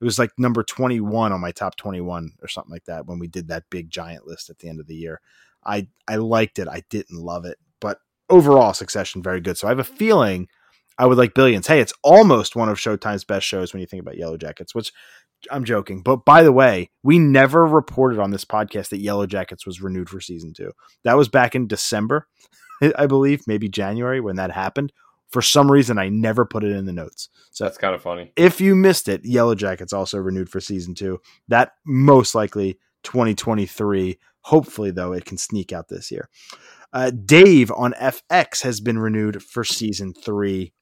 was 0.05 0.19
like 0.19 0.31
number 0.37 0.63
twenty 0.63 1.01
one 1.01 1.33
on 1.33 1.41
my 1.41 1.51
top 1.51 1.75
twenty 1.75 2.01
one 2.01 2.33
or 2.41 2.47
something 2.47 2.71
like 2.71 2.85
that 2.85 3.07
when 3.07 3.19
we 3.19 3.27
did 3.27 3.47
that 3.47 3.63
big 3.69 3.89
giant 3.89 4.27
list 4.27 4.49
at 4.49 4.59
the 4.59 4.69
end 4.69 4.79
of 4.79 4.87
the 4.87 4.95
year. 4.95 5.19
I 5.65 5.87
I 6.07 6.17
liked 6.17 6.59
it. 6.59 6.67
I 6.69 6.83
didn't 6.89 7.19
love 7.19 7.45
it, 7.45 7.57
but 7.81 7.99
overall, 8.29 8.73
Succession 8.73 9.23
very 9.23 9.41
good. 9.41 9.57
So 9.57 9.67
I 9.67 9.71
have 9.71 9.79
a 9.79 9.83
feeling 9.83 10.47
I 10.97 11.07
would 11.07 11.17
like 11.17 11.33
Billions. 11.33 11.65
Hey, 11.65 11.79
it's 11.79 11.93
almost 12.03 12.55
one 12.55 12.69
of 12.69 12.77
Showtime's 12.77 13.23
best 13.23 13.47
shows 13.47 13.73
when 13.73 13.79
you 13.79 13.87
think 13.87 14.01
about 14.01 14.17
Yellow 14.17 14.37
Jackets, 14.37 14.75
which 14.75 14.91
I'm 15.49 15.65
joking. 15.65 16.01
But 16.01 16.25
by 16.25 16.43
the 16.43 16.51
way, 16.51 16.91
we 17.01 17.19
never 17.19 17.65
reported 17.65 18.19
on 18.19 18.31
this 18.31 18.45
podcast 18.45 18.89
that 18.89 18.99
Yellow 18.99 19.25
Jackets 19.25 19.65
was 19.65 19.81
renewed 19.81 20.09
for 20.09 20.21
season 20.21 20.53
two. 20.53 20.71
That 21.03 21.17
was 21.17 21.29
back 21.29 21.55
in 21.55 21.67
December, 21.67 22.27
I 22.97 23.07
believe, 23.07 23.47
maybe 23.47 23.69
January 23.69 24.19
when 24.19 24.35
that 24.37 24.51
happened. 24.51 24.91
For 25.29 25.41
some 25.41 25.71
reason, 25.71 25.97
I 25.97 26.09
never 26.09 26.45
put 26.45 26.63
it 26.63 26.71
in 26.71 26.85
the 26.85 26.93
notes. 26.93 27.29
So 27.51 27.63
that's 27.63 27.77
kind 27.77 27.95
of 27.95 28.01
funny. 28.01 28.31
If 28.35 28.61
you 28.61 28.75
missed 28.75 29.07
it, 29.07 29.23
Yellowjackets 29.23 29.93
also 29.93 30.19
renewed 30.19 30.49
for 30.49 30.59
season 30.59 30.93
two. 30.93 31.21
That 31.47 31.71
most 31.85 32.35
likely 32.35 32.77
2023. 33.03 34.19
Hopefully, 34.41 34.91
though, 34.91 35.13
it 35.13 35.25
can 35.25 35.37
sneak 35.37 35.71
out 35.73 35.87
this 35.87 36.11
year. 36.11 36.29
Uh, 36.91 37.09
Dave 37.09 37.71
on 37.71 37.93
FX 37.93 38.61
has 38.61 38.79
been 38.79 38.99
renewed 38.99 39.41
for 39.41 39.63
season 39.63 40.13
three 40.13 40.73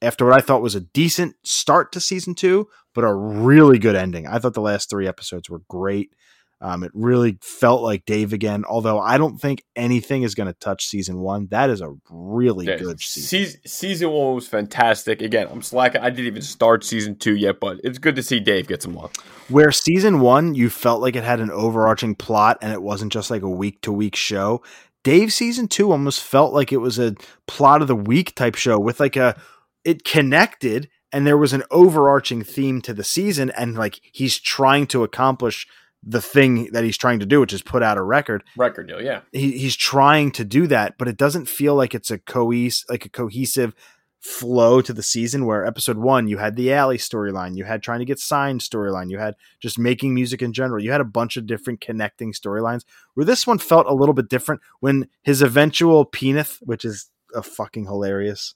after 0.00 0.24
what 0.24 0.34
I 0.34 0.40
thought 0.40 0.62
was 0.62 0.74
a 0.74 0.80
decent 0.80 1.36
start 1.44 1.92
to 1.92 2.00
season 2.00 2.34
two, 2.34 2.68
but 2.94 3.04
a 3.04 3.12
really 3.12 3.78
good 3.78 3.96
ending. 3.96 4.26
I 4.26 4.38
thought 4.38 4.54
the 4.54 4.60
last 4.60 4.88
three 4.88 5.08
episodes 5.08 5.50
were 5.50 5.62
great. 5.68 6.14
Um, 6.60 6.82
it 6.82 6.90
really 6.92 7.38
felt 7.40 7.82
like 7.82 8.04
Dave 8.04 8.32
again, 8.32 8.64
although 8.68 8.98
I 8.98 9.16
don't 9.16 9.38
think 9.40 9.62
anything 9.76 10.22
is 10.24 10.34
going 10.34 10.48
to 10.48 10.58
touch 10.58 10.86
season 10.86 11.20
one. 11.20 11.46
That 11.52 11.70
is 11.70 11.80
a 11.80 11.94
really 12.10 12.66
Yeah, 12.66 12.78
good 12.78 13.00
season. 13.00 13.28
season. 13.28 13.60
Season 13.64 14.10
one 14.10 14.34
was 14.34 14.48
fantastic. 14.48 15.22
Again, 15.22 15.46
I'm 15.52 15.62
slacking. 15.62 16.00
I 16.00 16.10
didn't 16.10 16.26
even 16.26 16.42
start 16.42 16.82
season 16.84 17.16
two 17.16 17.36
yet, 17.36 17.60
but 17.60 17.78
it's 17.84 17.98
good 17.98 18.16
to 18.16 18.22
see 18.24 18.40
Dave 18.40 18.66
get 18.66 18.82
some 18.82 18.94
love. 18.94 19.12
where 19.48 19.70
season 19.70 20.18
one 20.20 20.54
you 20.56 20.68
felt 20.68 21.00
like 21.00 21.14
it 21.14 21.22
had 21.24 21.40
an 21.40 21.50
overarching 21.52 22.14
plot 22.16 22.58
and 22.60 22.72
it 22.72 22.82
wasn't 22.82 23.12
just 23.12 23.30
like 23.30 23.42
a 23.42 23.48
week 23.48 23.80
to 23.82 23.90
week 23.92 24.14
show 24.16 24.60
dave 25.04 25.32
season 25.32 25.66
two 25.68 25.90
almost 25.92 26.22
felt 26.22 26.52
like 26.52 26.70
it 26.72 26.78
was 26.78 26.98
a 26.98 27.14
plot 27.46 27.80
of 27.80 27.88
the 27.88 27.94
week 27.96 28.34
type 28.34 28.56
show 28.56 28.78
with 28.78 28.98
like 29.00 29.16
a 29.16 29.40
it 29.84 30.04
connected 30.04 30.88
and 31.12 31.26
there 31.26 31.38
was 31.38 31.52
an 31.54 31.62
overarching 31.70 32.42
theme 32.42 32.82
to 32.82 32.92
the 32.92 33.04
season 33.04 33.48
and 33.50 33.74
like 33.76 34.00
he's 34.12 34.38
trying 34.38 34.86
to 34.86 35.02
accomplish 35.04 35.66
the 36.02 36.22
thing 36.22 36.70
that 36.72 36.84
he's 36.84 36.96
trying 36.96 37.18
to 37.18 37.26
do 37.26 37.40
which 37.40 37.52
is 37.52 37.62
put 37.62 37.82
out 37.82 37.98
a 37.98 38.02
record 38.02 38.44
Record 38.56 38.88
deal, 38.88 39.02
yeah. 39.02 39.20
he, 39.32 39.58
he's 39.58 39.76
trying 39.76 40.30
to 40.32 40.44
do 40.44 40.66
that 40.68 40.96
but 40.98 41.08
it 41.08 41.16
doesn't 41.16 41.48
feel 41.48 41.74
like 41.74 41.94
it's 41.94 42.10
a 42.10 42.18
cohes 42.18 42.84
like 42.88 43.04
a 43.04 43.10
cohesive 43.10 43.74
flow 44.20 44.80
to 44.80 44.92
the 44.92 45.02
season 45.02 45.46
where 45.46 45.64
episode 45.64 45.96
one 45.96 46.26
you 46.26 46.38
had 46.38 46.56
the 46.56 46.72
alley 46.72 46.98
storyline 46.98 47.56
you 47.56 47.64
had 47.64 47.82
trying 47.82 48.00
to 48.00 48.04
get 48.04 48.18
signed 48.18 48.60
storyline 48.60 49.10
you 49.10 49.18
had 49.18 49.34
just 49.60 49.78
making 49.78 50.12
music 50.12 50.42
in 50.42 50.52
general 50.52 50.82
you 50.82 50.90
had 50.90 51.00
a 51.00 51.04
bunch 51.04 51.36
of 51.36 51.46
different 51.46 51.80
connecting 51.80 52.32
storylines 52.32 52.84
where 53.14 53.24
this 53.24 53.46
one 53.46 53.58
felt 53.58 53.86
a 53.86 53.94
little 53.94 54.14
bit 54.14 54.28
different 54.28 54.60
when 54.80 55.08
his 55.22 55.40
eventual 55.40 56.04
penis 56.04 56.58
which 56.62 56.84
is 56.84 57.10
a 57.32 57.42
fucking 57.42 57.84
hilarious 57.84 58.54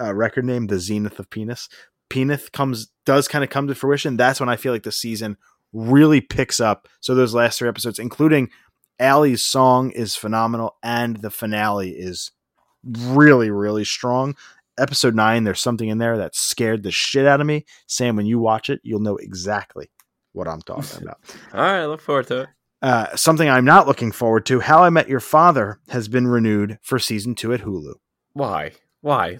uh, 0.00 0.12
record 0.12 0.44
name 0.44 0.66
the 0.66 0.80
zenith 0.80 1.20
of 1.20 1.30
penis 1.30 1.68
penith 2.08 2.50
comes 2.50 2.88
does 3.04 3.28
kind 3.28 3.44
of 3.44 3.50
come 3.50 3.68
to 3.68 3.76
fruition 3.76 4.16
that's 4.16 4.40
when 4.40 4.48
i 4.48 4.56
feel 4.56 4.72
like 4.72 4.82
the 4.82 4.90
season 4.90 5.36
really 5.72 6.20
picks 6.20 6.60
up 6.60 6.88
so 7.00 7.14
those 7.14 7.34
last 7.34 7.58
three 7.58 7.68
episodes 7.68 7.98
including 7.98 8.48
Allie's 9.00 9.42
song 9.42 9.90
is 9.90 10.16
phenomenal 10.16 10.76
and 10.82 11.16
the 11.18 11.30
finale 11.30 11.90
is 11.90 12.32
really 12.84 13.50
really 13.50 13.84
strong 13.84 14.34
episode 14.78 15.14
9 15.14 15.44
there's 15.44 15.60
something 15.60 15.88
in 15.88 15.98
there 15.98 16.16
that 16.18 16.34
scared 16.36 16.82
the 16.82 16.90
shit 16.90 17.26
out 17.26 17.40
of 17.40 17.46
me 17.46 17.64
sam 17.86 18.16
when 18.16 18.26
you 18.26 18.38
watch 18.38 18.70
it 18.70 18.80
you'll 18.84 19.00
know 19.00 19.16
exactly 19.16 19.90
what 20.32 20.46
i'm 20.48 20.62
talking 20.62 21.02
about 21.02 21.18
All 21.52 21.60
right, 21.60 21.84
look 21.86 22.00
forward 22.00 22.28
to 22.28 22.42
it. 22.42 22.48
uh, 22.82 23.14
something 23.16 23.48
i'm 23.48 23.64
not 23.64 23.86
looking 23.88 24.12
forward 24.12 24.46
to 24.46 24.60
how 24.60 24.82
i 24.84 24.90
met 24.90 25.08
your 25.08 25.20
father 25.20 25.80
has 25.88 26.06
been 26.08 26.26
renewed 26.28 26.78
for 26.82 26.98
season 26.98 27.34
2 27.34 27.52
at 27.54 27.60
hulu 27.62 27.94
Why? 28.34 28.72
Why? 29.00 29.38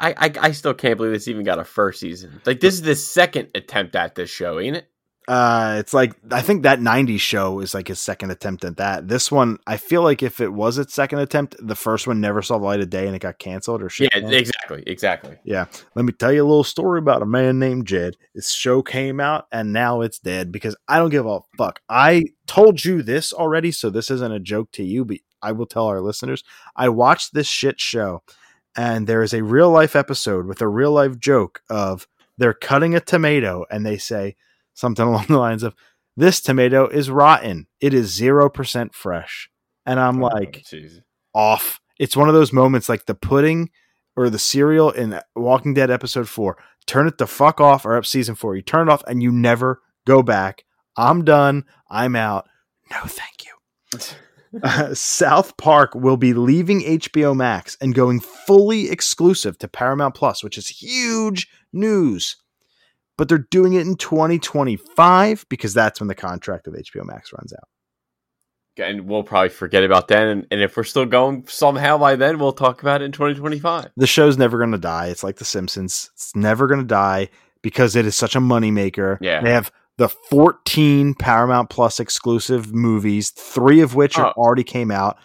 I, 0.00 0.12
I 0.16 0.32
I 0.40 0.52
still 0.52 0.74
can't 0.74 0.96
believe 0.96 1.12
this 1.12 1.28
even 1.28 1.44
got 1.44 1.60
a 1.60 1.64
first 1.64 2.00
season. 2.00 2.40
Like 2.44 2.58
this 2.58 2.74
is 2.74 2.82
the 2.82 2.96
second 2.96 3.48
attempt 3.54 3.94
at 3.94 4.16
this 4.16 4.28
show, 4.28 4.58
ain't 4.58 4.76
it? 4.76 4.88
Uh, 5.28 5.76
it's 5.78 5.92
like 5.92 6.14
I 6.30 6.40
think 6.40 6.62
that 6.62 6.80
'90s 6.80 7.20
show 7.20 7.60
is 7.60 7.74
like 7.74 7.88
his 7.88 8.00
second 8.00 8.30
attempt 8.30 8.64
at 8.64 8.78
that. 8.78 9.08
This 9.08 9.30
one, 9.30 9.58
I 9.66 9.76
feel 9.76 10.02
like 10.02 10.22
if 10.22 10.40
it 10.40 10.54
was 10.54 10.78
its 10.78 10.94
second 10.94 11.18
attempt, 11.18 11.54
the 11.60 11.74
first 11.74 12.06
one 12.06 12.18
never 12.18 12.40
saw 12.40 12.56
the 12.56 12.64
light 12.64 12.80
of 12.80 12.88
day 12.88 13.06
and 13.06 13.14
it 13.14 13.18
got 13.18 13.38
canceled 13.38 13.82
or 13.82 13.90
shit. 13.90 14.08
Yeah, 14.14 14.30
exactly, 14.30 14.82
exactly. 14.86 15.36
Yeah. 15.44 15.66
Let 15.94 16.06
me 16.06 16.14
tell 16.14 16.32
you 16.32 16.42
a 16.42 16.48
little 16.48 16.64
story 16.64 16.98
about 16.98 17.20
a 17.20 17.26
man 17.26 17.58
named 17.58 17.86
Jed. 17.86 18.16
This 18.34 18.50
show 18.52 18.80
came 18.80 19.20
out 19.20 19.46
and 19.52 19.70
now 19.70 20.00
it's 20.00 20.18
dead 20.18 20.50
because 20.50 20.74
I 20.88 20.98
don't 20.98 21.10
give 21.10 21.26
a 21.26 21.40
fuck. 21.58 21.82
I 21.90 22.24
told 22.46 22.82
you 22.82 23.02
this 23.02 23.34
already, 23.34 23.70
so 23.70 23.90
this 23.90 24.10
isn't 24.10 24.32
a 24.32 24.40
joke 24.40 24.72
to 24.72 24.82
you, 24.82 25.04
but 25.04 25.18
I 25.42 25.52
will 25.52 25.66
tell 25.66 25.88
our 25.88 26.00
listeners. 26.00 26.42
I 26.74 26.88
watched 26.88 27.34
this 27.34 27.46
shit 27.46 27.78
show 27.78 28.22
and 28.74 29.06
there 29.06 29.22
is 29.22 29.34
a 29.34 29.44
real 29.44 29.70
life 29.70 29.94
episode 29.94 30.46
with 30.46 30.62
a 30.62 30.68
real 30.68 30.92
life 30.92 31.18
joke 31.18 31.60
of 31.68 32.08
they're 32.38 32.54
cutting 32.54 32.94
a 32.94 33.00
tomato 33.00 33.66
and 33.70 33.84
they 33.84 33.98
say 33.98 34.36
something 34.78 35.04
along 35.08 35.26
the 35.28 35.38
lines 35.38 35.62
of, 35.62 35.74
This 36.16 36.40
tomato 36.40 36.86
is 36.86 37.10
rotten. 37.10 37.66
It 37.80 37.92
is 37.94 38.18
0% 38.18 38.94
fresh. 38.94 39.50
And 39.86 39.98
I'm 39.98 40.20
like, 40.20 40.64
Oh, 40.72 40.76
jeez. 40.76 41.00
off. 41.34 41.80
It's 41.98 42.16
one 42.16 42.28
of 42.28 42.34
those 42.34 42.52
moments 42.52 42.88
like 42.88 43.06
the 43.06 43.14
pudding 43.14 43.70
or 44.16 44.30
the 44.30 44.38
cereal 44.38 44.90
in 44.90 45.20
Walking 45.34 45.74
Dead 45.74 45.90
episode 45.90 46.28
four. 46.28 46.56
Turn 46.86 47.06
it 47.06 47.18
the 47.18 47.26
fuck 47.26 47.60
off, 47.60 47.84
or 47.84 47.96
up 47.96 48.06
season 48.06 48.34
four. 48.34 48.56
You 48.56 48.62
turn 48.62 48.88
it 48.88 48.92
off 48.92 49.02
and 49.06 49.22
you 49.22 49.30
never 49.32 49.80
go 50.06 50.22
back. 50.22 50.64
I'm 50.96 51.24
done. 51.24 51.64
I'm 51.90 52.16
out. 52.16 52.48
No, 52.90 52.98
thank 53.04 53.44
you. 53.44 53.98
Uh, 54.62 54.94
South 54.94 55.58
Park 55.58 55.94
will 55.94 56.16
be 56.16 56.32
leaving 56.32 56.80
HBO 56.80 57.36
Max 57.36 57.76
and 57.82 57.94
going 57.94 58.18
fully 58.18 58.88
exclusive 58.90 59.58
to 59.58 59.68
Paramount 59.68 60.14
Plus, 60.14 60.42
which 60.42 60.56
is 60.56 60.68
huge 60.68 61.48
news. 61.70 62.36
But 63.18 63.28
they're 63.28 63.46
doing 63.50 63.74
it 63.74 63.86
in 63.86 63.96
2025 63.96 65.46
because 65.50 65.74
that's 65.74 66.00
when 66.00 66.08
the 66.08 66.14
contract 66.14 66.66
with 66.66 66.76
HBO 66.76 67.04
Max 67.04 67.32
runs 67.32 67.52
out. 67.52 67.68
and 68.86 69.06
we'll 69.08 69.24
probably 69.24 69.48
forget 69.48 69.82
about 69.84 70.06
that. 70.08 70.26
And, 70.28 70.46
and 70.52 70.60
if 70.62 70.76
we're 70.76 70.84
still 70.84 71.04
going 71.04 71.44
somehow 71.48 71.98
by 71.98 72.14
then, 72.16 72.38
we'll 72.38 72.52
talk 72.52 72.80
about 72.80 73.02
it 73.02 73.06
in 73.06 73.12
2025. 73.12 73.90
the 73.96 74.06
show's 74.06 74.38
never 74.38 74.56
going 74.56 74.70
to 74.72 74.78
die. 74.78 75.08
It's 75.08 75.24
like 75.24 75.36
The 75.36 75.44
Simpsons. 75.44 76.10
It's 76.14 76.34
never 76.36 76.66
going 76.68 76.80
to 76.80 76.86
die 76.86 77.28
because 77.60 77.96
it 77.96 78.06
is 78.06 78.14
such 78.14 78.36
a 78.36 78.40
moneymaker. 78.40 79.18
Yeah. 79.20 79.40
They 79.42 79.50
have 79.52 79.72
the 79.96 80.08
14 80.08 81.14
Paramount 81.14 81.70
Plus 81.70 81.98
exclusive 81.98 82.72
movies, 82.72 83.30
three 83.30 83.80
of 83.80 83.96
which 83.96 84.16
are 84.16 84.28
Oh. 84.28 84.40
already 84.40 84.64
came 84.64 84.90
out. 84.92 85.16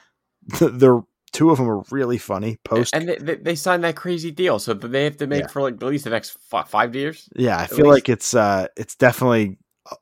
The 0.60 1.04
two 1.34 1.50
of 1.50 1.58
them 1.58 1.70
are 1.70 1.84
really 1.92 2.18
funny. 2.18 2.58
Post, 2.64 2.96
And 2.96 3.10
they, 3.10 3.36
they, 3.36 3.56
signed 3.56 3.84
that 3.84 3.96
crazy 3.98 4.32
deal, 4.32 4.60
so 4.60 4.74
they 4.74 5.04
have 5.04 5.18
to 5.18 5.28
make 5.28 5.42
Yeah. 5.42 5.48
for 5.48 5.62
like 5.62 5.74
at 5.76 5.84
least 5.84 6.06
the 6.06 6.10
next 6.12 6.38
five, 6.50 6.70
five 6.70 6.96
years. 6.96 7.28
yeah, 7.36 7.58
I 7.58 7.68
feel 7.68 7.80
least- 7.80 7.88
like 7.90 8.10
it's 8.10 8.34
uh, 8.34 8.68
it's 8.78 8.96
definitely 8.96 9.58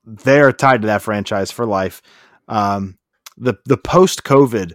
they're 0.06 0.52
tied 0.52 0.82
to 0.82 0.88
that 0.88 1.02
franchise 1.02 1.50
for 1.52 1.66
life. 1.66 2.02
Um, 2.48 2.98
the 3.38 3.56
the 3.66 3.78
post 3.78 4.24
COVID 4.24 4.74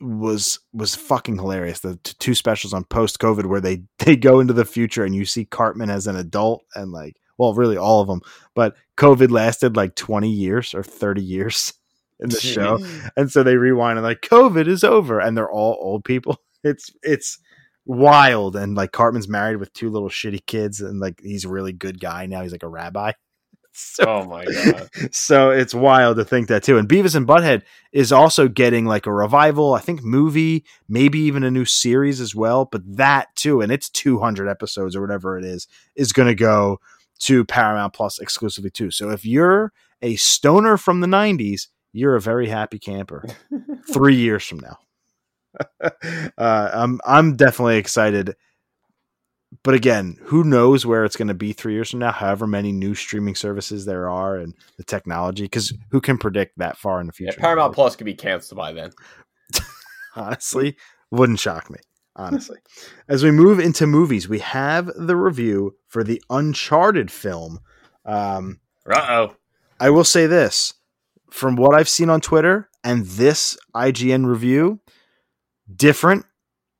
was 0.00 0.58
was 0.72 0.94
fucking 0.94 1.36
hilarious. 1.36 1.80
The 1.80 1.96
t- 2.02 2.14
two 2.18 2.34
specials 2.34 2.72
on 2.72 2.84
post 2.84 3.18
COVID 3.18 3.46
where 3.46 3.60
they 3.60 3.82
they 3.98 4.16
go 4.16 4.40
into 4.40 4.52
the 4.54 4.64
future 4.64 5.04
and 5.04 5.14
you 5.14 5.24
see 5.24 5.44
Cartman 5.44 5.90
as 5.90 6.06
an 6.06 6.16
adult 6.16 6.64
and 6.74 6.92
like 6.92 7.16
well 7.38 7.54
really 7.54 7.76
all 7.76 8.00
of 8.00 8.08
them, 8.08 8.20
but 8.54 8.76
COVID 8.96 9.30
lasted 9.30 9.76
like 9.76 9.94
twenty 9.94 10.30
years 10.30 10.74
or 10.74 10.82
thirty 10.82 11.22
years 11.22 11.72
in 12.20 12.30
the 12.30 12.40
show, 12.40 12.78
and 13.16 13.30
so 13.30 13.42
they 13.42 13.56
rewind 13.56 13.98
and 13.98 14.06
like 14.06 14.20
COVID 14.22 14.66
is 14.66 14.84
over 14.84 15.20
and 15.20 15.36
they're 15.36 15.50
all 15.50 15.78
old 15.80 16.04
people. 16.04 16.36
It's 16.62 16.90
it's 17.02 17.38
wild 17.86 18.54
and 18.54 18.74
like 18.74 18.92
Cartman's 18.92 19.30
married 19.30 19.56
with 19.56 19.72
two 19.72 19.88
little 19.88 20.10
shitty 20.10 20.44
kids 20.44 20.82
and 20.82 21.00
like 21.00 21.18
he's 21.22 21.46
a 21.46 21.48
really 21.48 21.72
good 21.72 21.98
guy 21.98 22.26
now. 22.26 22.42
He's 22.42 22.52
like 22.52 22.62
a 22.62 22.68
rabbi. 22.68 23.12
So 23.72 24.04
Oh 24.06 24.24
my 24.26 24.44
god! 24.44 24.88
so 25.12 25.50
it's 25.50 25.72
wild 25.72 26.16
to 26.16 26.24
think 26.24 26.48
that 26.48 26.64
too. 26.64 26.76
And 26.76 26.88
Beavis 26.88 27.14
and 27.14 27.26
Butthead 27.26 27.62
is 27.92 28.10
also 28.12 28.48
getting 28.48 28.84
like 28.84 29.06
a 29.06 29.12
revival, 29.12 29.72
I 29.72 29.80
think 29.80 30.02
movie, 30.02 30.64
maybe 30.88 31.20
even 31.20 31.44
a 31.44 31.52
new 31.52 31.64
series 31.64 32.20
as 32.20 32.34
well. 32.34 32.64
But 32.70 32.82
that 32.96 33.28
too, 33.36 33.60
and 33.60 33.70
it's 33.70 33.88
200 33.88 34.48
episodes 34.48 34.96
or 34.96 35.00
whatever 35.00 35.38
it 35.38 35.44
is, 35.44 35.68
is 35.94 36.12
going 36.12 36.28
to 36.28 36.34
go 36.34 36.80
to 37.20 37.44
Paramount 37.44 37.92
Plus 37.92 38.18
exclusively 38.18 38.70
too. 38.70 38.90
So 38.90 39.10
if 39.10 39.24
you're 39.24 39.72
a 40.02 40.16
stoner 40.16 40.76
from 40.76 41.00
the 41.00 41.06
90s, 41.06 41.68
you're 41.92 42.16
a 42.16 42.20
very 42.20 42.48
happy 42.48 42.78
camper 42.78 43.24
three 43.92 44.16
years 44.16 44.44
from 44.44 44.60
now. 44.60 44.78
uh, 46.38 46.70
I'm 46.72 47.00
I'm 47.04 47.36
definitely 47.36 47.78
excited. 47.78 48.36
But 49.64 49.74
again, 49.74 50.16
who 50.22 50.44
knows 50.44 50.86
where 50.86 51.04
it's 51.04 51.16
going 51.16 51.26
to 51.28 51.34
be 51.34 51.52
three 51.52 51.72
years 51.72 51.90
from 51.90 51.98
now? 51.98 52.12
However 52.12 52.46
many 52.46 52.70
new 52.70 52.94
streaming 52.94 53.34
services 53.34 53.84
there 53.84 54.08
are 54.08 54.36
and 54.36 54.54
the 54.76 54.84
technology, 54.84 55.42
because 55.42 55.72
who 55.90 56.00
can 56.00 56.18
predict 56.18 56.56
that 56.58 56.78
far 56.78 57.00
in 57.00 57.08
the 57.08 57.12
Yeah, 57.18 57.30
future? 57.32 57.40
Paramount 57.40 57.74
Plus 57.74 57.96
could 57.96 58.04
be 58.04 58.14
canceled 58.14 58.58
by 58.58 58.72
then. 58.72 58.92
honestly, 60.16 60.76
wouldn't 61.10 61.40
shock 61.40 61.68
me. 61.68 61.78
Honestly, 62.14 62.58
as 63.08 63.24
we 63.24 63.30
move 63.32 63.58
into 63.58 63.86
movies, 63.86 64.28
we 64.28 64.38
have 64.40 64.90
the 64.96 65.16
review 65.16 65.76
for 65.88 66.04
the 66.04 66.22
Uncharted 66.30 67.10
film. 67.10 67.58
Um, 68.04 68.60
Uh 68.88 69.06
oh. 69.08 69.36
I 69.80 69.90
will 69.90 70.04
say 70.04 70.26
this 70.26 70.74
from 71.30 71.56
what 71.56 71.74
I've 71.74 71.88
seen 71.88 72.10
on 72.10 72.20
Twitter 72.20 72.68
and 72.84 73.06
this 73.06 73.56
IGN 73.74 74.26
review, 74.26 74.80
different 75.74 76.26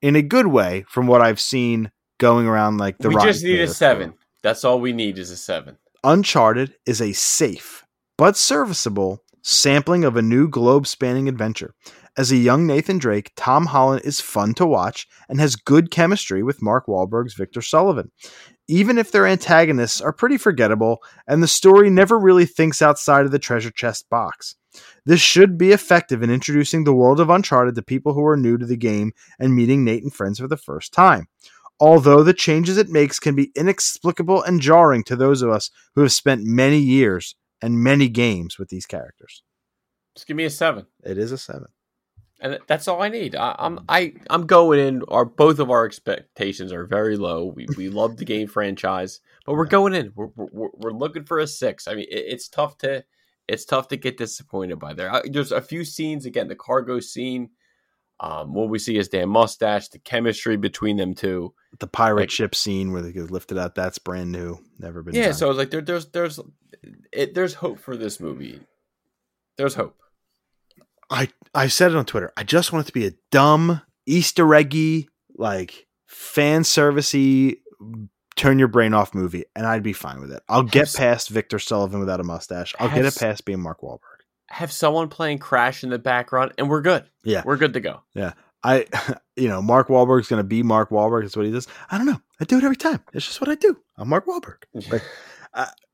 in 0.03 0.16
a 0.16 0.22
good 0.22 0.46
way 0.46 0.84
from 0.88 1.07
what 1.07 1.20
I've 1.20 1.40
seen 1.40 1.90
going 2.18 2.46
around 2.46 2.78
like 2.78 2.98
the 2.98 3.09
We 3.09 3.16
Rotten 3.16 3.32
just 3.32 3.44
need 3.44 3.61
a 3.61 3.68
seven. 3.68 4.14
That's 4.42 4.64
all 4.64 4.80
we 4.80 4.92
need 4.92 5.18
is 5.18 5.30
a 5.30 5.36
seven. 5.36 5.76
Uncharted 6.03 6.74
is 6.86 7.01
a 7.01 7.12
safe 7.12 7.84
but 8.16 8.36
serviceable 8.36 9.24
sampling 9.42 10.05
of 10.05 10.16
a 10.16 10.22
new 10.22 10.48
globe 10.48 10.86
spanning 10.86 11.28
adventure. 11.28 11.74
As 12.18 12.30
a 12.30 12.36
young 12.36 12.66
Nathan 12.66 12.98
Drake, 12.98 13.32
Tom 13.36 13.66
Holland 13.66 14.03
is 14.05 14.20
fun 14.20 14.53
to 14.55 14.66
watch 14.66 15.07
and 15.28 15.40
has 15.40 15.57
good 15.57 15.90
chemistry 15.90 16.42
with 16.42 16.61
Mark 16.61 16.86
Wahlberg's 16.86 17.34
Victor 17.34 17.62
Sullivan. 17.62 18.11
Even 18.71 18.99
if 18.99 19.11
their 19.11 19.27
antagonists 19.27 20.01
are 20.01 20.12
pretty 20.12 20.39
forgettable 20.39 21.03
and 21.27 21.43
the 21.43 21.49
story 21.49 21.91
never 21.91 22.16
really 22.16 22.47
thinks 22.47 22.81
outside 22.81 23.25
of 23.25 23.33
the 23.33 23.39
treasure 23.41 23.73
chest 23.73 24.09
box. 24.09 24.55
This 25.05 25.21
should 25.21 25.59
be 25.59 25.73
effective 25.73 26.23
in 26.23 26.31
introducing 26.31 26.85
the 26.85 26.95
world 26.95 27.18
of 27.18 27.31
Uncharted 27.31 27.75
to 27.75 27.83
people 27.83 28.14
who 28.14 28.25
are 28.25 28.37
new 28.37 28.57
to 28.57 28.64
the 28.64 28.77
game 28.77 29.11
and 29.41 29.57
meeting 29.57 29.85
Nate 29.85 30.05
and 30.05 30.14
friends 30.14 30.39
for 30.39 30.47
the 30.47 30.57
first 30.57 30.93
time. 30.93 31.27
Although 31.81 32.23
the 32.23 32.33
changes 32.33 32.79
it 32.79 32.89
makes 32.89 33.18
can 33.18 33.35
be 33.35 33.51
inexplicable 33.57 34.41
and 34.45 34.61
jarring 34.61 35.03
to 35.03 35.16
those 35.16 35.43
of 35.43 35.51
us 35.51 35.73
who 35.97 36.03
have 36.03 36.12
spent 36.12 36.45
many 36.45 36.79
years 36.79 37.35
and 37.61 37.83
many 37.83 38.09
games 38.09 38.57
with 38.57 38.68
these 38.68 38.87
characters. 38.87 39.43
Just 40.14 40.29
give 40.29 40.37
me 40.37 40.45
a 40.45 40.51
seven. 40.51 40.87
It 41.03 41.18
is 41.18 41.33
a 41.33 41.39
seven. 41.39 41.66
And 42.41 42.59
that's 42.66 42.88
all 42.88 43.03
I 43.03 43.09
need. 43.09 43.34
I, 43.36 43.55
I'm 43.59 43.80
I 43.88 44.14
I'm 44.28 44.47
going 44.47 44.78
in. 44.80 45.03
Our 45.09 45.24
both 45.24 45.59
of 45.59 45.70
our 45.70 45.84
expectations 45.86 46.72
are 46.72 46.86
very 46.86 47.16
low. 47.16 47.47
We 47.55 47.66
we 47.76 47.88
love 48.01 48.16
the 48.16 48.24
game 48.24 48.49
franchise, 48.49 49.20
but 49.47 49.55
we're 49.55 49.66
going 49.66 49.95
in. 49.95 50.12
We're 50.14 50.28
we're, 50.36 50.68
we're 50.74 50.93
looking 50.93 51.24
for 51.24 51.38
a 51.38 51.47
six. 51.47 51.86
I 51.88 51.95
mean, 51.95 52.07
it, 52.11 52.24
it's 52.28 52.49
tough 52.49 52.78
to 52.78 53.05
it's 53.49 53.64
tough 53.64 53.88
to 53.88 53.97
get 53.97 54.16
disappointed 54.16 54.78
by 54.78 54.95
there. 54.95 55.12
I, 55.12 55.22
there's 55.28 55.53
a 55.53 55.61
few 55.61 55.84
scenes 55.84 56.24
again. 56.26 56.49
The 56.49 56.57
cargo 56.57 57.01
scene. 57.01 57.51
Um, 58.22 58.53
what 58.53 58.68
we 58.68 58.78
see 58.78 58.99
is 58.99 59.09
Dan 59.09 59.30
Mustache, 59.30 59.88
the 59.88 59.99
chemistry 59.99 60.59
between 60.59 60.99
them 60.99 61.14
two. 61.14 61.55
The 61.78 61.86
pirate 61.86 62.20
Like- 62.24 62.30
ship 62.30 62.55
scene 62.55 62.93
where 62.93 63.01
they 63.01 63.12
get 63.12 63.30
lifted 63.30 63.57
out, 63.57 63.74
that's 63.74 63.97
brand 63.99 64.30
new. 64.30 64.59
Never 64.78 65.03
been 65.03 65.14
Yeah, 65.14 65.28
done. 65.28 65.34
so 65.34 65.51
like, 65.53 65.70
there, 65.70 65.80
there's 65.80 66.05
there's 66.11 66.38
it, 67.12 67.32
there's 67.34 67.55
hope 67.55 67.78
for 67.80 67.97
this 67.97 68.20
movie. 68.20 68.61
There's 69.57 69.74
hope. 69.74 69.97
I 71.11 71.28
I 71.54 71.66
said 71.68 71.90
it 71.92 71.96
on 71.96 72.04
Twitter. 72.04 72.32
I 72.36 72.44
just 72.44 72.72
want 72.72 72.84
it 72.86 72.88
to 72.88 72.92
be 72.92 73.06
a 73.06 73.12
dumb 73.30 73.82
Easter 74.06 74.54
eggy, 74.54 75.08
like 75.36 75.86
fan 76.06 76.62
servicey, 76.62 77.56
turn 78.36 78.58
your 78.58 78.68
brain 78.68 78.94
off 78.94 79.14
movie, 79.14 79.44
and 79.56 79.66
I'd 79.66 79.82
be 79.82 79.92
fine 79.92 80.20
with 80.20 80.32
it. 80.32 80.42
I'll 80.48 80.62
get 80.62 80.88
Have- 80.88 80.96
past 80.96 81.28
Victor 81.30 81.58
Sullivan 81.58 82.00
without 82.00 82.20
a 82.20 82.24
mustache. 82.24 82.74
I'll 82.78 82.88
get 82.88 83.04
it 83.04 83.16
past 83.16 83.44
being 83.44 83.61
Mark 83.61 83.80
Wahlberg. 83.80 83.98
Have 84.48 84.72
someone 84.72 85.08
playing 85.08 85.38
Crash 85.38 85.84
in 85.84 85.90
the 85.90 85.98
background, 85.98 86.52
and 86.58 86.68
we're 86.68 86.82
good. 86.82 87.04
Yeah. 87.22 87.42
we're 87.44 87.56
good 87.56 87.74
to 87.74 87.80
go. 87.80 88.02
Yeah, 88.14 88.32
I, 88.64 88.86
you 89.36 89.48
know, 89.48 89.62
Mark 89.62 89.88
Wahlberg's 89.88 90.28
going 90.28 90.40
to 90.40 90.44
be 90.48 90.62
Mark 90.62 90.90
Wahlberg. 90.90 91.22
That's 91.22 91.36
what 91.36 91.46
he 91.46 91.52
does. 91.52 91.68
I 91.90 91.98
don't 91.98 92.06
know. 92.06 92.20
I 92.40 92.44
do 92.44 92.58
it 92.58 92.64
every 92.64 92.76
time. 92.76 93.00
It's 93.12 93.26
just 93.26 93.40
what 93.40 93.48
I 93.50 93.54
do. 93.54 93.76
I'm 93.96 94.08
Mark 94.08 94.26
Wahlberg. 94.26 94.62
Like, 94.90 95.02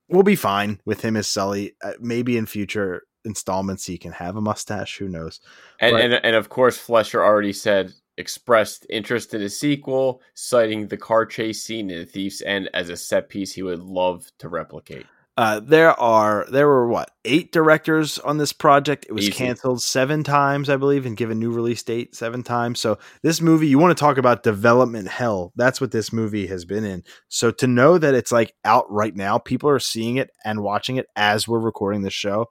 We'll 0.09 0.23
be 0.23 0.37
fine 0.37 0.81
with 0.85 1.01
him 1.01 1.17
as 1.17 1.27
Sully. 1.27 1.75
Uh, 1.83 1.95
maybe 1.99 2.37
in 2.37 2.47
future 2.47 3.03
installments 3.27 3.85
he 3.85 3.99
can 3.99 4.13
have 4.13 4.37
a 4.37 4.41
mustache. 4.41 4.97
Who 4.99 5.09
knows? 5.09 5.41
And, 5.81 5.93
But- 5.93 6.01
and 6.01 6.15
and 6.15 6.37
of 6.37 6.49
course, 6.49 6.79
Fleischer 6.79 7.23
already 7.23 7.53
said 7.53 7.93
expressed 8.19 8.87
interest 8.89 9.35
in 9.35 9.43
a 9.43 9.49
sequel, 9.51 10.23
citing 10.35 10.89
the 10.89 10.97
car 10.97 11.27
chase 11.27 11.63
scene 11.63 11.91
in 11.91 11.99
The 11.99 12.07
Thief's 12.07 12.41
End 12.41 12.71
as 12.73 12.89
a 12.89 12.97
set 12.97 13.29
piece 13.29 13.53
he 13.53 13.63
would 13.63 13.81
love 13.81 14.27
to 14.39 14.49
replicate. 14.49 15.05
Uh, 15.39 15.61
there 15.61 15.93
are 16.01 16.47
there 16.51 16.67
were 16.67 16.89
what 16.89 17.11
eight 17.27 17.53
directors 17.53 18.19
on 18.21 18.39
this 18.39 18.55
project. 18.55 19.05
It 19.07 19.13
was 19.13 19.25
Easy. 19.25 19.33
canceled 19.33 19.83
seven 19.83 20.25
times, 20.25 20.71
I 20.71 20.79
believe, 20.79 21.05
and 21.05 21.15
given 21.15 21.39
new 21.39 21.53
release 21.53 21.83
date 21.83 22.15
seven 22.17 22.43
times. 22.43 22.81
So 22.81 22.97
this 23.23 23.43
movie, 23.43 23.67
you 23.69 23.79
want 23.79 23.95
to 23.95 24.01
talk 24.01 24.17
about 24.17 24.43
development 24.43 25.09
hell? 25.09 25.53
That's 25.55 25.79
what 25.79 25.91
this 25.91 26.11
movie 26.11 26.47
has 26.47 26.65
been 26.65 26.87
in. 26.87 27.03
So 27.29 27.51
to 27.51 27.67
know 27.67 27.99
that 27.99 28.15
it's 28.15 28.33
like 28.33 28.55
out 28.65 28.91
right 28.91 29.15
now, 29.15 29.37
people 29.37 29.69
are 29.69 29.79
seeing 29.79 30.17
it 30.17 30.31
and 30.43 30.63
watching 30.63 30.97
it 30.97 31.05
as 31.17 31.47
we're 31.47 31.59
recording 31.61 32.01
this 32.01 32.15
show, 32.15 32.47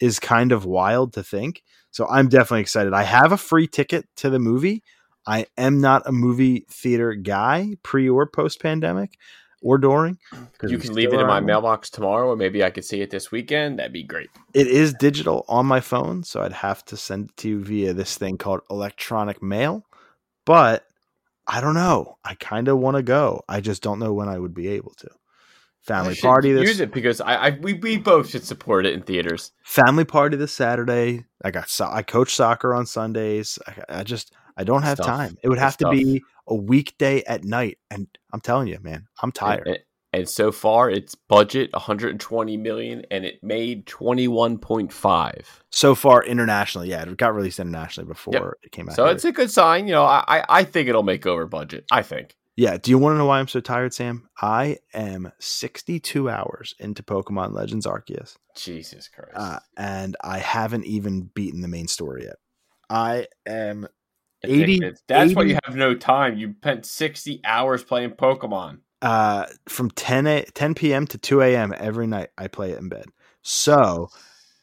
is 0.00 0.18
kind 0.18 0.52
of 0.52 0.64
wild 0.64 1.12
to 1.14 1.22
think. 1.22 1.62
So 1.90 2.06
I'm 2.08 2.28
definitely 2.28 2.60
excited. 2.60 2.92
I 2.92 3.02
have 3.02 3.32
a 3.32 3.36
free 3.36 3.66
ticket 3.66 4.06
to 4.16 4.30
the 4.30 4.38
movie. 4.38 4.82
I 5.26 5.46
am 5.58 5.80
not 5.80 6.02
a 6.06 6.12
movie 6.12 6.64
theater 6.70 7.14
guy, 7.14 7.76
pre 7.82 8.08
or 8.08 8.26
post 8.26 8.60
pandemic, 8.60 9.18
or 9.62 9.76
during. 9.78 10.18
You 10.62 10.78
can 10.78 10.94
leave 10.94 11.12
it 11.12 11.20
in 11.20 11.26
my 11.26 11.40
mailbox 11.40 11.90
tomorrow, 11.90 12.28
or 12.28 12.36
maybe 12.36 12.64
I 12.64 12.70
could 12.70 12.84
see 12.84 13.02
it 13.02 13.10
this 13.10 13.30
weekend. 13.30 13.78
That'd 13.78 13.92
be 13.92 14.02
great. 14.02 14.30
It 14.54 14.66
is 14.66 14.94
digital 14.94 15.44
on 15.48 15.66
my 15.66 15.80
phone, 15.80 16.22
so 16.22 16.42
I'd 16.42 16.52
have 16.52 16.84
to 16.86 16.96
send 16.96 17.30
it 17.30 17.36
to 17.38 17.48
you 17.48 17.62
via 17.62 17.92
this 17.92 18.16
thing 18.16 18.38
called 18.38 18.60
electronic 18.70 19.42
mail. 19.42 19.84
But 20.46 20.86
I 21.46 21.60
don't 21.60 21.74
know. 21.74 22.16
I 22.24 22.34
kind 22.34 22.68
of 22.68 22.78
want 22.78 22.96
to 22.96 23.02
go. 23.02 23.42
I 23.48 23.60
just 23.60 23.82
don't 23.82 23.98
know 23.98 24.12
when 24.12 24.28
I 24.28 24.38
would 24.38 24.54
be 24.54 24.68
able 24.68 24.94
to. 24.94 25.08
Family 25.90 26.16
party 26.16 26.52
this 26.52 26.68
use 26.68 26.80
it 26.80 26.92
because 26.92 27.20
I, 27.20 27.34
I 27.34 27.50
we, 27.60 27.74
we 27.74 27.96
both 27.98 28.30
should 28.30 28.44
support 28.44 28.86
it 28.86 28.94
in 28.94 29.02
theaters. 29.02 29.52
family 29.64 30.04
party 30.04 30.36
this 30.36 30.52
Saturday. 30.52 31.24
I 31.44 31.50
got 31.50 31.68
so- 31.68 31.88
I 31.90 32.02
coach 32.02 32.34
soccer 32.34 32.74
on 32.74 32.86
Sundays. 32.86 33.58
I, 33.66 33.98
I 34.00 34.02
just 34.04 34.32
I 34.56 34.64
don't 34.64 34.82
have 34.82 34.96
Stuff. 34.98 35.06
time. 35.06 35.38
It 35.42 35.48
would 35.48 35.58
have 35.58 35.76
to 35.78 35.90
be 35.90 36.22
a 36.46 36.54
weekday 36.54 37.22
at 37.24 37.44
night, 37.44 37.78
and 37.90 38.06
I'm 38.32 38.40
telling 38.40 38.68
you, 38.68 38.78
man, 38.82 39.06
I'm 39.22 39.32
tired. 39.32 39.66
and, 39.66 39.78
and 40.12 40.28
so 40.28 40.50
far, 40.52 40.90
its 40.90 41.14
budget 41.14 41.70
120 41.72 42.56
million, 42.56 43.04
and 43.10 43.24
it 43.24 43.42
made 43.42 43.86
21.5. 43.86 45.44
so 45.70 45.94
far 45.94 46.22
internationally, 46.24 46.90
yeah, 46.90 47.02
it 47.02 47.16
got 47.16 47.34
released 47.34 47.60
internationally 47.60 48.08
before 48.08 48.34
Yep. 48.34 48.44
it 48.64 48.72
came 48.72 48.88
out. 48.88 48.96
So 48.96 49.04
here. 49.06 49.14
it's 49.14 49.24
a 49.24 49.32
good 49.32 49.50
sign. 49.50 49.86
You 49.86 49.94
know, 49.94 50.04
I, 50.04 50.44
I 50.48 50.64
think 50.64 50.88
it'll 50.88 51.02
make 51.02 51.26
over 51.26 51.46
budget. 51.46 51.84
I 51.90 52.02
think. 52.02 52.36
Yeah. 52.56 52.76
Do 52.76 52.90
you 52.90 52.98
want 52.98 53.14
to 53.14 53.18
know 53.18 53.26
why 53.26 53.38
I'm 53.38 53.48
so 53.48 53.60
tired, 53.60 53.94
Sam? 53.94 54.28
I 54.40 54.78
am 54.92 55.32
62 55.38 56.28
hours 56.28 56.74
into 56.78 57.02
Pokemon 57.02 57.52
Legends 57.54 57.86
Arceus, 57.86 58.36
Jesus 58.56 59.08
Christ. 59.08 59.32
uh, 59.34 59.60
and 59.76 60.16
I 60.22 60.38
haven't 60.38 60.84
even 60.86 61.30
beaten 61.34 61.60
the 61.60 61.68
main 61.68 61.88
story 61.88 62.24
yet. 62.24 62.36
I 62.88 63.26
am. 63.46 63.86
It's- 64.42 64.58
80 64.58 64.76
it's- 64.76 65.02
that's 65.06 65.34
why 65.34 65.42
you 65.42 65.58
have 65.64 65.76
no 65.76 65.94
time. 65.94 66.38
You 66.38 66.54
spent 66.58 66.86
60 66.86 67.40
hours 67.44 67.84
playing 67.84 68.12
Pokemon. 68.12 68.78
uh, 69.02 69.46
from 69.68 69.90
10 69.92 70.26
a, 70.26 70.42
10 70.54 70.74
p.m. 70.74 71.06
to 71.06 71.16
2 71.18 71.40
a.m. 71.42 71.72
every 71.78 72.06
night. 72.06 72.28
I 72.36 72.48
play 72.48 72.72
it 72.72 72.78
in 72.78 72.88
bed. 72.90 73.06
So, 73.42 74.08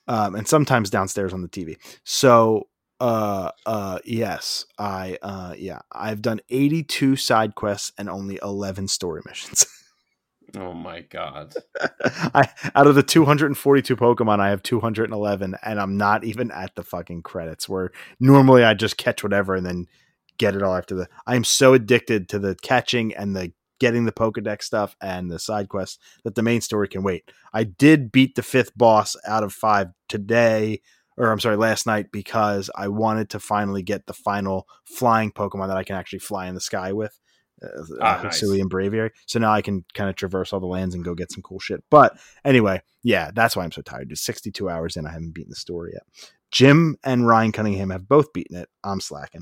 um, 0.08 0.36
and 0.36 0.48
sometimes 0.48 0.90
downstairs 0.92 1.34
on 1.34 1.42
the 1.42 1.48
TV. 1.48 1.76
So, 2.04 2.68
uh, 3.00 3.52
uh, 3.66 4.00
yes, 4.06 4.66
I, 4.78 5.18
uh, 5.22 5.54
yeah, 5.58 5.80
I've 5.92 6.22
done 6.22 6.42
82 6.50 7.16
side 7.16 7.56
quests 7.56 7.92
and 7.98 8.10
only 8.10 8.40
11 8.42 8.88
story 8.88 9.22
missions. 9.26 9.66
Oh 10.56 10.74
my 10.74 11.02
god. 11.02 11.54
I 12.34 12.50
out 12.74 12.88
of 12.88 12.96
the 12.96 13.04
242 13.04 13.96
Pokemon, 13.96 14.40
I 14.40 14.50
have 14.50 14.64
211, 14.64 15.56
and 15.62 15.80
I'm 15.80 15.98
not 15.98 16.24
even 16.24 16.52
at 16.52 16.74
the 16.76 16.84
fucking 16.84 17.24
credits. 17.24 17.68
Where 17.68 17.92
normally 18.20 18.64
I 18.64 18.74
just 18.74 18.98
catch 18.98 19.24
whatever 19.24 19.56
and 19.56 19.66
then 19.66 19.88
get 20.38 20.56
it 20.56 20.64
all 20.64 20.76
after 20.76 20.96
the. 20.96 21.08
I 21.26 21.36
am 21.36 21.44
so 21.44 21.74
addicted 21.74 22.30
to 22.30 22.40
the 22.40 22.56
catching 22.62 23.14
and 23.14 23.36
the 23.36 23.52
getting 23.80 24.06
the 24.06 24.12
Pokedex 24.12 24.64
stuff 24.64 24.96
and 25.02 25.30
the 25.30 25.40
side 25.40 25.70
quests 25.70 26.00
that 26.24 26.36
the 26.36 26.42
main 26.42 26.62
story 26.62 26.88
can 26.88 27.04
wait. 27.04 27.30
I 27.54 27.64
did 27.64 28.12
beat 28.12 28.36
the 28.36 28.42
fifth 28.42 28.76
boss 28.76 29.16
out 29.28 29.44
of 29.44 29.54
five 29.54 29.90
today, 30.08 30.82
or 31.18 31.32
I'm 31.32 31.40
sorry, 31.40 31.58
last 31.58 31.86
night 31.86 32.08
because 32.12 32.70
I 32.76 32.88
wanted 32.88 33.32
to 33.32 33.40
finally 33.40 33.82
get 33.82 34.06
the 34.06 34.14
final 34.14 34.68
flying 34.86 35.32
Pokemon 35.32 35.68
that 35.68 35.78
I 35.78 35.84
can 35.84 35.96
actually 35.96 36.20
fly 36.20 36.48
in 36.48 36.56
the 36.56 36.62
sky 36.62 36.94
with. 36.94 37.20
Uh, 37.62 37.68
Ah, 38.02 38.20
uh, 38.20 38.24
nice. 38.24 38.44
And 38.44 38.70
Braviary. 38.70 39.10
So 39.26 39.40
now 39.40 39.52
I 39.52 39.62
can 39.62 39.84
kind 39.96 40.10
of 40.10 40.16
traverse 40.16 40.54
all 40.54 40.60
the 40.60 40.68
lands 40.68 40.94
and 40.94 41.04
go 41.04 41.16
get 41.16 41.32
some 41.32 41.42
cool 41.42 41.60
shit. 41.60 41.84
But 41.90 42.18
anyway, 42.46 42.82
yeah, 43.04 43.32
that's 43.34 43.56
why 43.56 43.64
I'm 43.64 43.72
so 43.72 43.82
tired. 43.82 44.10
Just 44.10 44.26
62 44.26 44.70
hours 44.70 44.96
in, 44.96 45.08
I 45.08 45.12
haven't 45.12 45.34
beaten 45.34 45.50
the 45.50 45.56
story 45.56 45.92
yet. 45.94 46.04
Jim 46.52 46.98
and 47.04 47.28
Ryan 47.28 47.52
Cunningham 47.52 47.90
have 47.90 48.08
both 48.08 48.32
beaten 48.32 48.58
it. 48.58 48.70
I'm 48.84 49.02
slacking. 49.02 49.42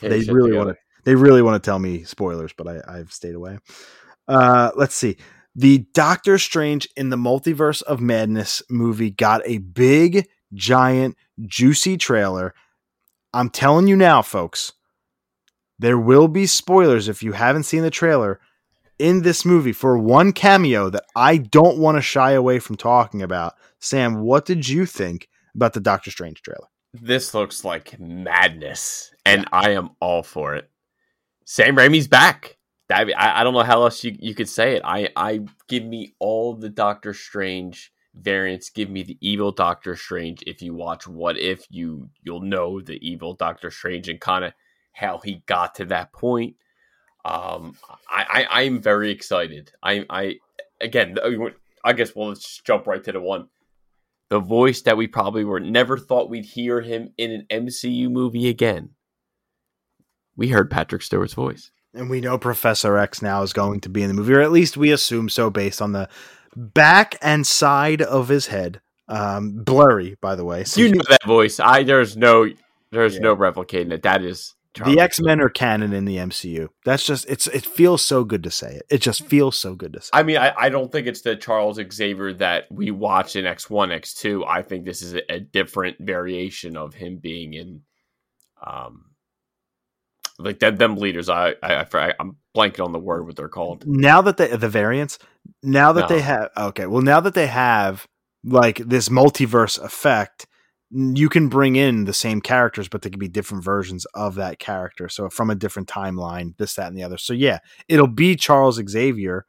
They 0.00 0.20
really 0.22 0.56
want 0.56 0.70
to. 0.70 0.76
They 1.04 1.14
really 1.14 1.42
want 1.42 1.62
to 1.62 1.66
tell 1.66 1.78
me 1.78 2.04
spoilers, 2.04 2.52
but 2.52 2.68
I, 2.68 2.98
I've 2.98 3.12
stayed 3.12 3.34
away. 3.34 3.58
Uh, 4.26 4.72
let's 4.74 4.94
see. 4.94 5.16
The 5.54 5.86
Doctor 5.94 6.38
Strange 6.38 6.86
in 6.96 7.08
the 7.08 7.16
Multiverse 7.16 7.82
of 7.82 8.00
Madness 8.00 8.62
movie 8.68 9.10
got 9.10 9.42
a 9.44 9.58
big, 9.58 10.28
giant, 10.54 11.16
juicy 11.46 11.96
trailer. 11.96 12.54
I'm 13.34 13.50
telling 13.50 13.86
you 13.86 13.96
now, 13.96 14.22
folks. 14.22 14.72
there 15.78 15.98
will 15.98 16.28
be 16.28 16.46
spoilers 16.46 17.08
if 17.08 17.22
you 17.22 17.32
haven't 17.32 17.62
seen 17.64 17.82
the 17.82 17.90
trailer 17.90 18.40
in 18.98 19.22
this 19.22 19.44
movie 19.44 19.72
for 19.72 19.96
one 19.96 20.32
cameo 20.32 20.90
that 20.90 21.04
I 21.14 21.36
don't 21.36 21.78
want 21.78 21.96
to 21.96 22.02
shy 22.02 22.32
away 22.32 22.58
from 22.58 22.76
talking 22.76 23.22
about. 23.22 23.54
Sam, 23.78 24.22
what 24.22 24.44
did 24.44 24.68
you 24.68 24.86
think 24.86 25.28
about 25.54 25.72
the 25.72 25.80
Doctor 25.80 26.10
Strange 26.10 26.42
trailer? 26.42 26.66
This 26.94 27.32
looks 27.34 27.64
like 27.64 27.98
madness, 28.00 29.14
and 29.24 29.42
yeah. 29.42 29.48
I 29.52 29.70
am 29.70 29.90
all 30.00 30.22
for 30.22 30.54
it. 30.56 30.68
Sam 31.44 31.76
Raimi's 31.76 32.08
back. 32.08 32.56
I, 32.90 33.12
I 33.16 33.44
don't 33.44 33.52
know 33.52 33.62
how 33.62 33.82
else 33.82 34.02
you, 34.02 34.16
you 34.18 34.34
could 34.34 34.48
say 34.48 34.74
it. 34.76 34.82
I, 34.84 35.10
I 35.14 35.40
give 35.68 35.84
me 35.84 36.14
all 36.18 36.54
the 36.54 36.70
Doctor 36.70 37.12
Strange 37.12 37.92
variants. 38.14 38.70
Give 38.70 38.90
me 38.90 39.02
the 39.02 39.18
evil 39.20 39.52
Doctor 39.52 39.96
Strange. 39.96 40.42
If 40.46 40.62
you 40.62 40.74
watch 40.74 41.06
What 41.06 41.38
If, 41.38 41.66
you 41.70 42.10
you'll 42.22 42.42
know 42.42 42.80
the 42.80 42.98
evil 43.06 43.34
Doctor 43.34 43.70
Strange 43.70 44.08
and 44.08 44.20
kind 44.20 44.44
of 44.44 44.52
how 44.92 45.18
he 45.18 45.42
got 45.46 45.76
to 45.76 45.84
that 45.86 46.12
point. 46.12 46.56
Um, 47.24 47.76
I, 48.08 48.46
I 48.48 48.62
I'm 48.62 48.80
very 48.80 49.10
excited. 49.10 49.72
I 49.82 50.04
I 50.08 50.36
again, 50.80 51.16
I 51.84 51.92
guess 51.92 52.14
we'll 52.14 52.34
just 52.34 52.64
jump 52.64 52.86
right 52.86 53.02
to 53.04 53.12
the 53.12 53.20
one. 53.20 53.48
The 54.30 54.40
voice 54.40 54.82
that 54.82 54.96
we 54.96 55.06
probably 55.06 55.44
were 55.44 55.60
never 55.60 55.96
thought 55.96 56.28
we'd 56.28 56.44
hear 56.44 56.82
him 56.82 57.12
in 57.16 57.30
an 57.30 57.46
MCU 57.50 58.10
movie 58.10 58.48
again. 58.48 58.90
We 60.36 60.48
heard 60.48 60.70
Patrick 60.70 61.02
Stewart's 61.02 61.34
voice. 61.34 61.70
And 61.94 62.10
we 62.10 62.20
know 62.20 62.38
Professor 62.38 62.98
X 62.98 63.22
now 63.22 63.42
is 63.42 63.54
going 63.54 63.80
to 63.80 63.88
be 63.88 64.02
in 64.02 64.08
the 64.08 64.14
movie, 64.14 64.34
or 64.34 64.40
at 64.40 64.52
least 64.52 64.76
we 64.76 64.92
assume 64.92 65.30
so 65.30 65.48
based 65.48 65.80
on 65.80 65.92
the 65.92 66.08
back 66.58 67.16
and 67.22 67.46
side 67.46 68.02
of 68.02 68.28
his 68.28 68.48
head. 68.48 68.80
Um, 69.08 69.62
blurry, 69.64 70.16
by 70.20 70.34
the 70.34 70.44
way. 70.44 70.64
So 70.64 70.80
you 70.80 70.92
know 70.92 71.02
that 71.08 71.24
voice. 71.24 71.60
I 71.60 71.82
there's 71.82 72.16
no 72.16 72.46
there's 72.90 73.14
yeah. 73.14 73.20
no 73.20 73.36
replicating 73.36 73.92
it. 73.92 74.02
That 74.02 74.22
is 74.22 74.54
Charlie 74.74 74.96
the 74.96 75.00
X 75.00 75.20
Men 75.20 75.40
are 75.40 75.48
canon 75.48 75.92
in 75.92 76.04
the 76.04 76.16
MCU. 76.16 76.68
That's 76.84 77.04
just 77.04 77.28
it's 77.28 77.46
it 77.48 77.64
feels 77.64 78.04
so 78.04 78.24
good 78.24 78.42
to 78.42 78.50
say 78.50 78.74
it. 78.74 78.82
It 78.90 78.98
just 78.98 79.24
feels 79.26 79.58
so 79.58 79.74
good 79.74 79.94
to 79.94 80.02
say. 80.02 80.10
I 80.12 80.22
mean, 80.22 80.36
I, 80.36 80.52
I 80.56 80.68
don't 80.68 80.92
think 80.92 81.06
it's 81.06 81.22
the 81.22 81.36
Charles 81.36 81.80
Xavier 81.92 82.34
that 82.34 82.70
we 82.70 82.90
watched 82.90 83.36
in 83.36 83.46
X 83.46 83.70
One, 83.70 83.90
X 83.90 84.14
Two. 84.14 84.44
I 84.44 84.62
think 84.62 84.84
this 84.84 85.00
is 85.00 85.14
a, 85.14 85.32
a, 85.32 85.40
different 85.40 85.96
variation 86.00 86.76
of 86.76 86.94
him 86.94 87.16
being 87.16 87.54
in, 87.54 87.80
um, 88.64 89.06
like 90.38 90.58
them, 90.58 90.76
them 90.76 90.96
leaders. 90.96 91.28
I, 91.28 91.54
I 91.62 91.86
I 91.92 92.14
am 92.20 92.36
blanking 92.56 92.84
on 92.84 92.92
the 92.92 92.98
word 92.98 93.26
what 93.26 93.36
they're 93.36 93.48
called. 93.48 93.84
Now 93.86 94.20
that 94.22 94.36
the 94.36 94.56
the 94.56 94.68
variants, 94.68 95.18
now 95.62 95.92
that 95.92 96.02
no. 96.02 96.16
they 96.16 96.20
have 96.20 96.50
okay, 96.56 96.86
well 96.86 97.02
now 97.02 97.20
that 97.20 97.34
they 97.34 97.46
have 97.46 98.06
like 98.44 98.78
this 98.78 99.08
multiverse 99.08 99.78
effect 99.82 100.46
you 100.90 101.28
can 101.28 101.48
bring 101.48 101.76
in 101.76 102.04
the 102.04 102.14
same 102.14 102.40
characters, 102.40 102.88
but 102.88 103.02
they 103.02 103.10
can 103.10 103.18
be 103.18 103.28
different 103.28 103.62
versions 103.62 104.06
of 104.14 104.36
that 104.36 104.58
character. 104.58 105.08
So 105.08 105.28
from 105.28 105.50
a 105.50 105.54
different 105.54 105.88
timeline, 105.88 106.56
this, 106.56 106.74
that, 106.74 106.88
and 106.88 106.96
the 106.96 107.02
other. 107.02 107.18
So 107.18 107.32
yeah, 107.32 107.58
it'll 107.88 108.06
be 108.06 108.36
Charles 108.36 108.80
Xavier, 108.88 109.44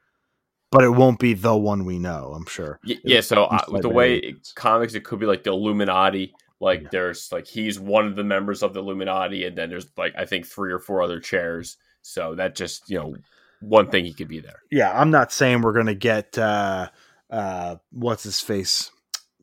but 0.72 0.84
it 0.84 0.90
won't 0.90 1.20
be 1.20 1.34
the 1.34 1.56
one 1.56 1.86
we 1.86 1.98
know. 1.98 2.34
I'm 2.36 2.46
sure. 2.46 2.80
Yeah. 2.84 3.22
so 3.22 3.46
uh, 3.46 3.80
the 3.80 3.90
way 3.90 4.18
it, 4.18 4.50
comics, 4.56 4.96
it 4.96 5.06
could 5.06 5.20
be 5.20 5.26
like 5.26 5.44
the 5.44 5.52
Illuminati. 5.52 6.34
Like 6.60 6.84
yeah. 6.84 6.90
there's 6.92 7.32
like 7.32 7.48
he's 7.48 7.80
one 7.80 8.06
of 8.06 8.18
the 8.18 8.24
members 8.26 8.62
of 8.62 8.74
the 8.74 8.82
Illuminati, 8.82 9.46
and 9.46 9.58
then 9.58 9.70
there's 9.70 9.88
like 9.98 10.14
I 10.18 10.26
think 10.26 10.46
three 10.46 10.74
or 10.74 10.80
four 10.80 11.02
other 11.02 11.22
chairs. 11.22 11.78
So 12.02 12.36
that 12.36 12.56
just 12.56 12.90
you 12.90 13.00
know 13.00 13.16
one 13.62 13.90
thing 13.90 14.06
he 14.06 14.14
could 14.14 14.28
be 14.28 14.40
there. 14.40 14.62
Yeah, 14.72 14.92
I'm 14.92 15.12
not 15.12 15.32
saying 15.32 15.62
we're 15.62 15.74
gonna 15.74 15.96
get 15.96 16.38
uh 16.38 16.90
uh 17.30 17.76
what's 17.92 18.24
his 18.24 18.40
face 18.42 18.92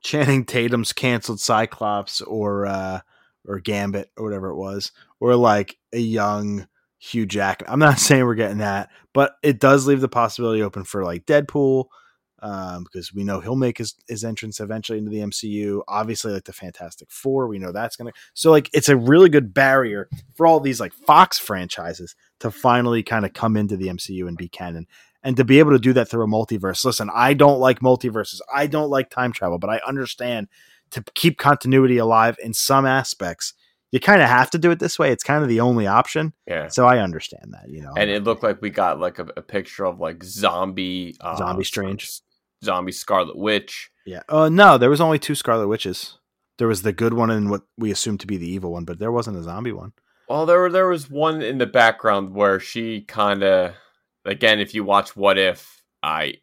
Channing 0.06 0.44
Tatum's 0.44 0.92
canceled 0.92 1.40
Cyclops 1.40 2.20
or 2.20 2.64
uh, 2.66 3.00
or 3.44 3.58
Gambit 3.58 4.12
or 4.16 4.24
whatever 4.24 4.50
it 4.50 4.56
was, 4.56 4.92
or 5.18 5.34
like 5.34 5.78
a 5.92 5.98
young 5.98 6.68
Hugh 6.98 7.26
Jackman. 7.26 7.72
I'm 7.72 7.80
not 7.80 7.98
saying 7.98 8.24
we're 8.24 8.36
getting 8.36 8.58
that, 8.58 8.90
but 9.12 9.32
it 9.42 9.58
does 9.58 9.84
leave 9.84 10.00
the 10.00 10.08
possibility 10.08 10.62
open 10.62 10.84
for 10.84 11.04
like 11.04 11.26
Deadpool, 11.26 11.86
um, 12.40 12.84
because 12.84 13.14
we 13.14 13.24
know 13.24 13.40
he'll 13.40 13.56
make 13.56 13.78
his, 13.78 13.94
his 14.08 14.24
entrance 14.24 14.60
eventually 14.60 14.98
into 14.98 15.10
the 15.10 15.18
MCU. 15.18 15.82
Obviously, 15.88 16.32
like 16.32 16.44
the 16.44 16.52
Fantastic 16.52 17.10
Four, 17.10 17.48
we 17.48 17.58
know 17.58 17.72
that's 17.72 17.96
gonna. 17.96 18.12
So 18.34 18.50
like, 18.50 18.70
it's 18.72 18.88
a 18.88 18.96
really 18.96 19.28
good 19.28 19.54
barrier 19.54 20.08
for 20.34 20.46
all 20.46 20.60
these 20.60 20.80
like 20.80 20.92
Fox 20.92 21.38
franchises 21.38 22.14
to 22.40 22.50
finally 22.50 23.02
kind 23.02 23.24
of 23.24 23.32
come 23.32 23.56
into 23.56 23.76
the 23.76 23.88
MCU 23.88 24.28
and 24.28 24.36
be 24.36 24.48
canon 24.48 24.86
and 25.26 25.36
to 25.36 25.44
be 25.44 25.58
able 25.58 25.72
to 25.72 25.78
do 25.80 25.92
that 25.92 26.08
through 26.08 26.22
a 26.22 26.28
multiverse. 26.28 26.84
Listen, 26.84 27.10
I 27.12 27.34
don't 27.34 27.58
like 27.58 27.80
multiverses. 27.80 28.38
I 28.54 28.68
don't 28.68 28.90
like 28.90 29.10
time 29.10 29.32
travel, 29.32 29.58
but 29.58 29.68
I 29.68 29.80
understand 29.86 30.46
to 30.92 31.02
keep 31.14 31.36
continuity 31.36 31.98
alive 31.98 32.36
in 32.40 32.54
some 32.54 32.86
aspects. 32.86 33.52
You 33.90 33.98
kind 33.98 34.22
of 34.22 34.28
have 34.28 34.50
to 34.50 34.58
do 34.58 34.70
it 34.70 34.78
this 34.78 35.00
way. 35.00 35.10
It's 35.10 35.24
kind 35.24 35.42
of 35.42 35.48
the 35.48 35.58
only 35.60 35.88
option. 35.88 36.32
Yeah. 36.46 36.68
So 36.68 36.86
I 36.86 36.98
understand 36.98 37.54
that, 37.54 37.68
you 37.68 37.82
know. 37.82 37.92
And 37.96 38.08
it 38.08 38.22
looked 38.22 38.44
like 38.44 38.62
we 38.62 38.70
got 38.70 39.00
like 39.00 39.18
a, 39.18 39.26
a 39.36 39.42
picture 39.42 39.84
of 39.84 39.98
like 39.98 40.22
zombie, 40.22 41.16
uh, 41.20 41.36
zombie 41.36 41.64
strange, 41.64 42.20
zombie 42.66 42.92
Scarlet 42.92 43.36
Witch. 43.36 43.90
Yeah. 44.04 44.22
Uh, 44.28 44.48
no, 44.48 44.78
there 44.78 44.90
was 44.90 45.00
only 45.00 45.18
two 45.18 45.34
Scarlet 45.34 45.68
Witches. 45.68 46.18
There 46.58 46.68
was 46.68 46.82
the 46.82 46.92
good 46.92 47.14
one 47.14 47.30
and 47.30 47.50
what 47.50 47.62
we 47.76 47.90
assumed 47.90 48.20
to 48.20 48.26
be 48.26 48.36
the 48.36 48.48
evil 48.48 48.72
one, 48.72 48.84
but 48.84 48.98
there 48.98 49.12
wasn't 49.12 49.38
a 49.38 49.42
zombie 49.42 49.72
one. 49.72 49.92
Well, 50.28 50.46
there 50.46 50.70
there 50.70 50.88
was 50.88 51.10
one 51.10 51.42
in 51.42 51.58
the 51.58 51.66
background 51.66 52.34
where 52.34 52.58
she 52.58 53.02
kind 53.02 53.42
of 53.42 53.74
again, 54.24 54.60
if 54.60 54.74
you 54.74 54.84
watch 54.84 55.16
What 55.16 55.38
If, 55.38 55.82
I 56.02 56.34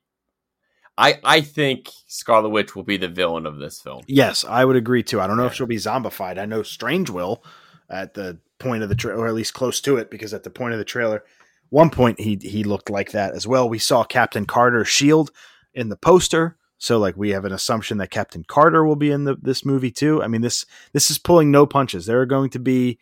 I 0.97 1.19
I 1.23 1.41
think 1.41 1.89
Scarlet 2.07 2.49
Witch 2.49 2.75
will 2.75 2.83
be 2.83 2.97
the 2.97 3.07
villain 3.07 3.45
of 3.45 3.57
this 3.57 3.81
film. 3.81 4.03
Yes, 4.07 4.45
I 4.45 4.65
would 4.65 4.75
agree 4.75 5.03
too. 5.03 5.19
I 5.19 5.27
don't 5.27 5.37
know 5.37 5.43
yeah. 5.43 5.49
if 5.49 5.55
she'll 5.55 5.67
be 5.67 5.77
zombified. 5.77 6.37
I 6.37 6.45
know 6.45 6.63
Strange 6.63 7.09
will 7.09 7.43
at 7.89 8.13
the 8.13 8.39
point 8.59 8.83
of 8.83 8.89
the 8.89 8.95
trailer, 8.95 9.19
or 9.19 9.27
at 9.27 9.33
least 9.33 9.53
close 9.53 9.81
to 9.81 9.97
it, 9.97 10.09
because 10.09 10.33
at 10.33 10.43
the 10.43 10.49
point 10.49 10.73
of 10.73 10.79
the 10.79 10.85
trailer, 10.85 11.23
one 11.69 11.89
point 11.89 12.19
he 12.19 12.37
he 12.41 12.63
looked 12.63 12.89
like 12.89 13.11
that 13.11 13.33
as 13.33 13.47
well. 13.47 13.67
We 13.67 13.79
saw 13.79 14.03
Captain 14.03 14.45
Carter's 14.45 14.87
shield 14.87 15.31
in 15.73 15.89
the 15.89 15.97
poster. 15.97 16.57
So 16.77 16.97
like 16.97 17.15
we 17.15 17.29
have 17.29 17.45
an 17.45 17.53
assumption 17.53 17.97
that 17.99 18.11
Captain 18.11 18.43
Carter 18.45 18.83
will 18.83 18.95
be 18.95 19.11
in 19.11 19.23
the, 19.23 19.37
this 19.41 19.65
movie 19.65 19.91
too. 19.91 20.21
I 20.21 20.27
mean 20.27 20.41
this 20.41 20.65
this 20.91 21.09
is 21.09 21.17
pulling 21.17 21.51
no 21.51 21.65
punches. 21.65 22.05
There 22.05 22.21
are 22.21 22.25
going 22.25 22.49
to 22.51 22.59
be 22.59 22.99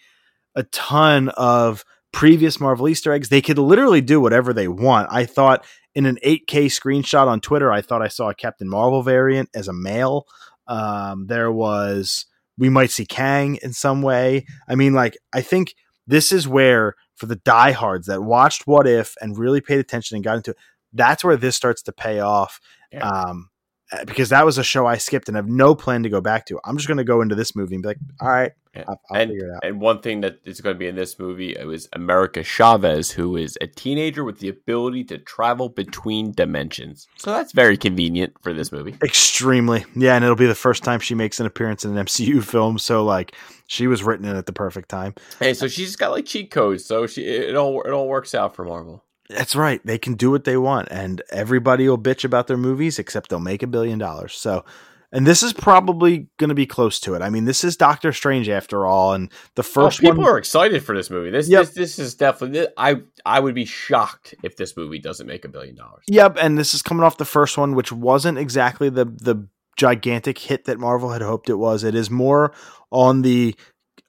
a 0.56 0.64
ton 0.64 1.30
of 1.30 1.84
previous 2.12 2.60
Marvel 2.60 2.88
Easter 2.88 3.14
eggs. 3.14 3.30
They 3.30 3.42
could 3.42 3.58
literally 3.58 4.02
do 4.02 4.20
whatever 4.22 4.54
they 4.54 4.68
want. 4.68 5.08
I 5.12 5.26
thought 5.26 5.66
in 5.96 6.06
an 6.06 6.18
8K 6.26 6.66
screenshot 6.66 7.28
on 7.28 7.42
Twitter, 7.42 7.72
I 7.72 7.82
thought 7.82 8.02
I 8.02 8.08
saw 8.08 8.30
a 8.30 8.36
Captain 8.36 8.70
Marvel 8.70 9.04
variant 9.04 9.50
as 9.54 9.68
a 9.68 9.74
male. 9.74 10.26
Um, 10.68 11.28
there 11.28 11.52
was, 11.52 12.26
we 12.58 12.70
might 12.70 12.92
see 12.92 13.06
Kang 13.06 13.58
in 13.62 13.74
some 13.74 14.02
way. 14.02 14.46
I 14.68 14.76
mean, 14.76 14.94
like, 14.94 15.18
I 15.34 15.42
think 15.42 15.76
this 16.08 16.32
is 16.32 16.48
where, 16.48 16.96
for 17.16 17.26
the 17.26 17.36
diehards 17.38 18.08
that 18.08 18.24
watched 18.24 18.68
What 18.68 18.88
If 18.88 19.16
and 19.22 19.38
really 19.38 19.62
paid 19.62 19.80
attention 19.80 20.16
and 20.16 20.24
got 20.24 20.38
into 20.38 20.52
it, 20.52 20.58
that's 20.94 21.24
where 21.24 21.38
this 21.38 21.56
starts 21.56 21.82
to 21.84 21.92
pay 21.92 22.20
off. 22.20 22.60
Yeah. 22.92 23.08
Um, 23.08 23.50
uh, 23.92 24.06
because 24.06 24.30
that 24.30 24.46
was 24.46 24.58
a 24.58 24.64
show 24.64 24.86
I 24.86 24.98
skipped 24.98 25.28
and 25.28 25.36
have 25.36 25.50
no 25.50 25.76
plan 25.76 26.04
to 26.04 26.10
go 26.10 26.22
back 26.22 26.46
to. 26.46 26.60
I'm 26.64 26.78
just 26.78 26.88
going 26.88 27.00
to 27.00 27.04
go 27.04 27.22
into 27.22 27.36
this 27.36 27.56
movie 27.56 27.76
and 27.76 27.82
be 27.82 27.90
like, 27.90 27.98
all 28.22 28.30
right, 28.30 28.54
I'll, 28.74 29.02
I'll 29.10 29.22
and, 29.22 29.34
And 29.64 29.82
one 29.82 30.00
thing 30.00 30.22
that 30.22 30.40
is 30.46 30.62
going 30.62 30.76
to 30.76 30.80
be 30.80 30.88
in 30.88 30.96
this 30.96 31.20
movie 31.20 31.58
it 31.58 31.68
was 31.68 31.90
America 31.92 32.42
Chavez, 32.42 33.12
who 33.12 33.36
is 33.36 33.58
a 33.60 33.68
teenager 33.68 34.24
with 34.24 34.40
the 34.40 34.48
ability 34.48 35.04
to 35.06 35.18
travel 35.18 35.68
between 35.68 36.32
dimensions. 36.32 37.08
So 37.18 37.32
that's 37.32 37.52
very 37.52 37.76
convenient 37.76 38.34
for 38.42 38.54
this 38.54 38.72
movie. 38.72 38.96
Extremely, 39.04 39.84
yeah. 39.94 40.16
And 40.16 40.24
it'll 40.24 40.38
be 40.38 40.46
the 40.46 40.56
first 40.56 40.84
time 40.84 41.02
she 41.02 41.16
makes 41.16 41.42
an 41.42 41.46
appearance 41.46 41.84
in 41.84 41.98
an 41.98 42.06
MCU 42.06 42.42
film. 42.46 42.80
So 42.80 43.04
like, 43.04 43.36
she 43.68 43.88
was 43.88 44.04
written 44.04 44.26
in 44.26 44.38
at 44.38 44.46
the 44.46 44.54
perfect 44.54 44.88
time. 44.88 45.16
Hey, 45.40 45.54
so 45.54 45.68
she's 45.68 45.98
got 45.98 46.12
like 46.12 46.26
cheat 46.26 46.50
codes, 46.50 46.86
so 46.86 47.08
she 47.08 47.24
it 47.24 47.56
all 47.56 47.82
it 47.82 47.92
all 47.92 48.08
works 48.08 48.34
out 48.34 48.56
for 48.56 48.64
Marvel. 48.66 49.04
That's 49.36 49.56
right. 49.56 49.82
They 49.86 49.98
can 49.98 50.16
do 50.16 50.32
what 50.32 50.44
they 50.44 50.58
want, 50.58 50.90
and 50.92 51.22
everybody 51.32 51.88
will 51.88 51.98
bitch 51.98 52.24
about 52.24 52.48
their 52.48 52.58
movies, 52.58 53.00
except 53.00 53.30
they'll 53.30 53.40
make 53.40 53.64
a 53.64 53.68
billion 53.68 54.00
dollars. 54.00 54.34
So, 54.34 54.66
and 55.12 55.28
this 55.28 55.44
is 55.44 55.54
probably 55.54 56.28
going 56.38 56.50
to 56.50 56.56
be 56.56 56.66
close 56.66 57.00
to 57.02 57.14
it. 57.16 57.22
I 57.22 57.30
mean, 57.30 57.46
this 57.46 57.64
is 57.64 57.76
Doctor 57.76 58.14
Strange 58.14 58.50
after 58.50 58.86
all, 58.86 59.14
and 59.14 59.32
the 59.56 59.62
oh, 59.62 59.64
first 59.64 60.00
oh, 60.00 60.08
people 60.08 60.24
one, 60.24 60.34
are 60.34 60.38
excited 60.38 60.84
for 60.84 60.96
this 60.96 61.10
movie. 61.10 61.32
This, 61.32 61.50
yep. 61.50 61.62
this, 61.62 61.74
this 61.74 62.00
is 62.00 62.16
definitely. 62.16 62.68
I 62.78 62.98
I 63.26 63.40
would 63.40 63.56
be 63.56 63.66
shocked 63.66 64.36
if 64.44 64.56
this 64.56 64.76
movie 64.76 65.00
doesn't 65.00 65.28
make 65.28 65.46
a 65.46 65.50
billion 65.50 65.76
dollars. 65.76 66.04
Yep, 66.08 66.38
and 66.42 66.58
this 66.58 66.74
is 66.74 66.82
coming 66.82 67.04
off 67.04 67.18
the 67.18 67.26
first 67.26 67.58
one, 67.58 67.76
which 67.76 67.92
wasn't 67.92 68.38
exactly 68.38 68.90
the 68.90 69.06
the 69.06 69.48
gigantic 69.78 70.38
hit 70.38 70.66
that 70.66 70.80
Marvel 70.80 71.10
had 71.10 71.22
hoped 71.22 71.50
it 71.50 71.56
was. 71.56 71.84
It 71.84 71.96
is 71.96 72.10
more 72.10 72.54
on 72.92 73.22
the 73.22 73.56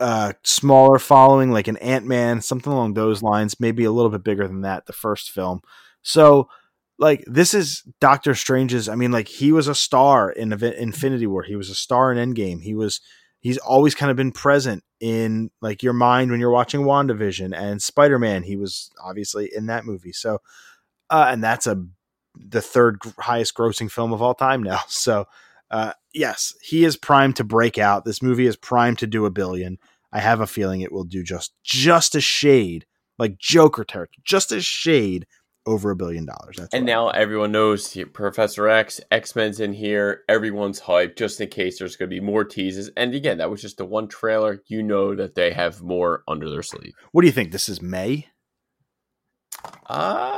uh, 0.03 0.33
smaller 0.43 0.99
following, 0.99 1.53
like 1.53 1.69
an 1.69 1.77
Ant 1.77 2.05
Man, 2.05 2.41
something 2.41 2.73
along 2.73 2.95
those 2.95 3.23
lines, 3.23 3.61
maybe 3.61 3.85
a 3.85 3.93
little 3.93 4.11
bit 4.11 4.25
bigger 4.25 4.49
than 4.49 4.63
that, 4.63 4.87
the 4.87 4.93
first 4.93 5.31
film. 5.31 5.61
So, 6.03 6.49
like, 6.99 7.23
this 7.29 7.55
is 7.55 7.85
Doctor 8.01 8.35
Strange's. 8.35 8.89
I 8.89 8.97
mean, 8.97 9.13
like, 9.13 9.29
he 9.29 9.53
was 9.53 9.69
a 9.69 9.77
star 9.77 10.29
in 10.29 10.53
Infinity 10.53 11.29
War. 11.29 11.45
He 11.45 11.55
was 11.55 11.71
a 11.71 11.77
star 11.77 12.13
in 12.13 12.35
Endgame. 12.35 12.61
He 12.61 12.75
was, 12.75 13.01
he's 13.39 13.59
always 13.59 13.95
kind 13.95 14.11
of 14.11 14.17
been 14.17 14.33
present 14.33 14.83
in 14.99 15.53
like 15.61 15.85
your 15.85 15.93
mind 15.93 16.33
when 16.33 16.41
you're 16.41 16.51
watching 16.51 16.81
WandaVision 16.81 17.57
and 17.57 17.81
Spider 17.81 18.19
Man. 18.19 18.43
He 18.43 18.57
was 18.57 18.91
obviously 19.01 19.51
in 19.55 19.67
that 19.67 19.85
movie. 19.85 20.13
So, 20.13 20.41
uh, 21.11 21.29
and 21.29 21.45
that's 21.45 21.69
a 21.69 21.85
the 22.35 22.63
third 22.63 22.99
highest 23.21 23.55
grossing 23.55 23.91
film 23.91 24.13
of 24.13 24.21
all 24.21 24.35
time 24.35 24.65
now. 24.65 24.81
So, 24.89 25.27
uh, 25.71 25.93
yes, 26.13 26.55
he 26.61 26.85
is 26.85 26.97
primed 26.99 27.37
to 27.37 27.45
break 27.45 27.79
out. 27.79 28.05
This 28.05 28.21
movie 28.21 28.47
is 28.47 28.57
primed 28.57 28.99
to 28.99 29.07
do 29.07 29.25
a 29.25 29.31
billion. 29.31 29.79
I 30.13 30.21
have 30.21 30.41
a 30.41 30.47
feeling 30.47 30.81
it 30.81 30.93
will 30.93 31.05
do 31.05 31.23
just 31.23 31.53
just 31.65 32.15
a 32.15 32.21
shade 32.21 32.87
like 33.19 33.39
Joker 33.39 33.85
territory, 33.85 34.19
just 34.25 34.53
a 34.53 34.61
shade 34.61 35.27
over 35.65 35.91
a 35.93 35.97
billion 35.97 36.27
dollars. 36.27 36.57
That's 36.59 36.75
and 36.75 36.85
what 36.87 36.91
I- 36.91 36.95
now 36.95 37.09
everyone 37.11 37.53
knows 37.53 37.97
Professor 38.13 38.69
X, 38.69 39.01
X 39.13 39.37
Men's 39.37 39.61
in 39.61 39.73
here. 39.73 40.23
Everyone's 40.29 40.81
hyped 40.81 41.17
just 41.17 41.41
in 41.41 41.49
case 41.51 41.79
there's 41.79 41.95
going 41.97 42.11
to 42.11 42.15
be 42.15 42.21
more 42.21 42.45
teases. 42.45 42.91
And 42.97 43.15
again, 43.15 43.39
that 43.39 43.49
was 43.51 43.63
just 43.63 43.77
the 43.79 43.85
one 43.85 44.09
trailer. 44.09 44.61
You 44.67 44.83
know 44.83 45.15
that 45.15 45.35
they 45.37 45.53
have 45.53 45.81
more 45.83 46.25
under 46.27 46.51
their 46.51 46.63
sleeve. 46.65 46.95
what 47.13 47.23
do 47.23 47.27
you 47.29 47.33
think? 47.33 47.53
This 47.53 47.69
is 47.69 47.81
May. 47.81 48.27
Uh, 49.87 50.37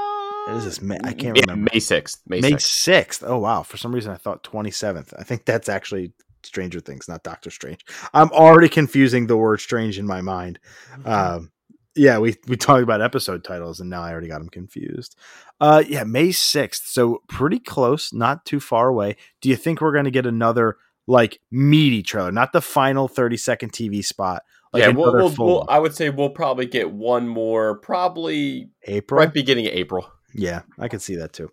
Is 0.50 0.64
this 0.64 0.82
May? 0.82 0.98
I 1.04 1.12
can't 1.14 1.36
yeah, 1.36 1.42
remember. 1.48 1.70
May 1.72 1.80
6th. 1.80 2.18
May, 2.26 2.40
May 2.40 2.52
6th. 2.52 2.60
sixth. 2.60 3.22
Oh 3.26 3.38
wow! 3.38 3.62
For 3.62 3.76
some 3.76 3.94
reason, 3.94 4.12
I 4.12 4.16
thought 4.16 4.42
twenty 4.42 4.70
seventh. 4.70 5.14
I 5.18 5.22
think 5.22 5.44
that's 5.44 5.68
actually 5.68 6.12
Stranger 6.54 6.78
Things, 6.78 7.08
not 7.08 7.24
Doctor 7.24 7.50
Strange. 7.50 7.84
I'm 8.14 8.30
already 8.30 8.68
confusing 8.68 9.26
the 9.26 9.36
word 9.36 9.60
strange 9.60 9.98
in 9.98 10.06
my 10.06 10.20
mind. 10.20 10.60
Um, 11.04 11.50
yeah, 11.96 12.18
we 12.18 12.36
we 12.46 12.56
talked 12.56 12.84
about 12.84 13.02
episode 13.02 13.42
titles, 13.42 13.80
and 13.80 13.90
now 13.90 14.02
I 14.02 14.12
already 14.12 14.28
got 14.28 14.38
them 14.38 14.48
confused. 14.48 15.16
Uh, 15.60 15.82
yeah, 15.86 16.04
May 16.04 16.30
sixth. 16.30 16.86
So 16.86 17.22
pretty 17.28 17.58
close, 17.58 18.12
not 18.12 18.44
too 18.44 18.60
far 18.60 18.88
away. 18.88 19.16
Do 19.40 19.48
you 19.48 19.56
think 19.56 19.80
we're 19.80 19.92
going 19.92 20.04
to 20.04 20.12
get 20.12 20.26
another 20.26 20.76
like 21.08 21.40
meaty 21.50 22.02
trailer, 22.02 22.30
not 22.30 22.52
the 22.52 22.62
final 22.62 23.08
thirty 23.08 23.36
second 23.36 23.72
TV 23.72 24.04
spot? 24.04 24.44
Like 24.72 24.82
yeah, 24.82 24.88
we'll, 24.90 25.12
we'll, 25.12 25.34
we'll. 25.36 25.64
I 25.68 25.80
would 25.80 25.94
say 25.94 26.10
we'll 26.10 26.30
probably 26.30 26.66
get 26.66 26.92
one 26.92 27.28
more, 27.28 27.78
probably 27.78 28.70
April. 28.84 29.18
right 29.18 29.32
beginning 29.32 29.66
of 29.66 29.72
April. 29.72 30.08
Yeah, 30.32 30.62
I 30.78 30.86
could 30.86 31.02
see 31.02 31.16
that 31.16 31.32
too. 31.32 31.50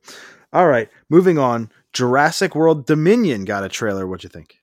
All 0.53 0.67
right, 0.67 0.89
moving 1.09 1.39
on. 1.39 1.71
Jurassic 1.93 2.55
World 2.55 2.85
Dominion 2.85 3.45
got 3.45 3.63
a 3.63 3.69
trailer. 3.69 4.07
What'd 4.07 4.23
you 4.23 4.29
think? 4.29 4.60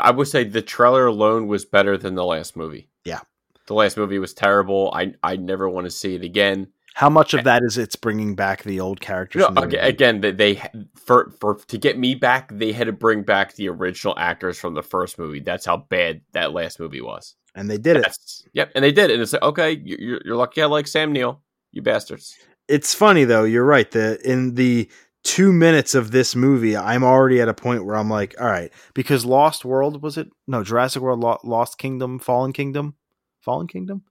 I 0.00 0.10
would 0.10 0.28
say 0.28 0.44
the 0.44 0.62
trailer 0.62 1.06
alone 1.06 1.46
was 1.46 1.64
better 1.64 1.96
than 1.98 2.14
the 2.14 2.24
last 2.24 2.56
movie. 2.56 2.88
Yeah. 3.04 3.20
The 3.66 3.74
last 3.74 3.96
movie 3.96 4.18
was 4.18 4.34
terrible. 4.34 4.92
I 4.94 5.14
I 5.22 5.36
never 5.36 5.68
want 5.68 5.86
to 5.86 5.90
see 5.90 6.14
it 6.14 6.22
again. 6.22 6.68
How 6.94 7.08
much 7.08 7.32
of 7.32 7.44
that 7.44 7.62
is 7.64 7.78
it's 7.78 7.96
bringing 7.96 8.34
back 8.34 8.64
the 8.64 8.80
old 8.80 9.00
characters? 9.00 9.40
No, 9.48 9.66
the 9.66 9.82
again, 9.82 10.20
they, 10.20 10.30
they 10.32 10.62
for 10.94 11.32
for 11.40 11.54
to 11.68 11.78
get 11.78 11.98
me 11.98 12.14
back, 12.14 12.50
they 12.52 12.72
had 12.72 12.86
to 12.86 12.92
bring 12.92 13.22
back 13.22 13.54
the 13.54 13.68
original 13.70 14.14
actors 14.18 14.58
from 14.58 14.74
the 14.74 14.82
first 14.82 15.18
movie. 15.18 15.40
That's 15.40 15.64
how 15.64 15.78
bad 15.88 16.20
that 16.32 16.52
last 16.52 16.78
movie 16.78 17.00
was. 17.00 17.34
and 17.54 17.70
they 17.70 17.78
did 17.78 17.96
it. 17.96 18.06
Yep, 18.52 18.72
and 18.74 18.84
they 18.84 18.92
did, 18.92 19.10
It. 19.10 19.14
and 19.14 19.22
it's 19.22 19.32
like 19.32 19.42
okay, 19.42 19.80
you're, 19.82 20.20
you're 20.24 20.36
lucky 20.36 20.60
I 20.62 20.66
like 20.66 20.86
Sam 20.86 21.12
Neill, 21.12 21.40
you 21.70 21.80
bastards. 21.80 22.36
It's 22.68 22.94
funny 22.94 23.24
though. 23.24 23.44
You're 23.44 23.64
right. 23.64 23.90
The 23.90 24.20
in 24.30 24.54
the 24.56 24.90
two 25.24 25.52
minutes 25.52 25.94
of 25.94 26.10
this 26.10 26.34
movie, 26.34 26.76
I'm 26.76 27.04
already 27.04 27.40
at 27.40 27.48
a 27.48 27.54
point 27.54 27.84
where 27.84 27.96
I'm 27.96 28.10
like, 28.10 28.34
all 28.40 28.46
right, 28.46 28.72
because 28.94 29.24
Lost 29.24 29.64
World 29.64 30.02
was 30.02 30.18
it? 30.18 30.28
No, 30.46 30.64
Jurassic 30.64 31.02
World, 31.02 31.20
Lost 31.44 31.78
Kingdom, 31.78 32.18
Fallen 32.18 32.52
Kingdom, 32.52 32.94
Fallen 33.40 33.66
Kingdom, 33.66 34.02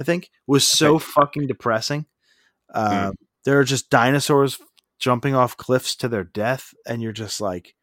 I 0.00 0.04
think 0.04 0.30
was 0.46 0.66
so 0.66 0.98
fucking 0.98 1.46
depressing. 1.46 2.06
Uh, 2.72 3.12
There 3.44 3.60
are 3.60 3.64
just 3.64 3.90
dinosaurs 3.90 4.58
jumping 4.98 5.34
off 5.34 5.56
cliffs 5.56 5.96
to 5.96 6.08
their 6.08 6.24
death, 6.24 6.72
and 6.86 7.02
you're 7.02 7.12
just 7.12 7.40
like, 7.40 7.74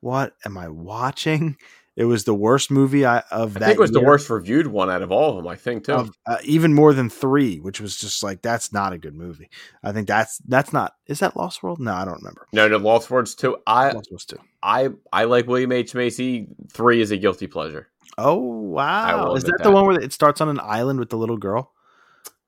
what 0.00 0.34
am 0.44 0.56
I 0.58 0.68
watching? 0.68 1.56
It 1.94 2.06
was 2.06 2.24
the 2.24 2.34
worst 2.34 2.70
movie 2.70 3.04
I, 3.04 3.18
of 3.30 3.56
I 3.56 3.60
that. 3.60 3.66
think 3.66 3.78
it 3.78 3.80
was 3.80 3.90
the 3.90 4.00
worst 4.00 4.30
reviewed 4.30 4.66
one 4.66 4.88
out 4.88 5.02
of 5.02 5.12
all 5.12 5.30
of 5.30 5.36
them. 5.36 5.46
I 5.46 5.56
think 5.56 5.84
too. 5.84 5.92
of, 5.92 6.10
uh, 6.26 6.38
even 6.42 6.72
more 6.72 6.94
than 6.94 7.10
three, 7.10 7.58
which 7.58 7.80
was 7.80 7.98
just 7.98 8.22
like 8.22 8.40
that's 8.40 8.72
not 8.72 8.94
a 8.94 8.98
good 8.98 9.14
movie. 9.14 9.50
I 9.82 9.92
think 9.92 10.08
that's 10.08 10.38
that's 10.48 10.72
not 10.72 10.94
is 11.06 11.18
that 11.18 11.36
Lost 11.36 11.62
World? 11.62 11.80
No, 11.80 11.92
I 11.92 12.06
don't 12.06 12.16
remember. 12.16 12.46
no, 12.52 12.66
no, 12.66 12.78
Lost 12.78 13.10
World's 13.10 13.34
two. 13.34 13.58
I 13.66 13.92
Lost 13.92 14.10
was 14.10 14.24
two. 14.24 14.38
I 14.62 14.90
I 15.12 15.24
like 15.24 15.46
William 15.46 15.72
H 15.72 15.94
Macy. 15.94 16.48
Three 16.72 17.02
is 17.02 17.10
a 17.10 17.18
guilty 17.18 17.46
pleasure. 17.46 17.88
Oh 18.16 18.36
wow! 18.38 19.34
Is 19.34 19.44
admit 19.44 19.58
that 19.58 19.64
the 19.64 19.70
one 19.70 19.86
where 19.86 20.00
it 20.00 20.12
starts 20.12 20.40
on 20.40 20.48
an 20.48 20.60
island 20.60 20.98
with 20.98 21.10
the 21.10 21.18
little 21.18 21.38
girl 21.38 21.72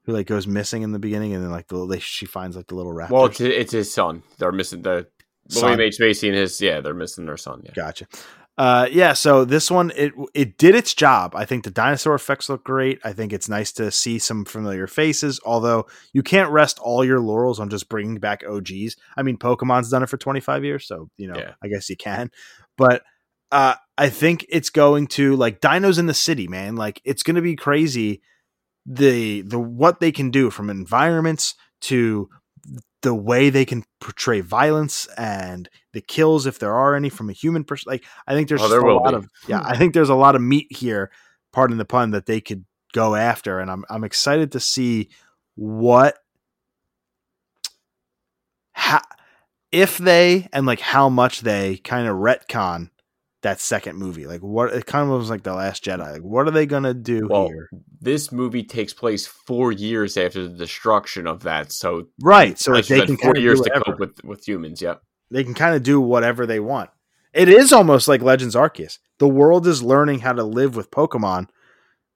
who 0.05 0.12
like 0.12 0.27
goes 0.27 0.47
missing 0.47 0.83
in 0.83 0.93
the 0.93 0.99
beginning, 0.99 1.35
and 1.35 1.43
then 1.45 1.51
like 1.51 1.69
the 1.69 1.87
they, 1.87 1.99
she 1.99 2.25
finds 2.25 2.57
like 2.57 2.69
the 2.69 2.75
little 2.75 2.93
raptor? 2.93 3.11
Well, 3.11 3.27
it's, 3.27 3.41
it's 3.41 3.73
his 3.73 3.93
son. 3.93 4.23
They're 4.39 4.53
missing 4.53 4.83
the 4.83 5.07
Son. 5.49 5.62
William 5.62 5.81
H 5.81 6.01
Macy 6.01 6.29
and 6.29 6.37
his. 6.37 6.61
Yeah, 6.61 6.81
they're 6.81 6.95
missing 6.95 7.27
their 7.27 7.37
son. 7.37 7.62
Yeah. 7.65 7.73
Gotcha. 7.75 8.07
Uh, 8.56 8.86
yeah, 8.93 9.12
so 9.12 9.44
this 9.44 9.68
one 9.68 9.90
it 9.97 10.12
it 10.32 10.56
did 10.59 10.76
its 10.76 10.94
job. 10.94 11.35
I 11.35 11.44
think 11.44 11.64
the 11.64 11.70
dinosaur 11.72 12.14
effects 12.14 12.48
look 12.48 12.62
great. 12.62 13.01
I 13.02 13.12
think 13.12 13.32
it's 13.32 13.48
nice 13.48 13.72
to 13.72 13.90
see 13.90 14.18
some 14.20 14.44
familiar 14.44 14.86
faces. 14.86 15.40
Although 15.44 15.86
you 16.12 16.22
can't 16.22 16.51
rest 16.51 16.78
all 16.78 17.05
your 17.05 17.18
laurels 17.20 17.59
on 17.59 17.68
just 17.68 17.89
bringing 17.89 18.18
back 18.18 18.44
OGs. 18.48 18.97
I 19.16 19.22
mean, 19.22 19.39
Pokemon's 19.39 19.90
done 19.90 20.05
it 20.05 20.09
for 20.09 20.16
25 20.18 20.64
years, 20.64 20.86
so 20.86 21.10
you 21.16 21.26
know, 21.26 21.36
Yeah. 21.36 21.55
I 21.62 21.68
guess 21.68 21.90
you 21.90 21.97
can. 21.97 22.31
But 22.76 23.02
uh, 23.51 23.74
I 23.98 24.09
think 24.09 24.47
it's 24.48 24.70
going 24.70 25.09
to 25.09 25.35
like 25.35 25.60
Dinos 25.60 25.98
in 25.98 26.06
the 26.06 26.14
City, 26.14 26.47
man. 26.47 26.76
Like 26.76 27.01
it's 27.05 27.24
going 27.24 27.36
to 27.36 27.43
be 27.43 27.56
crazy. 27.56 28.22
The 28.86 29.40
the 29.40 29.59
what 29.59 29.98
they 29.98 30.12
can 30.12 30.31
do 30.31 30.51
from 30.51 30.70
environments 30.70 31.55
to 31.82 32.28
the 33.05 33.14
way 33.14 33.51
they 33.51 33.64
can 33.64 33.85
portray 34.01 34.40
violence 34.40 35.06
and 35.16 35.68
the 35.93 36.01
kills 36.01 36.47
if 36.47 36.59
there 36.59 36.74
are 36.74 36.97
any 36.97 37.09
from 37.10 37.31
a 37.31 37.32
human 37.35 37.62
person 37.62 37.90
like 37.90 38.05
i 38.26 38.35
think 38.35 38.48
there's 38.48 38.62
Oh, 38.62 38.68
there 38.68 38.81
a 38.81 38.94
lot 38.97 39.10
be. 39.10 39.16
of 39.16 39.28
yeah 39.47 39.60
i 39.64 39.76
think 39.76 39.94
there's 39.94 40.09
a 40.09 40.14
lot 40.14 40.35
of 40.35 40.43
meat 40.43 40.66
here 40.76 41.10
pardon 41.52 41.76
the 41.78 41.85
pun 41.85 42.10
that 42.12 42.26
they 42.26 42.40
could 42.40 42.64
go 42.93 43.14
after 43.14 43.60
and 43.60 43.70
i'm 43.70 43.85
i'm 43.90 44.05
excited 44.05 44.52
to 44.52 44.60
see 44.60 45.10
what 45.55 46.16
how 48.72 49.01
if 49.70 49.98
they 49.98 50.48
and 50.52 50.66
like 50.66 50.81
how 50.81 51.09
much 51.09 51.43
they 51.43 51.76
kind 51.78 52.09
of 52.09 52.16
retcon 52.16 52.90
that 53.45 53.61
second 53.61 53.97
movie 53.97 54.27
like 54.27 54.41
what 54.41 54.73
it 54.73 54.87
kind 54.87 55.09
of 55.09 55.19
was 55.19 55.29
like 55.29 55.43
the 55.43 55.53
last 55.53 55.85
jedi 55.85 56.12
like 56.12 56.23
what 56.23 56.49
are 56.49 56.51
they 56.51 56.65
gonna 56.65 56.95
do 56.95 57.29
Well, 57.29 57.49
here 57.49 57.69
This 58.01 58.33
movie 58.33 58.65
takes 58.65 58.95
place 58.95 59.27
four 59.27 59.71
years 59.71 60.16
after 60.16 60.49
the 60.49 60.57
destruction 60.57 61.27
of 61.27 61.43
that, 61.43 61.71
so 61.71 62.09
right 62.23 62.59
so 62.59 62.73
like 62.73 62.87
they 62.87 63.05
can 63.05 63.19
four 63.19 63.37
years 63.37 63.61
to 63.61 63.83
cope 63.85 64.01
with 64.01 64.25
with 64.25 64.49
humans. 64.49 64.81
Yep. 64.81 65.03
they 65.31 65.45
can 65.45 65.53
kind 65.53 65.77
of 65.77 65.83
do 65.83 66.01
whatever 66.01 66.47
they 66.47 66.59
want. 66.59 66.89
It 67.35 67.49
is 67.51 67.73
almost 67.73 68.09
like 68.09 68.23
Legends 68.23 68.55
Arceus. 68.55 68.99
The 69.19 69.29
world 69.29 69.66
is 69.66 69.83
learning 69.83 70.21
how 70.21 70.33
to 70.33 70.45
live 70.45 70.75
with 70.75 70.91
Pokemon. 70.91 71.49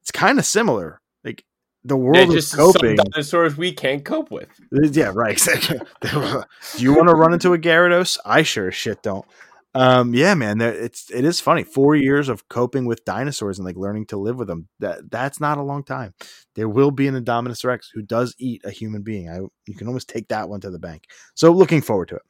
It's 0.01 0.11
kind 0.11 0.39
of 0.39 0.47
similar. 0.47 1.03
Like 1.25 1.45
the 1.85 1.97
world 1.97 2.29
is 2.29 2.35
just 2.35 2.51
some 2.53 2.73
coping. 2.73 2.97
dinosaurs 2.97 3.57
we 3.57 3.73
can't 3.73 4.05
cope 4.05 4.31
with. 4.31 4.49
Uh, 4.75 4.89
yeah, 4.93 5.13
right. 5.15 5.33
Exactly. 5.33 5.81
do 6.03 6.45
you 6.79 6.95
want 6.95 7.09
to 7.09 7.15
run 7.15 7.35
into 7.35 7.53
a 7.53 7.59
Gyarados? 7.59 8.17
I 8.25 8.43
sure 8.43 8.69
as 8.69 8.75
shit 8.75 9.03
don't. 9.03 9.27
Um, 9.75 10.15
yeah, 10.15 10.35
man. 10.35 10.61
It's 10.61 11.11
it 11.11 11.25
is 11.25 11.41
funny. 11.41 11.63
Four 11.63 11.95
years 11.95 12.29
of 12.29 12.49
coping 12.49 12.87
with 12.87 13.05
dinosaurs 13.05 13.59
and 13.59 13.67
like 13.67 13.77
learning 13.77 14.07
to 14.07 14.17
live 14.17 14.37
with 14.37 14.49
them. 14.49 14.69
That 14.81 15.11
that's 15.11 15.41
not 15.41 15.59
a 15.59 15.63
long 15.63 15.85
time. 15.85 16.15
There 16.55 16.69
will 16.69 16.91
be 16.91 17.07
an 17.07 17.23
Indominus 17.23 17.65
Rex 17.65 17.91
who 17.93 18.03
does 18.03 18.35
eat 18.39 18.63
a 18.65 18.71
human 18.71 19.03
being. 19.03 19.29
I 19.29 19.41
you 19.67 19.75
can 19.75 19.87
almost 19.87 20.09
take 20.09 20.29
that 20.29 20.49
one 20.49 20.61
to 20.63 20.71
the 20.71 20.79
bank. 20.79 21.05
So 21.35 21.53
looking 21.53 21.83
forward 21.83 22.09
to 22.09 22.17
it. 22.17 22.23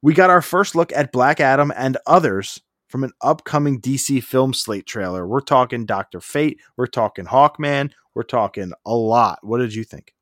We 0.00 0.14
got 0.14 0.30
our 0.30 0.42
first 0.42 0.74
look 0.74 0.92
at 0.92 1.12
Black 1.12 1.40
Adam 1.40 1.72
and 1.76 1.98
others 2.06 2.60
from 2.88 3.04
an 3.04 3.12
upcoming 3.20 3.80
DC 3.80 4.22
film 4.22 4.54
slate 4.54 4.86
trailer. 4.86 5.26
We're 5.26 5.40
talking 5.40 5.84
Doctor 5.86 6.20
Fate. 6.20 6.60
We're 6.76 6.86
talking 6.86 7.26
Hawkman. 7.26 7.90
We're 8.14 8.22
talking 8.22 8.72
a 8.86 8.94
lot. 8.94 9.40
What 9.42 9.58
did 9.58 9.74
you 9.74 9.84
think? 9.84 10.14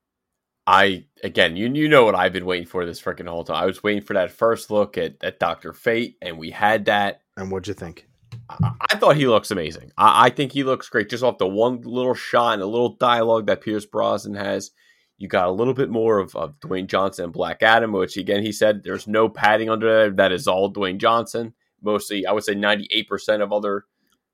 I 0.66 1.04
again, 1.22 1.56
you 1.56 1.72
you 1.72 1.88
know 1.88 2.04
what 2.04 2.14
I've 2.14 2.32
been 2.32 2.46
waiting 2.46 2.66
for 2.66 2.84
this 2.84 3.00
freaking 3.00 3.28
whole 3.28 3.44
time. 3.44 3.62
I 3.62 3.66
was 3.66 3.82
waiting 3.82 4.02
for 4.02 4.14
that 4.14 4.32
first 4.32 4.70
look 4.70 4.98
at, 4.98 5.16
at 5.22 5.38
Doctor 5.38 5.72
Fate, 5.72 6.16
and 6.20 6.38
we 6.38 6.50
had 6.50 6.86
that. 6.86 7.22
And 7.36 7.50
what'd 7.50 7.68
you 7.68 7.74
think? 7.74 8.08
I, 8.50 8.72
I 8.92 8.96
thought 8.96 9.16
he 9.16 9.28
looks 9.28 9.50
amazing. 9.50 9.92
I, 9.96 10.26
I 10.26 10.30
think 10.30 10.52
he 10.52 10.64
looks 10.64 10.88
great 10.88 11.08
just 11.08 11.22
off 11.22 11.38
the 11.38 11.46
one 11.46 11.82
little 11.82 12.14
shot 12.14 12.54
and 12.54 12.62
a 12.62 12.66
little 12.66 12.96
dialogue 12.96 13.46
that 13.46 13.60
Pierce 13.60 13.86
Brosnan 13.86 14.34
has. 14.34 14.72
You 15.18 15.28
got 15.28 15.48
a 15.48 15.52
little 15.52 15.72
bit 15.72 15.88
more 15.88 16.18
of, 16.18 16.34
of 16.36 16.58
Dwayne 16.60 16.88
Johnson 16.88 17.24
and 17.24 17.32
Black 17.32 17.62
Adam, 17.62 17.92
which 17.92 18.16
again 18.16 18.42
he 18.42 18.52
said 18.52 18.82
there's 18.82 19.06
no 19.06 19.28
padding 19.28 19.70
under 19.70 19.86
there. 19.86 20.10
That 20.10 20.32
is 20.32 20.48
all 20.48 20.72
Dwayne 20.72 20.98
Johnson. 20.98 21.54
Mostly, 21.80 22.26
I 22.26 22.32
would 22.32 22.44
say 22.44 22.54
98% 22.54 23.40
of 23.40 23.52
other 23.52 23.84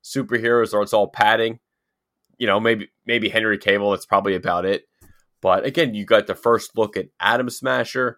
superheroes 0.03 0.73
are 0.73 0.81
it's 0.81 0.93
all 0.93 1.07
padding. 1.07 1.59
You 2.39 2.47
know, 2.47 2.59
maybe 2.59 2.89
maybe 3.05 3.29
Henry 3.29 3.59
Cavill. 3.59 3.93
That's 3.93 4.07
probably 4.07 4.35
about 4.35 4.65
it. 4.65 4.85
But 5.43 5.65
again, 5.65 5.93
you 5.93 6.05
got 6.05 6.25
the 6.25 6.35
first 6.35 6.77
look 6.77 6.95
at 6.95 7.09
Atom 7.19 7.49
Smasher. 7.49 8.17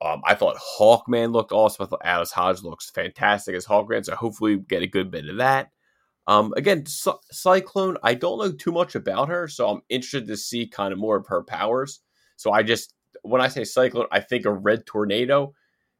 Um, 0.00 0.22
I 0.24 0.36
thought 0.36 0.56
Hawkman 0.78 1.32
looked 1.32 1.50
awesome. 1.50 1.84
I 1.84 1.88
thought 1.88 2.06
Aldis 2.06 2.30
Hodge 2.30 2.62
looks 2.62 2.90
fantastic 2.90 3.56
as 3.56 3.66
Hawkman. 3.66 4.04
So 4.04 4.14
hopefully 4.14 4.54
we 4.54 4.62
get 4.62 4.84
a 4.84 4.86
good 4.86 5.10
bit 5.10 5.28
of 5.28 5.38
that. 5.38 5.70
Um, 6.28 6.54
again, 6.56 6.86
Cy- 6.86 7.18
Cyclone, 7.32 7.96
I 8.04 8.14
don't 8.14 8.38
know 8.38 8.52
too 8.52 8.70
much 8.70 8.94
about 8.94 9.28
her, 9.28 9.48
so 9.48 9.68
I'm 9.68 9.82
interested 9.88 10.28
to 10.28 10.36
see 10.36 10.68
kind 10.68 10.92
of 10.92 10.98
more 11.00 11.16
of 11.16 11.26
her 11.26 11.42
powers. 11.42 12.00
So 12.36 12.52
I 12.52 12.62
just, 12.62 12.94
when 13.22 13.40
I 13.40 13.48
say 13.48 13.64
Cyclone, 13.64 14.06
I 14.12 14.20
think 14.20 14.46
of 14.46 14.64
Red 14.64 14.86
Tornado, 14.86 15.54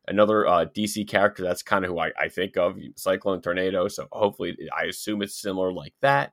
another 0.06 0.46
uh, 0.46 0.66
DC 0.66 1.08
character. 1.08 1.42
That's 1.42 1.64
kind 1.64 1.84
of 1.84 1.90
who 1.90 1.98
I, 1.98 2.12
I 2.16 2.28
think 2.28 2.56
of, 2.56 2.78
Cyclone 2.94 3.42
Tornado. 3.42 3.88
So 3.88 4.06
hopefully, 4.12 4.56
I 4.78 4.84
assume 4.84 5.20
it's 5.20 5.42
similar 5.42 5.72
like 5.72 5.94
that. 6.00 6.32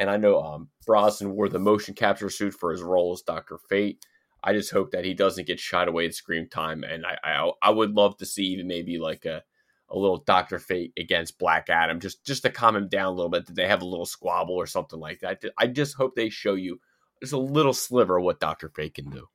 And 0.00 0.08
I 0.08 0.16
know 0.16 0.40
um, 0.42 0.70
Brosnan 0.86 1.32
wore 1.32 1.50
the 1.50 1.58
motion 1.58 1.94
capture 1.94 2.30
suit 2.30 2.54
for 2.54 2.72
his 2.72 2.82
role 2.82 3.12
as 3.12 3.20
Doctor 3.20 3.58
Fate. 3.68 4.04
I 4.42 4.54
just 4.54 4.72
hope 4.72 4.92
that 4.92 5.04
he 5.04 5.12
doesn't 5.12 5.46
get 5.46 5.60
shot 5.60 5.88
away 5.88 6.06
at 6.06 6.14
screen 6.14 6.48
time, 6.48 6.82
and 6.82 7.04
I, 7.04 7.18
I 7.22 7.50
I 7.62 7.70
would 7.70 7.92
love 7.94 8.16
to 8.16 8.26
see 8.26 8.44
even 8.44 8.66
maybe 8.66 8.98
like 8.98 9.26
a 9.26 9.42
a 9.90 9.98
little 9.98 10.16
Doctor 10.16 10.58
Fate 10.58 10.94
against 10.98 11.38
Black 11.38 11.68
Adam, 11.68 12.00
just 12.00 12.24
just 12.24 12.42
to 12.44 12.50
calm 12.50 12.76
him 12.76 12.88
down 12.88 13.08
a 13.08 13.10
little 13.10 13.28
bit. 13.28 13.46
That 13.46 13.54
they 13.56 13.68
have 13.68 13.82
a 13.82 13.86
little 13.86 14.06
squabble 14.06 14.54
or 14.54 14.66
something 14.66 14.98
like 14.98 15.20
that. 15.20 15.44
I 15.58 15.66
just 15.66 15.96
hope 15.96 16.16
they 16.16 16.30
show 16.30 16.54
you 16.54 16.80
just 17.20 17.34
a 17.34 17.38
little 17.38 17.74
sliver 17.74 18.16
of 18.16 18.24
what 18.24 18.40
Doctor 18.40 18.70
Fate 18.74 18.94
can 18.94 19.10
do. 19.10 19.28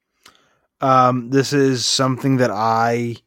Um, 0.82 1.30
this 1.30 1.54
is 1.54 1.86
something 1.86 2.38
that 2.38 2.50
I 2.52 3.18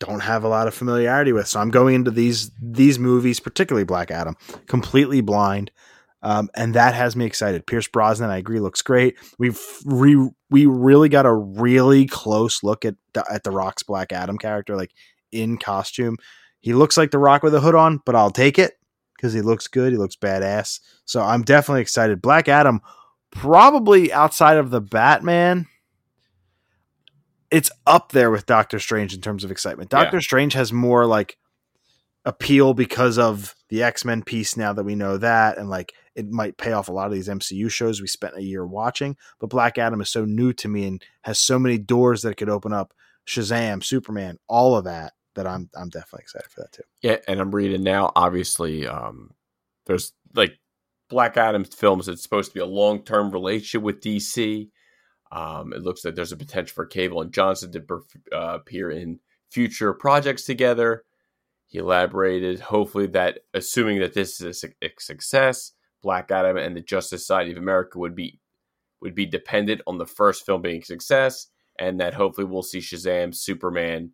don't 0.00 0.20
have 0.20 0.44
a 0.44 0.48
lot 0.48 0.66
of 0.66 0.74
familiarity 0.74 1.32
with, 1.32 1.46
so 1.46 1.60
I'm 1.60 1.70
going 1.70 1.94
into 1.94 2.10
these 2.10 2.50
these 2.58 2.98
movies, 2.98 3.38
particularly 3.40 3.84
Black 3.84 4.10
Adam, 4.10 4.34
completely 4.66 5.20
blind. 5.20 5.70
Um, 6.26 6.50
and 6.54 6.74
that 6.74 6.94
has 6.94 7.14
me 7.14 7.24
excited. 7.24 7.68
Pierce 7.68 7.86
Brosnan, 7.86 8.30
I 8.30 8.38
agree, 8.38 8.58
looks 8.58 8.82
great. 8.82 9.16
We've 9.38 9.60
re- 9.84 10.28
we 10.50 10.66
really 10.66 11.08
got 11.08 11.24
a 11.24 11.32
really 11.32 12.06
close 12.06 12.64
look 12.64 12.84
at 12.84 12.96
the, 13.12 13.24
at 13.30 13.44
the 13.44 13.52
Rock's 13.52 13.84
Black 13.84 14.12
Adam 14.12 14.36
character, 14.36 14.74
like 14.74 14.90
in 15.30 15.56
costume. 15.56 16.16
He 16.58 16.72
looks 16.72 16.96
like 16.96 17.12
the 17.12 17.18
Rock 17.20 17.44
with 17.44 17.54
a 17.54 17.60
hood 17.60 17.76
on, 17.76 18.00
but 18.04 18.16
I'll 18.16 18.32
take 18.32 18.58
it 18.58 18.72
because 19.14 19.34
he 19.34 19.40
looks 19.40 19.68
good. 19.68 19.92
He 19.92 19.98
looks 19.98 20.16
badass. 20.16 20.80
So 21.04 21.22
I'm 21.22 21.42
definitely 21.42 21.82
excited. 21.82 22.20
Black 22.20 22.48
Adam, 22.48 22.80
probably 23.30 24.12
outside 24.12 24.56
of 24.56 24.70
the 24.70 24.80
Batman, 24.80 25.68
it's 27.52 27.70
up 27.86 28.10
there 28.10 28.32
with 28.32 28.46
Doctor 28.46 28.80
Strange 28.80 29.14
in 29.14 29.20
terms 29.20 29.44
of 29.44 29.52
excitement. 29.52 29.90
Doctor 29.90 30.16
Yeah. 30.16 30.22
Strange 30.22 30.54
has 30.54 30.72
more 30.72 31.06
like 31.06 31.38
appeal 32.24 32.74
because 32.74 33.16
of 33.16 33.54
the 33.68 33.84
X 33.84 34.04
Men 34.04 34.24
piece 34.24 34.56
now 34.56 34.72
that 34.72 34.82
we 34.82 34.96
know 34.96 35.18
that, 35.18 35.56
and 35.56 35.70
like 35.70 35.92
it 36.16 36.30
might 36.30 36.56
pay 36.56 36.72
off 36.72 36.88
a 36.88 36.92
lot 36.92 37.06
of 37.06 37.12
these 37.12 37.28
MCU 37.28 37.70
shows 37.70 38.00
we 38.00 38.06
spent 38.06 38.36
a 38.36 38.42
year 38.42 38.66
watching. 38.66 39.16
But 39.38 39.50
Black 39.50 39.78
Adam 39.78 40.00
is 40.00 40.08
so 40.08 40.24
new 40.24 40.52
to 40.54 40.68
me 40.68 40.86
and 40.86 41.04
has 41.22 41.38
so 41.38 41.58
many 41.58 41.78
doors 41.78 42.22
that 42.22 42.30
it 42.30 42.36
could 42.36 42.48
open 42.48 42.72
up. 42.72 42.92
Shazam, 43.26 43.84
Superman, 43.84 44.38
all 44.48 44.76
of 44.76 44.84
that. 44.84 45.12
That 45.34 45.46
I'm 45.46 45.68
I'm 45.76 45.90
definitely 45.90 46.22
excited 46.22 46.50
for 46.50 46.62
that 46.62 46.72
too. 46.72 46.84
Yeah, 47.02 47.18
and 47.28 47.38
I'm 47.40 47.54
reading 47.54 47.82
now. 47.82 48.10
Obviously, 48.16 48.86
um, 48.86 49.32
there's 49.84 50.14
like 50.34 50.58
Black 51.10 51.36
Adam's 51.36 51.74
films. 51.74 52.08
It's 52.08 52.22
supposed 52.22 52.52
to 52.52 52.54
be 52.54 52.60
a 52.60 52.66
long 52.66 53.02
term 53.02 53.30
relationship 53.30 53.82
with 53.82 54.00
DC. 54.00 54.70
Um, 55.30 55.74
it 55.74 55.82
looks 55.82 56.04
like 56.04 56.14
there's 56.14 56.32
a 56.32 56.36
potential 56.36 56.74
for 56.74 56.86
Cavill 56.86 57.20
and 57.20 57.32
Johnson 57.32 57.72
to 57.72 57.84
uh, 58.32 58.54
appear 58.54 58.90
in 58.90 59.20
future 59.50 59.92
projects 59.92 60.44
together. 60.44 61.04
He 61.66 61.78
elaborated, 61.78 62.60
hopefully, 62.60 63.08
that 63.08 63.40
assuming 63.52 63.98
that 63.98 64.14
this 64.14 64.40
is 64.40 64.46
a, 64.46 64.52
su- 64.54 64.72
a 64.82 64.90
success, 64.98 65.72
Black 66.06 66.30
Adam 66.30 66.56
and 66.56 66.76
the 66.76 66.80
Justice 66.80 67.22
Society 67.22 67.50
of 67.50 67.58
America 67.58 67.98
would 67.98 68.14
be 68.14 68.38
would 69.02 69.16
be 69.16 69.26
dependent 69.26 69.80
on 69.88 69.98
the 69.98 70.06
first 70.06 70.46
film 70.46 70.62
being 70.62 70.80
a 70.80 70.84
success, 70.84 71.48
and 71.80 71.98
that 71.98 72.14
hopefully 72.14 72.46
we'll 72.46 72.62
see 72.62 72.78
Shazam, 72.78 73.34
Superman, 73.34 74.12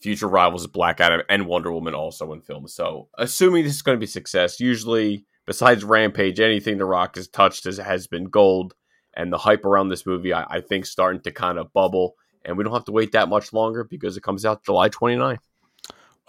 future 0.00 0.28
rivals 0.28 0.64
of 0.64 0.72
Black 0.72 1.00
Adam 1.00 1.22
and 1.28 1.46
Wonder 1.46 1.72
Woman 1.72 1.94
also 1.94 2.32
in 2.32 2.42
films. 2.42 2.74
So, 2.74 3.08
assuming 3.18 3.64
this 3.64 3.74
is 3.74 3.82
going 3.82 3.96
to 3.96 4.00
be 4.00 4.06
success, 4.06 4.60
usually 4.60 5.26
besides 5.46 5.82
Rampage, 5.82 6.38
anything 6.38 6.78
The 6.78 6.84
Rock 6.84 7.16
has 7.16 7.26
touched 7.26 7.64
has, 7.64 7.78
has 7.78 8.06
been 8.06 8.26
gold. 8.26 8.74
And 9.16 9.32
the 9.32 9.38
hype 9.38 9.64
around 9.64 9.88
this 9.88 10.06
movie, 10.06 10.32
I, 10.32 10.44
I 10.48 10.60
think, 10.60 10.86
starting 10.86 11.20
to 11.22 11.32
kind 11.32 11.58
of 11.58 11.72
bubble. 11.72 12.14
And 12.44 12.56
we 12.56 12.62
don't 12.62 12.72
have 12.72 12.84
to 12.84 12.92
wait 12.92 13.10
that 13.12 13.28
much 13.28 13.52
longer 13.52 13.82
because 13.82 14.16
it 14.16 14.22
comes 14.22 14.44
out 14.44 14.64
July 14.64 14.90
29th. 14.90 15.38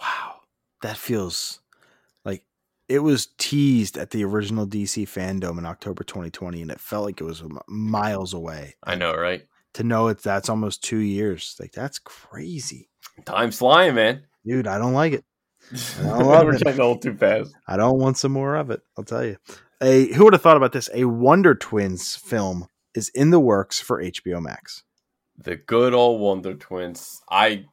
Wow, 0.00 0.40
that 0.82 0.96
feels 0.96 1.60
it 2.90 2.98
was 2.98 3.28
teased 3.38 3.96
at 3.96 4.10
the 4.10 4.24
original 4.24 4.66
DC 4.66 5.04
fandom 5.04 5.58
in 5.58 5.64
October 5.64 6.02
2020, 6.04 6.60
and 6.62 6.70
it 6.70 6.80
felt 6.80 7.04
like 7.06 7.20
it 7.20 7.24
was 7.24 7.42
miles 7.68 8.34
away. 8.34 8.74
I 8.84 8.96
know, 8.96 9.14
right? 9.14 9.46
To 9.74 9.84
know 9.84 10.08
it, 10.08 10.18
that's 10.22 10.48
almost 10.48 10.82
two 10.82 10.98
years. 10.98 11.56
Like 11.60 11.70
that's 11.72 12.00
crazy, 12.00 12.88
Time's 13.24 13.56
flying, 13.58 13.94
man. 13.94 14.24
dude. 14.44 14.66
I 14.66 14.78
don't 14.78 14.92
like 14.94 15.12
it. 15.12 15.24
I 16.00 16.04
love 16.22 16.44
We're 16.46 16.54
it. 16.56 17.00
too 17.02 17.14
fast. 17.16 17.54
I 17.68 17.76
don't 17.76 17.98
want 18.00 18.18
some 18.18 18.32
more 18.32 18.56
of 18.56 18.70
it. 18.70 18.80
I'll 18.98 19.04
tell 19.04 19.24
you. 19.24 19.36
A 19.80 20.12
who 20.12 20.24
would 20.24 20.32
have 20.32 20.42
thought 20.42 20.56
about 20.56 20.72
this? 20.72 20.90
A 20.92 21.04
Wonder 21.04 21.54
Twins 21.54 22.16
film 22.16 22.66
is 22.94 23.08
in 23.10 23.30
the 23.30 23.40
works 23.40 23.80
for 23.80 24.02
HBO 24.02 24.42
Max. 24.42 24.82
The 25.38 25.56
good 25.56 25.94
old 25.94 26.20
Wonder 26.20 26.54
Twins. 26.54 27.22
I 27.30 27.64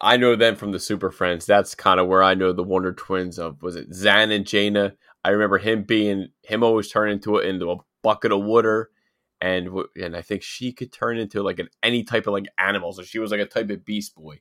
I 0.00 0.16
know 0.16 0.36
them 0.36 0.56
from 0.56 0.72
the 0.72 0.78
Super 0.78 1.10
Friends. 1.10 1.46
That's 1.46 1.74
kind 1.74 1.98
of 1.98 2.06
where 2.06 2.22
I 2.22 2.34
know 2.34 2.52
the 2.52 2.62
Wonder 2.62 2.92
Twins 2.92 3.38
of. 3.38 3.62
Was 3.62 3.76
it 3.76 3.94
Zan 3.94 4.30
and 4.30 4.44
Jayna? 4.44 4.92
I 5.24 5.30
remember 5.30 5.58
him 5.58 5.82
being 5.84 6.28
him 6.42 6.62
always 6.62 6.88
turn 6.88 7.10
into 7.10 7.36
it 7.38 7.46
into 7.46 7.70
a 7.70 7.76
bucket 8.02 8.32
of 8.32 8.44
water, 8.44 8.90
and 9.40 9.70
and 9.96 10.14
I 10.14 10.22
think 10.22 10.42
she 10.42 10.72
could 10.72 10.92
turn 10.92 11.18
into 11.18 11.42
like 11.42 11.58
an 11.58 11.68
any 11.82 12.04
type 12.04 12.26
of 12.26 12.34
like 12.34 12.46
animal. 12.58 12.92
So 12.92 13.02
she 13.02 13.18
was 13.18 13.30
like 13.30 13.40
a 13.40 13.46
type 13.46 13.70
of 13.70 13.84
Beast 13.84 14.14
Boy, 14.14 14.40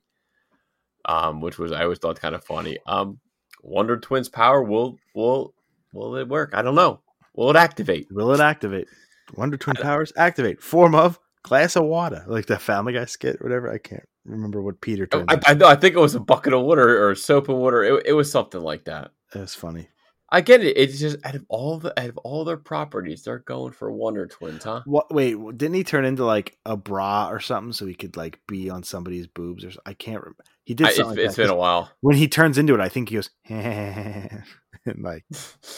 um, 1.06 1.42
which 1.42 1.58
was 1.58 1.72
I 1.72 1.84
always 1.84 2.00
thought 2.00 2.20
kind 2.20 2.36
of 2.36 2.44
funny. 2.44 2.78
Um, 2.86 3.20
Wonder 3.64 3.98
Twins 3.98 4.30
power 4.30 4.62
will 4.62 4.98
will 5.16 5.54
will 5.94 6.16
it 6.18 6.28
work? 6.28 6.52
I 6.54 6.62
don't 6.62 6.76
know. 6.76 7.02
Will 7.34 7.50
it 7.50 7.56
activate? 7.56 8.08
Will 8.12 8.32
it 8.34 8.40
activate? 8.40 8.88
Wonder 9.36 9.58
Twin 9.58 9.76
powers 9.78 10.14
activate. 10.18 10.62
Form 10.62 10.94
of 10.94 11.18
glass 11.44 11.76
of 11.76 11.86
water, 11.86 12.26
like 12.28 12.46
the 12.46 12.60
Family 12.60 12.94
Guy 12.94 13.06
skit, 13.06 13.42
whatever. 13.42 13.72
I 13.72 13.78
can't 13.78 14.08
remember 14.26 14.62
what 14.62 14.82
Peter 14.82 15.06
turned. 15.08 15.30
I. 15.32 15.40
I, 15.48 15.54
know- 15.54 15.68
I 15.68 15.76
think 15.76 15.96
it 15.96 16.00
was 16.00 16.16
a 16.16 16.20
bucket 16.20 16.54
of 16.54 16.64
water 16.64 17.08
or 17.08 17.16
soap 17.16 17.50
and 17.50 17.58
water. 17.58 17.84
It, 17.84 18.08
it 18.08 18.14
was 18.14 18.32
something 18.32 18.62
like 18.62 18.86
that. 18.86 19.12
It 19.34 19.40
was 19.40 19.56
funny. 19.56 19.88
I 20.28 20.42
get 20.42 20.64
it. 20.64 20.76
It's 20.76 21.00
just 21.00 21.18
out 21.24 21.36
of 21.36 21.46
all 21.50 21.78
the 21.78 21.98
out 22.00 22.10
of 22.10 22.18
all 22.18 22.44
their 22.46 22.58
properties, 22.58 23.24
they're 23.24 23.40
going 23.40 23.74
for 23.74 23.92
Wonder 23.92 24.26
Twins, 24.26 24.64
huh? 24.64 24.82
What? 24.86 25.14
Wait, 25.14 25.38
didn't 25.56 25.76
he 25.76 25.84
turn 25.84 26.04
into 26.04 26.26
like 26.26 26.58
a 26.66 26.76
bra 26.76 27.30
or 27.30 27.40
something 27.40 27.72
so 27.74 27.86
he 27.86 27.94
could 27.94 28.18
like 28.18 28.40
be 28.48 28.70
on 28.70 28.82
somebody's 28.84 29.28
boobs 29.28 29.64
or? 29.64 29.72
I 29.86 29.94
can't 29.94 30.20
remember. 30.22 30.44
He 30.64 30.74
did 30.74 30.88
I, 30.88 30.90
it's, 30.90 31.00
like 31.00 31.18
it's 31.20 31.36
been 31.36 31.50
a 31.52 31.56
while. 31.56 31.92
when 32.02 32.16
he 32.18 32.28
turns 32.28 32.58
into 32.58 32.74
it, 32.74 32.80
I 32.82 32.90
think 32.90 33.10
he 33.10 33.16
goes 33.16 33.30
and 33.50 34.44
like 34.98 35.26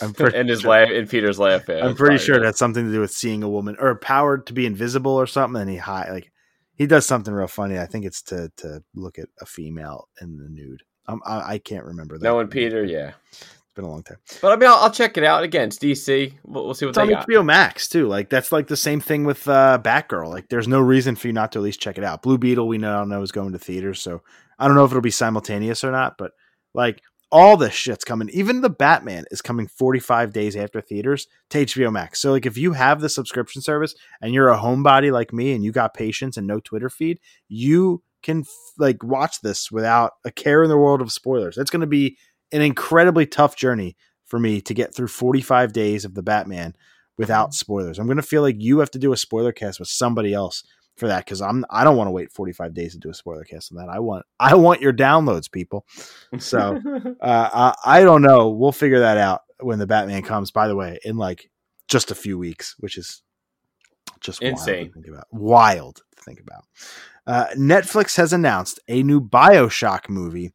I'm 0.01 0.13
pretty 0.13 0.37
and 0.37 0.49
his 0.49 0.61
sure- 0.61 0.71
laugh, 0.71 0.89
and 0.91 1.09
Peter's 1.09 1.39
laugh. 1.39 1.69
I'm 1.69 1.95
pretty 1.95 2.17
sure 2.17 2.39
that's 2.39 2.59
something 2.59 2.85
to 2.85 2.91
do 2.91 3.01
with 3.01 3.11
seeing 3.11 3.43
a 3.43 3.49
woman 3.49 3.75
or 3.79 3.95
powered 3.95 4.47
to 4.47 4.53
be 4.53 4.65
invisible 4.65 5.11
or 5.11 5.27
something. 5.27 5.61
And 5.61 5.69
he 5.69 5.77
hide 5.77 6.09
like 6.11 6.31
he 6.77 6.85
does 6.87 7.05
something 7.05 7.33
real 7.33 7.47
funny. 7.47 7.77
I 7.77 7.85
think 7.85 8.05
it's 8.05 8.21
to 8.23 8.51
to 8.57 8.83
look 8.95 9.19
at 9.19 9.27
a 9.41 9.45
female 9.45 10.07
in 10.21 10.37
the 10.37 10.47
nude. 10.49 10.83
Um, 11.07 11.21
I, 11.25 11.53
I 11.53 11.57
can't 11.57 11.85
remember 11.85 12.17
that. 12.17 12.23
knowing 12.23 12.47
Peter. 12.47 12.83
Yeah, 12.83 13.13
It's 13.31 13.45
been 13.75 13.85
a 13.85 13.89
long 13.89 14.03
time. 14.03 14.17
but 14.41 14.51
I 14.51 14.55
mean, 14.57 14.69
I'll, 14.69 14.75
I'll 14.77 14.91
check 14.91 15.17
it 15.17 15.23
out 15.23 15.43
again. 15.43 15.69
It's 15.69 15.77
DC. 15.79 16.33
We'll, 16.43 16.65
we'll 16.65 16.73
see 16.73 16.85
what 16.85 16.89
It's 16.89 16.97
on 16.97 17.07
they 17.07 17.13
got. 17.13 17.27
HBO 17.27 17.45
Max 17.45 17.87
too. 17.87 18.07
Like 18.07 18.29
that's 18.29 18.51
like 18.51 18.67
the 18.67 18.75
same 18.77 18.99
thing 18.99 19.23
with 19.23 19.47
uh, 19.47 19.79
Batgirl. 19.81 20.29
Like 20.29 20.49
there's 20.49 20.67
no 20.67 20.79
reason 20.81 21.15
for 21.15 21.27
you 21.27 21.33
not 21.33 21.51
to 21.53 21.59
at 21.59 21.63
least 21.63 21.79
check 21.79 21.97
it 21.97 22.03
out. 22.03 22.21
Blue 22.21 22.37
Beetle 22.37 22.67
we 22.67 22.77
now 22.77 23.03
know 23.05 23.21
is 23.21 23.31
going 23.31 23.53
to 23.53 23.59
theaters, 23.59 24.01
so 24.01 24.21
I 24.59 24.67
don't 24.67 24.75
know 24.75 24.83
if 24.85 24.91
it'll 24.91 25.01
be 25.01 25.11
simultaneous 25.11 25.83
or 25.83 25.91
not. 25.91 26.17
But 26.17 26.31
like 26.73 27.01
all 27.31 27.57
this 27.57 27.73
shit's 27.73 28.05
coming. 28.05 28.29
Even 28.29 28.61
the 28.61 28.69
Batman 28.69 29.25
is 29.31 29.41
coming 29.41 29.67
45 29.67 30.31
days 30.31 30.55
after 30.55 30.79
theaters 30.79 31.27
to 31.49 31.65
HBO 31.65 31.91
Max. 31.91 32.21
So 32.21 32.31
like 32.31 32.45
if 32.45 32.57
you 32.57 32.73
have 32.73 33.01
the 33.01 33.09
subscription 33.09 33.61
service 33.61 33.95
and 34.21 34.33
you're 34.33 34.49
a 34.49 34.57
homebody 34.57 35.11
like 35.11 35.33
me 35.33 35.53
and 35.53 35.63
you 35.63 35.71
got 35.71 35.93
patience 35.93 36.37
and 36.37 36.47
no 36.47 36.59
Twitter 36.59 36.89
feed, 36.89 37.19
you 37.49 38.01
can 38.23 38.45
like 38.77 39.03
watch 39.03 39.41
this 39.41 39.71
without 39.71 40.13
a 40.25 40.31
care 40.31 40.63
in 40.63 40.69
the 40.69 40.77
world 40.77 41.01
of 41.01 41.11
spoilers. 41.11 41.57
It's 41.57 41.71
going 41.71 41.81
to 41.81 41.87
be 41.87 42.17
an 42.51 42.61
incredibly 42.61 43.25
tough 43.25 43.55
journey 43.55 43.97
for 44.25 44.39
me 44.39 44.61
to 44.61 44.73
get 44.73 44.95
through 44.95 45.07
45 45.07 45.73
days 45.73 46.05
of 46.05 46.13
the 46.13 46.23
Batman 46.23 46.75
without 47.17 47.49
mm-hmm. 47.49 47.55
spoilers. 47.55 47.99
I'm 47.99 48.07
going 48.07 48.17
to 48.17 48.23
feel 48.23 48.41
like 48.41 48.57
you 48.59 48.79
have 48.79 48.91
to 48.91 48.99
do 48.99 49.11
a 49.11 49.17
spoiler 49.17 49.51
cast 49.51 49.79
with 49.79 49.89
somebody 49.89 50.33
else 50.33 50.63
for 50.97 51.07
that 51.07 51.25
because 51.25 51.41
I'm 51.41 51.65
I 51.69 51.83
don't 51.83 51.95
want 51.95 52.07
to 52.07 52.11
wait 52.11 52.31
45 52.31 52.73
days 52.73 52.93
to 52.93 52.99
do 52.99 53.09
a 53.09 53.13
spoiler 53.13 53.43
cast 53.43 53.71
on 53.71 53.77
that. 53.77 53.89
I 53.89 53.99
want 53.99 54.25
I 54.39 54.55
want 54.55 54.81
your 54.81 54.93
downloads, 54.93 55.51
people. 55.51 55.85
So 56.39 56.81
uh, 57.21 57.73
I, 57.75 57.75
I 57.85 58.03
don't 58.03 58.21
know. 58.21 58.49
We'll 58.49 58.71
figure 58.71 58.99
that 59.01 59.17
out 59.17 59.41
when 59.59 59.79
the 59.79 59.87
Batman 59.87 60.23
comes. 60.23 60.51
By 60.51 60.67
the 60.67 60.75
way, 60.75 60.99
in 61.05 61.17
like 61.17 61.49
just 61.87 62.11
a 62.11 62.15
few 62.15 62.37
weeks, 62.37 62.75
which 62.79 62.97
is 62.97 63.21
just 64.19 64.41
wild 64.41 64.51
Insane. 64.51 64.87
to 64.87 64.93
think 64.93 65.07
about. 65.07 65.27
Wild 65.31 66.01
to 66.15 66.23
think 66.23 66.39
about. 66.39 66.65
Uh, 67.25 67.47
Netflix 67.55 68.17
has 68.17 68.33
announced 68.33 68.79
a 68.87 69.03
new 69.03 69.21
Bioshock 69.21 70.09
movie. 70.09 70.53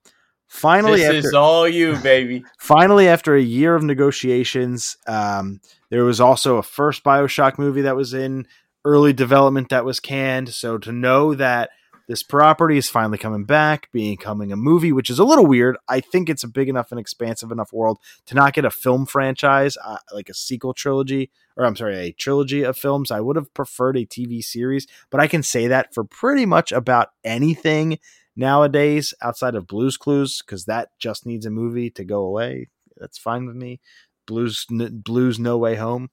Finally, 0.49 1.01
this 1.01 1.07
after 1.07 1.29
is 1.29 1.35
all 1.35 1.67
you, 1.69 1.97
baby. 2.03 2.45
finally 2.59 3.09
after 3.09 3.35
a 3.35 3.41
year 3.41 3.75
of 3.75 3.83
negotiations 3.83 4.99
um, 5.07 5.61
there 5.89 6.05
was 6.05 6.21
also 6.21 6.59
a 6.59 6.63
first 6.63 7.03
bioshock 7.05 7.59
movie 7.59 7.83
that 7.83 7.97
was 7.97 8.13
in 8.13 8.47
early 8.85 9.13
development 9.13 9.69
that 9.69 9.85
was 9.85 10.01
canned 10.01 10.49
so 10.49 10.79
to 10.79 10.93
know 10.93 11.35
that 11.35 11.71
this 12.09 12.23
property 12.23 12.77
is 12.77 12.91
finally 12.91 13.17
coming 13.19 13.45
back 13.45 13.89
becoming 13.93 14.51
a 14.53 14.57
movie 14.57 14.93
which 14.93 15.09
is 15.09 15.19
a 15.19 15.25
little 15.25 15.47
weird 15.47 15.77
i 15.89 16.01
think 16.01 16.29
it's 16.29 16.45
a 16.45 16.49
big 16.49 16.69
enough 16.69 16.91
and 16.91 17.01
expansive 17.01 17.53
enough 17.53 17.73
world 17.73 17.99
to 18.27 18.35
not 18.35 18.53
get 18.53 18.65
a 18.65 18.71
film 18.71 19.07
franchise 19.07 19.77
uh, 19.85 19.99
like 20.13 20.29
a 20.29 20.35
sequel 20.35 20.75
trilogy 20.75 21.31
or 21.57 21.65
i'm 21.65 21.77
sorry 21.77 21.97
a 21.97 22.13
trilogy 22.13 22.63
of 22.63 22.77
films 22.77 23.11
i 23.11 23.21
would 23.21 23.37
have 23.37 23.53
preferred 23.55 23.97
a 23.97 24.07
tv 24.07 24.43
series 24.43 24.87
but 25.11 25.21
i 25.21 25.27
can 25.27 25.43
say 25.43 25.67
that 25.69 25.95
for 25.95 26.03
pretty 26.03 26.45
much 26.45 26.73
about 26.73 27.11
anything 27.25 27.99
nowadays 28.37 29.15
outside 29.23 29.55
of 29.55 29.67
Blues 29.67 29.97
Clues 29.97 30.43
because 30.43 30.65
that 30.65 30.91
just 30.99 31.27
needs 31.27 31.47
a 31.47 31.51
movie 31.51 31.91
to 31.91 32.05
go 32.05 32.23
away. 32.23 32.69
That's 32.97 33.19
fine 33.19 33.47
with 33.47 33.57
me. 33.57 33.81
Blues 34.27 34.67
N- 34.71 35.03
Blues 35.05 35.39
No 35.39 35.59
Way 35.59 35.75
Home, 35.77 36.11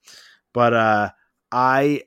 but 0.53 0.73
uh, 0.73 1.09
I 1.51 2.03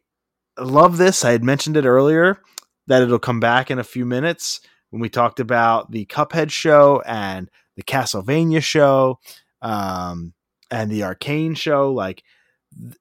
love 0.58 0.98
this. 0.98 1.24
I 1.24 1.32
had 1.32 1.44
mentioned 1.44 1.76
it 1.76 1.84
earlier 1.84 2.38
that 2.86 3.02
it'll 3.02 3.18
come 3.18 3.40
back 3.40 3.70
in 3.70 3.78
a 3.78 3.84
few 3.84 4.04
minutes 4.04 4.60
when 4.90 5.00
we 5.00 5.08
talked 5.08 5.40
about 5.40 5.90
the 5.90 6.04
Cuphead 6.06 6.50
show 6.50 7.02
and 7.06 7.50
the 7.76 7.82
Castlevania 7.82 8.62
show 8.62 9.18
um, 9.62 10.34
and 10.70 10.90
the 10.90 11.04
Arcane 11.04 11.54
show. 11.54 11.92
Like 11.92 12.22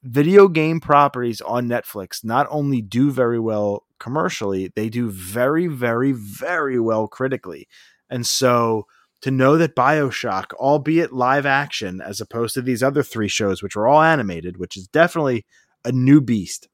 video 0.03 0.48
game 0.48 0.80
properties 0.80 1.41
on 1.41 1.68
Netflix 1.68 2.23
not 2.23 2.48
only 2.49 2.82
do 2.82 3.11
very 3.11 3.40
well 3.40 3.86
commercially, 3.99 4.72
they 4.76 4.90
do 4.90 5.10
very, 5.10 5.68
very, 5.68 6.11
very 6.11 6.80
well 6.80 7.07
critically. 7.07 7.68
And 8.10 8.26
so 8.26 8.88
to 9.22 9.32
know 9.32 9.57
that 9.57 9.76
Bioshock, 9.76 10.53
albeit 10.53 11.14
live 11.14 11.45
action, 11.45 12.02
as 12.02 12.19
opposed 12.19 12.56
to 12.56 12.61
these 12.61 12.82
other 12.82 13.03
three 13.03 13.28
shows, 13.28 13.61
which 13.61 13.76
were 13.76 13.88
all 13.88 14.02
animated, 14.02 14.57
which 14.57 14.76
is 14.76 14.88
definitely 14.88 15.45
a 15.86 15.91
new 15.91 16.22
beast, 16.22 16.68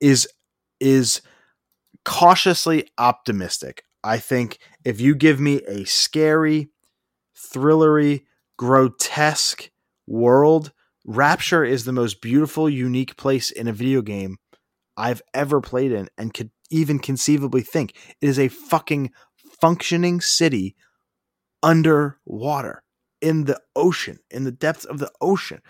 is 0.00 0.28
is 0.80 1.22
cautiously 2.04 2.88
optimistic. 2.98 3.82
I 4.04 4.18
think 4.18 4.58
if 4.84 5.00
you 5.00 5.14
give 5.14 5.40
me 5.40 5.62
a 5.62 5.84
scary, 5.84 6.70
thrillery, 7.36 8.22
grotesque 8.56 9.70
world, 10.06 10.72
Rapture 11.10 11.64
is 11.64 11.86
the 11.86 11.92
most 11.92 12.20
beautiful, 12.20 12.68
unique 12.68 13.16
place 13.16 13.50
in 13.50 13.66
a 13.66 13.72
video 13.72 14.02
game 14.02 14.36
I've 14.94 15.22
ever 15.32 15.62
played 15.62 15.90
in 15.90 16.08
and 16.18 16.34
could 16.34 16.50
even 16.70 16.98
conceivably 16.98 17.62
think. 17.62 17.96
It 18.20 18.28
is 18.28 18.38
a 18.38 18.48
fucking 18.48 19.12
functioning 19.58 20.20
city 20.20 20.76
underwater 21.62 22.82
in 23.22 23.44
the 23.44 23.58
ocean, 23.74 24.18
in 24.30 24.44
the 24.44 24.52
depths 24.52 24.84
of 24.84 24.98
the 24.98 25.10
ocean. 25.18 25.62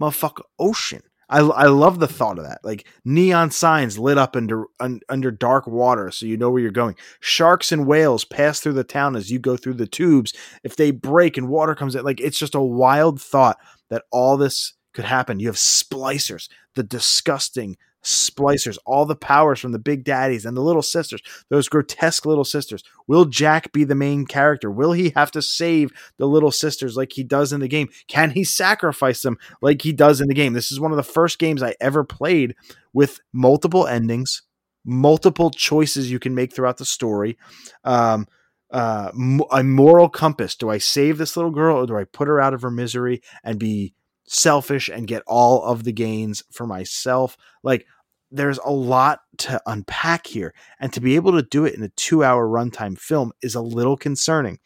Motherfucker, 0.00 0.44
ocean. 0.58 1.02
I, 1.28 1.40
I 1.40 1.66
love 1.66 1.98
the 1.98 2.06
thought 2.06 2.38
of 2.38 2.44
that. 2.44 2.60
Like 2.64 2.86
neon 3.04 3.50
signs 3.50 3.98
lit 3.98 4.18
up 4.18 4.36
under 4.36 4.64
un, 4.78 5.00
under 5.08 5.30
dark 5.30 5.66
water 5.66 6.10
so 6.10 6.26
you 6.26 6.36
know 6.36 6.50
where 6.50 6.62
you're 6.62 6.70
going. 6.70 6.94
Sharks 7.20 7.72
and 7.72 7.86
whales 7.86 8.24
pass 8.24 8.60
through 8.60 8.74
the 8.74 8.84
town 8.84 9.16
as 9.16 9.30
you 9.30 9.38
go 9.38 9.56
through 9.56 9.74
the 9.74 9.86
tubes. 9.86 10.32
If 10.62 10.76
they 10.76 10.90
break 10.92 11.36
and 11.36 11.48
water 11.48 11.74
comes 11.74 11.94
in, 11.94 12.04
like 12.04 12.20
it's 12.20 12.38
just 12.38 12.54
a 12.54 12.60
wild 12.60 13.20
thought 13.20 13.58
that 13.90 14.04
all 14.12 14.36
this 14.36 14.74
could 14.94 15.04
happen. 15.04 15.40
You 15.40 15.48
have 15.48 15.56
splicers, 15.56 16.48
the 16.74 16.82
disgusting 16.82 17.76
splicers, 18.06 18.78
all 18.86 19.04
the 19.04 19.16
powers 19.16 19.58
from 19.58 19.72
the 19.72 19.78
big 19.78 20.04
daddies 20.04 20.46
and 20.46 20.56
the 20.56 20.62
little 20.62 20.82
sisters, 20.82 21.20
those 21.50 21.68
grotesque 21.68 22.24
little 22.24 22.44
sisters. 22.44 22.82
Will 23.06 23.24
Jack 23.24 23.72
be 23.72 23.84
the 23.84 23.94
main 23.94 24.26
character? 24.26 24.70
Will 24.70 24.92
he 24.92 25.12
have 25.16 25.30
to 25.32 25.42
save 25.42 25.90
the 26.16 26.26
little 26.26 26.52
sisters 26.52 26.96
like 26.96 27.12
he 27.12 27.24
does 27.24 27.52
in 27.52 27.60
the 27.60 27.68
game? 27.68 27.88
Can 28.06 28.30
he 28.30 28.44
sacrifice 28.44 29.22
them 29.22 29.38
like 29.60 29.82
he 29.82 29.92
does 29.92 30.20
in 30.20 30.28
the 30.28 30.34
game? 30.34 30.52
This 30.52 30.70
is 30.70 30.80
one 30.80 30.92
of 30.92 30.96
the 30.96 31.02
first 31.02 31.38
games 31.38 31.62
I 31.62 31.74
ever 31.80 32.04
played 32.04 32.54
with 32.92 33.20
multiple 33.32 33.86
endings, 33.86 34.42
multiple 34.84 35.50
choices 35.50 36.10
you 36.10 36.18
can 36.18 36.34
make 36.34 36.54
throughout 36.54 36.78
the 36.78 36.84
story. 36.84 37.36
Um, 37.84 38.28
uh, 38.70 39.10
a 39.52 39.62
moral 39.62 40.08
compass. 40.08 40.56
Do 40.56 40.70
I 40.70 40.78
save 40.78 41.18
this 41.18 41.36
little 41.36 41.52
girl 41.52 41.78
or 41.78 41.86
do 41.86 41.96
I 41.96 42.04
put 42.04 42.28
her 42.28 42.40
out 42.40 42.54
of 42.54 42.62
her 42.62 42.70
misery 42.70 43.22
and 43.44 43.58
be 43.58 43.94
selfish 44.26 44.88
and 44.88 45.06
get 45.06 45.22
all 45.26 45.62
of 45.62 45.84
the 45.84 45.92
gains 45.92 46.42
for 46.50 46.66
myself? 46.66 47.36
Like, 47.62 47.86
there's 48.36 48.58
a 48.58 48.70
lot 48.70 49.20
to 49.38 49.60
unpack 49.66 50.26
here. 50.26 50.54
And 50.80 50.92
to 50.92 51.00
be 51.00 51.16
able 51.16 51.32
to 51.32 51.42
do 51.42 51.64
it 51.64 51.74
in 51.74 51.82
a 51.82 51.88
two 51.90 52.22
hour 52.22 52.46
runtime 52.46 52.98
film 52.98 53.32
is 53.42 53.54
a 53.54 53.60
little 53.60 53.96
concerning. 53.96 54.58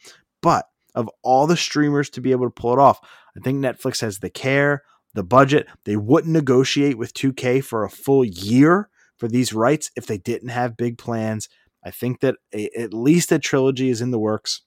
But 0.42 0.66
of 0.94 1.08
all 1.22 1.46
the 1.46 1.56
streamers 1.56 2.10
to 2.10 2.20
be 2.20 2.32
able 2.32 2.46
to 2.46 2.50
pull 2.50 2.72
it 2.72 2.78
off, 2.78 3.00
I 3.36 3.40
think 3.40 3.58
Netflix 3.58 4.00
has 4.00 4.18
the 4.18 4.30
care, 4.30 4.82
the 5.14 5.22
budget. 5.22 5.66
They 5.84 5.96
wouldn't 5.96 6.32
negotiate 6.32 6.98
with 6.98 7.14
2K 7.14 7.62
for 7.64 7.84
a 7.84 7.90
full 7.90 8.24
year 8.24 8.88
for 9.16 9.28
these 9.28 9.52
rights 9.52 9.90
if 9.96 10.06
they 10.06 10.18
didn't 10.18 10.48
have 10.48 10.76
big 10.76 10.98
plans. 10.98 11.48
I 11.84 11.90
think 11.90 12.20
that 12.20 12.36
a, 12.54 12.68
at 12.78 12.92
least 12.92 13.32
a 13.32 13.38
trilogy 13.38 13.90
is 13.90 14.00
in 14.00 14.10
the 14.10 14.18
works. 14.18 14.62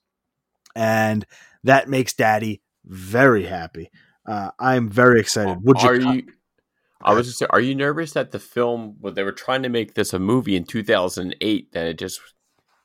And 0.74 1.24
that 1.62 1.88
makes 1.88 2.14
Daddy 2.14 2.62
very 2.84 3.44
happy. 3.44 3.90
Uh, 4.26 4.50
I'm 4.58 4.88
very 4.88 5.20
excited. 5.20 5.58
Would 5.62 5.82
you? 5.82 5.88
Are 5.88 5.94
you 5.94 6.22
I 7.04 7.12
was 7.12 7.26
just 7.26 7.38
say, 7.38 7.46
are 7.50 7.60
you 7.60 7.74
nervous 7.74 8.12
that 8.12 8.30
the 8.30 8.38
film, 8.38 8.96
well, 9.00 9.12
they 9.12 9.22
were 9.22 9.32
trying 9.32 9.62
to 9.64 9.68
make 9.68 9.94
this 9.94 10.12
a 10.12 10.18
movie 10.18 10.56
in 10.56 10.64
2008, 10.64 11.72
then 11.72 11.86
it 11.86 11.98
just 11.98 12.20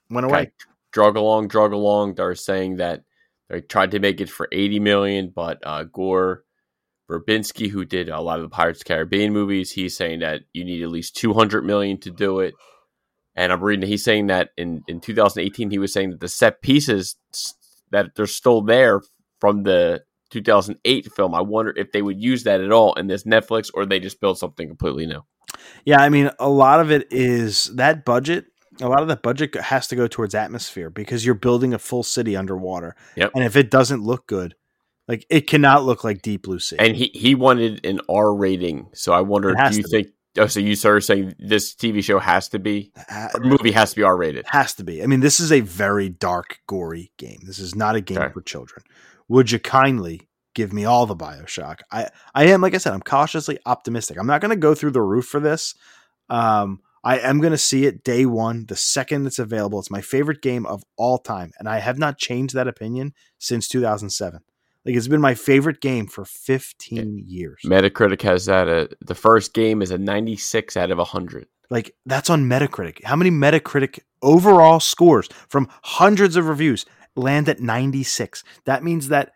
went 0.10 0.26
away, 0.26 0.52
drug 0.92 1.16
along, 1.16 1.48
drug 1.48 1.72
along. 1.72 2.16
They're 2.16 2.36
saying 2.36 2.78
that 2.78 3.04
they 3.50 3.62
tried 3.62 3.92
to 3.92 4.00
make 4.00 4.20
it 4.20 4.30
for 4.30 4.48
80 4.52 4.80
million, 4.80 5.32
but 5.34 5.60
uh, 5.66 5.84
Gore 5.84 6.44
Verbinski, 7.10 7.70
who 7.70 7.86
did 7.86 8.10
a 8.10 8.22
lot 8.22 8.40
of 8.40 8.44
the 8.44 8.56
Pirates 8.56 8.80
of 8.80 8.86
the 8.86 8.94
Caribbean 8.94 9.34
movies, 9.34 9.72
he's 9.72 9.96
saying 9.96 10.20
that 10.20 10.42
you 10.54 10.66
need 10.66 10.84
at 10.84 10.90
least 10.90 11.16
200 11.16 11.64
million 11.64 12.00
to 12.02 12.12
do 12.12 12.40
it. 12.40 12.54
And 13.36 13.52
I'm 13.54 13.64
reading, 13.64 13.88
he's 13.88 14.04
saying 14.04 14.28
that 14.28 14.50
in, 14.58 14.84
in 14.88 15.00
2018, 15.00 15.72
he 15.72 15.80
was 15.80 15.94
saying 15.94 16.12
that 16.12 16.20
the 16.20 16.28
set 16.28 16.62
pieces 16.62 17.16
that 17.92 18.16
they're 18.16 18.28
still 18.28 18.62
there 18.62 19.02
from 19.40 19.64
the 19.64 20.04
2008 20.30 21.12
film. 21.12 21.34
I 21.34 21.42
wonder 21.42 21.74
if 21.76 21.92
they 21.92 22.02
would 22.02 22.22
use 22.22 22.44
that 22.44 22.62
at 22.62 22.72
all 22.72 22.94
in 22.94 23.08
this 23.08 23.24
Netflix 23.24 23.70
or 23.74 23.86
they 23.86 24.00
just 24.00 24.22
build 24.22 24.38
something 24.38 24.68
completely 24.68 25.06
new. 25.06 25.22
Yeah, 25.86 26.02
I 26.02 26.10
mean, 26.10 26.30
a 26.40 26.50
lot 26.50 26.80
of 26.80 26.92
it 26.92 27.08
is 27.12 27.66
that 27.76 28.06
budget. 28.06 28.46
A 28.82 28.88
lot 28.88 29.02
of 29.02 29.10
that 29.10 29.22
budget 29.22 29.56
has 29.56 29.88
to 29.88 29.96
go 29.96 30.08
towards 30.08 30.34
atmosphere 30.34 30.90
because 30.90 31.26
you're 31.26 31.36
building 31.36 31.74
a 31.74 31.80
full 31.80 32.04
city 32.04 32.36
underwater. 32.36 32.96
Yep. 33.18 33.32
And 33.36 33.44
if 33.44 33.56
it 33.56 33.70
doesn't 33.70 34.04
look 34.04 34.26
good, 34.26 34.56
like 35.08 35.26
it 35.30 35.48
cannot 35.48 35.84
look 35.84 36.04
like 36.04 36.22
Deep 36.22 36.44
Blue 36.44 36.60
Sea. 36.60 36.78
And 36.80 36.96
he 36.96 37.12
he 37.14 37.36
wanted 37.36 37.86
an 37.86 38.00
R 38.08 38.34
rating, 38.34 38.88
so 38.94 39.12
I 39.12 39.22
wonder, 39.22 39.54
do 39.54 39.76
you 39.76 39.84
think? 39.84 40.08
Be. 40.08 40.14
Oh, 40.38 40.48
so 40.48 40.60
you 40.60 40.76
started 40.76 41.02
saying 41.02 41.34
this 41.40 41.74
TV 41.74 42.04
show 42.04 42.20
has 42.20 42.50
to 42.50 42.60
be, 42.60 42.94
movie 43.40 43.72
has 43.72 43.90
to 43.90 43.96
be 43.96 44.04
R 44.04 44.16
rated? 44.16 44.46
Has 44.48 44.76
to 44.76 44.84
be. 44.84 45.02
I 45.02 45.08
mean, 45.08 45.22
this 45.22 45.40
is 45.40 45.52
a 45.52 45.62
very 45.62 46.08
dark, 46.08 46.60
gory 46.68 47.12
game. 47.18 47.40
This 47.44 47.58
is 47.58 47.74
not 47.76 47.96
a 47.96 48.02
game 48.02 48.20
okay. 48.20 48.32
for 48.32 48.42
children 48.42 48.84
would 49.30 49.52
you 49.52 49.60
kindly 49.60 50.28
give 50.54 50.74
me 50.74 50.84
all 50.84 51.06
the 51.06 51.16
Bioshock? 51.16 51.80
I, 51.92 52.10
I 52.36 52.46
am, 52.46 52.62
like 52.62 52.74
I 52.74 52.78
said, 52.80 52.94
I'm 52.94 53.02
cautiously 53.02 53.58
optimistic. 53.66 54.18
I'm 54.18 54.28
not 54.28 54.42
going 54.42 54.50
to 54.50 54.58
go 54.58 54.76
through 54.76 54.92
the 54.92 55.02
roof 55.02 55.26
for 55.26 55.40
this. 55.40 55.76
Um, 56.30 56.82
I 57.04 57.20
am 57.20 57.40
going 57.40 57.52
to 57.52 57.58
see 57.58 57.86
it 57.86 58.04
day 58.04 58.26
one, 58.26 58.66
the 58.66 58.76
second 58.76 59.26
it's 59.26 59.40
available. 59.40 59.80
It's 59.80 59.92
my 59.92 60.02
favorite 60.02 60.42
game 60.42 60.66
of 60.66 60.84
all 60.98 61.18
time. 61.18 61.52
And 61.58 61.70
I 61.70 61.80
have 61.80 61.98
not 61.98 62.18
changed 62.18 62.56
that 62.56 62.68
opinion 62.68 63.14
since 63.38 63.68
2007. 63.70 64.42
Like 64.86 64.96
it's 64.96 65.08
been 65.08 65.22
my 65.22 65.36
favorite 65.36 65.82
game 65.82 66.08
for 66.08 66.26
15 66.26 67.24
years. 67.26 67.62
Metacritic 67.66 68.22
has 68.24 68.46
that. 68.46 68.68
Uh, 68.68 68.88
the 69.06 69.16
first 69.16 69.54
game 69.54 69.82
is 69.82 69.92
a 69.92 69.98
96 69.98 70.76
out 70.76 70.92
of 70.92 70.98
100. 70.98 71.48
Like 71.70 71.96
that's 72.06 72.30
on 72.30 72.50
Metacritic. 72.50 73.04
How 73.04 73.16
many 73.16 73.30
Metacritic 73.30 74.00
overall 74.22 74.80
scores 74.80 75.30
from 75.48 75.70
hundreds 75.84 76.36
of 76.36 76.48
reviews? 76.48 76.86
Land 77.20 77.50
at 77.50 77.60
96. 77.60 78.44
That 78.66 78.84
means 78.84 79.10
that 79.10 79.32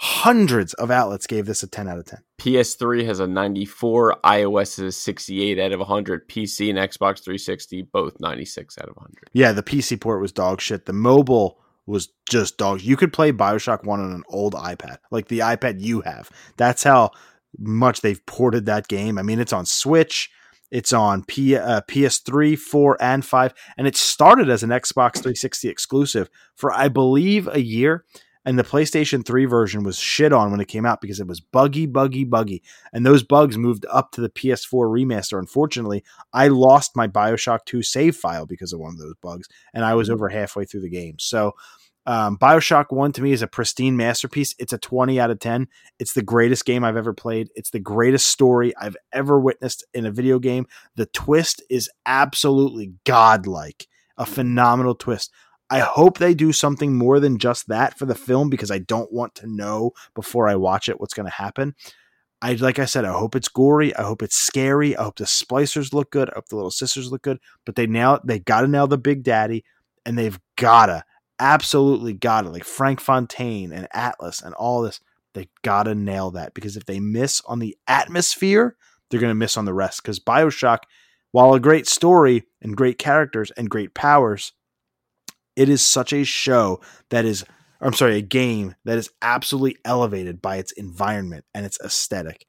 hundreds 0.00 0.74
of 0.74 0.90
outlets 0.90 1.26
gave 1.26 1.46
this 1.46 1.62
a 1.62 1.66
10 1.66 1.88
out 1.88 1.98
of 1.98 2.06
10. 2.06 2.20
PS3 2.38 3.04
has 3.04 3.20
a 3.20 3.26
94, 3.26 4.16
iOS 4.24 4.78
is 4.78 4.78
a 4.78 4.92
68 4.92 5.58
out 5.58 5.72
of 5.72 5.80
100, 5.80 6.28
PC 6.28 6.70
and 6.70 6.78
Xbox 6.78 7.22
360 7.22 7.82
both 7.92 8.20
96 8.20 8.78
out 8.78 8.88
of 8.88 8.96
100. 8.96 9.30
Yeah, 9.32 9.52
the 9.52 9.62
PC 9.62 10.00
port 10.00 10.20
was 10.20 10.32
dog 10.32 10.60
shit. 10.60 10.86
The 10.86 10.92
mobile 10.92 11.60
was 11.86 12.10
just 12.28 12.58
dog. 12.58 12.82
You 12.82 12.96
could 12.96 13.12
play 13.12 13.32
BioShock 13.32 13.84
1 13.84 14.00
on 14.00 14.12
an 14.12 14.22
old 14.28 14.54
iPad, 14.54 14.98
like 15.10 15.28
the 15.28 15.40
iPad 15.40 15.80
you 15.80 16.02
have. 16.02 16.30
That's 16.56 16.84
how 16.84 17.10
much 17.58 18.02
they've 18.02 18.24
ported 18.26 18.66
that 18.66 18.88
game. 18.88 19.18
I 19.18 19.22
mean, 19.22 19.40
it's 19.40 19.52
on 19.52 19.66
Switch, 19.66 20.30
it's 20.70 20.92
on 20.92 21.24
P, 21.24 21.56
uh, 21.56 21.80
PS3, 21.88 22.58
4, 22.58 22.96
and 23.00 23.24
5, 23.24 23.54
and 23.76 23.86
it 23.86 23.96
started 23.96 24.50
as 24.50 24.62
an 24.62 24.70
Xbox 24.70 25.14
360 25.14 25.68
exclusive 25.68 26.28
for, 26.54 26.72
I 26.72 26.88
believe, 26.88 27.48
a 27.48 27.60
year. 27.60 28.04
And 28.44 28.58
the 28.58 28.64
PlayStation 28.64 29.26
3 29.26 29.44
version 29.44 29.82
was 29.82 29.98
shit 29.98 30.32
on 30.32 30.50
when 30.50 30.60
it 30.60 30.68
came 30.68 30.86
out 30.86 31.02
because 31.02 31.20
it 31.20 31.26
was 31.26 31.40
buggy, 31.40 31.84
buggy, 31.84 32.24
buggy. 32.24 32.62
And 32.94 33.04
those 33.04 33.22
bugs 33.22 33.58
moved 33.58 33.84
up 33.90 34.10
to 34.12 34.22
the 34.22 34.30
PS4 34.30 34.86
remaster. 34.86 35.38
Unfortunately, 35.38 36.02
I 36.32 36.48
lost 36.48 36.96
my 36.96 37.08
Bioshock 37.08 37.66
2 37.66 37.82
save 37.82 38.16
file 38.16 38.46
because 38.46 38.72
of 38.72 38.80
one 38.80 38.92
of 38.92 38.98
those 38.98 39.16
bugs, 39.20 39.48
and 39.74 39.84
I 39.84 39.94
was 39.94 40.08
mm-hmm. 40.08 40.14
over 40.14 40.28
halfway 40.30 40.64
through 40.64 40.80
the 40.80 40.88
game. 40.88 41.16
So, 41.18 41.52
um, 42.08 42.38
Bioshock 42.38 42.86
1 42.88 43.12
to 43.12 43.22
me 43.22 43.32
is 43.32 43.42
a 43.42 43.46
pristine 43.46 43.94
masterpiece. 43.94 44.54
It's 44.58 44.72
a 44.72 44.78
20 44.78 45.20
out 45.20 45.30
of 45.30 45.40
10. 45.40 45.68
It's 45.98 46.14
the 46.14 46.22
greatest 46.22 46.64
game 46.64 46.82
I've 46.82 46.96
ever 46.96 47.12
played. 47.12 47.50
It's 47.54 47.68
the 47.68 47.80
greatest 47.80 48.28
story 48.28 48.74
I've 48.80 48.96
ever 49.12 49.38
witnessed 49.38 49.84
in 49.92 50.06
a 50.06 50.10
video 50.10 50.38
game. 50.38 50.66
The 50.96 51.04
twist 51.04 51.62
is 51.68 51.90
absolutely 52.06 52.94
godlike, 53.04 53.86
a 54.16 54.24
phenomenal 54.24 54.94
twist. 54.94 55.30
I 55.68 55.80
hope 55.80 56.16
they 56.16 56.32
do 56.32 56.50
something 56.50 56.96
more 56.96 57.20
than 57.20 57.36
just 57.36 57.68
that 57.68 57.98
for 57.98 58.06
the 58.06 58.14
film 58.14 58.48
because 58.48 58.70
I 58.70 58.78
don't 58.78 59.12
want 59.12 59.34
to 59.34 59.46
know 59.46 59.92
before 60.14 60.48
I 60.48 60.54
watch 60.54 60.88
it 60.88 60.98
what's 60.98 61.12
going 61.12 61.28
to 61.28 61.32
happen. 61.32 61.74
I 62.40 62.54
like 62.54 62.78
I 62.78 62.86
said, 62.86 63.04
I 63.04 63.12
hope 63.12 63.36
it's 63.36 63.48
gory. 63.48 63.94
I 63.94 64.02
hope 64.04 64.22
it's 64.22 64.36
scary. 64.36 64.96
I 64.96 65.02
hope 65.02 65.16
the 65.16 65.24
splicers 65.24 65.92
look 65.92 66.10
good. 66.10 66.30
I 66.30 66.36
hope 66.36 66.48
the 66.48 66.56
little 66.56 66.70
sisters 66.70 67.12
look 67.12 67.20
good. 67.20 67.38
But 67.66 67.74
they 67.74 67.86
now 67.86 68.18
they 68.24 68.38
got 68.38 68.62
to 68.62 68.66
nail 68.66 68.86
the 68.86 68.96
big 68.96 69.24
daddy, 69.24 69.62
and 70.06 70.16
they've 70.16 70.40
gotta 70.56 71.04
absolutely 71.40 72.12
got 72.12 72.46
it. 72.46 72.50
Like 72.50 72.64
Frank 72.64 73.00
Fontaine 73.00 73.72
and 73.72 73.88
Atlas 73.92 74.42
and 74.42 74.54
all 74.54 74.82
this, 74.82 75.00
they 75.34 75.48
gotta 75.62 75.94
nail 75.94 76.30
that 76.32 76.54
because 76.54 76.76
if 76.76 76.86
they 76.86 77.00
miss 77.00 77.40
on 77.46 77.58
the 77.58 77.76
atmosphere, 77.86 78.76
they're 79.10 79.20
gonna 79.20 79.34
miss 79.34 79.56
on 79.56 79.64
the 79.64 79.74
rest. 79.74 80.02
Because 80.02 80.20
Bioshock, 80.20 80.80
while 81.32 81.54
a 81.54 81.60
great 81.60 81.86
story 81.86 82.44
and 82.62 82.76
great 82.76 82.98
characters 82.98 83.50
and 83.52 83.70
great 83.70 83.94
powers, 83.94 84.52
it 85.56 85.68
is 85.68 85.84
such 85.84 86.12
a 86.12 86.24
show 86.24 86.80
that 87.10 87.24
is 87.24 87.44
I'm 87.80 87.92
sorry, 87.92 88.16
a 88.16 88.22
game 88.22 88.74
that 88.84 88.98
is 88.98 89.10
absolutely 89.22 89.76
elevated 89.84 90.42
by 90.42 90.56
its 90.56 90.72
environment 90.72 91.44
and 91.54 91.64
its 91.64 91.78
aesthetic. 91.84 92.46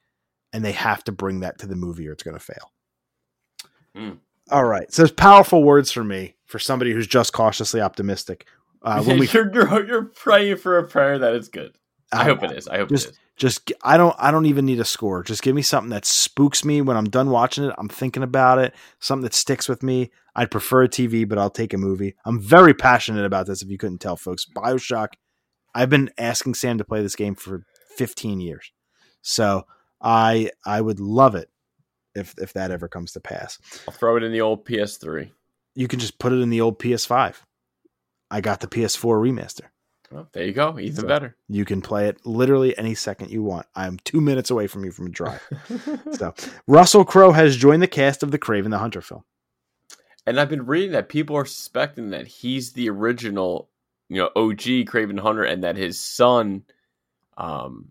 and 0.52 0.64
they 0.64 0.72
have 0.72 1.04
to 1.04 1.12
bring 1.12 1.40
that 1.40 1.58
to 1.60 1.66
the 1.66 1.76
movie 1.76 2.08
or 2.08 2.12
it's 2.12 2.24
going 2.24 2.36
to 2.36 2.44
fail. 2.44 2.72
Mm. 3.96 4.18
All 4.50 4.64
right. 4.64 4.92
So 4.92 5.04
it's 5.04 5.12
powerful 5.12 5.62
words 5.62 5.92
for 5.92 6.02
me 6.02 6.34
for 6.46 6.58
somebody 6.58 6.92
who's 6.92 7.06
just 7.06 7.32
cautiously 7.32 7.80
optimistic. 7.80 8.48
Uh, 8.82 9.02
when 9.04 9.18
we 9.18 9.28
you're, 9.28 9.86
you're 9.86 10.04
praying 10.04 10.56
for 10.56 10.78
a 10.78 10.86
prayer 10.86 11.18
that 11.18 11.34
is 11.34 11.48
good. 11.48 11.76
I 12.12 12.24
hope 12.24 12.42
it 12.42 12.52
is. 12.52 12.66
I 12.66 12.78
hope 12.78 12.88
Just- 12.88 13.06
it 13.08 13.10
is. 13.10 13.18
just 13.36 13.72
I 13.82 13.96
don't 13.96 14.16
I 14.18 14.30
don't 14.30 14.46
even 14.46 14.66
need 14.66 14.80
a 14.80 14.84
score. 14.84 15.22
Just 15.22 15.42
give 15.42 15.54
me 15.54 15.62
something 15.62 15.90
that 15.90 16.04
spooks 16.04 16.64
me 16.64 16.80
when 16.80 16.96
I'm 16.96 17.08
done 17.08 17.30
watching 17.30 17.64
it. 17.64 17.74
I'm 17.78 17.88
thinking 17.88 18.22
about 18.22 18.58
it. 18.58 18.74
Something 18.98 19.22
that 19.24 19.34
sticks 19.34 19.68
with 19.68 19.82
me. 19.82 20.10
I'd 20.34 20.50
prefer 20.50 20.84
a 20.84 20.88
TV, 20.88 21.28
but 21.28 21.38
I'll 21.38 21.50
take 21.50 21.72
a 21.72 21.78
movie. 21.78 22.14
I'm 22.24 22.40
very 22.40 22.74
passionate 22.74 23.24
about 23.24 23.46
this. 23.46 23.62
If 23.62 23.68
you 23.70 23.78
couldn't 23.78 23.98
tell, 23.98 24.16
folks, 24.16 24.44
Bioshock. 24.44 25.08
I've 25.74 25.90
been 25.90 26.10
asking 26.18 26.54
Sam 26.54 26.78
to 26.78 26.84
play 26.84 27.00
this 27.00 27.14
game 27.14 27.36
for 27.36 27.64
15 27.96 28.40
years, 28.40 28.72
so 29.22 29.66
I 30.00 30.50
I 30.66 30.80
would 30.80 30.98
love 30.98 31.36
it 31.36 31.48
if 32.16 32.34
if 32.38 32.52
that 32.54 32.72
ever 32.72 32.88
comes 32.88 33.12
to 33.12 33.20
pass. 33.20 33.58
I'll 33.86 33.94
throw 33.94 34.16
it 34.16 34.24
in 34.24 34.32
the 34.32 34.40
old 34.40 34.64
PS3. 34.66 35.30
You 35.76 35.86
can 35.86 36.00
just 36.00 36.18
put 36.18 36.32
it 36.32 36.40
in 36.40 36.50
the 36.50 36.60
old 36.60 36.80
PS5. 36.80 37.36
I 38.30 38.40
got 38.40 38.60
the 38.60 38.66
PS4 38.68 39.20
remaster. 39.20 39.66
Well, 40.10 40.28
there 40.32 40.44
you 40.44 40.52
go. 40.52 40.78
Even 40.78 40.96
So- 40.96 41.06
better. 41.06 41.36
You 41.48 41.64
can 41.64 41.80
play 41.80 42.08
it 42.08 42.24
literally 42.26 42.76
any 42.76 42.94
second 42.94 43.30
you 43.30 43.42
want. 43.42 43.66
I'm 43.76 43.98
two 44.04 44.20
minutes 44.20 44.50
away 44.50 44.66
from 44.66 44.84
you 44.84 44.90
from 44.90 45.06
a 45.06 45.10
drive. 45.10 45.42
So 46.12 46.34
Russell 46.66 47.04
Crowe 47.04 47.32
has 47.32 47.56
joined 47.56 47.82
the 47.82 47.86
cast 47.88 48.22
of 48.22 48.30
the 48.30 48.38
Kraven 48.38 48.70
the 48.70 48.78
Hunter 48.78 49.00
film. 49.00 49.22
and 50.26 50.38
I've 50.40 50.48
been 50.48 50.66
reading 50.66 50.92
that 50.92 51.08
people 51.08 51.36
are 51.36 51.44
suspecting 51.46 52.10
that 52.10 52.26
he's 52.26 52.72
the 52.72 52.90
original, 52.90 53.68
you 54.08 54.16
know, 54.18 54.30
OG 54.36 54.86
Kraven 54.86 55.18
Hunter, 55.20 55.44
and 55.44 55.62
that 55.64 55.76
his 55.76 55.98
son, 56.00 56.64
um, 57.38 57.90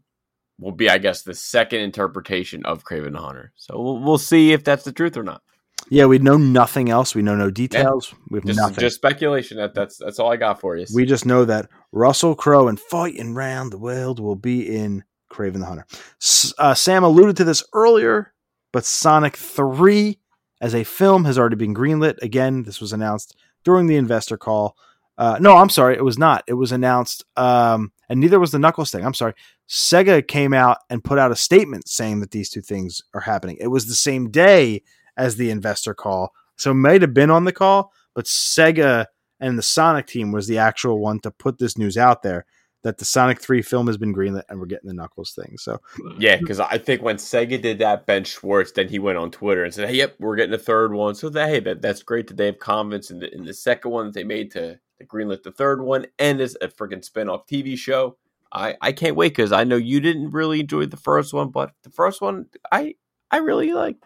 will 0.60 0.74
be, 0.74 0.90
I 0.90 0.98
guess, 0.98 1.22
the 1.22 1.34
second 1.34 1.80
interpretation 1.80 2.66
of 2.66 2.84
Kraven 2.84 3.14
the 3.14 3.20
Hunter. 3.20 3.54
So 3.56 3.82
we'll, 3.82 4.00
we'll 4.00 4.18
see 4.18 4.52
if 4.52 4.64
that's 4.66 4.84
the 4.84 4.92
truth 4.92 5.16
or 5.16 5.24
not. 5.24 5.42
Yeah, 5.90 6.06
we 6.06 6.20
know 6.20 6.38
nothing 6.38 6.90
else. 6.90 7.16
We 7.16 7.22
know 7.22 7.36
no 7.36 7.50
details. 7.50 8.14
We 8.30 8.38
have 8.38 8.46
Just, 8.46 8.60
nothing. 8.60 8.80
just 8.80 8.96
speculation. 8.98 9.58
That 9.58 9.74
that's 9.74 9.98
that's 9.98 10.20
all 10.20 10.32
I 10.32 10.36
got 10.38 10.60
for 10.60 10.76
you. 10.78 10.86
we 10.94 11.06
just 11.06 11.26
know 11.26 11.46
that 11.46 11.68
Russell 11.92 12.36
Crowe 12.36 12.68
and 12.68 12.80
Fighting 12.80 13.34
Round 13.34 13.72
the 13.72 13.78
World 13.80 14.20
will 14.20 14.36
be 14.36 14.76
in 14.76 15.04
Kraven 15.32 15.60
the 15.60 15.66
Hunter. 15.66 15.86
S- 16.22 16.54
uh, 16.60 16.74
Sam 16.74 17.04
alluded 17.04 17.38
to 17.38 17.44
this 17.44 17.64
earlier, 17.74 18.34
but 18.72 18.86
Sonic 18.86 19.36
3 19.38 20.20
as 20.62 20.76
a 20.76 20.84
film 20.84 21.26
has 21.26 21.40
already 21.40 21.56
been 21.56 21.74
greenlit. 21.74 22.18
Again, 22.22 22.64
this 22.64 22.80
was 22.82 22.94
announced 22.94 23.36
during 23.64 23.88
the 23.88 23.96
investor 23.96 24.38
call. 24.38 24.76
Uh, 25.18 25.38
no, 25.42 25.58
I'm 25.58 25.70
sorry, 25.70 25.96
it 25.96 26.04
was 26.04 26.18
not. 26.18 26.44
It 26.48 26.54
was 26.54 26.72
announced, 26.72 27.26
um, 27.36 27.92
and 28.10 28.20
neither 28.20 28.40
was 28.40 28.52
the 28.52 28.60
Knuckles 28.60 28.90
thing. 28.92 29.04
I'm 29.06 29.14
sorry. 29.14 29.34
Sega 29.68 30.26
came 30.28 30.54
out 30.54 30.78
and 30.90 31.04
put 31.04 31.20
out 31.20 31.32
a 31.32 31.36
statement 31.36 31.88
saying 31.90 32.20
that 32.22 32.32
these 32.32 32.50
two 32.50 32.62
things 32.62 33.02
are 33.14 33.22
happening. 33.22 33.58
It 33.60 33.68
was 33.68 33.88
the 33.88 33.96
same 33.96 34.30
day 34.32 34.82
as 35.20 35.36
the 35.36 35.52
investor 35.52 35.94
call, 35.94 36.32
so 36.56 36.74
might 36.74 37.02
have 37.02 37.14
been 37.14 37.30
on 37.30 37.44
the 37.44 37.52
call, 37.52 37.92
but 38.16 38.26
Sega 38.26 39.06
and 39.40 39.58
the 39.58 39.64
Sonic 39.64 40.08
team 40.08 40.32
was 40.32 40.48
the 40.48 40.58
actual 40.58 41.00
one 41.00 41.20
to 41.20 41.32
put 41.32 41.60
this 41.60 41.78
news 41.78 41.98
out 41.98 42.24
there 42.24 42.46
that 42.84 42.98
the 42.98 43.06
Sonic 43.06 43.42
3 43.42 43.62
film 43.62 43.88
has 43.88 43.98
been 43.98 44.16
greenlit 44.16 44.44
and 44.50 44.60
we're 44.60 44.66
getting 44.66 44.88
the 44.88 44.94
Knuckles 44.94 45.34
thing. 45.34 45.58
So 45.58 45.80
Yeah, 46.18 46.38
because 46.38 46.60
I 46.60 46.78
think 46.78 47.02
when 47.02 47.18
Sega 47.18 47.62
did 47.62 47.80
that, 47.80 48.06
Ben 48.06 48.24
Schwartz, 48.24 48.72
then 48.72 48.88
he 48.88 49.00
went 49.00 49.18
on 49.18 49.32
Twitter 49.32 49.64
and 49.64 49.74
said, 49.74 49.90
"Hey, 49.90 49.96
yep, 49.96 50.16
we're 50.20 50.38
getting 50.38 50.54
a 50.54 50.60
third 50.60 50.94
one." 50.94 51.16
So 51.16 51.30
that 51.30 51.50
hey, 51.50 51.60
that 51.60 51.82
that's 51.82 52.04
great 52.04 52.28
that 52.28 52.38
they 52.38 52.46
have 52.46 52.60
confidence 52.60 53.12
in 53.12 53.20
the 53.20 53.34
in 53.34 53.44
the 53.44 53.54
second 53.54 53.92
one 53.92 54.06
that 54.06 54.14
they 54.14 54.24
made 54.24 54.52
to, 54.52 54.80
to 55.00 55.06
greenlit 55.06 55.44
the 55.44 55.52
third 55.52 55.82
one, 55.82 56.08
and 56.18 56.40
it's 56.40 56.56
a 56.62 56.68
freaking 56.70 57.04
spin-off 57.04 57.46
TV 57.48 57.78
show. 57.78 58.18
I 58.52 58.78
I 58.82 58.92
can't 58.94 59.16
wait 59.16 59.30
because 59.30 59.52
I 59.52 59.66
know 59.66 59.76
you 59.76 60.00
didn't 60.00 60.32
really 60.32 60.62
enjoy 60.62 60.86
the 60.86 60.98
first 60.98 61.34
one, 61.34 61.50
but 61.50 61.74
the 61.84 61.90
first 61.90 62.22
one 62.22 62.46
I 62.72 62.96
I 63.30 63.38
really 63.38 63.74
like. 63.74 63.98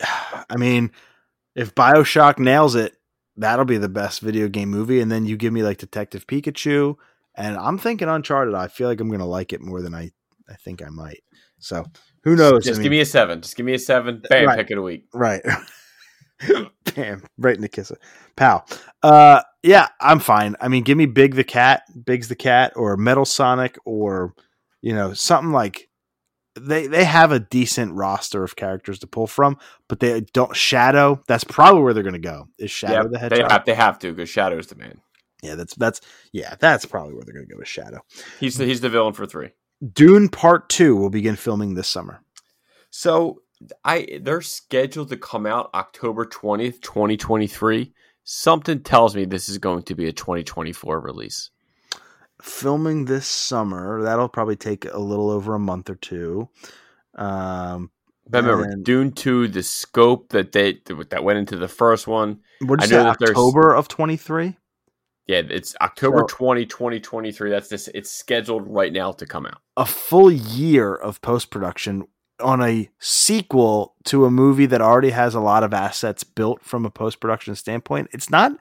I 0.50 0.56
mean, 0.56 0.90
if 1.54 1.74
BioShock 1.74 2.38
nails 2.38 2.74
it, 2.74 2.96
that'll 3.36 3.64
be 3.64 3.78
the 3.78 3.88
best 3.88 4.20
video 4.20 4.48
game 4.48 4.70
movie. 4.70 5.00
And 5.00 5.10
then 5.10 5.26
you 5.26 5.36
give 5.36 5.52
me 5.52 5.62
like 5.62 5.78
Detective 5.78 6.26
Pikachu, 6.26 6.96
and 7.36 7.56
I'm 7.56 7.78
thinking 7.78 8.08
Uncharted. 8.08 8.54
I 8.54 8.68
feel 8.68 8.88
like 8.88 9.00
I'm 9.00 9.10
gonna 9.10 9.26
like 9.26 9.52
it 9.52 9.60
more 9.60 9.82
than 9.82 9.94
I 9.94 10.10
I 10.48 10.54
think 10.64 10.82
I 10.82 10.88
might. 10.88 11.22
So 11.58 11.84
who 12.24 12.36
knows? 12.36 12.64
Just 12.64 12.80
I 12.80 12.82
give 12.82 12.90
me 12.90 13.00
a 13.00 13.06
seven. 13.06 13.40
Just 13.40 13.56
give 13.56 13.66
me 13.66 13.74
a 13.74 13.78
seven. 13.78 14.22
Bam, 14.28 14.46
Right. 14.46 14.58
pick 14.58 14.70
of 14.70 14.76
the 14.76 14.82
week. 14.82 15.06
right. 15.12 15.42
Bam, 16.94 17.22
right 17.38 17.54
in 17.54 17.62
the 17.62 17.68
kiss, 17.68 17.90
pal. 18.36 18.66
Uh, 19.02 19.40
yeah, 19.62 19.88
I'm 20.00 20.18
fine. 20.20 20.56
I 20.60 20.68
mean, 20.68 20.82
give 20.82 20.98
me 20.98 21.06
Big 21.06 21.34
the 21.36 21.44
Cat, 21.44 21.82
Big's 22.04 22.28
the 22.28 22.34
Cat, 22.34 22.72
or 22.76 22.96
Metal 22.96 23.24
Sonic, 23.24 23.78
or 23.84 24.34
you 24.82 24.92
know 24.92 25.12
something 25.14 25.52
like 25.52 25.88
they 26.58 26.86
they 26.86 27.04
have 27.04 27.32
a 27.32 27.40
decent 27.40 27.94
roster 27.94 28.44
of 28.44 28.56
characters 28.56 28.98
to 29.00 29.06
pull 29.06 29.26
from, 29.26 29.58
but 29.88 30.00
they 30.00 30.20
don't 30.32 30.54
Shadow. 30.56 31.22
That's 31.26 31.44
probably 31.44 31.82
where 31.82 31.94
they're 31.94 32.02
going 32.02 32.14
to 32.14 32.18
go. 32.18 32.48
Is 32.58 32.70
Shadow 32.70 33.08
Yeah, 33.12 33.18
the 33.20 33.28
they 33.28 33.42
have 33.42 33.64
they 33.64 33.74
have 33.74 33.98
to 34.00 34.12
because 34.12 34.28
Shadow's 34.28 34.68
the 34.68 34.76
man. 34.76 35.00
yeah, 35.42 35.54
that's 35.56 35.74
that's 35.74 36.00
yeah, 36.32 36.54
that's 36.58 36.86
probably 36.86 37.14
where 37.14 37.24
they're 37.24 37.34
going 37.34 37.46
to 37.46 37.52
go 37.52 37.58
with 37.58 37.68
Shadow. 37.68 38.00
He's 38.40 38.56
the, 38.56 38.66
he's 38.66 38.80
the 38.80 38.88
villain 38.88 39.14
for 39.14 39.26
three. 39.26 39.50
Dune 39.92 40.28
Part 40.28 40.68
Two 40.68 40.96
will 40.96 41.10
begin 41.10 41.36
filming 41.36 41.74
this 41.74 41.88
summer. 41.88 42.22
So 42.90 43.42
I 43.84 44.20
they're 44.22 44.40
scheduled 44.40 45.08
to 45.10 45.16
come 45.16 45.46
out 45.46 45.70
October 45.74 46.24
twentieth, 46.24 46.80
twenty 46.80 47.16
twenty 47.16 47.46
three. 47.46 47.92
Something 48.22 48.82
tells 48.82 49.14
me 49.14 49.24
this 49.24 49.48
is 49.48 49.58
going 49.58 49.82
to 49.84 49.94
be 49.94 50.06
a 50.06 50.12
twenty 50.12 50.44
twenty 50.44 50.72
four 50.72 51.00
release. 51.00 51.50
Filming 52.44 53.06
this 53.06 53.26
summer. 53.26 54.02
That'll 54.02 54.28
probably 54.28 54.56
take 54.56 54.84
a 54.92 54.98
little 54.98 55.30
over 55.30 55.54
a 55.54 55.58
month 55.58 55.88
or 55.88 55.94
two. 55.94 56.50
Um, 57.14 57.90
But 58.28 58.44
remember, 58.44 58.64
And- 58.64 58.84
Dune 58.84 59.12
two, 59.12 59.48
the 59.48 59.62
scope 59.62 60.28
that 60.30 60.52
they 60.52 60.80
that 61.10 61.24
went 61.24 61.38
into 61.38 61.56
the 61.56 61.68
first 61.68 62.06
one. 62.06 62.40
what 62.60 62.80
did 62.80 62.84
I 62.84 62.84
you 62.84 62.88
say? 62.90 62.96
know 62.96 63.02
that 63.04 63.22
October 63.30 63.74
of 63.74 63.88
twenty 63.88 64.16
three. 64.18 64.56
Yeah, 65.26 65.40
it's 65.48 65.74
October 65.80 66.18
So- 66.20 66.26
20, 66.36 66.66
2023. 66.66 67.48
That's 67.50 67.68
this. 67.68 67.88
It's 67.94 68.10
scheduled 68.10 68.64
right 68.68 68.92
now 68.92 69.12
to 69.12 69.24
come 69.26 69.46
out. 69.46 69.58
a 69.76 69.86
full 69.86 70.30
year 70.30 70.94
of 70.94 71.20
post 71.22 71.50
production 71.50 72.04
on 72.40 72.60
a 72.62 72.90
sequel 72.98 73.94
to 74.04 74.24
a 74.26 74.30
movie 74.30 74.66
that 74.66 74.80
already 74.82 75.10
has 75.10 75.34
a 75.34 75.40
lot 75.40 75.64
of 75.64 75.72
assets 75.72 76.24
built 76.24 76.62
from 76.62 76.84
a 76.84 76.90
post 76.90 77.20
production 77.20 77.54
standpoint. 77.56 78.08
It's 78.12 78.28
not 78.30 78.52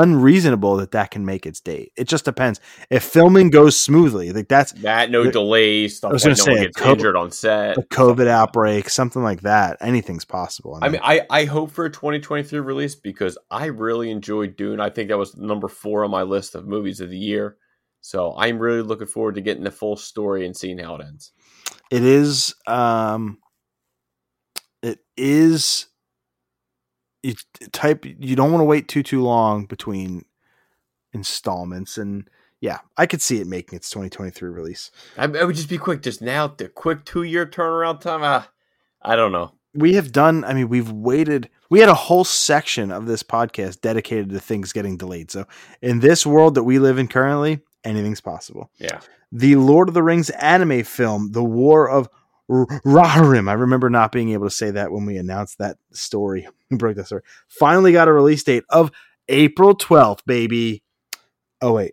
unreasonable 0.00 0.76
that 0.76 0.92
that 0.92 1.10
can 1.10 1.24
make 1.24 1.44
its 1.46 1.60
date. 1.60 1.92
It 1.96 2.08
just 2.08 2.24
depends 2.24 2.60
if 2.90 3.02
filming 3.04 3.50
goes 3.50 3.78
smoothly. 3.78 4.32
Like 4.32 4.48
that's 4.48 4.72
That 4.72 5.10
no 5.10 5.24
The- 5.24 5.32
delays, 5.32 5.98
stuff 5.98 6.10
I 6.10 6.12
was 6.14 6.22
gonna 6.24 6.36
no 6.38 6.44
one 6.44 6.56
say, 6.58 6.62
gets 6.64 6.76
COVID 6.78 6.92
injured 6.92 7.16
on 7.16 7.30
set. 7.30 7.76
a 7.78 7.82
COVID 7.82 8.26
outbreak, 8.26 8.88
something 8.88 9.22
like 9.22 9.42
that. 9.42 9.76
Anything's 9.80 10.24
possible. 10.24 10.78
I 10.80 10.88
mean, 10.88 11.00
I, 11.04 11.26
I 11.30 11.44
hope 11.44 11.70
for 11.70 11.84
a 11.84 11.90
2023 11.90 12.58
release 12.60 12.94
because 12.94 13.36
I 13.50 13.66
really 13.66 14.10
enjoyed 14.10 14.56
Dune. 14.56 14.80
I 14.80 14.90
think 14.90 15.08
that 15.10 15.18
was 15.18 15.36
number 15.36 15.68
four 15.68 16.04
on 16.04 16.10
my 16.10 16.22
list 16.22 16.54
of 16.54 16.66
movies 16.66 17.00
of 17.00 17.10
the 17.10 17.18
year. 17.18 17.56
So 18.00 18.34
I'm 18.36 18.58
really 18.58 18.82
looking 18.82 19.06
forward 19.06 19.36
to 19.36 19.40
getting 19.40 19.62
the 19.64 19.70
full 19.70 19.96
story 19.96 20.44
and 20.46 20.56
seeing 20.56 20.78
how 20.78 20.96
it 20.96 21.02
ends. 21.06 21.30
it 21.90 22.02
is. 22.02 22.54
Um, 22.66 23.38
it 24.82 24.98
is. 25.16 25.86
You 27.22 27.34
type. 27.72 28.04
You 28.04 28.34
don't 28.36 28.50
want 28.50 28.60
to 28.62 28.66
wait 28.66 28.88
too 28.88 29.02
too 29.02 29.22
long 29.22 29.66
between 29.66 30.24
installments, 31.12 31.98
and 31.98 32.28
yeah, 32.60 32.78
I 32.96 33.06
could 33.06 33.20
see 33.22 33.40
it 33.40 33.46
making 33.46 33.76
its 33.76 33.90
2023 33.90 34.48
release. 34.50 34.90
I, 35.16 35.24
I 35.24 35.44
would 35.44 35.56
just 35.56 35.68
be 35.68 35.78
quick, 35.78 36.02
just 36.02 36.22
now, 36.22 36.46
the 36.48 36.68
quick 36.68 37.04
two 37.04 37.22
year 37.22 37.46
turnaround 37.46 38.00
time. 38.00 38.22
Uh, 38.22 38.44
I 39.02 39.16
don't 39.16 39.32
know. 39.32 39.52
we 39.74 39.94
have 39.94 40.12
done 40.12 40.44
i 40.44 40.52
mean 40.52 40.68
we've 40.68 40.92
waited 40.92 41.48
we 41.70 41.80
had 41.80 41.88
a 41.88 41.94
whole 41.94 42.24
section 42.24 42.92
of 42.92 43.06
this 43.06 43.22
podcast 43.22 43.80
dedicated 43.80 44.28
to 44.28 44.38
things 44.38 44.70
getting 44.72 44.96
delayed 44.98 45.30
so 45.30 45.44
in 45.80 45.98
this 46.00 46.24
world 46.26 46.54
that 46.54 46.62
we 46.64 46.78
live 46.78 46.98
in 46.98 47.08
currently 47.08 47.58
anything's 47.82 48.20
possible 48.20 48.70
Yeah. 48.78 49.00
the 49.32 49.56
lord 49.56 49.88
of 49.88 49.94
the 49.94 50.02
rings 50.02 50.28
anime 50.30 50.82
film 50.84 51.32
the 51.32 51.42
war 51.42 51.88
of 51.88 52.08
R- 52.52 52.98
I 52.98 53.52
remember 53.54 53.88
not 53.90 54.12
being 54.12 54.30
able 54.30 54.46
to 54.46 54.54
say 54.54 54.70
that 54.72 54.92
when 54.92 55.06
we 55.06 55.16
announced 55.16 55.58
that 55.58 55.78
story. 55.92 56.48
We 56.70 56.76
broke 56.78 56.96
that 56.96 57.06
story. 57.06 57.22
Finally 57.48 57.92
got 57.92 58.08
a 58.08 58.12
release 58.12 58.42
date 58.44 58.64
of 58.70 58.90
April 59.28 59.76
12th, 59.76 60.20
baby. 60.26 60.82
Oh, 61.60 61.72
wait. 61.74 61.92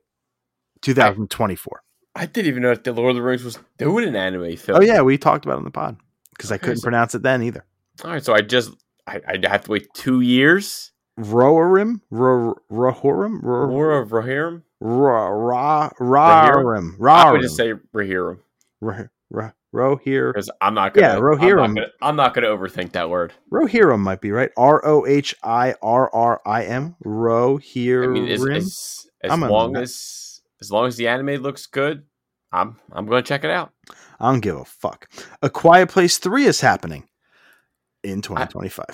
2024. 0.81 1.83
I 2.15 2.25
didn't 2.25 2.47
even 2.47 2.63
know 2.63 2.69
that 2.69 2.83
the 2.83 2.93
Lord 2.93 3.11
of 3.11 3.15
the 3.17 3.21
Rings 3.21 3.43
was 3.43 3.59
doing 3.77 4.07
an 4.07 4.15
anime 4.15 4.55
film. 4.57 4.77
Oh, 4.77 4.81
yeah. 4.81 5.01
We 5.01 5.17
talked 5.17 5.45
about 5.45 5.55
it 5.55 5.57
on 5.59 5.63
the 5.65 5.71
pod 5.71 5.97
because 6.35 6.51
I 6.51 6.57
couldn't 6.57 6.77
so- 6.77 6.83
pronounce 6.83 7.13
it 7.15 7.21
then 7.23 7.43
either. 7.43 7.65
All 8.03 8.11
right. 8.11 8.23
So 8.23 8.33
I 8.33 8.41
just, 8.41 8.71
I, 9.05 9.19
I 9.27 9.37
have 9.49 9.65
to 9.65 9.71
wait 9.71 9.93
two 9.93 10.21
years. 10.21 10.91
Rohirrim? 11.19 11.99
Ro- 12.09 12.55
Rohirrim? 12.71 13.39
Ro- 13.43 13.67
War 13.67 13.99
of 13.99 14.09
Rohirrim? 14.09 14.63
Ra 14.79 15.27
Ra 15.27 15.89
Rahirim. 15.99 16.95
I 17.05 17.31
would 17.33 17.41
just 17.41 17.59
Rahirim. 17.59 17.79
say 17.79 17.83
Rohirrim 17.93 18.39
Ra- 18.79 19.03
Ra- 19.29 19.51
Rohir 19.73 20.33
because 20.33 20.49
I'm 20.61 20.73
not 20.73 20.93
gonna. 20.93 21.07
Yeah, 21.07 21.17
I'm 21.17 21.73
not 21.73 21.75
gonna, 21.75 21.87
I'm 22.01 22.15
not 22.15 22.33
gonna 22.33 22.47
overthink 22.47 22.93
that 22.93 23.09
word. 23.09 23.33
Rohirrim 23.51 23.99
might 23.99 24.21
be 24.21 24.31
right. 24.31 24.49
R 24.57 24.85
O 24.85 25.05
H 25.05 25.35
I 25.43 25.75
R 25.81 26.13
R 26.13 26.41
I 26.45 26.63
M. 26.65 26.95
Rohirrim. 27.05 28.05
I 28.05 28.07
mean, 28.07 28.27
as, 28.27 28.43
as, 28.45 29.07
as 29.23 29.39
long 29.39 29.75
as 29.75 30.41
as 30.61 30.71
long 30.71 30.87
as 30.87 30.97
the 30.97 31.07
anime 31.07 31.41
looks 31.41 31.65
good, 31.67 32.03
I'm 32.51 32.77
I'm 32.91 33.05
going 33.05 33.23
to 33.23 33.27
check 33.27 33.43
it 33.43 33.51
out. 33.51 33.71
I 34.19 34.31
don't 34.31 34.41
give 34.41 34.57
a 34.57 34.65
fuck. 34.65 35.09
A 35.41 35.49
Quiet 35.49 35.89
Place 35.89 36.17
3 36.17 36.45
is 36.45 36.61
happening 36.61 37.07
in 38.03 38.21
2025. 38.21 38.85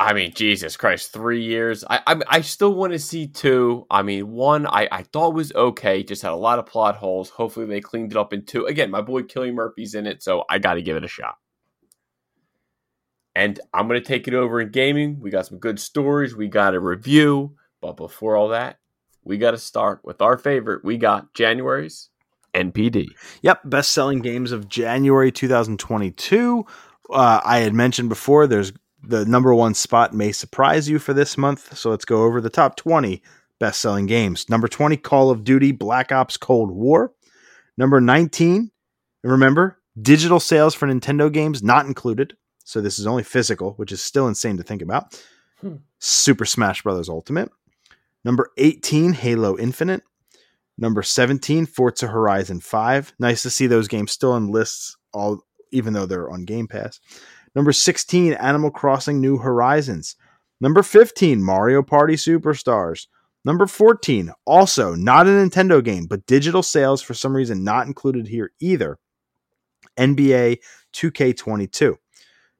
I 0.00 0.12
mean, 0.12 0.32
Jesus 0.34 0.76
Christ, 0.76 1.12
three 1.12 1.42
years. 1.42 1.84
I 1.88 2.00
I, 2.06 2.20
I 2.28 2.40
still 2.40 2.74
want 2.74 2.92
to 2.92 2.98
see 2.98 3.26
two. 3.26 3.86
I 3.90 4.02
mean, 4.02 4.30
one 4.30 4.66
I, 4.66 4.88
I 4.90 5.02
thought 5.02 5.34
was 5.34 5.52
okay, 5.52 6.02
just 6.02 6.22
had 6.22 6.32
a 6.32 6.36
lot 6.36 6.58
of 6.58 6.66
plot 6.66 6.96
holes. 6.96 7.30
Hopefully, 7.30 7.66
they 7.66 7.80
cleaned 7.80 8.12
it 8.12 8.18
up 8.18 8.32
in 8.32 8.44
two. 8.44 8.66
Again, 8.66 8.90
my 8.90 9.00
boy 9.00 9.22
Cillian 9.22 9.54
Murphy's 9.54 9.94
in 9.94 10.06
it, 10.06 10.22
so 10.22 10.44
I 10.48 10.58
got 10.58 10.74
to 10.74 10.82
give 10.82 10.96
it 10.96 11.04
a 11.04 11.08
shot. 11.08 11.36
And 13.34 13.58
I'm 13.72 13.88
going 13.88 14.00
to 14.00 14.06
take 14.06 14.28
it 14.28 14.34
over 14.34 14.60
in 14.60 14.70
gaming. 14.70 15.18
We 15.20 15.30
got 15.30 15.46
some 15.46 15.58
good 15.58 15.80
stories. 15.80 16.36
We 16.36 16.48
got 16.48 16.74
a 16.74 16.80
review. 16.80 17.56
But 17.80 17.96
before 17.96 18.36
all 18.36 18.48
that, 18.48 18.78
we 19.24 19.38
got 19.38 19.50
to 19.50 19.58
start 19.58 20.00
with 20.04 20.22
our 20.22 20.38
favorite. 20.38 20.84
We 20.84 20.98
got 20.98 21.34
January's 21.34 22.10
NPD. 22.54 23.08
Yep, 23.42 23.62
best 23.64 23.92
selling 23.92 24.20
games 24.20 24.52
of 24.52 24.68
January 24.68 25.32
2022. 25.32 26.64
Uh, 27.10 27.40
I 27.44 27.58
had 27.58 27.74
mentioned 27.74 28.08
before 28.08 28.46
there's 28.46 28.72
the 29.02 29.24
number 29.26 29.54
one 29.54 29.74
spot 29.74 30.14
may 30.14 30.32
surprise 30.32 30.88
you 30.88 30.98
for 30.98 31.12
this 31.12 31.36
month. 31.36 31.76
So 31.76 31.90
let's 31.90 32.04
go 32.04 32.24
over 32.24 32.40
the 32.40 32.50
top 32.50 32.76
20 32.76 33.22
best 33.58 33.80
selling 33.80 34.06
games. 34.06 34.48
Number 34.48 34.68
20, 34.68 34.96
Call 34.98 35.30
of 35.30 35.44
Duty 35.44 35.72
Black 35.72 36.12
Ops 36.12 36.36
Cold 36.36 36.70
War. 36.70 37.12
Number 37.76 38.00
19, 38.00 38.70
and 39.22 39.32
remember, 39.32 39.78
digital 40.00 40.40
sales 40.40 40.74
for 40.74 40.86
Nintendo 40.86 41.32
games 41.32 41.62
not 41.62 41.86
included. 41.86 42.36
So 42.64 42.80
this 42.80 42.98
is 42.98 43.06
only 43.06 43.22
physical, 43.22 43.72
which 43.72 43.92
is 43.92 44.00
still 44.00 44.28
insane 44.28 44.56
to 44.56 44.62
think 44.62 44.80
about. 44.80 45.20
Hmm. 45.60 45.76
Super 45.98 46.44
Smash 46.44 46.82
Bros. 46.82 47.08
Ultimate. 47.08 47.50
Number 48.24 48.50
18, 48.58 49.12
Halo 49.12 49.58
Infinite. 49.58 50.02
Number 50.76 51.02
17, 51.02 51.66
Forza 51.66 52.08
Horizon 52.08 52.60
5. 52.60 53.14
Nice 53.18 53.42
to 53.42 53.50
see 53.50 53.66
those 53.66 53.86
games 53.86 54.12
still 54.12 54.32
on 54.32 54.48
lists, 54.48 54.96
all 55.12 55.44
even 55.74 55.92
though 55.92 56.06
they're 56.06 56.30
on 56.30 56.44
Game 56.44 56.66
Pass. 56.66 57.00
Number 57.54 57.72
16, 57.72 58.32
Animal 58.34 58.70
Crossing 58.70 59.20
New 59.20 59.38
Horizons. 59.38 60.16
Number 60.60 60.82
15, 60.82 61.42
Mario 61.42 61.82
Party 61.82 62.14
Superstars. 62.14 63.06
Number 63.44 63.66
14, 63.66 64.32
also 64.46 64.94
not 64.94 65.26
a 65.26 65.30
Nintendo 65.30 65.84
game, 65.84 66.06
but 66.06 66.24
digital 66.26 66.62
sales 66.62 67.02
for 67.02 67.12
some 67.12 67.36
reason 67.36 67.62
not 67.62 67.86
included 67.86 68.26
here 68.26 68.52
either. 68.60 68.98
NBA 69.98 70.58
2K22. 70.94 71.96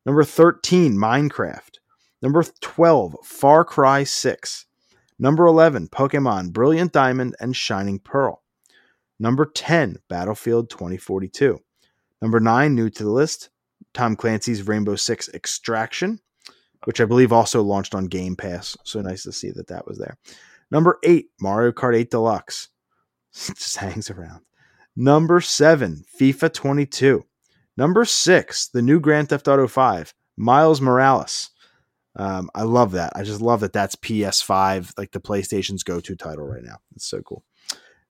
Number 0.04 0.24
13, 0.24 0.94
Minecraft. 0.94 1.78
Number 2.20 2.44
12, 2.60 3.16
Far 3.24 3.64
Cry 3.64 4.04
6. 4.04 4.66
Number 5.18 5.46
11, 5.46 5.88
Pokemon 5.88 6.52
Brilliant 6.52 6.92
Diamond 6.92 7.36
and 7.40 7.56
Shining 7.56 7.98
Pearl. 7.98 8.42
Number 9.18 9.46
10, 9.46 9.98
Battlefield 10.08 10.68
2042. 10.68 11.60
Number 12.24 12.40
9, 12.40 12.74
new 12.74 12.88
to 12.88 13.04
the 13.04 13.10
list, 13.10 13.50
Tom 13.92 14.16
Clancy's 14.16 14.66
Rainbow 14.66 14.96
Six 14.96 15.28
Extraction, 15.34 16.18
which 16.84 16.98
I 16.98 17.04
believe 17.04 17.34
also 17.34 17.60
launched 17.60 17.94
on 17.94 18.06
Game 18.06 18.34
Pass. 18.34 18.78
So 18.82 19.02
nice 19.02 19.24
to 19.24 19.32
see 19.32 19.50
that 19.50 19.66
that 19.66 19.86
was 19.86 19.98
there. 19.98 20.16
Number 20.70 20.98
8, 21.04 21.26
Mario 21.38 21.70
Kart 21.70 21.94
8 21.94 22.10
Deluxe. 22.10 22.70
Just 23.34 23.76
hangs 23.76 24.08
around. 24.08 24.40
Number 24.96 25.42
7, 25.42 26.02
FIFA 26.18 26.50
22. 26.54 27.26
Number 27.76 28.06
6, 28.06 28.68
the 28.68 28.80
new 28.80 29.00
Grand 29.00 29.28
Theft 29.28 29.46
Auto 29.46 29.68
5, 29.68 30.14
Miles 30.38 30.80
Morales. 30.80 31.50
Um, 32.16 32.48
I 32.54 32.62
love 32.62 32.92
that. 32.92 33.12
I 33.14 33.22
just 33.22 33.42
love 33.42 33.60
that 33.60 33.74
that's 33.74 33.96
PS5, 33.96 34.96
like 34.96 35.10
the 35.10 35.20
PlayStation's 35.20 35.82
go 35.82 36.00
to 36.00 36.16
title 36.16 36.46
right 36.46 36.64
now. 36.64 36.78
It's 36.96 37.06
so 37.06 37.20
cool. 37.20 37.44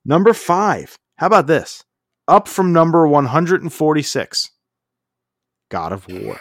Number 0.05 0.33
five. 0.35 0.97
How 1.17 1.27
about 1.27 1.49
this? 1.49 1.83
Up 2.27 2.49
from 2.49 2.73
number 2.73 3.07
146 3.07 4.51
God 5.71 5.93
of 5.93 6.09
War. 6.09 6.41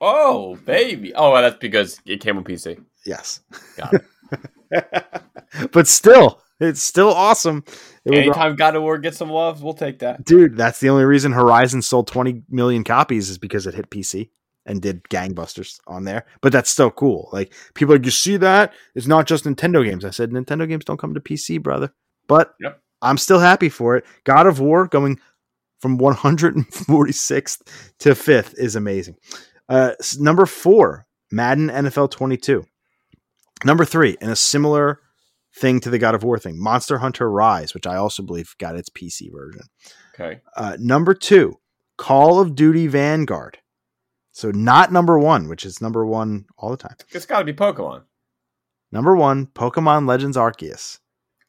Oh, 0.00 0.56
baby. 0.64 1.14
Oh, 1.14 1.32
well, 1.32 1.42
that's 1.42 1.56
because 1.58 2.00
it 2.06 2.20
came 2.20 2.36
on 2.36 2.44
PC. 2.44 2.82
Yes. 3.06 3.40
Got 3.76 3.94
it. 4.70 5.70
but 5.72 5.86
still, 5.86 6.40
it's 6.60 6.82
still 6.82 7.10
awesome. 7.12 7.64
It 8.04 8.10
was- 8.10 8.18
Anytime 8.20 8.56
God 8.56 8.76
of 8.76 8.82
War 8.82 8.98
gets 8.98 9.18
some 9.18 9.30
love, 9.30 9.62
we'll 9.62 9.74
take 9.74 9.98
that. 10.00 10.24
dude, 10.24 10.56
that's 10.56 10.80
the 10.80 10.88
only 10.90 11.04
reason 11.04 11.32
Horizon 11.32 11.82
sold 11.82 12.06
20 12.08 12.42
million 12.48 12.84
copies 12.84 13.28
is 13.30 13.38
because 13.38 13.66
it 13.66 13.74
hit 13.74 13.90
PC 13.90 14.30
and 14.66 14.80
did 14.80 15.04
gangbusters 15.04 15.78
on 15.86 16.04
there. 16.04 16.24
But 16.40 16.52
that's 16.52 16.70
still 16.70 16.90
cool. 16.90 17.28
Like 17.32 17.52
people 17.74 17.94
are 17.94 17.98
like, 17.98 18.04
you 18.06 18.10
see 18.10 18.36
that? 18.38 18.72
It's 18.94 19.06
not 19.06 19.26
just 19.26 19.44
Nintendo 19.44 19.84
games. 19.84 20.04
I 20.04 20.10
said 20.10 20.30
Nintendo 20.30 20.66
games 20.68 20.84
don't 20.84 20.98
come 20.98 21.14
to 21.14 21.20
PC, 21.20 21.62
brother. 21.62 21.92
But 22.26 22.54
Yep. 22.60 22.80
I'm 23.04 23.18
still 23.18 23.38
happy 23.38 23.68
for 23.68 23.96
it. 23.96 24.04
God 24.24 24.46
of 24.46 24.58
War 24.60 24.88
going 24.88 25.20
from 25.80 25.98
146th 26.00 27.60
to 28.00 28.10
5th 28.10 28.54
is 28.56 28.74
amazing. 28.74 29.16
Uh, 29.68 29.92
number 30.18 30.46
four, 30.46 31.06
Madden 31.30 31.68
NFL 31.68 32.10
22. 32.10 32.64
Number 33.64 33.84
three, 33.84 34.16
in 34.20 34.30
a 34.30 34.36
similar 34.36 35.00
thing 35.56 35.80
to 35.80 35.90
the 35.90 35.98
God 35.98 36.14
of 36.14 36.24
War 36.24 36.38
thing, 36.38 36.60
Monster 36.60 36.98
Hunter 36.98 37.30
Rise, 37.30 37.74
which 37.74 37.86
I 37.86 37.96
also 37.96 38.22
believe 38.22 38.54
got 38.58 38.76
its 38.76 38.90
PC 38.90 39.32
version. 39.32 39.62
Okay. 40.14 40.40
Uh, 40.56 40.76
number 40.78 41.14
two, 41.14 41.58
Call 41.96 42.40
of 42.40 42.54
Duty 42.54 42.86
Vanguard. 42.86 43.58
So 44.32 44.50
not 44.50 44.90
number 44.90 45.18
one, 45.18 45.48
which 45.48 45.64
is 45.64 45.80
number 45.80 46.04
one 46.04 46.46
all 46.58 46.70
the 46.70 46.76
time. 46.76 46.96
It's 47.10 47.26
got 47.26 47.38
to 47.38 47.44
be 47.44 47.52
Pokemon. 47.52 48.02
Number 48.90 49.14
one, 49.14 49.46
Pokemon 49.46 50.08
Legends 50.08 50.36
Arceus. 50.36 50.98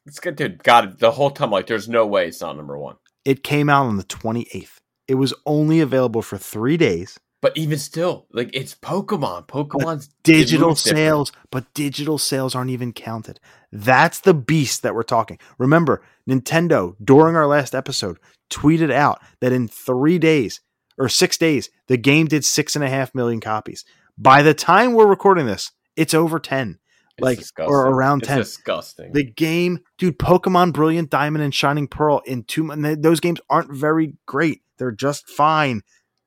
It's 0.06 0.20
good, 0.20 0.36
dude. 0.36 0.62
God, 0.62 0.98
the 0.98 1.10
whole 1.10 1.30
time, 1.30 1.50
like, 1.50 1.66
there's 1.66 1.88
no 1.88 2.06
way 2.06 2.28
it's 2.28 2.40
not 2.40 2.56
number 2.56 2.78
one. 2.78 2.96
It 3.24 3.42
came 3.42 3.68
out 3.68 3.86
on 3.86 3.96
the 3.96 4.04
28th. 4.04 4.76
It 5.08 5.16
was 5.16 5.34
only 5.46 5.80
available 5.80 6.22
for 6.22 6.38
three 6.38 6.76
days. 6.76 7.18
But 7.42 7.56
even 7.56 7.78
still, 7.78 8.26
like, 8.32 8.50
it's 8.54 8.74
Pokemon. 8.74 9.46
Pokemon's 9.46 10.08
Digital 10.22 10.68
it 10.68 10.70
moves 10.70 10.82
different. 10.84 10.98
sales, 10.98 11.32
but 11.50 11.72
digital 11.74 12.18
sales 12.18 12.54
aren't 12.54 12.70
even 12.70 12.92
counted. 12.92 13.40
That's 13.72 14.20
the 14.20 14.34
beast 14.34 14.82
that 14.82 14.94
we're 14.94 15.02
talking. 15.02 15.38
Remember, 15.58 16.02
Nintendo, 16.28 16.96
during 17.04 17.36
our 17.36 17.46
last 17.46 17.74
episode, 17.74 18.18
tweeted 18.50 18.92
out 18.92 19.20
that 19.40 19.52
in 19.52 19.68
three 19.68 20.18
days 20.18 20.60
or 20.98 21.08
six 21.08 21.36
days, 21.36 21.68
the 21.88 21.96
game 21.96 22.26
did 22.26 22.44
six 22.44 22.74
and 22.74 22.84
a 22.84 22.88
half 22.88 23.14
million 23.14 23.40
copies. 23.40 23.84
By 24.16 24.42
the 24.42 24.54
time 24.54 24.94
we're 24.94 25.06
recording 25.06 25.46
this, 25.46 25.72
it's 25.94 26.14
over 26.14 26.38
10. 26.38 26.78
It's 27.18 27.24
like, 27.24 27.38
disgusting. 27.38 27.72
or 27.74 27.86
around 27.86 28.22
It's 28.22 28.28
10. 28.28 28.38
disgusting. 28.38 29.12
The 29.12 29.24
game, 29.24 29.80
dude, 29.98 30.18
Pokemon 30.18 30.72
Brilliant 30.74 31.10
Diamond 31.10 31.42
and 31.44 31.54
Shining 31.54 31.88
Pearl 31.88 32.20
in 32.26 32.44
two 32.44 32.62
months. 32.64 33.00
Those 33.00 33.20
games 33.20 33.40
aren't 33.48 33.72
very 33.72 34.14
great. 34.26 34.62
They're 34.78 34.90
just 34.92 35.28
fine. 35.28 35.78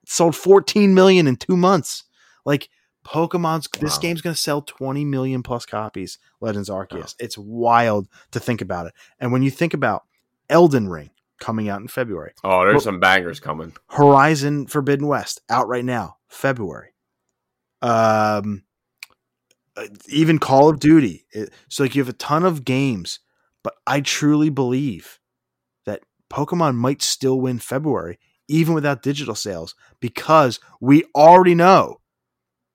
It 0.03 0.09
sold 0.09 0.35
14 0.35 0.93
million 0.93 1.27
in 1.27 1.35
two 1.35 1.55
months. 1.55 2.05
Like 2.43 2.69
Pokemon's, 3.05 3.67
this 3.79 3.97
game's 3.99 4.21
going 4.21 4.33
to 4.33 4.39
sell 4.41 4.61
20 4.63 5.05
million 5.05 5.43
plus 5.43 5.65
copies. 5.65 6.17
Legends 6.41 6.69
Arceus. 6.69 7.15
It's 7.19 7.37
wild 7.37 8.07
to 8.31 8.39
think 8.39 8.61
about 8.61 8.87
it. 8.87 8.93
And 9.19 9.31
when 9.31 9.43
you 9.43 9.51
think 9.51 9.73
about 9.75 10.03
Elden 10.49 10.89
Ring 10.89 11.11
coming 11.39 11.69
out 11.69 11.81
in 11.81 11.87
February, 11.87 12.31
oh, 12.43 12.61
there's 12.63 12.73
Well- 12.73 12.81
some 12.81 12.99
bangers 12.99 13.39
coming. 13.39 13.73
Horizon 13.89 14.65
Forbidden 14.65 15.05
West 15.05 15.41
out 15.49 15.67
right 15.67 15.85
now, 15.85 16.17
February. 16.27 16.93
Um, 17.81 18.63
even 20.07 20.39
Call 20.39 20.69
of 20.69 20.79
Duty. 20.79 21.25
It- 21.31 21.53
so 21.69 21.83
like 21.83 21.95
you 21.95 22.01
have 22.01 22.09
a 22.09 22.13
ton 22.13 22.43
of 22.43 22.65
games, 22.65 23.19
but 23.63 23.75
I 23.87 24.01
truly 24.01 24.49
believe 24.49 25.19
that 25.85 26.01
Pokemon 26.31 26.75
might 26.75 27.01
still 27.01 27.39
win 27.39 27.59
February 27.59 28.19
even 28.47 28.73
without 28.73 29.03
digital 29.03 29.35
sales 29.35 29.75
because 29.99 30.59
we 30.81 31.03
already 31.15 31.53
know 31.55 32.01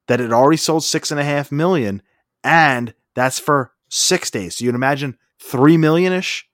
that 0.07 0.21
it 0.21 0.33
already 0.33 0.57
sold 0.57 0.85
six 0.85 1.11
and 1.11 1.19
a 1.19 1.25
half 1.25 1.51
million, 1.51 2.03
and 2.45 2.95
that's 3.15 3.39
for 3.39 3.73
six 3.89 4.31
days. 4.31 4.57
So 4.57 4.65
you'd 4.65 4.75
imagine 4.75 5.17
three 5.41 5.77
million 5.77 6.13
ish. 6.13 6.49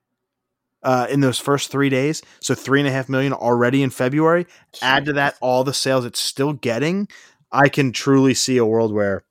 Uh, 0.82 1.06
in 1.10 1.20
those 1.20 1.38
first 1.38 1.70
three 1.70 1.90
days, 1.90 2.22
so 2.40 2.54
three 2.54 2.80
and 2.80 2.88
a 2.88 2.90
half 2.90 3.06
million 3.06 3.34
already 3.34 3.82
in 3.82 3.90
February 3.90 4.46
add 4.80 5.04
to 5.04 5.12
that 5.12 5.36
all 5.42 5.62
the 5.62 5.74
sales 5.74 6.06
it's 6.06 6.18
still 6.18 6.54
getting, 6.54 7.06
I 7.52 7.68
can 7.68 7.92
truly 7.92 8.32
see 8.32 8.56
a 8.56 8.64
world 8.64 8.94
where 8.94 9.24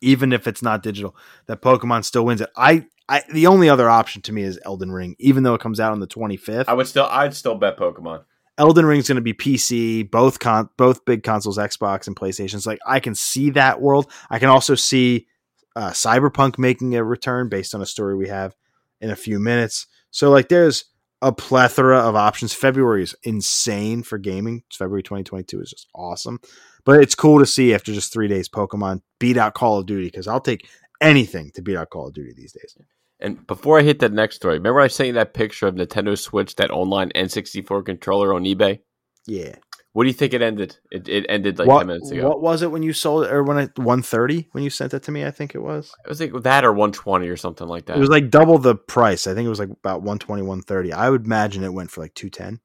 even 0.00 0.32
if 0.32 0.46
it's 0.46 0.62
not 0.62 0.82
digital, 0.82 1.16
that 1.46 1.62
Pokemon 1.62 2.04
still 2.04 2.24
wins 2.24 2.40
it. 2.40 2.50
I, 2.56 2.86
I 3.08 3.22
the 3.32 3.46
only 3.46 3.68
other 3.68 3.88
option 3.88 4.22
to 4.22 4.32
me 4.32 4.42
is 4.42 4.58
Elden 4.64 4.92
Ring, 4.92 5.16
even 5.18 5.42
though 5.42 5.54
it 5.54 5.60
comes 5.60 5.80
out 5.80 5.92
on 5.92 6.00
the 6.00 6.06
25th. 6.06 6.64
I 6.68 6.74
would 6.74 6.86
still, 6.86 7.06
I'd 7.10 7.34
still 7.34 7.54
bet 7.54 7.76
Pokemon. 7.76 8.24
Elden 8.58 8.84
Ring's 8.84 9.08
going 9.08 9.16
to 9.16 9.22
be 9.22 9.32
PC, 9.32 10.10
both 10.10 10.38
con- 10.38 10.68
both 10.76 11.04
big 11.06 11.22
consoles, 11.22 11.56
Xbox 11.56 12.06
and 12.06 12.14
PlayStation's. 12.14 12.66
Like 12.66 12.78
I 12.86 13.00
can 13.00 13.14
see 13.14 13.50
that 13.50 13.80
world. 13.80 14.10
I 14.28 14.38
can 14.38 14.50
also 14.50 14.74
see 14.74 15.26
uh, 15.74 15.90
Cyberpunk 15.90 16.58
making 16.58 16.94
a 16.94 17.02
return 17.02 17.48
based 17.48 17.74
on 17.74 17.80
a 17.80 17.86
story 17.86 18.14
we 18.14 18.28
have 18.28 18.54
in 19.00 19.10
a 19.10 19.16
few 19.16 19.38
minutes. 19.38 19.86
So 20.10 20.30
like 20.30 20.48
there's 20.48 20.84
a 21.22 21.32
plethora 21.32 21.98
of 21.98 22.16
options. 22.16 22.52
February 22.52 23.02
is 23.02 23.14
insane 23.22 24.02
for 24.02 24.18
gaming. 24.18 24.62
February 24.72 25.02
2022 25.02 25.60
is 25.60 25.70
just 25.70 25.88
awesome. 25.94 26.38
But 26.84 27.02
it's 27.02 27.14
cool 27.14 27.38
to 27.38 27.46
see 27.46 27.74
after 27.74 27.92
just 27.92 28.12
three 28.12 28.28
days 28.28 28.48
Pokemon 28.48 29.02
beat 29.18 29.36
out 29.36 29.54
Call 29.54 29.78
of 29.78 29.86
Duty 29.86 30.06
because 30.06 30.26
I'll 30.26 30.40
take 30.40 30.68
anything 31.00 31.50
to 31.54 31.62
beat 31.62 31.76
out 31.76 31.90
Call 31.90 32.08
of 32.08 32.14
Duty 32.14 32.32
these 32.36 32.52
days. 32.52 32.76
And 33.20 33.46
before 33.46 33.78
I 33.78 33.82
hit 33.82 33.98
that 33.98 34.12
next 34.12 34.36
story, 34.36 34.54
remember 34.54 34.80
I 34.80 34.88
sent 34.88 35.08
you 35.08 35.12
that 35.14 35.34
picture 35.34 35.66
of 35.66 35.74
Nintendo 35.74 36.18
Switch, 36.18 36.56
that 36.56 36.70
online 36.70 37.10
N64 37.10 37.84
controller 37.84 38.32
on 38.32 38.44
eBay? 38.44 38.80
Yeah. 39.26 39.56
What 39.92 40.04
do 40.04 40.08
you 40.08 40.14
think 40.14 40.32
it 40.34 40.40
ended? 40.42 40.76
It, 40.92 41.08
it 41.08 41.26
ended 41.28 41.58
like 41.58 41.66
what, 41.66 41.78
10 41.80 41.86
minutes 41.88 42.10
ago. 42.12 42.28
what 42.28 42.40
was 42.40 42.62
it 42.62 42.70
when 42.70 42.82
you 42.84 42.92
sold 42.92 43.24
it, 43.24 43.32
or 43.32 43.42
when 43.42 43.58
it 43.58 43.76
one 43.78 44.02
thirty 44.02 44.48
when 44.52 44.62
you 44.62 44.70
sent 44.70 44.94
it 44.94 45.02
to 45.04 45.10
me? 45.10 45.24
I 45.24 45.32
think 45.32 45.54
it 45.54 45.60
was. 45.62 45.92
It 46.04 46.08
was 46.08 46.20
like 46.20 46.32
that 46.44 46.64
or 46.64 46.72
120 46.72 47.28
or 47.28 47.36
something 47.36 47.66
like 47.66 47.86
that. 47.86 47.96
It 47.96 48.00
was 48.00 48.08
like 48.08 48.30
double 48.30 48.58
the 48.58 48.76
price. 48.76 49.26
I 49.26 49.34
think 49.34 49.46
it 49.46 49.50
was 49.50 49.58
like 49.58 49.70
about 49.70 50.02
120, 50.02 50.42
130. 50.42 50.92
I 50.92 51.10
would 51.10 51.24
imagine 51.26 51.64
it 51.64 51.72
went 51.72 51.90
for 51.90 52.02
like 52.02 52.14
210. 52.14 52.60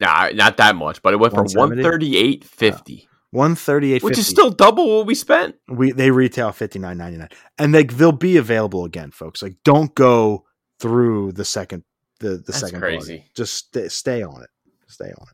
nah, 0.00 0.30
not 0.34 0.56
that 0.56 0.74
much, 0.74 1.00
but 1.00 1.12
it 1.14 1.18
went 1.18 1.32
for 1.32 1.42
170? 1.44 2.38
138.50, 2.40 3.06
138 3.30 4.02
which 4.02 4.18
is 4.18 4.26
still 4.26 4.50
double 4.50 4.98
what 4.98 5.06
we 5.06 5.14
spent. 5.14 5.54
we 5.68 5.92
they 5.92 6.10
retail 6.10 6.50
59.99 6.50 7.32
and 7.58 7.72
they 7.74 7.84
they'll 7.84 8.10
be 8.12 8.36
available 8.36 8.84
again 8.84 9.10
folks 9.12 9.42
like 9.42 9.54
don't 9.64 9.94
go 9.94 10.44
through 10.80 11.30
the 11.32 11.44
second 11.44 11.84
the 12.20 12.30
the 12.30 12.42
That's 12.46 12.60
second 12.60 12.80
crazy. 12.80 13.18
party. 13.18 13.30
just 13.36 13.54
stay, 13.54 13.88
stay 13.88 14.22
on 14.22 14.42
it 14.42 14.50
stay 14.88 15.06
on 15.06 15.26
it 15.30 15.33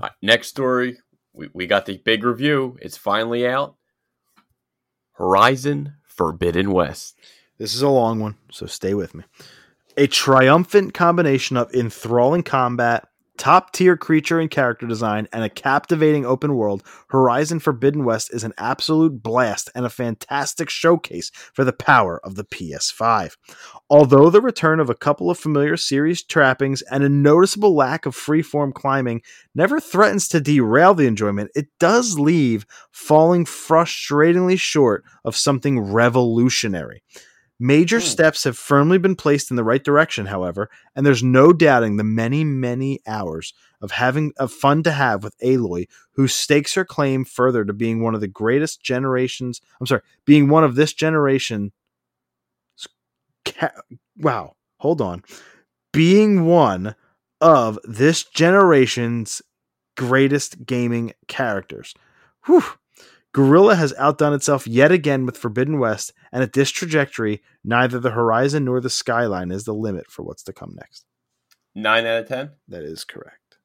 right, 0.00 0.12
next 0.22 0.48
story. 0.48 0.98
We, 1.32 1.48
we 1.52 1.66
got 1.66 1.86
the 1.86 1.98
big 1.98 2.24
review. 2.24 2.76
It's 2.80 2.96
finally 2.96 3.46
out. 3.46 3.76
Horizon 5.12 5.94
Forbidden 6.02 6.72
West. 6.72 7.18
this 7.58 7.74
is 7.74 7.82
a 7.82 7.88
long 7.88 8.20
one 8.20 8.36
so 8.50 8.66
stay 8.66 8.94
with 8.94 9.14
me 9.14 9.24
a 9.96 10.06
triumphant 10.06 10.92
combination 10.94 11.56
of 11.56 11.72
enthralling 11.74 12.42
combat 12.42 13.08
top 13.36 13.72
tier 13.72 13.96
creature 13.96 14.40
and 14.40 14.50
character 14.50 14.86
design 14.86 15.28
and 15.32 15.44
a 15.44 15.48
captivating 15.48 16.24
open 16.24 16.54
world 16.54 16.82
horizon 17.08 17.58
forbidden 17.58 18.04
west 18.04 18.32
is 18.32 18.44
an 18.44 18.52
absolute 18.58 19.22
blast 19.22 19.70
and 19.74 19.84
a 19.84 19.90
fantastic 19.90 20.70
showcase 20.70 21.30
for 21.52 21.64
the 21.64 21.72
power 21.72 22.20
of 22.24 22.34
the 22.34 22.44
ps5 22.44 23.36
Although 23.88 24.30
the 24.30 24.40
return 24.40 24.80
of 24.80 24.90
a 24.90 24.96
couple 24.96 25.30
of 25.30 25.38
familiar 25.38 25.76
series 25.76 26.22
trappings 26.22 26.82
and 26.82 27.04
a 27.04 27.08
noticeable 27.08 27.74
lack 27.74 28.04
of 28.04 28.16
freeform 28.16 28.74
climbing 28.74 29.22
never 29.54 29.78
threatens 29.78 30.26
to 30.28 30.40
derail 30.40 30.92
the 30.94 31.06
enjoyment, 31.06 31.50
it 31.54 31.68
does 31.78 32.18
leave 32.18 32.66
falling 32.90 33.44
frustratingly 33.44 34.58
short 34.58 35.04
of 35.24 35.36
something 35.36 35.78
revolutionary. 35.78 37.02
Major 37.58 37.98
Hmm. 38.00 38.04
steps 38.04 38.44
have 38.44 38.58
firmly 38.58 38.98
been 38.98 39.16
placed 39.16 39.50
in 39.50 39.56
the 39.56 39.64
right 39.64 39.82
direction, 39.82 40.26
however, 40.26 40.68
and 40.94 41.06
there's 41.06 41.22
no 41.22 41.52
doubting 41.52 41.96
the 41.96 42.04
many, 42.04 42.44
many 42.44 43.00
hours 43.06 43.54
of 43.80 43.92
having 43.92 44.32
of 44.38 44.52
fun 44.52 44.82
to 44.82 44.90
have 44.92 45.24
with 45.24 45.36
Aloy, 45.42 45.86
who 46.12 46.28
stakes 46.28 46.74
her 46.74 46.84
claim 46.84 47.24
further 47.24 47.64
to 47.64 47.72
being 47.72 48.02
one 48.02 48.14
of 48.14 48.20
the 48.20 48.28
greatest 48.28 48.82
generations. 48.82 49.60
I'm 49.80 49.86
sorry, 49.86 50.02
being 50.24 50.48
one 50.48 50.64
of 50.64 50.74
this 50.74 50.92
generation 50.92 51.72
ca- 53.44 53.70
wow, 54.18 54.54
hold 54.78 55.00
on. 55.00 55.22
Being 55.92 56.44
one 56.44 56.94
of 57.40 57.78
this 57.84 58.24
generation's 58.24 59.40
greatest 59.96 60.66
gaming 60.66 61.12
characters. 61.28 61.94
Whew. 62.46 62.64
Guerrilla 63.32 63.74
has 63.76 63.92
outdone 63.98 64.32
itself 64.32 64.66
yet 64.66 64.90
again 64.90 65.26
with 65.26 65.36
Forbidden 65.36 65.78
West, 65.78 66.12
and 66.36 66.42
at 66.42 66.52
this 66.52 66.70
trajectory, 66.70 67.42
neither 67.64 67.98
the 67.98 68.10
horizon 68.10 68.66
nor 68.66 68.78
the 68.78 68.90
skyline 68.90 69.50
is 69.50 69.64
the 69.64 69.72
limit 69.72 70.10
for 70.10 70.22
what's 70.22 70.42
to 70.42 70.52
come 70.52 70.74
next. 70.76 71.06
Nine 71.74 72.04
out 72.04 72.20
of 72.20 72.28
ten. 72.28 72.50
That 72.68 72.82
is 72.82 73.04
correct. 73.04 73.56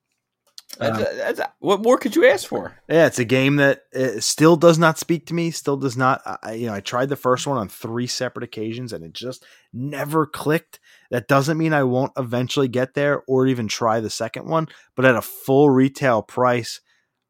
That's, 0.80 0.98
Um, 0.98 1.18
that's, 1.18 1.42
what 1.60 1.82
more 1.82 1.98
could 1.98 2.16
you 2.16 2.26
ask 2.26 2.48
for? 2.48 2.78
Yeah, 2.88 3.08
it's 3.08 3.20
a 3.20 3.26
game 3.26 3.58
that 3.58 3.82
uh, 3.94 4.22
still 4.22 4.56
does 4.56 4.80
not 4.80 4.98
speak 4.98 5.26
to 5.26 5.34
me. 5.34 5.52
Still 5.52 5.76
does 5.76 5.98
not. 5.98 6.22
I, 6.26 6.54
you 6.54 6.68
know, 6.68 6.74
I 6.74 6.80
tried 6.80 7.10
the 7.10 7.18
first 7.18 7.46
one 7.46 7.58
on 7.58 7.68
three 7.68 8.08
separate 8.08 8.46
occasions, 8.46 8.94
and 8.94 9.04
it 9.04 9.12
just 9.12 9.46
never 9.74 10.26
clicked. 10.26 10.80
That 11.10 11.28
doesn't 11.28 11.58
mean 11.58 11.74
I 11.74 11.84
won't 11.84 12.14
eventually 12.18 12.70
get 12.70 12.94
there 12.94 13.22
or 13.28 13.48
even 13.48 13.68
try 13.68 14.00
the 14.00 14.10
second 14.10 14.46
one. 14.46 14.70
But 14.96 15.04
at 15.04 15.18
a 15.18 15.22
full 15.22 15.70
retail 15.70 16.22
price, 16.22 16.80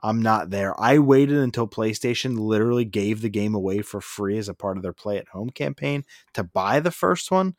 I'm 0.03 0.21
not 0.21 0.49
there. 0.49 0.79
I 0.81 0.97
waited 0.99 1.37
until 1.37 1.67
PlayStation 1.67 2.37
literally 2.39 2.85
gave 2.85 3.21
the 3.21 3.29
game 3.29 3.53
away 3.53 3.81
for 3.81 4.01
free 4.01 4.37
as 4.37 4.49
a 4.49 4.53
part 4.53 4.77
of 4.77 4.83
their 4.83 4.93
Play 4.93 5.17
at 5.17 5.27
Home 5.29 5.49
campaign 5.51 6.03
to 6.33 6.43
buy 6.43 6.79
the 6.79 6.91
first 6.91 7.29
one, 7.31 7.55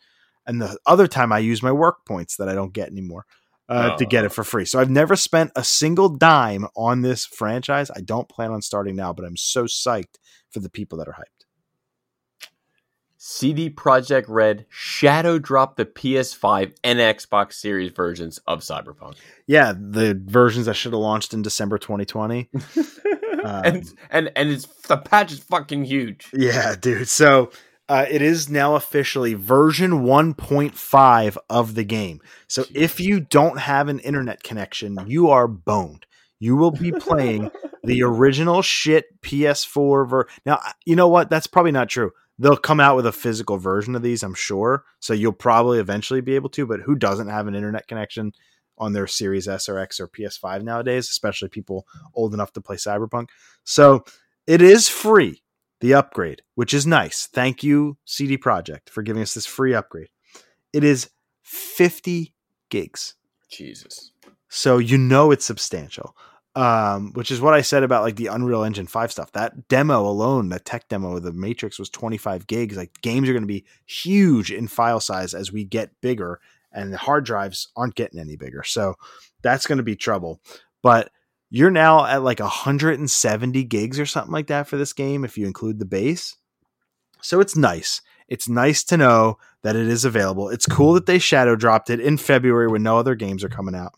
and 0.47 0.61
the 0.61 0.77
other 0.87 1.07
time 1.07 1.33
I 1.33 1.39
used 1.39 1.63
my 1.63 1.73
work 1.73 2.05
points 2.07 2.37
that 2.37 2.49
I 2.49 2.55
don't 2.55 2.73
get 2.73 2.89
anymore 2.89 3.27
uh, 3.69 3.97
to 3.97 4.05
get 4.05 4.25
Oh. 4.25 4.27
it 4.27 4.33
for 4.33 4.43
free. 4.45 4.65
So 4.65 4.81
I've 4.81 4.91
never 4.91 5.15
spent 5.17 5.53
a 5.55 5.63
single 5.65 6.09
dime 6.09 6.67
on 6.77 7.03
this 7.03 7.25
franchise. 7.27 7.91
I 7.95 8.01
don't 8.01 8.29
plan 8.29 8.51
on 8.51 8.61
starting 8.61 8.97
now, 8.97 9.13
but 9.13 9.25
I'm 9.25 9.37
so 9.37 9.65
psyched 9.65 10.19
for 10.51 10.59
the 10.61 10.69
people 10.71 10.99
that 10.99 11.09
are 11.09 11.13
hyped. 11.13 11.42
CD 13.25 13.71
Projekt 13.71 14.25
Red 14.27 14.67
shadow 14.69 15.39
dropped 15.39 15.77
the 15.77 15.85
PS5 15.85 16.75
and 16.83 16.99
Xbox 16.99 17.53
Series 17.53 17.93
versions 17.93 18.41
of 18.49 18.63
Cyberpunk. 18.63 19.15
Yeah, 19.47 19.75
the 19.79 20.21
versions 20.25 20.67
that 20.67 20.75
should 20.75 20.93
have 20.93 21.01
launched 21.01 21.33
in 21.33 21.41
December 21.43 21.79
2020. 21.79 22.51
Um, 23.45 23.65
and 23.65 23.95
and 24.09 24.33
and 24.37 24.51
it's 24.51 24.67
the 24.83 24.97
patch 24.97 25.33
is 25.33 25.41
fucking 25.41 25.83
huge. 25.83 26.31
Yeah, 26.33 26.77
dude. 26.81 27.09
So 27.09 27.51
uh, 27.89 28.07
it 28.09 28.23
is 28.23 28.49
now 28.49 28.77
officially 28.77 29.35
version 29.35 30.05
1.5 30.05 31.37
of 31.51 31.75
the 31.75 31.83
game. 31.83 32.21
So 32.47 32.65
if 32.73 33.01
you 33.01 33.19
don't 33.19 33.59
have 33.59 33.89
an 33.89 33.99
internet 33.99 34.45
connection, 34.45 34.97
you 35.09 35.29
are 35.31 35.49
boned. 35.49 36.07
You 36.39 36.55
will 36.55 36.71
be 36.71 36.93
playing 36.93 37.51
the 37.83 38.05
original 38.05 38.63
shit 38.63 39.21
PS4 39.23 40.09
ver. 40.09 40.29
Now, 40.47 40.61
you 40.85 40.95
know 40.95 41.09
what? 41.09 41.29
That's 41.29 41.49
probably 41.49 41.73
not 41.73 41.89
true. 41.89 42.13
They'll 42.43 42.57
come 42.57 42.81
out 42.81 42.97
with 42.97 43.07
a 43.07 43.13
physical 43.13 43.57
version 43.57 43.95
of 43.95 44.03
these, 44.03 44.25
I'm 44.25 44.35
sure. 44.35 44.83
So 44.99 45.15
you'll 45.15 45.33
probably 45.33 45.79
eventually 45.79 46.21
be 46.21 46.35
able 46.35 46.51
to, 46.51 46.67
but 46.67 46.81
who 46.81 46.97
doesn't 46.97 47.29
have 47.29 47.47
an 47.47 47.55
internet 47.55 47.87
connection 47.87 48.33
on 48.79 48.93
their 48.93 49.07
Series 49.07 49.47
S 49.47 49.69
or 49.69 49.79
X 49.79 50.01
or 50.01 50.09
PS5 50.09 50.65
nowadays, 50.65 51.09
especially 51.09 51.51
people 51.51 51.87
old 52.15 52.35
enough 52.35 52.53
to 52.55 52.61
play 52.61 52.75
Cyberpunk? 52.75 53.29
So 53.63 54.05
it 54.49 54.61
is 54.61 54.89
free, 54.89 55.45
the 55.81 55.95
upgrade, 55.95 56.43
which 56.57 56.75
is 56.75 56.85
nice. 56.85 57.29
Thank 57.33 57.63
you, 57.63 57.97
CD 58.07 58.37
Projekt, 58.37 58.91
for 58.91 59.03
giving 59.03 59.23
us 59.23 59.35
this 59.35 59.47
free 59.47 59.73
upgrade. 59.73 60.09
It 60.73 60.83
is 60.83 61.11
50 61.43 62.35
gigs. 62.71 63.15
Jesus. 63.49 64.11
So 64.49 64.79
you 64.79 64.99
know 64.99 65.31
it's 65.31 65.45
substantial. 65.45 66.17
Um, 66.55 67.13
which 67.15 67.31
is 67.31 67.41
what 67.41 67.55
I 67.55 67.63
said 67.63 67.83
about 67.83 68.03
like 68.03 68.17
the 68.17 68.27
Unreal 68.27 68.63
Engine 68.63 68.87
5 68.87 69.11
stuff. 69.11 69.33
That 69.33 69.69
demo 69.69 70.07
alone, 70.07 70.51
that 70.51 70.67
tech 70.67 70.87
demo 70.89 71.17
of 71.17 71.23
the 71.23 71.33
Matrix 71.33 71.79
was 71.79 71.89
25 71.89 72.47
gigs. 72.47 72.77
Like 72.77 73.01
games 73.01 73.27
are 73.29 73.33
going 73.33 73.43
to 73.43 73.47
be 73.47 73.65
huge 73.87 74.53
in 74.53 74.69
file 74.69 75.01
size 75.01 75.33
as 75.33 75.51
we 75.51 75.65
get 75.65 75.99
bigger, 76.03 76.41
and 76.71 76.93
the 76.93 76.99
hard 76.99 77.25
drives 77.25 77.69
aren't 77.75 77.95
getting 77.95 78.21
any 78.21 78.37
bigger. 78.37 78.63
So 78.65 78.97
that's 79.41 79.67
going 79.67 79.79
to 79.79 79.83
be 79.83 79.97
trouble. 79.97 80.43
But 80.83 81.11
you're 81.49 81.71
now 81.71 82.05
at 82.07 82.23
like 82.23 82.41
170 82.41 83.65
gigs 83.65 84.01
or 84.01 84.07
something 84.07 84.33
like 84.33 84.47
that 84.47 84.67
for 84.67 84.77
this 84.77 84.93
game 84.93 85.25
if 85.25 85.37
you 85.37 85.47
include 85.47 85.79
the 85.79 85.85
base. 85.85 86.37
So 87.21 87.41
it's 87.41 87.57
nice. 87.57 88.01
It's 88.27 88.49
nice 88.49 88.83
to 88.85 88.97
know 88.97 89.39
that 89.63 89.77
it 89.77 89.87
is 89.87 90.07
available. 90.07 90.49
It's 90.49 90.65
cool 90.65 90.95
that 90.95 91.05
they 91.05 91.19
shadow 91.19 91.55
dropped 91.55 91.91
it 91.91 92.01
in 92.01 92.17
February 92.17 92.69
when 92.69 92.83
no 92.83 92.99
other 92.99 93.15
games 93.15 93.45
are 93.45 93.51
coming 93.51 93.75
out. 93.75 93.93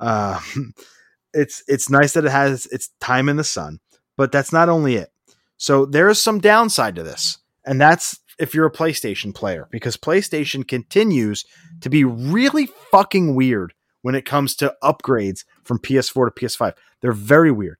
Um, 0.00 0.74
it's 1.36 1.62
it's 1.68 1.90
nice 1.90 2.14
that 2.14 2.24
it 2.24 2.30
has 2.30 2.66
its 2.66 2.90
time 3.00 3.28
in 3.28 3.36
the 3.36 3.44
sun, 3.44 3.80
but 4.16 4.32
that's 4.32 4.52
not 4.52 4.68
only 4.68 4.96
it. 4.96 5.10
So 5.56 5.86
there 5.86 6.08
is 6.08 6.20
some 6.20 6.40
downside 6.40 6.96
to 6.96 7.02
this, 7.02 7.38
and 7.64 7.80
that's 7.80 8.18
if 8.38 8.54
you're 8.54 8.66
a 8.66 8.72
PlayStation 8.72 9.34
player, 9.34 9.68
because 9.70 9.96
PlayStation 9.96 10.66
continues 10.66 11.44
to 11.80 11.90
be 11.90 12.04
really 12.04 12.66
fucking 12.90 13.34
weird 13.34 13.74
when 14.02 14.14
it 14.14 14.24
comes 14.24 14.54
to 14.56 14.74
upgrades 14.82 15.44
from 15.64 15.78
PS4 15.78 16.34
to 16.34 16.44
PS5. 16.44 16.74
They're 17.00 17.12
very 17.12 17.50
weird. 17.50 17.78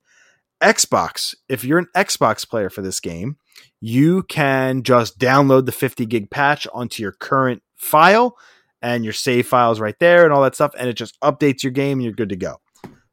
Xbox, 0.62 1.35
if 1.49 1.65
you're 1.65 1.78
an 1.78 1.89
Xbox 1.95 2.49
player 2.49 2.70
for 2.70 2.81
this 2.81 3.01
game, 3.01 3.37
you 3.81 4.23
can 4.23 4.83
just 4.83 5.19
download 5.19 5.66
the 5.66 5.73
50 5.73 6.07
gig 6.07 6.31
patch 6.31 6.66
onto 6.73 7.03
your 7.03 7.12
current 7.12 7.62
file 7.77 8.37
and 8.81 9.05
your 9.05 9.12
save 9.12 9.47
files 9.47 9.81
right 9.81 9.99
there 9.99 10.24
and 10.24 10.33
all 10.33 10.43
that 10.43 10.55
stuff, 10.55 10.74
and 10.78 10.89
it 10.89 10.95
just 10.95 11.20
updates 11.20 11.62
your 11.62 11.73
game 11.73 11.99
and 11.99 12.05
you're 12.05 12.12
good 12.12 12.31
to 12.31 12.37
go. 12.37 12.57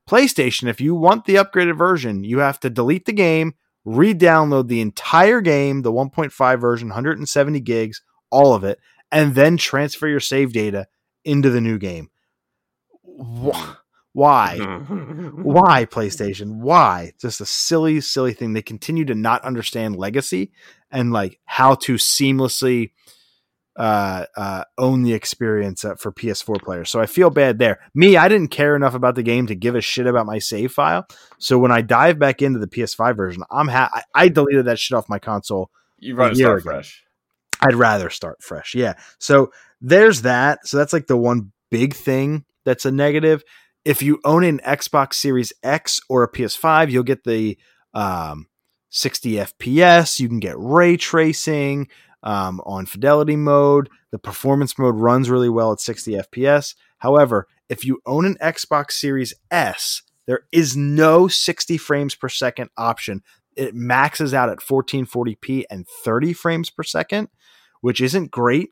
PlayStation, 0.09 0.67
if 0.67 0.81
you 0.81 0.95
want 0.95 1.25
the 1.25 1.35
upgraded 1.35 1.77
version, 1.77 2.23
you 2.23 2.39
have 2.39 2.59
to 2.61 2.69
delete 2.69 3.05
the 3.05 3.13
game, 3.13 3.53
re 3.85 4.13
download 4.13 4.67
the 4.67 4.81
entire 4.81 5.41
game, 5.41 5.81
the 5.81 5.91
1.5 5.91 6.59
version, 6.59 6.89
170 6.89 7.59
gigs, 7.61 8.01
all 8.29 8.53
of 8.53 8.63
it, 8.63 8.79
and 9.11 9.35
then 9.35 9.57
transfer 9.57 10.07
your 10.07 10.19
save 10.19 10.53
data 10.53 10.87
into 11.23 11.49
the 11.49 11.61
new 11.61 11.77
game. 11.77 12.09
Wh- 13.05 13.75
Why? 14.13 14.57
Why 15.43 15.85
PlayStation? 15.85 16.57
Why? 16.57 17.13
Just 17.19 17.41
a 17.41 17.45
silly, 17.45 18.01
silly 18.01 18.33
thing. 18.33 18.53
They 18.53 18.61
continue 18.61 19.05
to 19.05 19.15
not 19.15 19.43
understand 19.43 19.95
legacy 19.95 20.51
and 20.91 21.11
like 21.13 21.39
how 21.45 21.75
to 21.75 21.95
seamlessly 21.95 22.91
uh, 23.75 24.25
uh, 24.37 24.63
own 24.77 25.03
the 25.03 25.13
experience 25.13 25.83
uh, 25.83 25.95
for 25.95 26.11
PS4 26.11 26.61
players. 26.61 26.89
So 26.89 26.99
I 27.01 27.05
feel 27.07 27.29
bad 27.29 27.57
there. 27.59 27.79
Me, 27.95 28.17
I 28.17 28.27
didn't 28.27 28.49
care 28.49 28.75
enough 28.75 28.93
about 28.93 29.15
the 29.15 29.23
game 29.23 29.47
to 29.47 29.55
give 29.55 29.75
a 29.75 29.81
shit 29.81 30.05
about 30.05 30.25
my 30.25 30.39
save 30.39 30.71
file. 30.71 31.07
So 31.39 31.57
when 31.57 31.71
I 31.71 31.81
dive 31.81 32.19
back 32.19 32.41
into 32.41 32.59
the 32.59 32.67
PS5 32.67 33.15
version, 33.15 33.43
I'm 33.49 33.67
ha- 33.67 33.89
I, 33.93 34.03
I 34.13 34.27
deleted 34.27 34.65
that 34.65 34.77
shit 34.79 34.95
off 34.95 35.09
my 35.09 35.19
console 35.19 35.71
You 35.99 36.15
run 36.15 36.31
A 36.31 36.33
to 36.33 36.37
year 36.37 36.47
start 36.47 36.61
ago. 36.61 36.69
fresh. 36.71 37.03
I'd 37.61 37.75
rather 37.75 38.09
start 38.09 38.43
fresh. 38.43 38.75
Yeah. 38.75 38.93
So 39.19 39.51
there's 39.81 40.21
that. 40.23 40.67
So 40.67 40.77
that's 40.77 40.93
like 40.93 41.07
the 41.07 41.17
one 41.17 41.51
big 41.71 41.95
thing 41.95 42.45
that's 42.65 42.85
a 42.85 42.91
negative. 42.91 43.43
If 43.85 44.01
you 44.01 44.19
own 44.23 44.43
an 44.43 44.59
Xbox 44.59 45.15
Series 45.15 45.51
X 45.63 45.99
or 46.09 46.23
a 46.23 46.31
PS5, 46.31 46.91
you'll 46.91 47.03
get 47.03 47.23
the 47.23 47.57
um, 47.93 48.47
60 48.89 49.31
FPS. 49.33 50.19
You 50.19 50.27
can 50.29 50.39
get 50.39 50.55
ray 50.57 50.95
tracing 50.95 51.87
um, 52.23 52.61
on 52.65 52.85
fidelity 52.85 53.35
mode. 53.35 53.89
The 54.11 54.19
performance 54.19 54.77
mode 54.77 54.95
runs 54.95 55.29
really 55.29 55.49
well 55.49 55.71
at 55.71 55.79
60 55.79 56.13
FPS. 56.13 56.75
However, 56.99 57.47
if 57.69 57.85
you 57.85 57.99
own 58.05 58.25
an 58.25 58.37
Xbox 58.41 58.93
Series 58.93 59.33
S, 59.51 60.01
there 60.25 60.41
is 60.51 60.75
no 60.75 61.27
60 61.27 61.77
frames 61.77 62.15
per 62.15 62.29
second 62.29 62.69
option. 62.77 63.21
It 63.55 63.75
maxes 63.75 64.33
out 64.33 64.49
at 64.49 64.59
1440p 64.59 65.65
and 65.69 65.87
30 65.87 66.33
frames 66.33 66.69
per 66.69 66.83
second, 66.83 67.29
which 67.81 68.01
isn't 68.01 68.31
great 68.31 68.71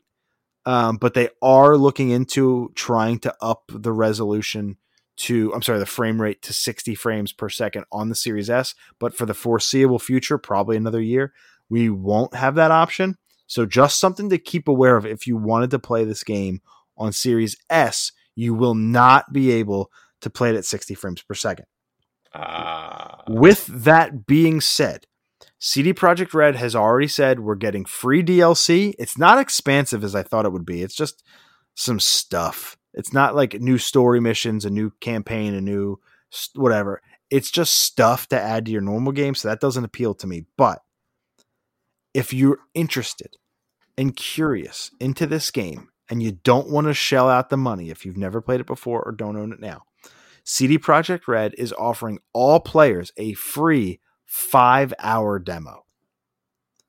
um, 0.64 0.96
but 0.96 1.14
they 1.14 1.28
are 1.40 1.76
looking 1.76 2.10
into 2.10 2.70
trying 2.74 3.18
to 3.20 3.34
up 3.40 3.70
the 3.72 3.92
resolution 3.92 4.76
to 5.16 5.52
I'm 5.54 5.62
sorry, 5.62 5.78
the 5.78 5.86
frame 5.86 6.20
rate 6.20 6.42
to 6.42 6.52
60 6.52 6.94
frames 6.94 7.32
per 7.32 7.48
second 7.48 7.84
on 7.92 8.08
the 8.08 8.14
Series 8.14 8.48
S. 8.48 8.74
But 8.98 9.14
for 9.14 9.26
the 9.26 9.34
foreseeable 9.34 9.98
future, 9.98 10.38
probably 10.38 10.76
another 10.76 11.00
year, 11.00 11.32
we 11.68 11.90
won't 11.90 12.34
have 12.34 12.54
that 12.54 12.70
option. 12.70 13.18
So 13.52 13.66
just 13.66 14.00
something 14.00 14.30
to 14.30 14.38
keep 14.38 14.66
aware 14.66 14.96
of 14.96 15.04
if 15.04 15.26
you 15.26 15.36
wanted 15.36 15.70
to 15.72 15.78
play 15.78 16.04
this 16.04 16.24
game 16.24 16.62
on 16.96 17.12
Series 17.12 17.54
S, 17.68 18.10
you 18.34 18.54
will 18.54 18.74
not 18.74 19.30
be 19.30 19.50
able 19.50 19.90
to 20.22 20.30
play 20.30 20.48
it 20.48 20.56
at 20.56 20.64
60 20.64 20.94
frames 20.94 21.20
per 21.20 21.34
second. 21.34 21.66
Uh, 22.32 23.16
With 23.28 23.66
that 23.66 24.24
being 24.24 24.62
said, 24.62 25.04
CD 25.58 25.92
Projekt 25.92 26.32
Red 26.32 26.56
has 26.56 26.74
already 26.74 27.08
said 27.08 27.40
we're 27.40 27.54
getting 27.54 27.84
free 27.84 28.22
DLC. 28.22 28.94
It's 28.98 29.18
not 29.18 29.38
expansive 29.38 30.02
as 30.02 30.14
I 30.14 30.22
thought 30.22 30.46
it 30.46 30.52
would 30.52 30.64
be. 30.64 30.82
It's 30.82 30.96
just 30.96 31.22
some 31.74 32.00
stuff. 32.00 32.78
It's 32.94 33.12
not 33.12 33.34
like 33.34 33.60
new 33.60 33.76
story 33.76 34.18
missions, 34.18 34.64
a 34.64 34.70
new 34.70 34.92
campaign, 35.02 35.52
a 35.52 35.60
new 35.60 36.00
whatever. 36.54 37.02
It's 37.28 37.50
just 37.50 37.82
stuff 37.82 38.28
to 38.28 38.40
add 38.40 38.64
to 38.64 38.72
your 38.72 38.80
normal 38.80 39.12
game. 39.12 39.34
So 39.34 39.48
that 39.48 39.60
doesn't 39.60 39.84
appeal 39.84 40.14
to 40.14 40.26
me. 40.26 40.46
But 40.56 40.80
if 42.14 42.32
you're 42.32 42.60
interested 42.72 43.36
and 43.96 44.16
curious 44.16 44.90
into 45.00 45.26
this 45.26 45.50
game 45.50 45.88
and 46.08 46.22
you 46.22 46.32
don't 46.32 46.68
want 46.70 46.86
to 46.86 46.94
shell 46.94 47.28
out 47.28 47.50
the 47.50 47.56
money 47.56 47.90
if 47.90 48.04
you've 48.04 48.16
never 48.16 48.40
played 48.40 48.60
it 48.60 48.66
before 48.66 49.02
or 49.02 49.12
don't 49.12 49.36
own 49.36 49.52
it 49.52 49.60
now, 49.60 49.82
CD 50.44 50.78
Projekt 50.78 51.28
Red 51.28 51.54
is 51.56 51.72
offering 51.74 52.18
all 52.32 52.60
players 52.60 53.12
a 53.16 53.32
free 53.34 54.00
five 54.26 54.92
hour 54.98 55.38
demo. 55.38 55.84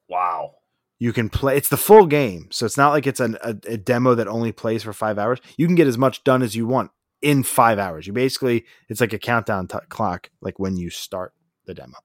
wow. 0.09 0.51
You 0.99 1.11
can 1.11 1.27
play, 1.27 1.57
it's 1.57 1.67
the 1.67 1.75
full 1.75 2.05
game. 2.05 2.47
So 2.51 2.65
it's 2.65 2.77
not 2.77 2.91
like 2.91 3.05
it's 3.05 3.19
an, 3.19 3.37
a, 3.43 3.49
a 3.67 3.75
demo 3.75 4.15
that 4.15 4.27
only 4.29 4.53
plays 4.53 4.83
for 4.83 4.93
five 4.93 5.19
hours. 5.19 5.39
You 5.57 5.65
can 5.65 5.75
get 5.75 5.87
as 5.87 5.97
much 5.97 6.23
done 6.23 6.41
as 6.41 6.55
you 6.55 6.65
want 6.65 6.91
in 7.21 7.43
five 7.43 7.77
hours. 7.77 8.07
You 8.07 8.13
basically, 8.13 8.63
it's 8.87 9.01
like 9.01 9.11
a 9.11 9.19
countdown 9.19 9.67
t- 9.67 9.77
clock, 9.89 10.29
like 10.39 10.59
when 10.59 10.77
you 10.77 10.89
start 10.89 11.33
the 11.65 11.73
demo. 11.73 11.97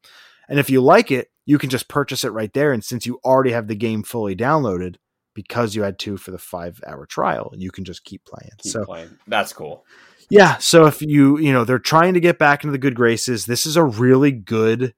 And 0.49 0.59
if 0.59 0.71
you 0.71 0.81
like 0.81 1.11
it, 1.11 1.29
you 1.45 1.59
can 1.59 1.71
just 1.71 1.89
purchase 1.89 2.25
it 2.25 2.33
right 2.33 2.53
there. 2.53 2.73
And 2.73 2.85
since 2.85 3.07
you 3.07 3.21
already 3.25 3.53
have 3.53 3.69
the 3.69 3.77
game 3.77 4.03
fully 4.03 4.37
downloaded, 4.37 4.97
because 5.35 5.77
you 5.77 5.83
had 5.85 6.01
two 6.01 6.17
for 6.17 6.33
the 6.33 6.39
five 6.39 6.81
hour 6.85 7.07
trial, 7.07 7.53
you 7.57 7.71
can 7.71 7.85
just 7.85 8.05
keep 8.05 8.25
playing. 8.25 8.51
Keep 8.59 8.73
so 8.73 8.85
playing. 8.85 9.19
That's 9.29 9.53
cool. 9.53 9.85
yeah, 10.31 10.57
so 10.57 10.87
if 10.87 11.01
you 11.01 11.39
you 11.39 11.53
know 11.53 11.65
they're 11.65 11.79
trying 11.79 12.15
to 12.15 12.21
get 12.21 12.41
back 12.41 12.65
into 12.65 12.73
the 12.73 12.79
good 12.79 12.97
graces, 12.97 13.47
this 13.47 13.65
is 13.65 13.77
a 13.77 13.85
really 13.85 14.33
good 14.33 14.95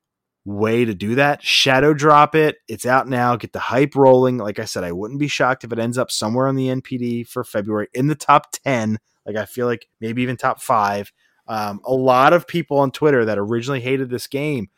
way 0.46 0.86
to 0.86 0.94
do 0.94 1.14
that. 1.16 1.42
Shadow 1.42 1.92
drop 1.92 2.34
it. 2.34 2.56
It's 2.68 2.86
out 2.86 3.06
now. 3.06 3.36
Get 3.36 3.52
the 3.52 3.58
hype 3.58 3.94
rolling. 3.94 4.38
Like 4.38 4.58
I 4.58 4.64
said, 4.64 4.82
I 4.82 4.92
wouldn't 4.92 5.20
be 5.20 5.28
shocked 5.28 5.64
if 5.64 5.72
it 5.72 5.78
ends 5.78 5.98
up 5.98 6.10
somewhere 6.10 6.46
on 6.48 6.56
the 6.56 6.68
NPD 6.68 7.28
for 7.28 7.44
February 7.44 7.88
in 7.92 8.06
the 8.06 8.14
top 8.14 8.50
10. 8.64 8.98
Like 9.26 9.36
I 9.36 9.44
feel 9.44 9.66
like 9.66 9.86
maybe 10.00 10.22
even 10.22 10.36
top 10.36 10.62
five. 10.62 11.12
Um, 11.46 11.80
a 11.84 11.92
lot 11.92 12.32
of 12.32 12.46
people 12.46 12.78
on 12.78 12.90
Twitter 12.90 13.24
that 13.26 13.38
originally 13.38 13.80
hated 13.80 14.08
this 14.08 14.26
game 14.26 14.70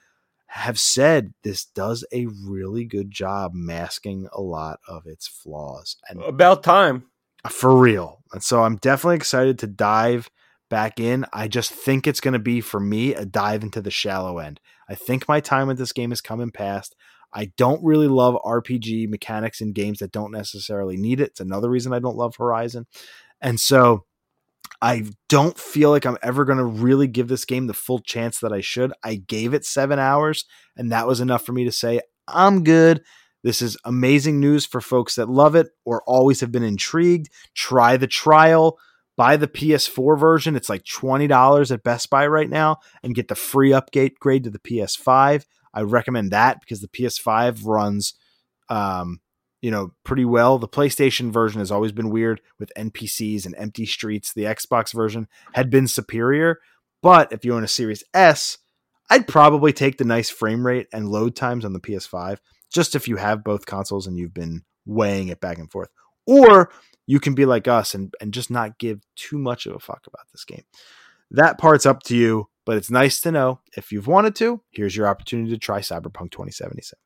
have 0.54 0.78
said 0.78 1.32
this 1.42 1.64
does 1.64 2.04
a 2.12 2.26
really 2.46 2.84
good 2.84 3.10
job 3.10 3.52
masking 3.54 4.28
a 4.32 4.40
lot 4.42 4.80
of 4.86 5.06
its 5.06 5.26
flaws. 5.26 5.96
And 6.10 6.22
About 6.22 6.62
time. 6.62 7.04
for 7.48 7.74
real. 7.74 8.22
And 8.34 8.42
so 8.42 8.62
I'm 8.62 8.76
definitely 8.76 9.16
excited 9.16 9.58
to 9.60 9.66
dive 9.66 10.28
back 10.68 11.00
in. 11.00 11.24
I 11.32 11.48
just 11.48 11.72
think 11.72 12.06
it's 12.06 12.20
going 12.20 12.34
to 12.34 12.38
be 12.38 12.60
for 12.60 12.78
me 12.78 13.14
a 13.14 13.24
dive 13.24 13.62
into 13.62 13.80
the 13.80 13.90
shallow 13.90 14.38
end. 14.38 14.60
I 14.90 14.94
think 14.94 15.26
my 15.26 15.40
time 15.40 15.68
with 15.68 15.78
this 15.78 15.92
game 15.94 16.12
is 16.12 16.20
coming 16.20 16.50
past. 16.50 16.94
I 17.32 17.52
don't 17.56 17.82
really 17.82 18.08
love 18.08 18.34
RPG 18.44 19.08
mechanics 19.08 19.62
in 19.62 19.72
games 19.72 20.00
that 20.00 20.12
don't 20.12 20.32
necessarily 20.32 20.98
need 20.98 21.18
it. 21.18 21.28
It's 21.30 21.40
another 21.40 21.70
reason 21.70 21.94
I 21.94 21.98
don't 21.98 22.18
love 22.18 22.36
Horizon. 22.36 22.86
And 23.40 23.58
so 23.58 24.04
I 24.80 25.04
don't 25.28 25.58
feel 25.58 25.90
like 25.90 26.04
I'm 26.04 26.18
ever 26.22 26.44
going 26.44 26.58
to 26.58 26.64
really 26.64 27.06
give 27.06 27.28
this 27.28 27.44
game 27.44 27.66
the 27.66 27.74
full 27.74 28.00
chance 28.00 28.40
that 28.40 28.52
I 28.52 28.60
should. 28.60 28.92
I 29.04 29.16
gave 29.16 29.54
it 29.54 29.64
seven 29.64 29.98
hours, 29.98 30.44
and 30.76 30.90
that 30.92 31.06
was 31.06 31.20
enough 31.20 31.44
for 31.44 31.52
me 31.52 31.64
to 31.64 31.72
say, 31.72 32.00
I'm 32.26 32.64
good. 32.64 33.02
This 33.42 33.60
is 33.60 33.76
amazing 33.84 34.38
news 34.38 34.66
for 34.66 34.80
folks 34.80 35.16
that 35.16 35.28
love 35.28 35.54
it 35.54 35.68
or 35.84 36.02
always 36.06 36.40
have 36.40 36.52
been 36.52 36.62
intrigued. 36.62 37.28
Try 37.54 37.96
the 37.96 38.06
trial, 38.06 38.78
buy 39.16 39.36
the 39.36 39.48
PS4 39.48 40.18
version. 40.18 40.54
It's 40.54 40.68
like 40.68 40.84
$20 40.84 41.70
at 41.72 41.82
Best 41.82 42.08
Buy 42.08 42.26
right 42.26 42.48
now 42.48 42.78
and 43.02 43.14
get 43.14 43.28
the 43.28 43.34
free 43.34 43.72
upgrade 43.72 44.18
grade 44.20 44.44
to 44.44 44.50
the 44.50 44.60
PS5. 44.60 45.44
I 45.74 45.80
recommend 45.82 46.30
that 46.30 46.60
because 46.60 46.80
the 46.80 46.88
PS5 46.88 47.64
runs 47.64 48.14
um, 48.68 49.20
you 49.62 49.70
know, 49.70 49.94
pretty 50.04 50.24
well. 50.24 50.58
The 50.58 50.68
PlayStation 50.68 51.32
version 51.32 51.60
has 51.60 51.70
always 51.70 51.92
been 51.92 52.10
weird 52.10 52.42
with 52.58 52.72
NPCs 52.76 53.46
and 53.46 53.54
empty 53.56 53.86
streets. 53.86 54.32
The 54.32 54.44
Xbox 54.44 54.92
version 54.92 55.28
had 55.52 55.70
been 55.70 55.88
superior, 55.88 56.58
but 57.00 57.32
if 57.32 57.44
you 57.44 57.54
own 57.54 57.64
a 57.64 57.68
Series 57.68 58.04
S, 58.12 58.58
I'd 59.08 59.28
probably 59.28 59.72
take 59.72 59.98
the 59.98 60.04
nice 60.04 60.28
frame 60.28 60.66
rate 60.66 60.88
and 60.92 61.08
load 61.08 61.36
times 61.36 61.64
on 61.64 61.72
the 61.72 61.80
PS5 61.80 62.38
just 62.72 62.94
if 62.94 63.06
you 63.06 63.16
have 63.16 63.44
both 63.44 63.66
consoles 63.66 64.06
and 64.06 64.18
you've 64.18 64.34
been 64.34 64.62
weighing 64.84 65.28
it 65.28 65.40
back 65.40 65.58
and 65.58 65.70
forth. 65.70 65.90
Or 66.26 66.72
you 67.06 67.20
can 67.20 67.34
be 67.34 67.44
like 67.44 67.68
us 67.68 67.94
and, 67.94 68.14
and 68.20 68.32
just 68.32 68.50
not 68.50 68.78
give 68.78 69.02
too 69.16 69.38
much 69.38 69.66
of 69.66 69.74
a 69.74 69.78
fuck 69.78 70.06
about 70.06 70.26
this 70.32 70.44
game. 70.44 70.64
That 71.30 71.58
part's 71.58 71.86
up 71.86 72.02
to 72.04 72.16
you, 72.16 72.48
but 72.64 72.76
it's 72.76 72.90
nice 72.90 73.20
to 73.20 73.32
know 73.32 73.60
if 73.76 73.92
you've 73.92 74.06
wanted 74.06 74.34
to. 74.36 74.62
Here's 74.70 74.96
your 74.96 75.08
opportunity 75.08 75.50
to 75.50 75.58
try 75.58 75.80
Cyberpunk 75.80 76.30
2077. 76.30 76.98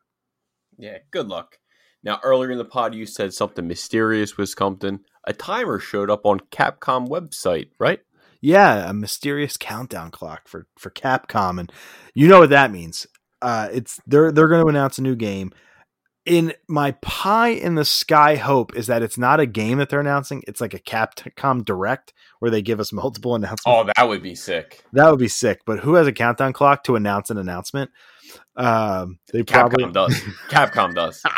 Yeah, 0.79 0.99
good 1.11 1.29
luck. 1.29 1.59
Now, 2.07 2.21
earlier 2.23 2.53
in 2.53 2.59
the 2.59 2.65
pod, 2.65 2.95
you 2.95 3.05
said 3.05 3.35
something 3.35 3.67
mysterious 3.67 4.37
was 4.37 4.53
something. 4.53 5.01
A 5.25 5.33
timer 5.33 5.81
showed 5.81 6.09
up 6.09 6.25
on 6.25 6.39
Capcom 6.53 7.09
website, 7.09 7.71
right? 7.81 7.99
Yeah, 8.41 8.89
a 8.89 8.93
mysterious 8.93 9.57
countdown 9.57 10.13
clock 10.13 10.47
for 10.47 10.69
for 10.79 10.91
Capcom, 10.91 11.59
and 11.59 11.73
you 12.15 12.29
know 12.29 12.39
what 12.39 12.51
that 12.51 12.71
means. 12.71 13.09
Uh, 13.43 13.69
it's 13.73 14.01
they're 14.07 14.31
they're 14.31 14.47
going 14.47 14.63
to 14.63 14.69
announce 14.69 14.99
a 14.99 15.03
new 15.03 15.17
game. 15.17 15.51
In 16.25 16.55
my 16.69 16.93
pie 17.03 17.49
in 17.49 17.75
the 17.75 17.85
sky 17.85 18.37
hope 18.37 18.77
is 18.77 18.87
that 18.87 19.03
it's 19.03 19.19
not 19.19 19.41
a 19.41 19.47
game 19.47 19.79
that 19.79 19.89
they're 19.89 20.01
announcing. 20.01 20.45
It's 20.47 20.61
like 20.61 20.75
a 20.75 20.81
Capcom 20.81 21.65
Direct 21.65 22.13
where 22.39 22.53
they 22.53 22.63
give 22.63 22.79
us 22.79 22.93
multiple 22.93 23.35
announcements. 23.35 23.65
Oh, 23.67 23.91
that 23.97 24.09
would 24.09 24.23
be 24.23 24.37
sick. 24.37 24.85
That 24.93 25.11
would 25.11 25.19
be 25.19 25.29
sick. 25.29 25.63
But 25.67 25.81
who 25.81 25.95
has 25.95 26.07
a 26.07 26.13
countdown 26.13 26.53
clock 26.53 26.85
to 26.85 26.95
announce 26.95 27.31
an 27.31 27.39
announcement? 27.39 27.91
Um, 28.55 29.19
they 29.33 29.43
probably 29.43 29.91
does. 29.91 30.15
Capcom 30.49 30.95
does. 30.95 31.21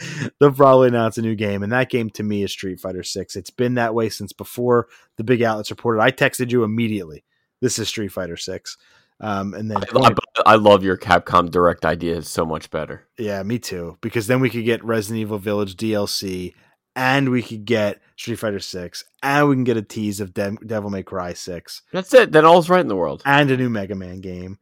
they'll 0.40 0.52
probably 0.52 0.88
announce 0.88 1.18
a 1.18 1.22
new 1.22 1.34
game, 1.34 1.62
and 1.62 1.72
that 1.72 1.90
game 1.90 2.10
to 2.10 2.22
me 2.22 2.42
is 2.42 2.52
Street 2.52 2.80
Fighter 2.80 3.02
Six. 3.02 3.36
It's 3.36 3.50
been 3.50 3.74
that 3.74 3.94
way 3.94 4.08
since 4.08 4.32
before 4.32 4.88
the 5.16 5.24
big 5.24 5.42
outlets 5.42 5.70
reported. 5.70 6.00
I 6.00 6.10
texted 6.10 6.50
you 6.50 6.64
immediately. 6.64 7.24
This 7.60 7.78
is 7.78 7.88
Street 7.88 8.08
Fighter 8.12 8.36
Six, 8.36 8.76
um, 9.20 9.54
and 9.54 9.70
then 9.70 9.78
I, 9.94 10.14
I 10.46 10.54
love 10.56 10.84
your 10.84 10.96
Capcom 10.96 11.50
Direct 11.50 11.84
idea. 11.84 12.18
It's 12.18 12.30
so 12.30 12.46
much 12.46 12.70
better. 12.70 13.06
yeah, 13.18 13.42
me 13.42 13.58
too. 13.58 13.98
Because 14.00 14.26
then 14.28 14.40
we 14.40 14.50
could 14.50 14.64
get 14.64 14.84
Resident 14.84 15.20
Evil 15.20 15.38
Village 15.38 15.76
DLC, 15.76 16.54
and 16.94 17.30
we 17.30 17.42
could 17.42 17.64
get 17.64 18.00
Street 18.16 18.36
Fighter 18.36 18.60
Six, 18.60 19.04
and 19.22 19.48
we 19.48 19.56
can 19.56 19.64
get 19.64 19.76
a 19.76 19.82
tease 19.82 20.20
of 20.20 20.32
De- 20.34 20.56
Devil 20.64 20.90
May 20.90 21.02
Cry 21.02 21.32
Six, 21.32 21.82
That's 21.92 22.14
it. 22.14 22.30
Then 22.30 22.44
all's 22.44 22.70
right 22.70 22.80
in 22.80 22.88
the 22.88 22.94
world. 22.96 23.22
and 23.26 23.50
a 23.50 23.56
new 23.56 23.68
Mega 23.68 23.96
Man 23.96 24.20
game, 24.20 24.58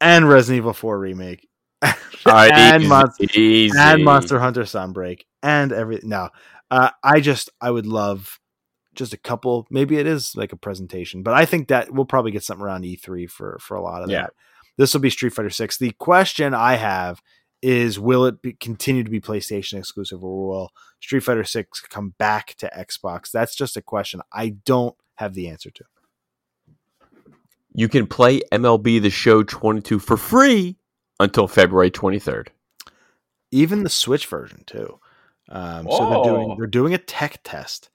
and 0.00 0.26
Resident 0.28 0.58
Evil 0.58 0.72
Four 0.72 0.98
remake. 0.98 1.48
All 2.26 2.32
right, 2.32 2.52
and 2.52 2.82
easy, 2.82 2.88
Monster 2.88 3.26
and 3.78 4.04
Monster 4.04 4.38
Hunter 4.38 4.62
Sunbreak 4.62 5.22
and 5.42 5.72
everything. 5.72 6.10
no. 6.10 6.28
Uh, 6.70 6.90
I 7.02 7.20
just 7.20 7.50
I 7.60 7.70
would 7.70 7.86
love 7.86 8.38
just 8.94 9.12
a 9.12 9.18
couple. 9.18 9.66
Maybe 9.70 9.98
it 9.98 10.06
is 10.06 10.34
like 10.36 10.52
a 10.52 10.56
presentation, 10.56 11.22
but 11.22 11.34
I 11.34 11.44
think 11.44 11.68
that 11.68 11.92
we'll 11.92 12.04
probably 12.04 12.30
get 12.30 12.44
something 12.44 12.64
around 12.64 12.84
E3 12.84 13.28
for 13.28 13.58
for 13.60 13.76
a 13.76 13.82
lot 13.82 14.02
of 14.02 14.10
Yeah. 14.10 14.22
that. 14.22 14.32
This 14.78 14.94
will 14.94 15.00
be 15.00 15.10
Street 15.10 15.34
Fighter 15.34 15.50
Six. 15.50 15.76
The 15.76 15.90
question 15.92 16.54
I 16.54 16.74
have 16.76 17.20
is, 17.60 17.98
will 17.98 18.24
it 18.24 18.40
be, 18.42 18.54
continue 18.54 19.04
to 19.04 19.10
be 19.10 19.20
PlayStation 19.20 19.78
exclusive, 19.78 20.24
or 20.24 20.48
will 20.48 20.72
Street 21.00 21.20
Fighter 21.20 21.44
Six 21.44 21.80
come 21.80 22.14
back 22.18 22.54
to 22.58 22.70
Xbox? 22.76 23.30
That's 23.30 23.54
just 23.54 23.76
a 23.76 23.82
question 23.82 24.20
I 24.32 24.56
don't 24.64 24.96
have 25.16 25.34
the 25.34 25.48
answer 25.48 25.70
to. 25.70 25.84
You 27.74 27.88
can 27.88 28.06
play 28.06 28.40
MLB 28.52 29.00
The 29.00 29.10
Show 29.10 29.42
22 29.42 29.98
for 29.98 30.16
free 30.16 30.76
until 31.22 31.48
February 31.48 31.90
23rd. 31.90 32.48
Even 33.50 33.82
the 33.82 33.90
Switch 33.90 34.26
version 34.26 34.62
too. 34.66 34.98
Um, 35.48 35.86
so 35.90 36.08
they're 36.08 36.32
doing 36.34 36.50
Oh. 36.52 36.56
they're 36.56 36.66
doing 36.66 36.94
a 36.94 36.98
tech 36.98 37.40
test 37.44 37.90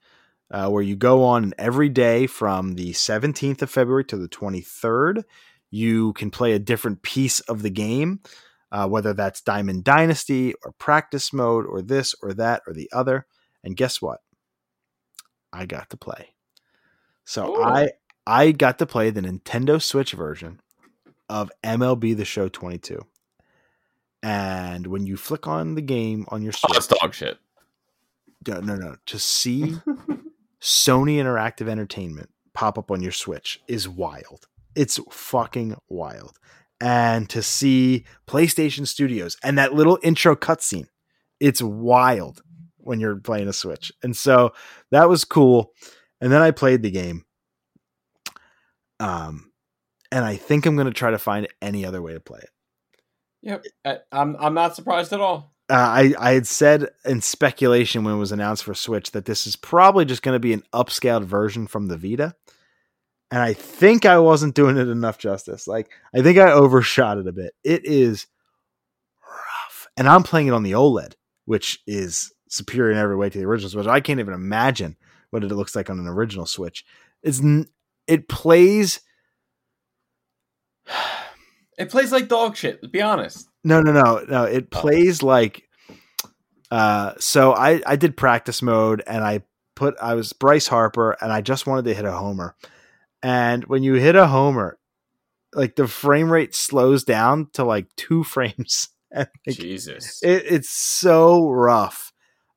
uh, 0.50 0.68
where 0.68 0.82
you 0.82 0.96
go 0.96 1.24
on 1.24 1.52
every 1.58 1.88
day 1.88 2.26
from 2.26 2.74
the 2.74 2.92
17th 2.92 3.62
of 3.62 3.70
February 3.70 4.04
to 4.06 4.16
the 4.16 4.28
23rd. 4.28 5.24
You 5.70 6.12
can 6.14 6.30
play 6.30 6.52
a 6.52 6.58
different 6.58 7.02
piece 7.02 7.40
of 7.40 7.62
the 7.62 7.70
game, 7.70 8.20
uh, 8.72 8.88
whether 8.88 9.12
that's 9.12 9.40
Diamond 9.42 9.84
Dynasty 9.84 10.54
or 10.64 10.72
practice 10.72 11.32
mode 11.32 11.66
or 11.66 11.82
this 11.82 12.14
or 12.22 12.32
that 12.34 12.62
or 12.66 12.72
the 12.72 12.88
other. 12.92 13.26
And 13.64 13.76
guess 13.76 14.00
what? 14.00 14.20
I 15.52 15.66
got 15.66 15.90
to 15.90 15.96
play. 15.96 16.34
So 17.24 17.56
Ooh. 17.56 17.62
I 17.62 17.90
I 18.26 18.52
got 18.52 18.78
to 18.78 18.86
play 18.86 19.10
the 19.10 19.22
Nintendo 19.22 19.82
Switch 19.82 20.12
version 20.12 20.60
of 21.28 21.50
MLB 21.64 22.16
The 22.16 22.24
Show 22.24 22.48
22. 22.48 23.00
And 24.22 24.86
when 24.88 25.06
you 25.06 25.16
flick 25.16 25.46
on 25.46 25.74
the 25.74 25.82
game 25.82 26.26
on 26.28 26.42
your 26.42 26.52
Oh, 26.56 26.68
Switch, 26.68 26.76
it's 26.78 26.86
dog 26.88 27.14
shit. 27.14 27.38
no, 28.46 28.60
no, 28.60 28.74
no. 28.74 28.96
To 29.06 29.18
see 29.18 29.76
Sony 30.60 31.16
Interactive 31.16 31.68
Entertainment 31.68 32.30
pop 32.54 32.78
up 32.78 32.90
on 32.90 33.02
your 33.02 33.12
Switch 33.12 33.60
is 33.68 33.88
wild. 33.88 34.48
It's 34.74 34.98
fucking 35.10 35.76
wild. 35.88 36.36
And 36.80 37.28
to 37.30 37.42
see 37.42 38.04
PlayStation 38.26 38.86
Studios 38.86 39.36
and 39.42 39.58
that 39.58 39.74
little 39.74 39.98
intro 40.02 40.36
cutscene, 40.36 40.86
it's 41.40 41.62
wild 41.62 42.42
when 42.78 43.00
you're 43.00 43.16
playing 43.16 43.48
a 43.48 43.52
Switch. 43.52 43.92
And 44.02 44.16
so 44.16 44.52
that 44.90 45.08
was 45.08 45.24
cool. 45.24 45.72
And 46.20 46.32
then 46.32 46.42
I 46.42 46.50
played 46.52 46.82
the 46.82 46.90
game. 46.90 47.24
Um, 49.00 49.52
and 50.10 50.24
I 50.24 50.36
think 50.36 50.66
I'm 50.66 50.74
going 50.76 50.86
to 50.86 50.92
try 50.92 51.10
to 51.10 51.18
find 51.18 51.46
any 51.62 51.84
other 51.84 52.02
way 52.02 52.14
to 52.14 52.20
play 52.20 52.40
it. 52.42 52.50
Yep, 53.42 53.64
I, 53.84 53.98
I'm 54.12 54.36
I'm 54.38 54.54
not 54.54 54.74
surprised 54.76 55.12
at 55.12 55.20
all. 55.20 55.54
uh, 55.70 55.74
I 55.74 56.14
I 56.18 56.32
had 56.32 56.46
said 56.46 56.88
in 57.04 57.20
speculation 57.20 58.02
when 58.04 58.14
it 58.14 58.18
was 58.18 58.32
announced 58.32 58.64
for 58.64 58.74
Switch 58.74 59.12
that 59.12 59.26
this 59.26 59.46
is 59.46 59.54
probably 59.56 60.04
just 60.04 60.22
going 60.22 60.34
to 60.34 60.40
be 60.40 60.52
an 60.52 60.64
upscaled 60.72 61.24
version 61.24 61.66
from 61.66 61.86
the 61.86 61.96
Vita, 61.96 62.34
and 63.30 63.40
I 63.40 63.52
think 63.52 64.04
I 64.06 64.18
wasn't 64.18 64.54
doing 64.56 64.76
it 64.76 64.88
enough 64.88 65.18
justice. 65.18 65.66
Like 65.68 65.90
I 66.14 66.22
think 66.22 66.38
I 66.38 66.50
overshot 66.50 67.18
it 67.18 67.28
a 67.28 67.32
bit. 67.32 67.54
It 67.62 67.84
is 67.84 68.26
rough, 69.22 69.86
and 69.96 70.08
I'm 70.08 70.22
playing 70.24 70.48
it 70.48 70.54
on 70.54 70.64
the 70.64 70.72
OLED, 70.72 71.14
which 71.44 71.80
is 71.86 72.32
superior 72.48 72.92
in 72.92 72.98
every 72.98 73.16
way 73.16 73.30
to 73.30 73.38
the 73.38 73.44
original 73.44 73.70
Switch. 73.70 73.86
I 73.86 74.00
can't 74.00 74.20
even 74.20 74.34
imagine 74.34 74.96
what 75.30 75.44
it 75.44 75.48
looks 75.48 75.76
like 75.76 75.90
on 75.90 75.98
an 76.00 76.08
original 76.08 76.46
Switch. 76.46 76.84
It's 77.22 77.40
n- 77.40 77.68
it 78.08 78.28
plays. 78.28 79.00
It 81.78 81.90
plays 81.90 82.12
like 82.12 82.28
dog 82.28 82.56
shit. 82.56 82.82
To 82.82 82.88
be 82.88 83.00
honest. 83.00 83.48
No, 83.64 83.80
no, 83.80 83.92
no, 83.92 84.24
no. 84.28 84.44
It 84.44 84.68
Oh. 84.72 84.80
plays 84.80 85.22
like 85.22 85.62
uh 86.70 87.12
so 87.18 87.52
I 87.54 87.80
I 87.86 87.96
did 87.96 88.16
practice 88.16 88.60
mode 88.62 89.02
and 89.06 89.24
I 89.24 89.42
put 89.74 89.94
I 90.02 90.14
was 90.14 90.32
Bryce 90.32 90.66
Harper 90.66 91.16
and 91.20 91.32
I 91.32 91.40
just 91.40 91.66
wanted 91.66 91.84
to 91.86 91.94
hit 91.94 92.04
a 92.04 92.12
homer. 92.12 92.56
And 93.22 93.64
when 93.64 93.82
you 93.82 93.94
hit 93.94 94.16
a 94.16 94.26
homer, 94.26 94.78
like 95.54 95.76
the 95.76 95.88
frame 95.88 96.30
rate 96.30 96.54
slows 96.54 97.04
down 97.04 97.48
to 97.54 97.64
like 97.64 97.86
2 97.96 98.22
frames. 98.24 98.88
Like, 99.14 99.30
Jesus. 99.48 100.20
it, 100.22 100.44
it's 100.50 100.68
so 100.70 101.48
rough. 101.48 102.12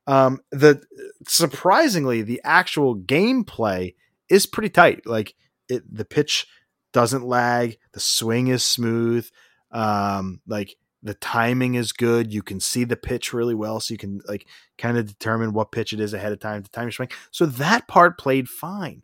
Um 0.06 0.40
the 0.50 0.82
surprisingly 1.26 2.22
the 2.22 2.40
actual 2.44 2.96
gameplay 2.96 3.94
is 4.28 4.46
pretty 4.46 4.68
tight. 4.68 5.06
Like 5.06 5.34
it 5.68 5.82
the 5.90 6.04
pitch 6.04 6.46
doesn't 6.92 7.24
lag, 7.24 7.78
the 7.92 8.00
swing 8.00 8.48
is 8.48 8.64
smooth. 8.64 9.28
Um 9.70 10.40
like 10.46 10.76
the 11.02 11.14
timing 11.14 11.74
is 11.74 11.92
good. 11.92 12.32
You 12.32 12.42
can 12.42 12.60
see 12.60 12.84
the 12.84 12.96
pitch 12.96 13.32
really 13.32 13.54
well, 13.54 13.80
so 13.80 13.92
you 13.92 13.98
can 13.98 14.20
like 14.28 14.46
kind 14.78 14.96
of 14.96 15.06
determine 15.06 15.52
what 15.52 15.72
pitch 15.72 15.92
it 15.92 16.00
is 16.00 16.14
ahead 16.14 16.32
of 16.32 16.38
time 16.38 16.62
to 16.62 16.70
time 16.70 16.84
your 16.84 16.92
swing. 16.92 17.10
So 17.30 17.46
that 17.46 17.88
part 17.88 18.18
played 18.18 18.48
fine. 18.48 19.02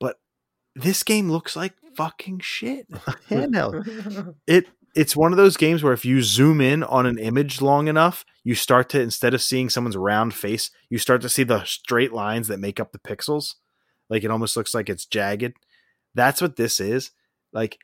But 0.00 0.18
this 0.74 1.02
game 1.02 1.30
looks 1.30 1.54
like 1.54 1.74
fucking 1.96 2.40
shit. 2.40 2.90
Handheld 3.28 4.34
it 4.46 4.68
it's 4.94 5.16
one 5.16 5.32
of 5.32 5.38
those 5.38 5.56
games 5.56 5.82
where 5.82 5.92
if 5.92 6.04
you 6.04 6.22
zoom 6.22 6.60
in 6.60 6.82
on 6.82 7.06
an 7.06 7.18
image 7.18 7.62
long 7.62 7.88
enough, 7.88 8.24
you 8.44 8.54
start 8.54 8.88
to 8.90 9.00
instead 9.00 9.34
of 9.34 9.42
seeing 9.42 9.70
someone's 9.70 9.96
round 9.96 10.34
face, 10.34 10.70
you 10.90 10.98
start 10.98 11.22
to 11.22 11.28
see 11.28 11.44
the 11.44 11.64
straight 11.64 12.12
lines 12.12 12.48
that 12.48 12.60
make 12.60 12.78
up 12.78 12.92
the 12.92 12.98
pixels. 12.98 13.54
Like 14.10 14.24
it 14.24 14.30
almost 14.30 14.56
looks 14.56 14.74
like 14.74 14.90
it's 14.90 15.06
jagged. 15.06 15.54
That's 16.14 16.40
what 16.40 16.56
this 16.56 16.80
is. 16.80 17.10
Like 17.52 17.78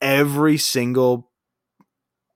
every 0.00 0.58
single 0.58 1.30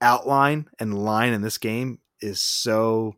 outline 0.00 0.68
and 0.78 1.02
line 1.04 1.32
in 1.32 1.42
this 1.42 1.58
game 1.58 1.98
is 2.20 2.40
so 2.42 3.16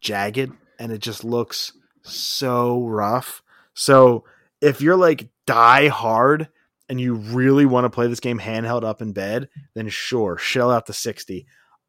jagged 0.00 0.52
and 0.78 0.92
it 0.92 0.98
just 0.98 1.24
looks 1.24 1.72
so 2.02 2.84
rough. 2.86 3.42
So 3.74 4.24
if 4.60 4.80
you're 4.80 4.96
like 4.96 5.28
die 5.46 5.88
hard 5.88 6.48
and 6.88 7.00
you 7.00 7.14
really 7.14 7.66
want 7.66 7.84
to 7.84 7.90
play 7.90 8.06
this 8.06 8.20
game 8.20 8.38
handheld 8.38 8.84
up 8.84 9.00
in 9.00 9.12
bed, 9.12 9.48
then 9.74 9.88
sure, 9.88 10.36
shell 10.36 10.70
out 10.70 10.86
the 10.86 10.92
60. 10.92 11.46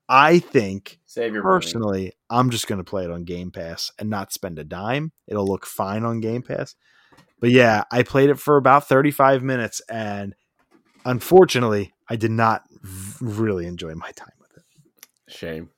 I 0.08 0.40
think 0.40 1.00
Save 1.06 1.34
your 1.34 1.44
money. 1.44 1.54
personally, 1.54 2.14
I'm 2.30 2.50
just 2.50 2.68
going 2.68 2.78
to 2.80 2.84
play 2.90 3.06
it 3.06 3.12
on 3.12 3.24
Game 3.24 3.50
Pass 3.50 3.92
and 3.98 4.10
not 4.10 4.34
spend 4.34 4.60
a 4.60 4.64
dime. 4.64 5.14
It'll 5.28 5.48
look 5.48 5.66
fine 5.66 6.04
on 6.04 6.20
Game 6.20 6.42
Pass. 6.42 6.76
But 7.42 7.50
yeah, 7.50 7.84
I 7.92 8.04
played 8.04 8.30
it 8.30 8.40
for 8.40 8.56
about 8.56 8.88
35 8.88 9.44
minutes 9.44 9.82
and 9.90 10.36
unfortunately, 11.04 11.94
I 12.08 12.16
did 12.16 12.32
not 12.32 12.64
really 13.20 13.66
enjoy 13.66 13.96
my 13.96 14.12
time 14.12 14.36
with 14.40 14.56
it. 14.58 14.64
Shame. 15.28 15.72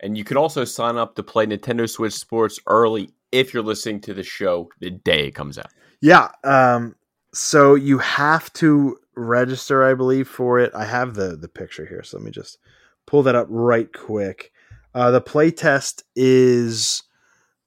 And 0.00 0.18
you 0.18 0.24
can 0.24 0.36
also 0.36 0.64
sign 0.64 0.96
up 0.96 1.14
to 1.14 1.22
play 1.22 1.46
Nintendo 1.46 1.88
Switch 1.88 2.12
Sports 2.12 2.58
early 2.66 3.10
if 3.32 3.54
you're 3.54 3.62
listening 3.62 4.00
to 4.02 4.14
the 4.14 4.24
show 4.24 4.68
the 4.80 4.90
day 4.90 5.28
it 5.28 5.34
comes 5.34 5.56
out. 5.56 5.70
Yeah, 6.02 6.30
um 6.44 6.96
so 7.32 7.74
you 7.74 7.98
have 7.98 8.52
to 8.54 8.98
register 9.14 9.84
I 9.84 9.94
believe 9.94 10.28
for 10.28 10.58
it. 10.58 10.72
I 10.74 10.84
have 10.84 11.14
the 11.14 11.36
the 11.36 11.48
picture 11.48 11.86
here, 11.86 12.02
so 12.02 12.18
let 12.18 12.24
me 12.24 12.32
just 12.32 12.58
pull 13.06 13.22
that 13.22 13.36
up 13.36 13.46
right 13.48 13.92
quick. 13.92 14.50
Uh 14.94 15.12
the 15.12 15.20
play 15.20 15.52
test 15.52 16.02
is 16.16 17.04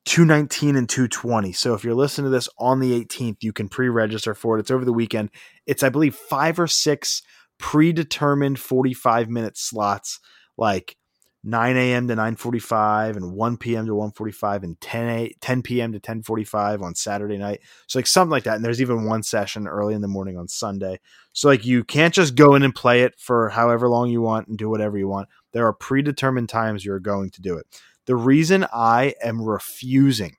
219 0.05 0.76
and 0.76 0.89
220. 0.89 1.51
So 1.53 1.73
if 1.73 1.84
you're 1.84 1.93
listening 1.93 2.26
to 2.26 2.31
this 2.31 2.49
on 2.57 2.80
the 2.80 2.99
18th, 3.05 3.38
you 3.41 3.53
can 3.53 3.69
pre-register 3.69 4.34
for 4.34 4.57
it. 4.57 4.61
It's 4.61 4.71
over 4.71 4.85
the 4.85 4.93
weekend. 4.93 5.30
It's 5.65 5.84
I 5.84 5.89
believe 5.89 6.15
5 6.15 6.59
or 6.59 6.67
6 6.67 7.21
predetermined 7.59 8.57
45 8.59 9.30
minute 9.30 9.57
slots 9.57 10.19
like 10.57 10.95
9 11.43 11.77
a.m. 11.77 12.07
to 12.09 12.15
9:45 12.15 13.15
and 13.15 13.31
1 13.31 13.57
p.m. 13.57 13.85
to 13.85 13.93
1:45 13.93 14.63
and 14.63 14.81
10 14.81 15.09
a, 15.09 15.34
10 15.39 15.61
p.m. 15.61 15.93
to 15.93 15.99
10:45 15.99 16.81
on 16.81 16.95
Saturday 16.95 17.38
night. 17.38 17.61
So 17.88 17.99
like 17.99 18.07
something 18.07 18.31
like 18.31 18.43
that. 18.43 18.55
And 18.55 18.65
there's 18.65 18.81
even 18.81 19.05
one 19.05 19.23
session 19.23 19.67
early 19.67 19.93
in 19.93 20.01
the 20.01 20.07
morning 20.07 20.38
on 20.38 20.49
Sunday. 20.49 20.99
So 21.31 21.47
like 21.47 21.65
you 21.65 21.84
can't 21.85 22.13
just 22.13 22.35
go 22.35 22.55
in 22.55 22.63
and 22.63 22.76
play 22.76 23.03
it 23.03 23.17
for 23.17 23.49
however 23.49 23.88
long 23.88 24.09
you 24.09 24.21
want 24.21 24.49
and 24.49 24.57
do 24.57 24.69
whatever 24.69 24.97
you 24.97 25.07
want. 25.07 25.30
There 25.53 25.65
are 25.65 25.73
predetermined 25.73 26.49
times 26.49 26.84
you're 26.84 26.99
going 26.99 27.30
to 27.31 27.41
do 27.41 27.57
it. 27.57 27.65
The 28.05 28.15
reason 28.15 28.65
I 28.73 29.13
am 29.21 29.41
refusing 29.41 30.35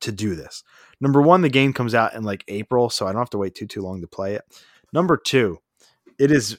to 0.00 0.12
do 0.12 0.34
this. 0.34 0.62
Number 1.00 1.22
1, 1.22 1.42
the 1.42 1.48
game 1.48 1.72
comes 1.72 1.94
out 1.94 2.14
in 2.14 2.22
like 2.24 2.44
April, 2.48 2.90
so 2.90 3.06
I 3.06 3.12
don't 3.12 3.20
have 3.20 3.30
to 3.30 3.38
wait 3.38 3.54
too 3.54 3.66
too 3.66 3.82
long 3.82 4.00
to 4.00 4.06
play 4.06 4.34
it. 4.34 4.42
Number 4.92 5.16
2, 5.16 5.58
it 6.18 6.30
is 6.30 6.58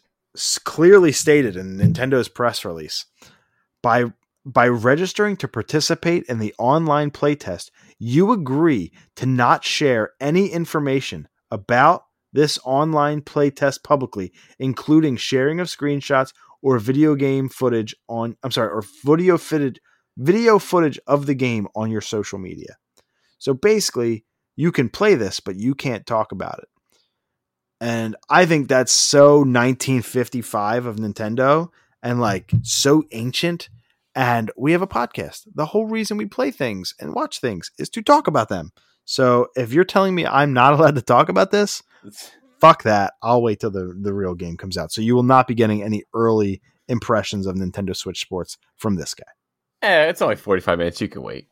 clearly 0.64 1.12
stated 1.12 1.56
in 1.56 1.78
Nintendo's 1.78 2.30
press 2.30 2.66
release 2.66 3.06
by 3.82 4.06
by 4.46 4.68
registering 4.68 5.38
to 5.38 5.48
participate 5.48 6.26
in 6.26 6.40
the 6.40 6.54
online 6.58 7.12
playtest, 7.12 7.72
you 7.98 8.32
agree 8.32 8.92
to 9.16 9.26
not 9.26 9.64
share 9.64 10.12
any 10.20 10.48
information 10.48 11.28
about 11.50 12.04
this 12.34 12.60
online 12.66 13.22
playtest 13.22 13.84
publicly, 13.84 14.34
including 14.60 15.16
sharing 15.16 15.60
of 15.60 15.68
screenshots 15.68 16.34
or 16.64 16.80
video 16.80 17.14
game 17.14 17.50
footage 17.50 17.96
on 18.08 18.36
I'm 18.42 18.50
sorry, 18.50 18.70
or 18.70 18.84
video 19.04 19.38
footage 19.38 19.80
video 20.18 20.58
footage 20.58 21.00
of 21.06 21.26
the 21.26 21.36
game 21.36 21.68
on 21.76 21.92
your 21.92 22.02
social 22.02 22.40
media. 22.40 22.78
So 23.38 23.54
basically, 23.54 24.26
you 24.56 24.72
can 24.72 24.90
play 24.90 25.16
this, 25.16 25.40
but 25.40 25.56
you 25.56 25.76
can't 25.76 26.06
talk 26.06 26.32
about 26.32 26.60
it. 26.60 26.70
And 27.82 28.16
I 28.30 28.46
think 28.46 28.68
that's 28.68 28.92
so 28.92 29.40
1955 29.40 30.86
of 30.86 30.96
Nintendo 30.96 31.70
and 32.02 32.22
like 32.22 32.52
so 32.62 33.04
ancient. 33.12 33.70
And 34.16 34.52
we 34.56 34.72
have 34.72 34.82
a 34.82 34.88
podcast. 34.88 35.48
The 35.54 35.66
whole 35.66 35.88
reason 35.88 36.18
we 36.18 36.26
play 36.26 36.52
things 36.52 36.94
and 37.00 37.14
watch 37.14 37.40
things 37.40 37.72
is 37.78 37.90
to 37.90 38.02
talk 38.02 38.28
about 38.28 38.48
them. 38.48 38.72
So 39.06 39.48
if 39.56 39.74
you're 39.74 39.84
telling 39.84 40.16
me 40.16 40.26
I'm 40.26 40.54
not 40.54 40.74
allowed 40.74 40.96
to 40.96 41.02
talk 41.02 41.28
about 41.28 41.52
this, 41.52 41.84
fuck 42.64 42.84
that. 42.84 43.16
I'll 43.22 43.42
wait 43.42 43.60
till 43.60 43.72
the, 43.72 43.94
the 44.00 44.14
real 44.14 44.36
game 44.36 44.56
comes 44.56 44.78
out. 44.78 44.94
So 44.94 45.02
you 45.02 45.16
will 45.16 45.24
not 45.24 45.48
be 45.48 45.54
getting 45.54 45.84
any 45.84 46.04
early 46.14 46.62
impressions 46.88 47.46
of 47.46 47.58
Nintendo 47.58 47.94
Switch 47.94 48.22
Sports 48.22 48.58
from 48.78 48.96
this 48.96 49.14
guy. 49.14 49.26
Eh, 49.82 50.06
it's 50.06 50.22
only 50.22 50.38
45 50.38 50.78
minutes. 50.78 51.02
You 51.02 51.10
can 51.10 51.24
wait. 51.24 51.50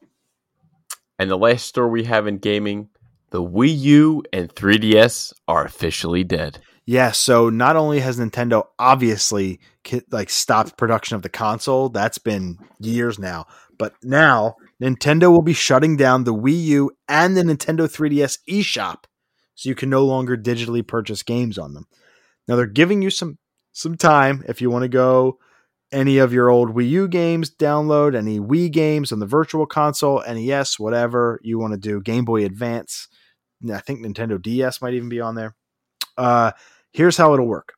And 1.19 1.29
the 1.29 1.37
last 1.37 1.67
story 1.67 1.91
we 1.91 2.03
have 2.05 2.27
in 2.27 2.37
gaming 2.37 2.89
the 3.31 3.43
Wii 3.43 3.77
U 3.79 4.23
and 4.31 4.53
3DS 4.53 5.33
are 5.47 5.65
officially 5.65 6.23
dead. 6.23 6.59
Yeah, 6.85 7.11
so 7.11 7.49
not 7.49 7.75
only 7.75 7.99
has 7.99 8.17
Nintendo 8.17 8.63
obviously 8.79 9.59
like 10.11 10.29
stopped 10.29 10.77
production 10.77 11.15
of 11.15 11.21
the 11.21 11.29
console, 11.29 11.89
that's 11.89 12.17
been 12.17 12.57
years 12.79 13.19
now, 13.19 13.47
but 13.77 13.93
now 14.01 14.55
Nintendo 14.81 15.29
will 15.29 15.43
be 15.43 15.53
shutting 15.53 15.95
down 15.95 16.23
the 16.23 16.33
Wii 16.33 16.63
U 16.63 16.91
and 17.07 17.37
the 17.37 17.43
Nintendo 17.43 17.81
3DS 17.81 18.39
eShop 18.49 19.03
so 19.61 19.69
you 19.69 19.75
can 19.75 19.91
no 19.91 20.03
longer 20.03 20.35
digitally 20.35 20.85
purchase 20.85 21.21
games 21.21 21.59
on 21.59 21.75
them. 21.75 21.85
Now 22.47 22.55
they're 22.55 22.65
giving 22.65 23.03
you 23.03 23.11
some 23.11 23.37
some 23.73 23.95
time 23.95 24.43
if 24.47 24.59
you 24.59 24.71
want 24.71 24.83
to 24.83 24.89
go 24.89 25.37
any 25.91 26.17
of 26.17 26.33
your 26.33 26.49
old 26.49 26.73
Wii 26.73 26.89
U 26.89 27.07
games, 27.07 27.53
download 27.53 28.15
any 28.15 28.39
Wii 28.39 28.71
games 28.71 29.11
on 29.11 29.19
the 29.19 29.27
Virtual 29.27 29.67
Console, 29.67 30.23
NES, 30.27 30.79
whatever 30.79 31.39
you 31.43 31.59
want 31.59 31.73
to 31.73 31.79
do, 31.79 32.01
Game 32.01 32.25
Boy 32.25 32.43
Advance. 32.43 33.07
I 33.71 33.77
think 33.81 33.99
Nintendo 33.99 34.41
DS 34.41 34.81
might 34.81 34.95
even 34.95 35.09
be 35.09 35.21
on 35.21 35.35
there. 35.35 35.55
Uh, 36.17 36.53
here's 36.91 37.17
how 37.17 37.35
it'll 37.35 37.45
work. 37.45 37.73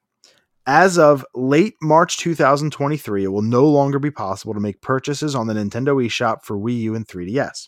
As 0.66 0.98
of 0.98 1.26
late 1.36 1.74
March 1.82 2.16
2023, 2.18 3.26
it 3.26 3.28
will 3.28 3.42
no 3.42 3.66
longer 3.66 4.00
be 4.00 4.12
possible 4.12 4.54
to 4.54 4.62
make 4.62 4.80
purchases 4.80 5.36
on 5.36 5.48
the 5.48 5.54
Nintendo 5.54 6.02
eShop 6.02 6.44
for 6.44 6.58
Wii 6.58 6.80
U 6.80 6.96
and 6.96 7.06
3DS. 7.06 7.66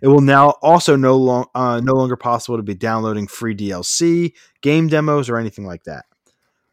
It 0.00 0.08
will 0.08 0.20
now 0.20 0.50
also 0.62 0.96
no, 0.96 1.16
long, 1.16 1.46
uh, 1.54 1.80
no 1.82 1.94
longer 1.94 2.16
possible 2.16 2.56
to 2.56 2.62
be 2.62 2.74
downloading 2.74 3.26
free 3.26 3.54
DLC, 3.54 4.32
game 4.60 4.88
demos, 4.88 5.28
or 5.28 5.38
anything 5.38 5.66
like 5.66 5.84
that. 5.84 6.04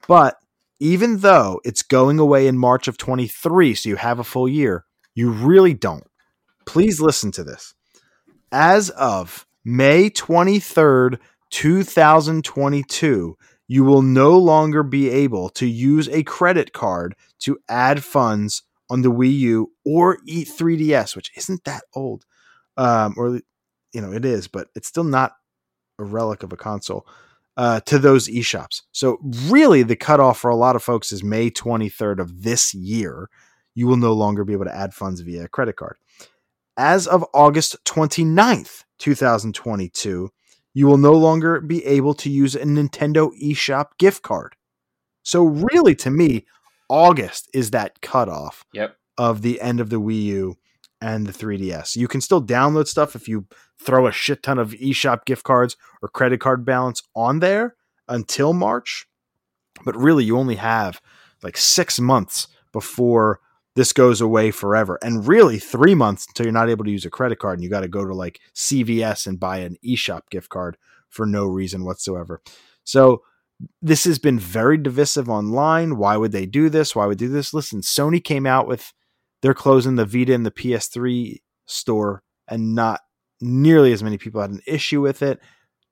But 0.07 0.37
even 0.79 1.19
though 1.19 1.61
it's 1.63 1.81
going 1.81 2.19
away 2.19 2.47
in 2.47 2.57
March 2.57 2.87
of 2.87 2.97
23, 2.97 3.73
so 3.75 3.89
you 3.89 3.95
have 3.95 4.19
a 4.19 4.23
full 4.23 4.49
year, 4.49 4.85
you 5.15 5.31
really 5.31 5.73
don't. 5.73 6.05
Please 6.65 6.99
listen 6.99 7.31
to 7.31 7.43
this. 7.43 7.73
As 8.51 8.89
of 8.91 9.47
May 9.63 10.09
23rd, 10.09 11.19
2022, 11.49 13.37
you 13.67 13.83
will 13.83 14.01
no 14.01 14.37
longer 14.37 14.83
be 14.83 15.09
able 15.09 15.49
to 15.49 15.65
use 15.65 16.09
a 16.09 16.23
credit 16.23 16.73
card 16.73 17.15
to 17.39 17.57
add 17.69 18.03
funds 18.03 18.63
on 18.89 19.01
the 19.01 19.11
Wii 19.11 19.37
U 19.39 19.71
or 19.85 20.17
E3DS, 20.27 21.15
which 21.15 21.31
isn't 21.37 21.63
that 21.63 21.83
old. 21.95 22.25
Um, 22.77 23.13
or, 23.17 23.39
you 23.93 24.01
know, 24.01 24.11
it 24.11 24.25
is, 24.25 24.47
but 24.47 24.67
it's 24.75 24.87
still 24.87 25.03
not 25.03 25.33
a 25.99 26.03
relic 26.03 26.43
of 26.43 26.51
a 26.51 26.57
console 26.57 27.07
uh, 27.57 27.79
to 27.81 27.99
those 27.99 28.27
eShops. 28.27 28.81
So, 28.91 29.19
really, 29.45 29.83
the 29.83 29.95
cutoff 29.95 30.39
for 30.39 30.49
a 30.49 30.55
lot 30.55 30.75
of 30.75 30.83
folks 30.83 31.11
is 31.11 31.23
May 31.23 31.49
23rd 31.51 32.19
of 32.19 32.43
this 32.43 32.73
year. 32.73 33.29
You 33.75 33.87
will 33.87 33.97
no 33.97 34.13
longer 34.13 34.43
be 34.43 34.53
able 34.53 34.65
to 34.65 34.75
add 34.75 34.93
funds 34.93 35.21
via 35.21 35.45
a 35.45 35.47
credit 35.47 35.75
card. 35.75 35.97
As 36.77 37.07
of 37.07 37.23
August 37.33 37.83
29th, 37.85 38.83
2022, 38.97 40.29
you 40.73 40.87
will 40.87 40.97
no 40.97 41.13
longer 41.13 41.61
be 41.61 41.85
able 41.85 42.15
to 42.15 42.31
use 42.31 42.55
a 42.55 42.63
Nintendo 42.63 43.29
eShop 43.39 43.89
gift 43.99 44.23
card. 44.23 44.55
So, 45.21 45.43
really, 45.43 45.93
to 45.95 46.09
me, 46.09 46.45
August 46.89 47.49
is 47.53 47.71
that 47.71 48.01
cutoff 48.01 48.65
Yep. 48.73 48.95
of 49.17 49.41
the 49.43 49.61
end 49.61 49.79
of 49.79 49.89
the 49.89 50.01
Wii 50.01 50.23
U 50.23 50.57
and 51.03 51.27
the 51.27 51.33
3DS. 51.33 51.97
You 51.97 52.07
can 52.07 52.21
still 52.21 52.41
download 52.41 52.87
stuff 52.87 53.13
if 53.13 53.27
you 53.27 53.45
throw 53.77 54.07
a 54.07 54.11
shit 54.11 54.41
ton 54.41 54.57
of 54.57 54.71
eShop 54.71 55.25
gift 55.25 55.43
cards 55.43 55.75
or 56.01 56.07
credit 56.07 56.39
card 56.39 56.63
balance 56.63 57.03
on 57.13 57.39
there 57.39 57.75
until 58.07 58.53
March. 58.53 59.05
But 59.83 59.97
really, 59.97 60.23
you 60.23 60.37
only 60.37 60.55
have 60.55 61.01
like 61.43 61.57
six 61.57 61.99
months 61.99 62.47
before 62.71 63.41
this 63.75 63.91
goes 63.91 64.21
away 64.21 64.51
forever. 64.51 64.97
And 65.03 65.27
really, 65.27 65.59
three 65.59 65.93
months 65.93 66.25
until 66.25 66.45
you're 66.45 66.53
not 66.53 66.69
able 66.69 66.85
to 66.85 66.91
use 66.91 67.05
a 67.05 67.09
credit 67.09 67.37
card 67.37 67.57
and 67.57 67.63
you 67.63 67.69
got 67.69 67.81
to 67.81 67.89
go 67.89 68.05
to 68.05 68.13
like 68.13 68.39
CVS 68.55 69.27
and 69.27 69.37
buy 69.37 69.57
an 69.57 69.75
eShop 69.85 70.21
gift 70.31 70.47
card 70.47 70.77
for 71.09 71.25
no 71.25 71.45
reason 71.45 71.83
whatsoever. 71.83 72.41
So, 72.85 73.23
this 73.81 74.05
has 74.05 74.19
been 74.19 74.39
very 74.39 74.77
divisive 74.77 75.29
online. 75.29 75.97
Why 75.97 76.15
would 76.15 76.31
they 76.31 76.45
do 76.45 76.69
this? 76.69 76.95
Why 76.95 77.05
would 77.05 77.19
they 77.19 77.25
do 77.25 77.31
this? 77.31 77.53
Listen, 77.53 77.81
Sony 77.81 78.23
came 78.23 78.45
out 78.45 78.67
with 78.67 78.93
they're 79.43 79.53
closing 79.53 79.95
the 79.97 80.05
Vita 80.05 80.33
and 80.33 80.45
the 80.45 80.51
PS3 80.51 81.41
store, 81.65 82.23
and 82.47 82.73
not 82.73 83.01
nearly 83.41 83.91
as 83.91 84.01
many 84.01 84.17
people 84.17 84.39
had 84.41 84.51
an 84.51 84.61
issue 84.65 85.01
with 85.01 85.21
it. 85.21 85.39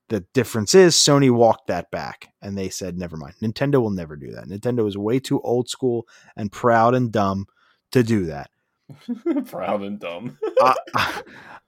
The 0.07 0.25
difference 0.33 0.73
is 0.73 0.95
Sony 0.95 1.29
walked 1.29 1.67
that 1.67 1.91
back 1.91 2.33
and 2.41 2.57
they 2.57 2.69
said, 2.69 2.97
never 2.97 3.15
mind. 3.17 3.35
Nintendo 3.41 3.81
will 3.81 3.89
never 3.91 4.15
do 4.15 4.31
that. 4.31 4.45
Nintendo 4.47 4.87
is 4.87 4.97
way 4.97 5.19
too 5.19 5.39
old 5.41 5.69
school 5.69 6.07
and 6.35 6.51
proud 6.51 6.95
and 6.95 7.11
dumb 7.11 7.45
to 7.91 8.03
do 8.03 8.25
that. 8.25 8.49
Proud 9.45 9.83
and 9.83 9.99
dumb. 9.99 10.37
I, 10.61 10.75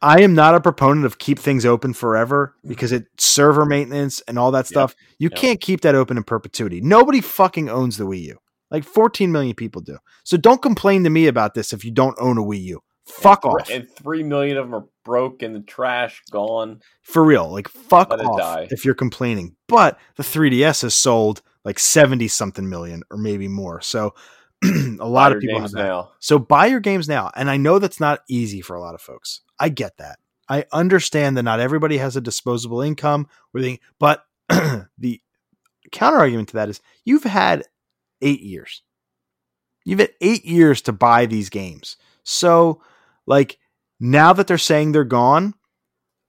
I 0.01 0.21
am 0.21 0.33
not 0.33 0.55
a 0.55 0.61
proponent 0.61 1.05
of 1.05 1.17
keep 1.19 1.39
things 1.39 1.65
open 1.65 1.93
forever 1.93 2.55
because 2.67 2.91
it 2.91 3.05
server 3.17 3.65
maintenance 3.65 4.21
and 4.27 4.37
all 4.37 4.51
that 4.51 4.67
stuff. 4.67 4.93
You 5.19 5.29
Yep. 5.31 5.39
can't 5.39 5.61
keep 5.61 5.81
that 5.81 5.95
open 5.95 6.17
in 6.17 6.23
perpetuity. 6.23 6.81
Nobody 6.81 7.21
fucking 7.21 7.69
owns 7.69 7.95
the 7.97 8.05
Wii 8.05 8.23
U. 8.23 8.37
Like 8.73 8.83
14 8.83 9.31
million 9.31 9.55
people 9.55 9.81
do. 9.81 9.97
So 10.23 10.35
don't 10.35 10.61
complain 10.61 11.03
to 11.03 11.09
me 11.09 11.27
about 11.27 11.53
this 11.53 11.71
if 11.71 11.85
you 11.85 11.91
don't 11.91 12.17
own 12.19 12.39
a 12.39 12.41
Wii 12.41 12.61
U. 12.63 12.83
Fuck 13.05 13.45
and 13.45 13.53
off. 13.53 13.69
And 13.69 13.89
three 13.89 14.23
million 14.23 14.57
of 14.57 14.65
them 14.65 14.75
are 14.75 14.85
broke 15.05 15.43
in 15.43 15.53
the 15.53 15.59
trash, 15.59 16.23
gone. 16.31 16.81
For 17.03 17.23
real. 17.23 17.51
Like 17.51 17.67
fuck 17.67 18.09
Let 18.09 18.21
off 18.21 18.71
if 18.71 18.83
you're 18.83 18.95
complaining. 18.95 19.55
But 19.67 19.99
the 20.15 20.23
3DS 20.23 20.81
has 20.81 20.95
sold 20.95 21.41
like 21.63 21.77
70 21.79 22.27
something 22.29 22.67
million 22.67 23.03
or 23.11 23.17
maybe 23.17 23.47
more. 23.47 23.79
So 23.81 24.15
a 24.63 25.07
lot 25.07 25.31
Buy 25.31 25.35
of 25.35 25.41
people 25.41 25.61
have 25.61 25.71
that. 25.71 25.83
now. 25.83 26.11
So 26.19 26.39
buy 26.39 26.65
your 26.67 26.79
games 26.79 27.07
now. 27.07 27.29
And 27.35 27.49
I 27.49 27.57
know 27.57 27.77
that's 27.77 27.99
not 27.99 28.21
easy 28.27 28.61
for 28.61 28.75
a 28.75 28.81
lot 28.81 28.95
of 28.95 29.01
folks. 29.01 29.41
I 29.59 29.69
get 29.69 29.97
that. 29.97 30.17
I 30.49 30.65
understand 30.71 31.37
that 31.37 31.43
not 31.43 31.59
everybody 31.59 31.97
has 31.97 32.15
a 32.15 32.21
disposable 32.21 32.81
income 32.81 33.27
or 33.53 33.61
they, 33.61 33.79
but 33.99 34.25
the 34.49 35.21
counter 35.91 36.17
argument 36.17 36.49
to 36.49 36.55
that 36.55 36.69
is 36.69 36.81
you've 37.05 37.23
had 37.23 37.63
eight 38.23 38.41
years. 38.41 38.81
You've 39.85 39.99
had 39.99 40.13
eight 40.21 40.45
years 40.45 40.81
to 40.83 40.93
buy 40.93 41.25
these 41.25 41.49
games. 41.49 41.97
So 42.23 42.81
like 43.27 43.59
now 43.99 44.33
that 44.33 44.47
they're 44.47 44.57
saying 44.57 44.91
they're 44.91 45.03
gone, 45.03 45.53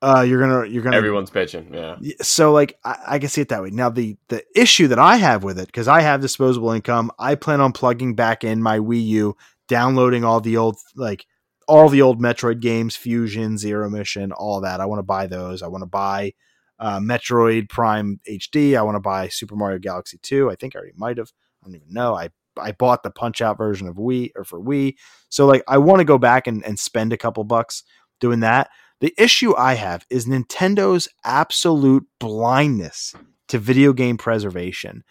uh, 0.05 0.21
you're 0.21 0.41
gonna 0.41 0.69
you're 0.69 0.83
gonna 0.83 0.97
Everyone's 0.97 1.31
pitching. 1.31 1.73
Yeah. 1.73 1.97
So 2.21 2.53
like 2.53 2.79
I, 2.85 2.99
I 3.07 3.19
can 3.19 3.29
see 3.31 3.41
it 3.41 3.49
that 3.49 3.63
way 3.63 3.71
now 3.71 3.89
the 3.89 4.17
the 4.29 4.45
issue 4.55 4.89
that 4.89 4.99
i 4.99 5.17
have 5.17 5.43
with 5.43 5.59
it 5.59 5.67
because 5.67 5.89
i 5.89 6.03
have 6.03 6.21
disposable 6.21 6.73
income 6.73 7.11
i 7.19 7.35
plan 7.35 7.63
on 7.63 7.73
plugging 7.73 8.15
back 8.15 8.45
in 8.45 8.63
my 8.63 8.79
wii 8.79 9.03
u 9.07 9.37
downloading 9.67 10.23
all 10.23 10.41
the 10.41 10.59
old 10.59 10.77
like 10.95 11.25
all 11.67 11.89
the 11.89 12.03
old 12.03 12.21
metroid 12.21 12.61
games 12.61 12.97
fusion 12.97 13.57
zero 13.57 13.89
mission 13.89 14.31
all 14.33 14.61
that 14.61 14.81
i 14.81 14.85
want 14.85 14.99
to 14.99 15.05
buy 15.05 15.27
those 15.27 15.63
i 15.63 15.67
want 15.67 15.81
to 15.81 15.87
buy 15.87 16.33
uh, 16.79 16.99
metroid 16.99 17.69
prime 17.71 18.21
hd 18.29 18.77
i 18.77 18.83
want 18.83 18.97
to 18.97 19.01
buy 19.01 19.29
super 19.29 19.57
mario 19.57 19.79
galaxy 19.79 20.19
2 20.23 20.51
i 20.51 20.55
think 20.55 20.77
i 20.77 20.79
already 20.79 20.93
might 20.97 21.17
have 21.17 21.33
i 21.65 21.67
don't 21.67 21.77
even 21.77 21.93
know 21.93 22.15
i 22.15 22.29
i 22.59 22.73
bought 22.73 23.03
the 23.03 23.11
punch 23.11 23.41
out 23.41 23.59
version 23.59 23.89
of 23.89 23.97
wii 23.97 24.31
or 24.37 24.45
for 24.45 24.61
wii 24.61 24.95
so 25.29 25.47
like 25.47 25.63
i 25.69 25.79
want 25.79 25.99
to 25.99 26.05
go 26.05 26.19
back 26.19 26.47
and, 26.47 26.65
and 26.65 26.79
spend 26.79 27.13
a 27.13 27.19
couple 27.19 27.43
bucks 27.45 27.83
doing 28.21 28.41
that 28.41 28.69
the 29.05 29.15
issue 29.19 29.55
I 29.55 29.75
have 29.75 30.07
is 30.09 30.25
Nintendo's 30.25 31.09
absolute 31.25 32.07
blindness 32.19 33.15
to 33.49 33.59
video 33.59 33.93
game 33.93 34.17
preservation. 34.17 35.05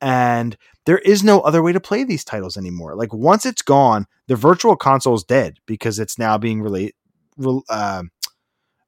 And 0.00 0.56
there 0.86 0.98
is 0.98 1.24
no 1.24 1.40
other 1.40 1.60
way 1.60 1.72
to 1.72 1.80
play 1.80 2.04
these 2.04 2.24
titles 2.24 2.56
anymore. 2.56 2.94
Like 2.94 3.12
once 3.12 3.44
it's 3.44 3.62
gone, 3.62 4.06
the 4.28 4.36
virtual 4.36 4.76
console 4.76 5.14
is 5.14 5.24
dead 5.24 5.58
because 5.66 5.98
it's 5.98 6.16
now 6.16 6.38
being 6.38 6.62
relate, 6.62 6.94
re, 7.36 7.60
uh, 7.68 8.04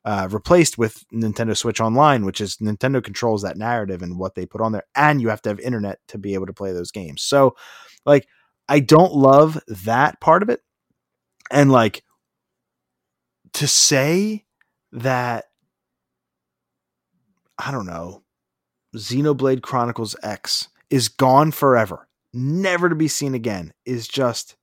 uh, 0.05 0.29
replaced 0.31 0.79
with 0.79 1.05
Nintendo 1.13 1.57
Switch 1.57 1.81
Online, 1.81 2.25
which 2.25 2.41
is 2.41 2.57
Nintendo 2.57 3.03
controls 3.03 3.43
that 3.43 3.57
narrative 3.57 4.03
and 4.03 4.19
what 4.19 4.35
they 4.35 4.47
put 4.47 4.61
on 4.61 4.73
there, 4.73 4.85
and 4.95 5.21
you 5.21 5.29
have 5.29 5.43
to 5.43 5.49
have 5.51 5.61
internet 5.61 5.99
to 6.09 6.19
be 6.19 6.35
able 6.35 6.47
to 6.47 6.53
play 6.53 6.73
those 6.73 6.91
games. 6.91 7.23
So, 7.23 7.57
like, 8.05 8.27
I 8.69 8.81
don't 8.81 9.15
love 9.15 9.63
that 9.67 10.21
part 10.21 10.43
of 10.43 10.49
it, 10.49 10.61
and 11.51 11.71
like 11.71 12.03
to 13.55 13.69
say 13.69 14.45
that 14.93 15.47
I 17.59 17.71
don't 17.71 17.87
know, 17.87 18.23
Xenoblade 18.97 19.63
Chronicles 19.63 20.17
X 20.23 20.69
is 20.91 21.09
gone 21.09 21.53
forever, 21.53 22.09
never 22.33 22.89
to 22.89 22.95
be 22.95 23.09
seen 23.09 23.35
again, 23.35 23.73
is 23.85 24.09
just 24.09 24.57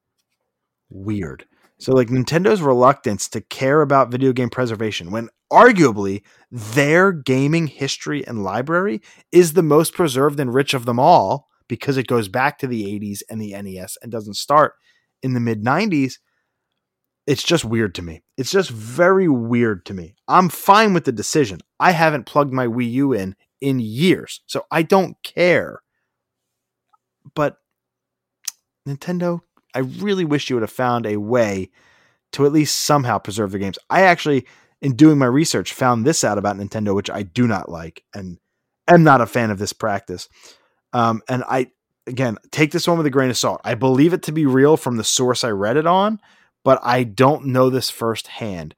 weird. 0.89 1.45
So, 1.79 1.93
like, 1.93 2.09
Nintendo's 2.09 2.61
reluctance 2.61 3.29
to 3.29 3.41
care 3.41 3.81
about 3.81 4.11
video 4.11 4.33
game 4.33 4.49
preservation 4.49 5.11
when 5.11 5.29
arguably 5.51 6.23
their 6.51 7.11
gaming 7.11 7.67
history 7.67 8.25
and 8.27 8.43
library 8.43 9.01
is 9.31 9.53
the 9.53 9.63
most 9.63 9.93
preserved 9.93 10.39
and 10.39 10.53
rich 10.53 10.73
of 10.73 10.85
them 10.85 10.99
all 10.99 11.47
because 11.67 11.97
it 11.97 12.07
goes 12.07 12.27
back 12.27 12.59
to 12.59 12.67
the 12.67 12.83
80s 12.83 13.21
and 13.29 13.41
the 13.41 13.53
NES 13.61 13.97
and 14.01 14.11
doesn't 14.11 14.35
start 14.35 14.73
in 15.23 15.33
the 15.33 15.39
mid 15.39 15.63
90s 15.63 16.15
it's 17.29 17.43
just 17.43 17.63
weird 17.63 17.93
to 17.93 18.01
me. 18.01 18.23
It's 18.37 18.49
just 18.49 18.71
very 18.71 19.27
weird 19.27 19.85
to 19.85 19.93
me. 19.93 20.15
I'm 20.27 20.49
fine 20.49 20.95
with 20.95 21.05
the 21.05 21.11
decision. 21.11 21.59
I 21.79 21.91
haven't 21.91 22.25
plugged 22.25 22.51
my 22.51 22.65
Wii 22.65 22.91
U 22.93 23.13
in 23.13 23.35
in 23.61 23.79
years, 23.79 24.41
so 24.47 24.65
I 24.71 24.81
don't 24.81 25.15
care. 25.21 25.83
But 27.35 27.57
Nintendo, 28.87 29.41
I 29.79 29.83
really 30.01 30.25
wish 30.25 30.49
you 30.49 30.57
would 30.57 30.63
have 30.63 30.71
found 30.71 31.05
a 31.05 31.15
way 31.15 31.69
to 32.33 32.45
at 32.45 32.51
least 32.51 32.81
somehow 32.81 33.17
preserve 33.17 33.53
the 33.53 33.59
games. 33.59 33.79
I 33.89 34.01
actually, 34.01 34.45
in 34.81 34.97
doing 34.97 35.17
my 35.17 35.25
research, 35.25 35.71
found 35.71 36.05
this 36.05 36.25
out 36.25 36.37
about 36.37 36.57
Nintendo, 36.57 36.93
which 36.93 37.09
I 37.09 37.23
do 37.23 37.47
not 37.47 37.69
like 37.69 38.03
and 38.13 38.39
am 38.89 39.03
not 39.03 39.21
a 39.21 39.25
fan 39.25 39.51
of 39.51 39.57
this 39.57 39.71
practice. 39.71 40.27
Um, 40.91 41.21
and 41.29 41.45
I 41.47 41.67
again 42.07 42.35
take 42.51 42.71
this 42.71 42.89
one 42.89 42.97
with 42.97 43.07
a 43.07 43.09
grain 43.09 43.29
of 43.29 43.37
salt. 43.37 43.61
I 43.63 43.75
believe 43.75 44.11
it 44.11 44.23
to 44.23 44.33
be 44.33 44.45
real 44.45 44.75
from 44.75 44.97
the 44.97 45.03
source 45.05 45.45
I 45.45 45.51
read 45.51 45.77
it 45.77 45.87
on, 45.87 46.19
but 46.65 46.79
I 46.83 47.03
don't 47.05 47.45
know 47.45 47.69
this 47.69 47.89
firsthand. 47.89 48.75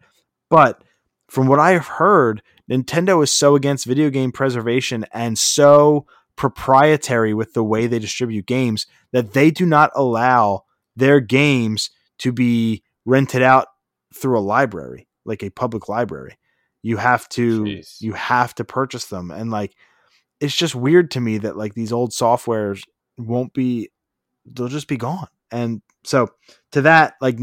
But 0.51 0.83
from 1.31 1.47
what 1.47 1.59
I 1.59 1.71
have 1.71 1.87
heard, 1.87 2.43
Nintendo 2.69 3.23
is 3.23 3.31
so 3.31 3.55
against 3.55 3.87
video 3.87 4.11
game 4.11 4.31
preservation 4.31 5.07
and 5.11 5.39
so 5.39 6.05
proprietary 6.35 7.33
with 7.33 7.53
the 7.53 7.63
way 7.63 7.87
they 7.87 7.97
distribute 7.97 8.45
games 8.45 8.85
that 9.13 9.33
they 9.33 9.49
do 9.49 9.65
not 9.65 9.89
allow 9.95 10.65
their 10.95 11.19
games 11.19 11.89
to 12.19 12.31
be 12.31 12.83
rented 13.05 13.41
out 13.41 13.67
through 14.13 14.37
a 14.37 14.41
library, 14.41 15.07
like 15.25 15.43
a 15.43 15.49
public 15.49 15.89
library. 15.89 16.37
You 16.83 16.97
have 16.97 17.29
to 17.29 17.63
Jeez. 17.63 18.01
you 18.01 18.13
have 18.13 18.55
to 18.55 18.63
purchase 18.63 19.05
them 19.05 19.29
and 19.31 19.51
like 19.51 19.75
it's 20.39 20.55
just 20.55 20.73
weird 20.73 21.11
to 21.11 21.21
me 21.21 21.37
that 21.37 21.55
like 21.55 21.75
these 21.75 21.93
old 21.93 22.11
softwares 22.11 22.83
won't 23.17 23.53
be 23.53 23.91
they'll 24.45 24.67
just 24.67 24.87
be 24.87 24.97
gone. 24.97 25.27
And 25.51 25.81
so 26.03 26.29
to 26.71 26.81
that 26.81 27.13
like 27.21 27.37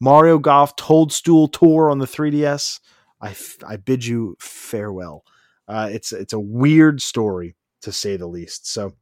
Mario 0.00 0.38
Golf 0.38 0.74
Toadstool 0.76 1.48
Tour 1.48 1.90
on 1.90 1.98
the 1.98 2.06
3DS, 2.06 2.80
I 3.20 3.30
f- 3.30 3.62
I 3.66 3.76
bid 3.76 4.04
you 4.04 4.36
farewell. 4.40 5.24
Uh, 5.68 5.90
it's 5.92 6.12
it's 6.12 6.32
a 6.32 6.40
weird 6.40 7.02
story 7.02 7.54
to 7.82 7.92
say 7.92 8.16
the 8.16 8.26
least. 8.26 8.66
So 8.66 8.94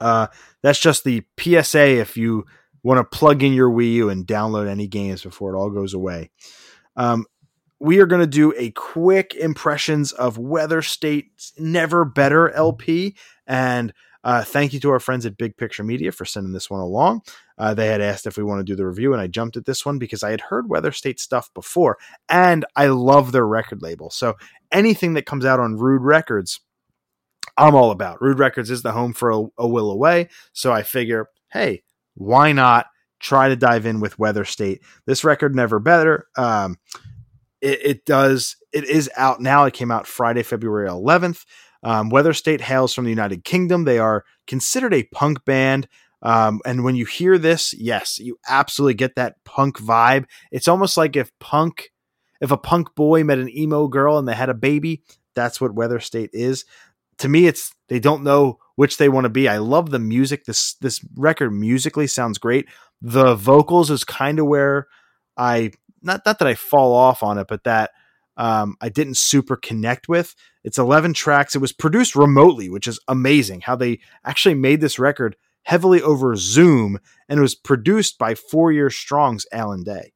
uh, 0.00 0.28
that's 0.62 0.80
just 0.80 1.04
the 1.04 1.22
PSA 1.38 2.00
if 2.00 2.16
you 2.16 2.46
want 2.82 2.98
to 2.98 3.16
plug 3.16 3.42
in 3.42 3.52
your 3.52 3.70
Wii 3.70 3.92
U 3.94 4.10
and 4.10 4.26
download 4.26 4.68
any 4.68 4.86
games 4.86 5.22
before 5.22 5.54
it 5.54 5.58
all 5.58 5.70
goes 5.70 5.94
away. 5.94 6.30
Um, 6.96 7.26
we 7.78 7.98
are 7.98 8.06
going 8.06 8.20
to 8.20 8.26
do 8.26 8.54
a 8.56 8.70
quick 8.70 9.34
impressions 9.34 10.12
of 10.12 10.36
Weatherstate's 10.36 11.52
Never 11.58 12.04
Better 12.04 12.50
LP. 12.50 13.16
And 13.46 13.92
uh, 14.24 14.44
thank 14.44 14.72
you 14.72 14.80
to 14.80 14.90
our 14.90 15.00
friends 15.00 15.26
at 15.26 15.36
Big 15.36 15.56
Picture 15.56 15.82
Media 15.82 16.12
for 16.12 16.24
sending 16.24 16.52
this 16.52 16.70
one 16.70 16.80
along. 16.80 17.22
Uh, 17.58 17.74
they 17.74 17.88
had 17.88 18.00
asked 18.00 18.26
if 18.26 18.36
we 18.36 18.44
want 18.44 18.60
to 18.60 18.64
do 18.64 18.76
the 18.76 18.86
review, 18.86 19.12
and 19.12 19.20
I 19.20 19.26
jumped 19.26 19.56
at 19.56 19.66
this 19.66 19.84
one 19.84 19.98
because 19.98 20.22
I 20.22 20.30
had 20.30 20.42
heard 20.42 20.68
Weatherstate 20.68 21.18
stuff 21.18 21.52
before, 21.54 21.98
and 22.28 22.64
I 22.76 22.86
love 22.86 23.32
their 23.32 23.46
record 23.46 23.82
label. 23.82 24.10
So 24.10 24.34
anything 24.70 25.14
that 25.14 25.26
comes 25.26 25.44
out 25.44 25.60
on 25.60 25.76
Rude 25.76 26.02
Records, 26.02 26.60
I'm 27.56 27.74
all 27.74 27.90
about. 27.90 28.22
Rude 28.22 28.38
Records 28.38 28.70
is 28.70 28.82
the 28.82 28.92
home 28.92 29.12
for 29.12 29.30
a, 29.30 29.42
a 29.58 29.66
Will 29.66 29.90
Away, 29.90 30.28
so 30.52 30.72
I 30.72 30.82
figure, 30.82 31.26
hey, 31.52 31.82
why 32.14 32.52
not 32.52 32.86
try 33.20 33.48
to 33.48 33.56
dive 33.56 33.86
in 33.86 34.00
with 34.00 34.16
Weatherstate? 34.16 34.80
This 35.06 35.24
record 35.24 35.54
never 35.54 35.78
better. 35.78 36.26
Um, 36.36 36.76
it, 37.60 37.80
it 37.84 38.04
does. 38.04 38.56
It 38.72 38.84
is 38.84 39.10
out 39.16 39.40
now. 39.40 39.64
It 39.64 39.74
came 39.74 39.90
out 39.90 40.06
Friday, 40.06 40.42
February 40.42 40.88
11th. 40.88 41.44
Um, 41.82 42.10
Weatherstate 42.10 42.60
hails 42.60 42.94
from 42.94 43.04
the 43.04 43.10
United 43.10 43.44
Kingdom. 43.44 43.84
They 43.84 43.98
are 43.98 44.24
considered 44.46 44.94
a 44.94 45.04
punk 45.04 45.44
band. 45.44 45.88
Um, 46.22 46.60
and 46.64 46.84
when 46.84 46.94
you 46.94 47.04
hear 47.04 47.38
this, 47.38 47.74
yes, 47.74 48.18
you 48.18 48.38
absolutely 48.48 48.94
get 48.94 49.16
that 49.16 49.36
punk 49.44 49.78
vibe. 49.78 50.26
It's 50.52 50.68
almost 50.68 50.96
like 50.96 51.16
if 51.16 51.36
punk, 51.40 51.90
if 52.40 52.52
a 52.52 52.56
punk 52.56 52.94
boy 52.94 53.24
met 53.24 53.38
an 53.38 53.50
emo 53.50 53.88
girl 53.88 54.18
and 54.18 54.28
they 54.28 54.34
had 54.34 54.48
a 54.48 54.54
baby, 54.54 55.02
that's 55.34 55.60
what 55.60 55.74
Weather 55.74 55.98
State 55.98 56.30
is. 56.32 56.64
To 57.22 57.28
me, 57.28 57.46
it's 57.46 57.72
they 57.86 58.00
don't 58.00 58.24
know 58.24 58.58
which 58.74 58.96
they 58.96 59.08
want 59.08 59.26
to 59.26 59.30
be. 59.30 59.48
I 59.48 59.58
love 59.58 59.90
the 59.90 60.00
music. 60.00 60.44
This 60.44 60.74
this 60.80 61.00
record 61.14 61.52
musically 61.52 62.08
sounds 62.08 62.36
great. 62.36 62.66
The 63.00 63.36
vocals 63.36 63.92
is 63.92 64.02
kind 64.02 64.40
of 64.40 64.46
where 64.46 64.88
I 65.36 65.70
not 66.02 66.22
not 66.26 66.40
that 66.40 66.48
I 66.48 66.54
fall 66.54 66.92
off 66.92 67.22
on 67.22 67.38
it, 67.38 67.46
but 67.48 67.62
that 67.62 67.92
um, 68.36 68.74
I 68.80 68.88
didn't 68.88 69.18
super 69.18 69.54
connect 69.54 70.08
with. 70.08 70.34
It's 70.64 70.78
11 70.78 71.14
tracks. 71.14 71.54
It 71.54 71.60
was 71.60 71.72
produced 71.72 72.16
remotely, 72.16 72.68
which 72.68 72.88
is 72.88 72.98
amazing. 73.06 73.60
How 73.60 73.76
they 73.76 74.00
actually 74.24 74.54
made 74.54 74.80
this 74.80 74.98
record 74.98 75.36
heavily 75.62 76.02
over 76.02 76.34
Zoom, 76.34 76.98
and 77.28 77.38
it 77.38 77.42
was 77.42 77.54
produced 77.54 78.18
by 78.18 78.34
Four 78.34 78.72
Year 78.72 78.90
Strong's 78.90 79.46
Alan 79.52 79.84
Day. 79.84 80.12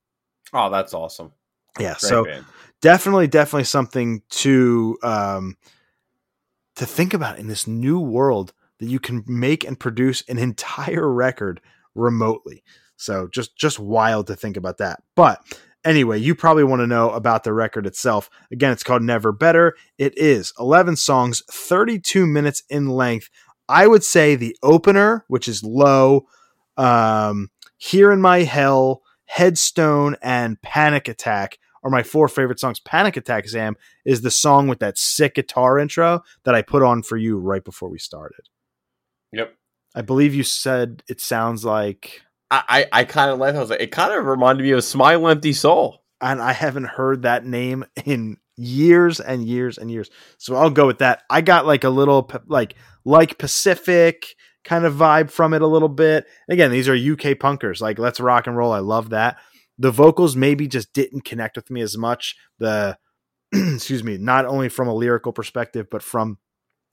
Oh, 0.52 0.70
that's 0.70 0.92
awesome. 0.92 1.30
Yeah, 1.78 1.90
Great 1.90 2.00
so 2.00 2.24
band. 2.24 2.46
definitely, 2.82 3.28
definitely 3.28 3.62
something 3.62 4.22
to 4.30 4.98
um, 5.04 5.56
to 6.76 6.86
think 6.86 7.12
about 7.12 7.38
in 7.38 7.48
this 7.48 7.66
new 7.66 7.98
world 8.00 8.52
that 8.78 8.88
you 8.88 9.00
can 9.00 9.24
make 9.26 9.64
and 9.64 9.80
produce 9.80 10.22
an 10.28 10.38
entire 10.38 11.10
record 11.10 11.60
remotely. 11.94 12.62
So 12.96 13.28
just 13.32 13.56
just 13.56 13.78
wild 13.78 14.26
to 14.28 14.36
think 14.36 14.56
about 14.56 14.78
that. 14.78 15.02
But 15.14 15.42
anyway, 15.84 16.18
you 16.18 16.34
probably 16.34 16.64
want 16.64 16.80
to 16.80 16.86
know 16.86 17.10
about 17.10 17.44
the 17.44 17.52
record 17.52 17.86
itself. 17.86 18.30
Again, 18.50 18.72
it's 18.72 18.82
called 18.82 19.02
Never 19.02 19.32
Better. 19.32 19.74
It 19.98 20.16
is 20.16 20.52
11 20.58 20.96
songs, 20.96 21.42
32 21.50 22.26
minutes 22.26 22.62
in 22.68 22.88
length. 22.88 23.30
I 23.68 23.86
would 23.86 24.04
say 24.04 24.36
the 24.36 24.56
opener, 24.62 25.24
which 25.28 25.48
is 25.48 25.64
low, 25.64 26.26
um, 26.76 27.50
Here 27.76 28.12
in 28.12 28.20
My 28.20 28.42
Hell, 28.42 29.02
Headstone, 29.24 30.16
and 30.22 30.60
Panic 30.62 31.08
Attack 31.08 31.58
are 31.86 31.90
my 31.90 32.02
four 32.02 32.26
favorite 32.26 32.58
songs. 32.58 32.80
Panic 32.80 33.16
Attack, 33.16 33.48
Sam, 33.48 33.76
is 34.04 34.22
the 34.22 34.30
song 34.30 34.66
with 34.66 34.80
that 34.80 34.98
sick 34.98 35.36
guitar 35.36 35.78
intro 35.78 36.22
that 36.44 36.54
I 36.54 36.62
put 36.62 36.82
on 36.82 37.04
for 37.04 37.16
you 37.16 37.38
right 37.38 37.62
before 37.64 37.88
we 37.88 37.98
started. 37.98 38.48
Yep. 39.32 39.54
I 39.94 40.02
believe 40.02 40.34
you 40.34 40.42
said 40.42 41.04
it 41.08 41.20
sounds 41.20 41.64
like, 41.64 42.22
I, 42.50 42.86
I, 42.92 43.00
I 43.00 43.04
kind 43.04 43.30
of 43.30 43.38
laughed. 43.38 43.56
I 43.56 43.60
was 43.60 43.70
like, 43.70 43.80
it 43.80 43.92
kind 43.92 44.12
of 44.12 44.26
reminded 44.26 44.64
me 44.64 44.72
of 44.72 44.82
Smile 44.82 45.28
Empty 45.28 45.52
Soul. 45.52 46.02
and 46.20 46.42
I 46.42 46.52
haven't 46.52 46.86
heard 46.86 47.22
that 47.22 47.46
name 47.46 47.84
in 48.04 48.38
years 48.56 49.20
and 49.20 49.46
years 49.46 49.78
and 49.78 49.88
years. 49.88 50.10
So 50.38 50.56
I'll 50.56 50.70
go 50.70 50.88
with 50.88 50.98
that. 50.98 51.22
I 51.30 51.40
got 51.40 51.66
like 51.66 51.84
a 51.84 51.90
little 51.90 52.28
like 52.48 52.74
like 53.04 53.38
Pacific 53.38 54.34
kind 54.64 54.84
of 54.84 54.94
vibe 54.94 55.30
from 55.30 55.54
it 55.54 55.62
a 55.62 55.66
little 55.68 55.88
bit. 55.88 56.26
Again, 56.48 56.72
these 56.72 56.88
are 56.88 56.94
UK 56.94 57.38
punkers. 57.38 57.80
Like 57.80 58.00
let's 58.00 58.18
rock 58.18 58.48
and 58.48 58.56
roll. 58.56 58.72
I 58.72 58.80
love 58.80 59.10
that. 59.10 59.36
The 59.78 59.90
vocals 59.90 60.36
maybe 60.36 60.66
just 60.66 60.92
didn't 60.92 61.24
connect 61.24 61.56
with 61.56 61.70
me 61.70 61.80
as 61.80 61.96
much. 61.96 62.36
The 62.58 62.98
excuse 63.52 64.02
me, 64.02 64.18
not 64.18 64.46
only 64.46 64.68
from 64.68 64.88
a 64.88 64.94
lyrical 64.94 65.32
perspective, 65.32 65.86
but 65.90 66.02
from 66.02 66.38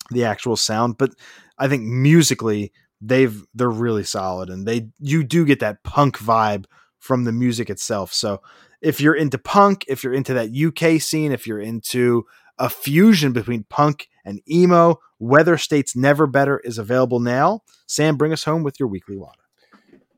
the 0.09 0.25
actual 0.25 0.55
sound. 0.55 0.97
But 0.97 1.11
I 1.57 1.67
think 1.67 1.83
musically, 1.83 2.71
they've 3.01 3.43
they're 3.53 3.69
really 3.69 4.03
solid, 4.03 4.49
and 4.49 4.67
they 4.67 4.89
you 4.99 5.23
do 5.23 5.45
get 5.45 5.59
that 5.59 5.83
punk 5.83 6.17
vibe 6.17 6.65
from 6.99 7.23
the 7.23 7.31
music 7.31 7.69
itself. 7.69 8.13
So 8.13 8.41
if 8.81 9.01
you're 9.01 9.15
into 9.15 9.37
punk, 9.37 9.85
if 9.87 10.03
you're 10.03 10.13
into 10.13 10.33
that 10.33 10.51
UK 10.51 11.01
scene, 11.01 11.31
if 11.31 11.47
you're 11.47 11.59
into 11.59 12.25
a 12.57 12.69
fusion 12.69 13.33
between 13.33 13.65
punk 13.69 14.07
and 14.25 14.41
emo, 14.49 14.99
Weatherstate's 15.19 15.95
Never 15.95 16.27
Better 16.27 16.59
is 16.59 16.77
available 16.77 17.19
now. 17.19 17.61
Sam, 17.87 18.15
bring 18.15 18.31
us 18.31 18.43
home 18.43 18.63
with 18.63 18.79
your 18.79 18.87
weekly 18.87 19.17
WATA. 19.17 19.39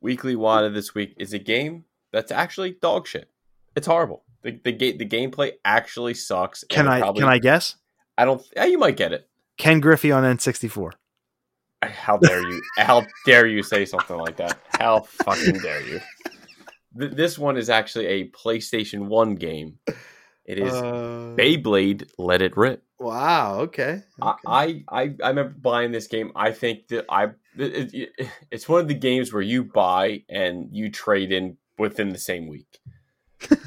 Weekly 0.01 0.35
WATA 0.35 0.69
this 0.73 0.93
week 0.93 1.15
is 1.17 1.33
a 1.33 1.39
game 1.39 1.85
that's 2.15 2.31
actually 2.31 2.77
dog 2.81 3.07
shit. 3.07 3.29
It's 3.75 3.87
horrible. 3.87 4.23
The 4.41 4.59
the, 4.63 4.71
ga- 4.71 4.97
the 4.97 5.05
gameplay 5.05 5.53
actually 5.63 6.13
sucks. 6.13 6.63
Can 6.69 6.87
I 6.87 6.99
probably- 7.01 7.21
can 7.21 7.29
I 7.29 7.37
guess? 7.39 7.75
I 8.17 8.25
don't. 8.25 8.41
Yeah, 8.55 8.65
you 8.65 8.77
might 8.77 8.95
get 8.97 9.11
it. 9.11 9.27
Ken 9.57 9.79
Griffey 9.79 10.11
on 10.11 10.23
N64. 10.23 10.91
How 11.83 12.17
dare 12.17 12.41
you? 12.49 12.61
How 12.77 13.05
dare 13.25 13.45
you 13.45 13.61
say 13.61 13.85
something 13.85 14.17
like 14.17 14.37
that? 14.37 14.57
How 14.79 15.01
fucking 15.01 15.59
dare 15.59 15.81
you? 15.81 15.99
Th- 16.97 17.11
this 17.11 17.37
one 17.37 17.57
is 17.57 17.69
actually 17.69 18.07
a 18.07 18.29
PlayStation 18.29 19.07
One 19.07 19.35
game. 19.35 19.77
It 20.45 20.59
is 20.59 20.73
Uh, 20.73 21.35
Beyblade. 21.37 22.09
Let 22.17 22.41
it 22.41 22.55
rip. 22.55 22.83
Wow. 22.99 23.59
Okay. 23.61 24.01
I, 24.21 24.33
I 24.47 24.83
I 24.89 25.01
I 25.23 25.27
remember 25.29 25.53
buying 25.59 25.91
this 25.91 26.07
game. 26.07 26.31
I 26.35 26.51
think 26.51 26.87
that 26.87 27.05
I 27.09 27.25
it, 27.57 27.93
it- 27.93 28.29
it's 28.51 28.69
one 28.69 28.79
of 28.81 28.87
the 28.87 28.93
games 28.93 29.33
where 29.33 29.41
you 29.43 29.63
buy 29.65 30.23
and 30.29 30.69
you 30.71 30.89
trade 30.89 31.31
in 31.33 31.57
within 31.77 32.09
the 32.09 32.17
same 32.17 32.47
week. 32.47 32.79
the, 33.39 33.57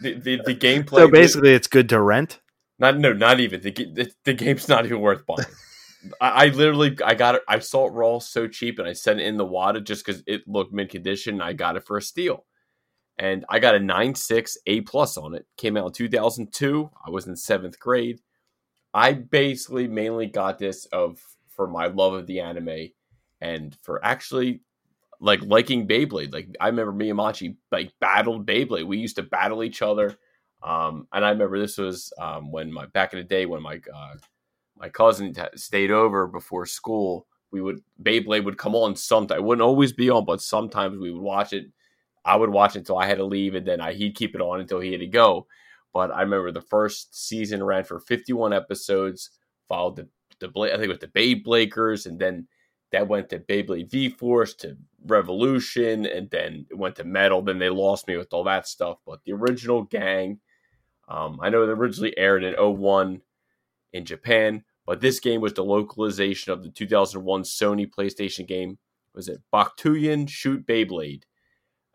the 0.00 0.40
the 0.44 0.54
gameplay. 0.54 0.98
so 0.98 1.08
basically, 1.08 1.54
it's 1.54 1.66
good 1.66 1.88
to 1.90 2.00
rent. 2.00 2.40
not 2.78 2.98
no, 2.98 3.12
not 3.12 3.40
even 3.40 3.60
the 3.60 3.70
the, 3.70 4.12
the 4.24 4.34
game's 4.34 4.68
not 4.68 4.84
even 4.84 5.00
worth 5.00 5.24
buying. 5.26 5.48
I, 6.20 6.46
I 6.46 6.46
literally 6.48 6.96
I 7.04 7.14
got 7.14 7.36
it. 7.36 7.42
I 7.48 7.58
saw 7.58 7.86
it 7.86 7.92
raw 7.92 8.18
so 8.18 8.46
cheap, 8.48 8.78
and 8.78 8.88
I 8.88 8.92
sent 8.92 9.20
it 9.20 9.26
in 9.26 9.36
the 9.36 9.46
WATA 9.46 9.82
just 9.84 10.04
because 10.04 10.22
it 10.26 10.42
looked 10.46 10.72
mint 10.72 10.90
condition. 10.90 11.34
And 11.34 11.42
I 11.42 11.52
got 11.52 11.76
it 11.76 11.86
for 11.86 11.96
a 11.96 12.02
steal, 12.02 12.46
and 13.18 13.44
I 13.48 13.58
got 13.58 13.74
a 13.74 13.80
nine 13.80 14.14
six 14.14 14.56
A 14.66 14.80
plus 14.82 15.16
on 15.16 15.34
it. 15.34 15.46
Came 15.56 15.76
out 15.76 15.86
in 15.86 15.92
two 15.92 16.08
thousand 16.08 16.52
two. 16.52 16.90
I 17.06 17.10
was 17.10 17.26
in 17.26 17.36
seventh 17.36 17.78
grade. 17.78 18.20
I 18.94 19.12
basically 19.12 19.86
mainly 19.86 20.26
got 20.26 20.58
this 20.58 20.86
of 20.86 21.20
for 21.50 21.66
my 21.66 21.86
love 21.88 22.14
of 22.14 22.26
the 22.26 22.40
anime 22.40 22.88
and 23.40 23.76
for 23.82 24.04
actually 24.04 24.62
like 25.20 25.42
liking 25.42 25.88
Beyblade. 25.88 26.32
Like 26.32 26.48
I 26.60 26.68
remember 26.68 26.92
me 26.92 27.10
and 27.10 27.16
Machi 27.16 27.56
like 27.72 27.92
battled 28.00 28.46
Beyblade. 28.46 28.86
We 28.86 28.98
used 28.98 29.16
to 29.16 29.22
battle 29.22 29.64
each 29.64 29.82
other. 29.82 30.16
Um, 30.62 31.06
and 31.12 31.24
I 31.24 31.30
remember 31.30 31.58
this 31.58 31.78
was 31.78 32.12
um, 32.18 32.50
when 32.50 32.72
my 32.72 32.86
back 32.86 33.12
in 33.12 33.18
the 33.18 33.24
day 33.24 33.46
when 33.46 33.62
my 33.62 33.80
uh, 33.94 34.14
my 34.76 34.88
cousin 34.88 35.32
t- 35.32 35.42
stayed 35.56 35.90
over 35.90 36.26
before 36.26 36.66
school. 36.66 37.26
We 37.50 37.62
would 37.62 37.80
Beyblade 38.02 38.44
would 38.44 38.58
come 38.58 38.74
on 38.74 38.94
sometimes. 38.94 39.38
It 39.38 39.44
wouldn't 39.44 39.62
always 39.62 39.92
be 39.92 40.10
on, 40.10 40.24
but 40.24 40.42
sometimes 40.42 40.98
we 40.98 41.10
would 41.10 41.22
watch 41.22 41.52
it. 41.52 41.66
I 42.24 42.36
would 42.36 42.50
watch 42.50 42.76
it 42.76 42.80
until 42.80 42.98
I 42.98 43.06
had 43.06 43.18
to 43.18 43.24
leave, 43.24 43.54
and 43.54 43.66
then 43.66 43.80
I, 43.80 43.94
he'd 43.94 44.14
keep 44.14 44.34
it 44.34 44.42
on 44.42 44.60
until 44.60 44.80
he 44.80 44.92
had 44.92 45.00
to 45.00 45.06
go. 45.06 45.46
But 45.94 46.10
I 46.10 46.20
remember 46.20 46.52
the 46.52 46.60
first 46.60 47.26
season 47.26 47.64
ran 47.64 47.84
for 47.84 48.00
51 48.00 48.52
episodes, 48.52 49.30
followed 49.66 49.96
the 49.96 50.08
the 50.40 50.48
I 50.60 50.76
think 50.76 50.84
it 50.84 50.88
was 50.88 50.98
the 50.98 51.08
Beyblakers, 51.08 52.06
and 52.06 52.18
then 52.18 52.46
that 52.92 53.08
went 53.08 53.28
to 53.30 53.38
Beyblade 53.38 53.90
V 53.90 54.08
Force 54.08 54.54
to 54.54 54.76
Revolution, 55.06 56.06
and 56.06 56.30
then 56.30 56.66
it 56.70 56.78
went 56.78 56.96
to 56.96 57.04
Metal. 57.04 57.42
Then 57.42 57.58
they 57.58 57.70
lost 57.70 58.08
me 58.08 58.16
with 58.16 58.32
all 58.32 58.44
that 58.44 58.66
stuff. 58.66 58.98
But 59.06 59.20
the 59.24 59.32
original 59.32 59.82
gang, 59.82 60.40
um, 61.08 61.38
I 61.42 61.50
know 61.50 61.62
it 61.62 61.68
originally 61.68 62.16
aired 62.16 62.44
in 62.44 62.54
01 62.54 63.20
in 63.92 64.04
Japan, 64.04 64.64
but 64.86 65.00
this 65.00 65.20
game 65.20 65.40
was 65.40 65.54
the 65.54 65.64
localization 65.64 66.52
of 66.52 66.62
the 66.62 66.70
2001 66.70 67.42
Sony 67.42 67.88
PlayStation 67.88 68.46
game. 68.46 68.78
Was 69.14 69.28
it 69.28 69.42
Bakuten 69.52 70.28
Shoot 70.28 70.66
Beyblade? 70.66 71.24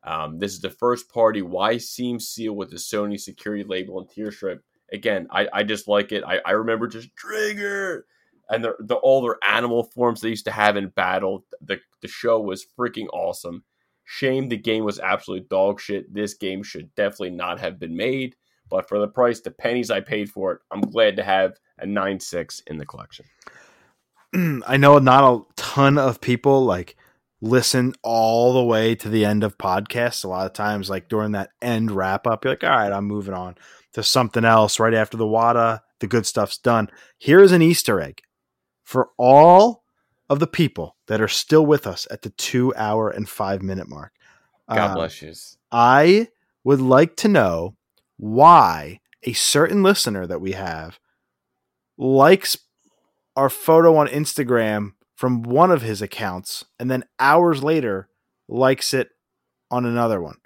Um, 0.04 0.40
this 0.40 0.52
is 0.52 0.60
the 0.60 0.70
first 0.70 1.10
party 1.10 1.42
Y 1.42 1.78
seam 1.78 2.20
seal 2.20 2.54
with 2.54 2.70
the 2.70 2.76
Sony 2.76 3.20
security 3.20 3.64
label 3.64 4.00
and 4.00 4.10
tear 4.10 4.32
strip. 4.32 4.64
Again, 4.92 5.28
I, 5.32 5.48
I 5.52 5.64
just 5.64 5.88
like 5.88 6.12
it. 6.12 6.24
I, 6.24 6.40
I 6.46 6.52
remember 6.52 6.88
just 6.88 7.16
trigger 7.16 8.06
and 8.50 8.64
the, 8.64 8.76
the 8.80 8.96
all 8.96 9.22
their 9.22 9.38
animal 9.44 9.84
forms 9.84 10.22
they 10.22 10.30
used 10.30 10.46
to 10.46 10.52
have 10.52 10.78
in 10.78 10.90
battle. 10.90 11.46
The 11.62 11.80
the 12.02 12.08
show 12.08 12.40
was 12.40 12.66
freaking 12.78 13.08
awesome. 13.14 13.64
Shame 14.06 14.50
the 14.50 14.58
game 14.58 14.84
was 14.84 15.00
absolute 15.00 15.48
dog 15.50 15.80
shit. 15.80 16.14
This 16.14 16.34
game 16.34 16.64
should 16.64 16.94
definitely 16.96 17.32
not 17.32 17.60
have 17.60 17.80
been 17.80 17.96
made. 17.96 18.36
But 18.70 18.88
for 18.88 19.00
the 19.00 19.08
price, 19.08 19.40
the 19.40 19.52
pennies 19.52 19.92
I 19.92 20.02
paid 20.02 20.32
for 20.32 20.54
it, 20.54 20.60
I'm 20.72 20.82
glad 20.82 21.16
to 21.18 21.24
have 21.24 21.60
a 21.78 21.86
nine 21.86 22.20
six 22.20 22.62
in 22.68 22.78
the 22.78 22.86
collection. 22.86 23.26
I 24.68 24.78
know 24.78 24.98
not 25.00 25.24
a 25.24 25.42
ton 25.56 25.98
of 25.98 26.22
people 26.22 26.66
like 26.66 26.96
listen 27.42 27.94
all 28.04 28.54
the 28.54 28.64
way 28.64 28.96
to 28.96 29.10
the 29.10 29.26
end 29.26 29.44
of 29.44 29.58
podcasts. 29.58 30.24
A 30.24 30.28
lot 30.28 30.46
of 30.46 30.54
times, 30.54 30.90
like 30.90 31.10
during 31.10 31.34
that 31.34 31.52
end 31.62 31.92
wrap 31.92 32.26
up, 32.26 32.44
you're 32.44 32.54
like, 32.54 32.64
all 32.64 32.70
right, 32.70 32.92
I'm 32.92 33.06
moving 33.06 33.34
on 33.34 33.56
to 33.94 34.04
something 34.04 34.46
else 34.46 34.80
right 34.80 34.94
after 34.94 35.18
the 35.18 35.28
WATA. 35.28 35.82
the 36.00 36.08
good 36.08 36.26
stuff's 36.26 36.58
done. 36.58 36.90
Here's 37.20 37.52
an 37.52 37.62
Easter 37.62 38.02
egg 38.02 38.22
for 38.84 39.10
all 39.18 39.84
of 40.30 40.40
the 40.40 40.48
people 40.48 40.98
that 41.08 41.22
are 41.22 41.28
still 41.28 41.66
with 41.66 41.88
us 41.88 42.08
at 42.12 42.22
the 42.22 42.30
two 42.32 42.74
hour 42.76 43.10
and 43.10 43.28
five 43.28 43.62
minute 43.62 43.90
mark. 43.90 44.14
God 44.70 44.92
um, 44.92 44.96
bless 44.96 45.22
you. 45.22 45.34
I 45.72 46.28
would 46.64 46.82
like 46.82 47.16
to 47.18 47.28
know 47.28 47.76
why 48.18 49.00
a 49.24 49.34
certain 49.34 49.84
listener 49.84 50.28
that 50.28 50.42
we 50.42 50.54
have 50.54 51.00
likes 51.98 52.58
our 53.36 53.50
photo 53.50 53.96
on 53.96 54.08
Instagram 54.08 54.94
from 55.16 55.44
one 55.44 55.72
of 55.72 55.82
his 55.82 56.02
accounts 56.02 56.66
and 56.80 56.90
then 56.90 57.04
hours 57.20 57.64
later 57.64 58.10
likes 58.48 58.94
it 58.94 59.10
on 59.72 59.86
another 59.86 60.22
one. 60.22 60.38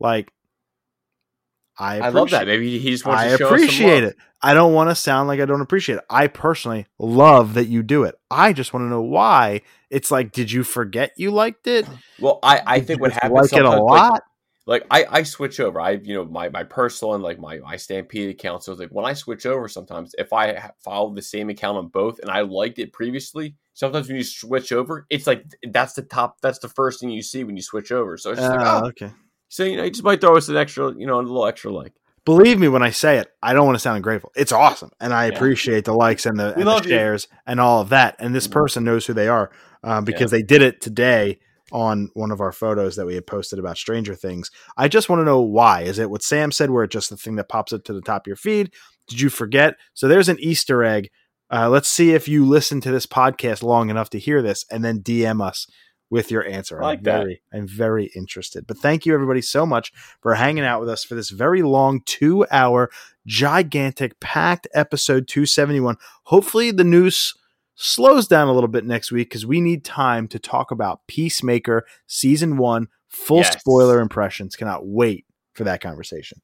Like 0.00 0.32
I, 1.82 1.98
I 1.98 2.08
love 2.10 2.30
that. 2.30 2.46
Maybe 2.46 2.78
he 2.78 2.90
just 2.90 3.04
wants 3.04 3.24
I 3.24 3.36
to 3.36 3.44
appreciate 3.44 4.04
it. 4.04 4.16
I 4.40 4.54
don't 4.54 4.72
want 4.72 4.90
to 4.90 4.94
sound 4.94 5.26
like 5.26 5.40
I 5.40 5.46
don't 5.46 5.60
appreciate 5.60 5.96
it. 5.96 6.04
I 6.08 6.28
personally 6.28 6.86
love 6.96 7.54
that 7.54 7.66
you 7.66 7.82
do 7.82 8.04
it. 8.04 8.14
I 8.30 8.52
just 8.52 8.72
want 8.72 8.84
to 8.84 8.88
know 8.88 9.02
why. 9.02 9.62
It's 9.90 10.10
like, 10.10 10.30
did 10.30 10.52
you 10.52 10.62
forget 10.62 11.12
you 11.16 11.32
liked 11.32 11.66
it? 11.66 11.86
Well, 12.20 12.38
I, 12.42 12.62
I 12.64 12.80
think 12.80 13.00
what 13.00 13.12
happens 13.12 13.52
like 13.52 13.60
it 13.60 13.64
a 13.64 13.82
lot. 13.82 14.12
Like, 14.12 14.22
like, 14.64 14.86
I, 14.92 15.18
I 15.18 15.22
switch 15.24 15.58
over. 15.58 15.80
I 15.80 15.90
you 15.90 16.14
know 16.14 16.24
my 16.24 16.48
my 16.50 16.62
personal 16.62 17.14
and 17.14 17.22
like 17.22 17.40
my 17.40 17.58
my 17.58 17.76
Stampede 17.76 18.30
account. 18.30 18.62
So 18.62 18.70
it's 18.70 18.80
like 18.80 18.90
when 18.90 19.04
I 19.04 19.14
switch 19.14 19.44
over, 19.44 19.66
sometimes 19.66 20.14
if 20.18 20.32
I 20.32 20.70
follow 20.84 21.12
the 21.12 21.20
same 21.20 21.50
account 21.50 21.78
on 21.78 21.88
both 21.88 22.20
and 22.20 22.30
I 22.30 22.42
liked 22.42 22.78
it 22.78 22.92
previously, 22.92 23.56
sometimes 23.74 24.06
when 24.06 24.18
you 24.18 24.22
switch 24.22 24.70
over, 24.70 25.04
it's 25.10 25.26
like 25.26 25.44
that's 25.68 25.94
the 25.94 26.02
top. 26.02 26.40
That's 26.42 26.60
the 26.60 26.68
first 26.68 27.00
thing 27.00 27.10
you 27.10 27.22
see 27.22 27.42
when 27.42 27.56
you 27.56 27.62
switch 27.62 27.90
over. 27.90 28.16
So 28.16 28.30
it's 28.30 28.40
just 28.40 28.52
uh, 28.52 28.56
like, 28.56 28.84
oh, 28.84 28.86
okay. 28.90 29.10
So 29.52 29.64
you 29.64 29.76
know, 29.76 29.84
you 29.84 29.90
just 29.90 30.02
might 30.02 30.18
throw 30.18 30.34
us 30.34 30.48
an 30.48 30.56
extra, 30.56 30.94
you 30.96 31.06
know, 31.06 31.20
a 31.20 31.20
little 31.20 31.46
extra 31.46 31.70
like. 31.70 31.92
Believe 32.24 32.58
me 32.58 32.68
when 32.68 32.82
I 32.82 32.88
say 32.88 33.18
it, 33.18 33.28
I 33.42 33.52
don't 33.52 33.66
want 33.66 33.74
to 33.74 33.80
sound 33.80 33.96
ungrateful. 33.96 34.32
It's 34.34 34.50
awesome, 34.50 34.92
and 34.98 35.12
I 35.12 35.26
yeah. 35.26 35.34
appreciate 35.34 35.84
the 35.84 35.92
likes 35.92 36.24
and 36.24 36.40
the, 36.40 36.54
and 36.54 36.66
the 36.66 36.82
shares 36.82 37.28
you. 37.30 37.38
and 37.46 37.60
all 37.60 37.82
of 37.82 37.90
that. 37.90 38.16
And 38.18 38.34
this 38.34 38.46
mm-hmm. 38.46 38.54
person 38.54 38.84
knows 38.84 39.04
who 39.04 39.12
they 39.12 39.28
are 39.28 39.52
um, 39.84 40.06
because 40.06 40.32
yeah. 40.32 40.38
they 40.38 40.42
did 40.42 40.62
it 40.62 40.80
today 40.80 41.38
on 41.70 42.08
one 42.14 42.30
of 42.30 42.40
our 42.40 42.50
photos 42.50 42.96
that 42.96 43.04
we 43.04 43.14
had 43.14 43.26
posted 43.26 43.58
about 43.58 43.76
Stranger 43.76 44.14
Things. 44.14 44.50
I 44.78 44.88
just 44.88 45.10
want 45.10 45.20
to 45.20 45.24
know 45.24 45.42
why. 45.42 45.82
Is 45.82 45.98
it 45.98 46.08
what 46.08 46.22
Sam 46.22 46.50
said, 46.50 46.70
where 46.70 46.84
it's 46.84 46.94
just 46.94 47.10
the 47.10 47.18
thing 47.18 47.36
that 47.36 47.50
pops 47.50 47.74
up 47.74 47.84
to 47.84 47.92
the 47.92 48.00
top 48.00 48.22
of 48.22 48.28
your 48.28 48.36
feed? 48.36 48.72
Did 49.06 49.20
you 49.20 49.28
forget? 49.28 49.74
So 49.92 50.08
there's 50.08 50.30
an 50.30 50.40
Easter 50.40 50.82
egg. 50.82 51.10
Uh, 51.50 51.68
let's 51.68 51.90
see 51.90 52.12
if 52.12 52.26
you 52.26 52.46
listen 52.46 52.80
to 52.80 52.90
this 52.90 53.04
podcast 53.04 53.62
long 53.62 53.90
enough 53.90 54.08
to 54.10 54.18
hear 54.18 54.40
this, 54.40 54.64
and 54.70 54.82
then 54.82 55.00
DM 55.00 55.46
us 55.46 55.66
with 56.12 56.30
your 56.30 56.46
answer. 56.46 56.76
I'm 56.76 56.82
like 56.82 57.00
very, 57.00 57.40
that. 57.50 57.56
I'm 57.56 57.66
very 57.66 58.10
interested. 58.14 58.66
But 58.66 58.76
thank 58.76 59.06
you 59.06 59.14
everybody 59.14 59.40
so 59.40 59.64
much 59.64 59.94
for 60.20 60.34
hanging 60.34 60.62
out 60.62 60.78
with 60.78 60.90
us 60.90 61.02
for 61.02 61.14
this 61.14 61.30
very 61.30 61.62
long 61.62 62.02
two 62.04 62.46
hour, 62.50 62.90
gigantic, 63.26 64.20
packed 64.20 64.68
episode 64.74 65.26
271. 65.26 65.96
Hopefully 66.24 66.70
the 66.70 66.84
news 66.84 67.32
slows 67.76 68.28
down 68.28 68.48
a 68.48 68.52
little 68.52 68.68
bit 68.68 68.84
next 68.84 69.10
week 69.10 69.30
because 69.30 69.46
we 69.46 69.62
need 69.62 69.86
time 69.86 70.28
to 70.28 70.38
talk 70.38 70.70
about 70.70 71.00
Peacemaker 71.06 71.86
season 72.06 72.58
one, 72.58 72.88
full 73.08 73.38
yes. 73.38 73.58
spoiler 73.58 73.98
impressions. 73.98 74.54
Cannot 74.54 74.86
wait 74.86 75.24
for 75.54 75.64
that 75.64 75.80
conversation. 75.80 76.42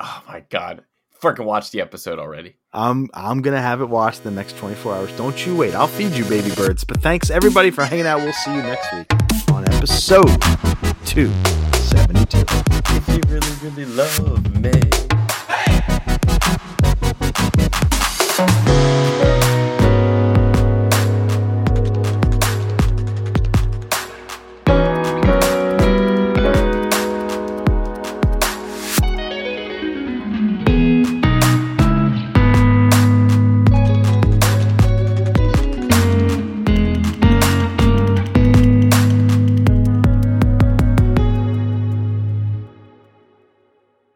Oh 0.00 0.24
my 0.26 0.40
god. 0.50 0.82
Freaking 1.22 1.44
watch 1.44 1.70
the 1.70 1.80
episode 1.80 2.18
already. 2.18 2.56
I'm 2.76 3.08
I'm 3.14 3.40
gonna 3.40 3.62
have 3.62 3.80
it 3.80 3.88
watched 3.88 4.18
in 4.18 4.24
the 4.24 4.30
next 4.32 4.58
24 4.58 4.94
hours. 4.94 5.12
Don't 5.16 5.46
you 5.46 5.56
wait. 5.56 5.74
I'll 5.74 5.86
feed 5.86 6.12
you, 6.12 6.24
baby 6.26 6.54
birds. 6.54 6.84
But 6.84 7.00
thanks 7.00 7.30
everybody 7.30 7.70
for 7.70 7.84
hanging 7.84 8.06
out. 8.06 8.20
We'll 8.20 8.34
see 8.34 8.54
you 8.54 8.62
next 8.62 8.92
week 8.92 9.10
on 9.50 9.66
episode 9.72 10.28
272. 11.06 12.44
If 12.94 13.08
you 13.08 13.20
really, 13.28 13.52
really 13.62 13.84
love 13.86 14.62
me. 14.62 15.05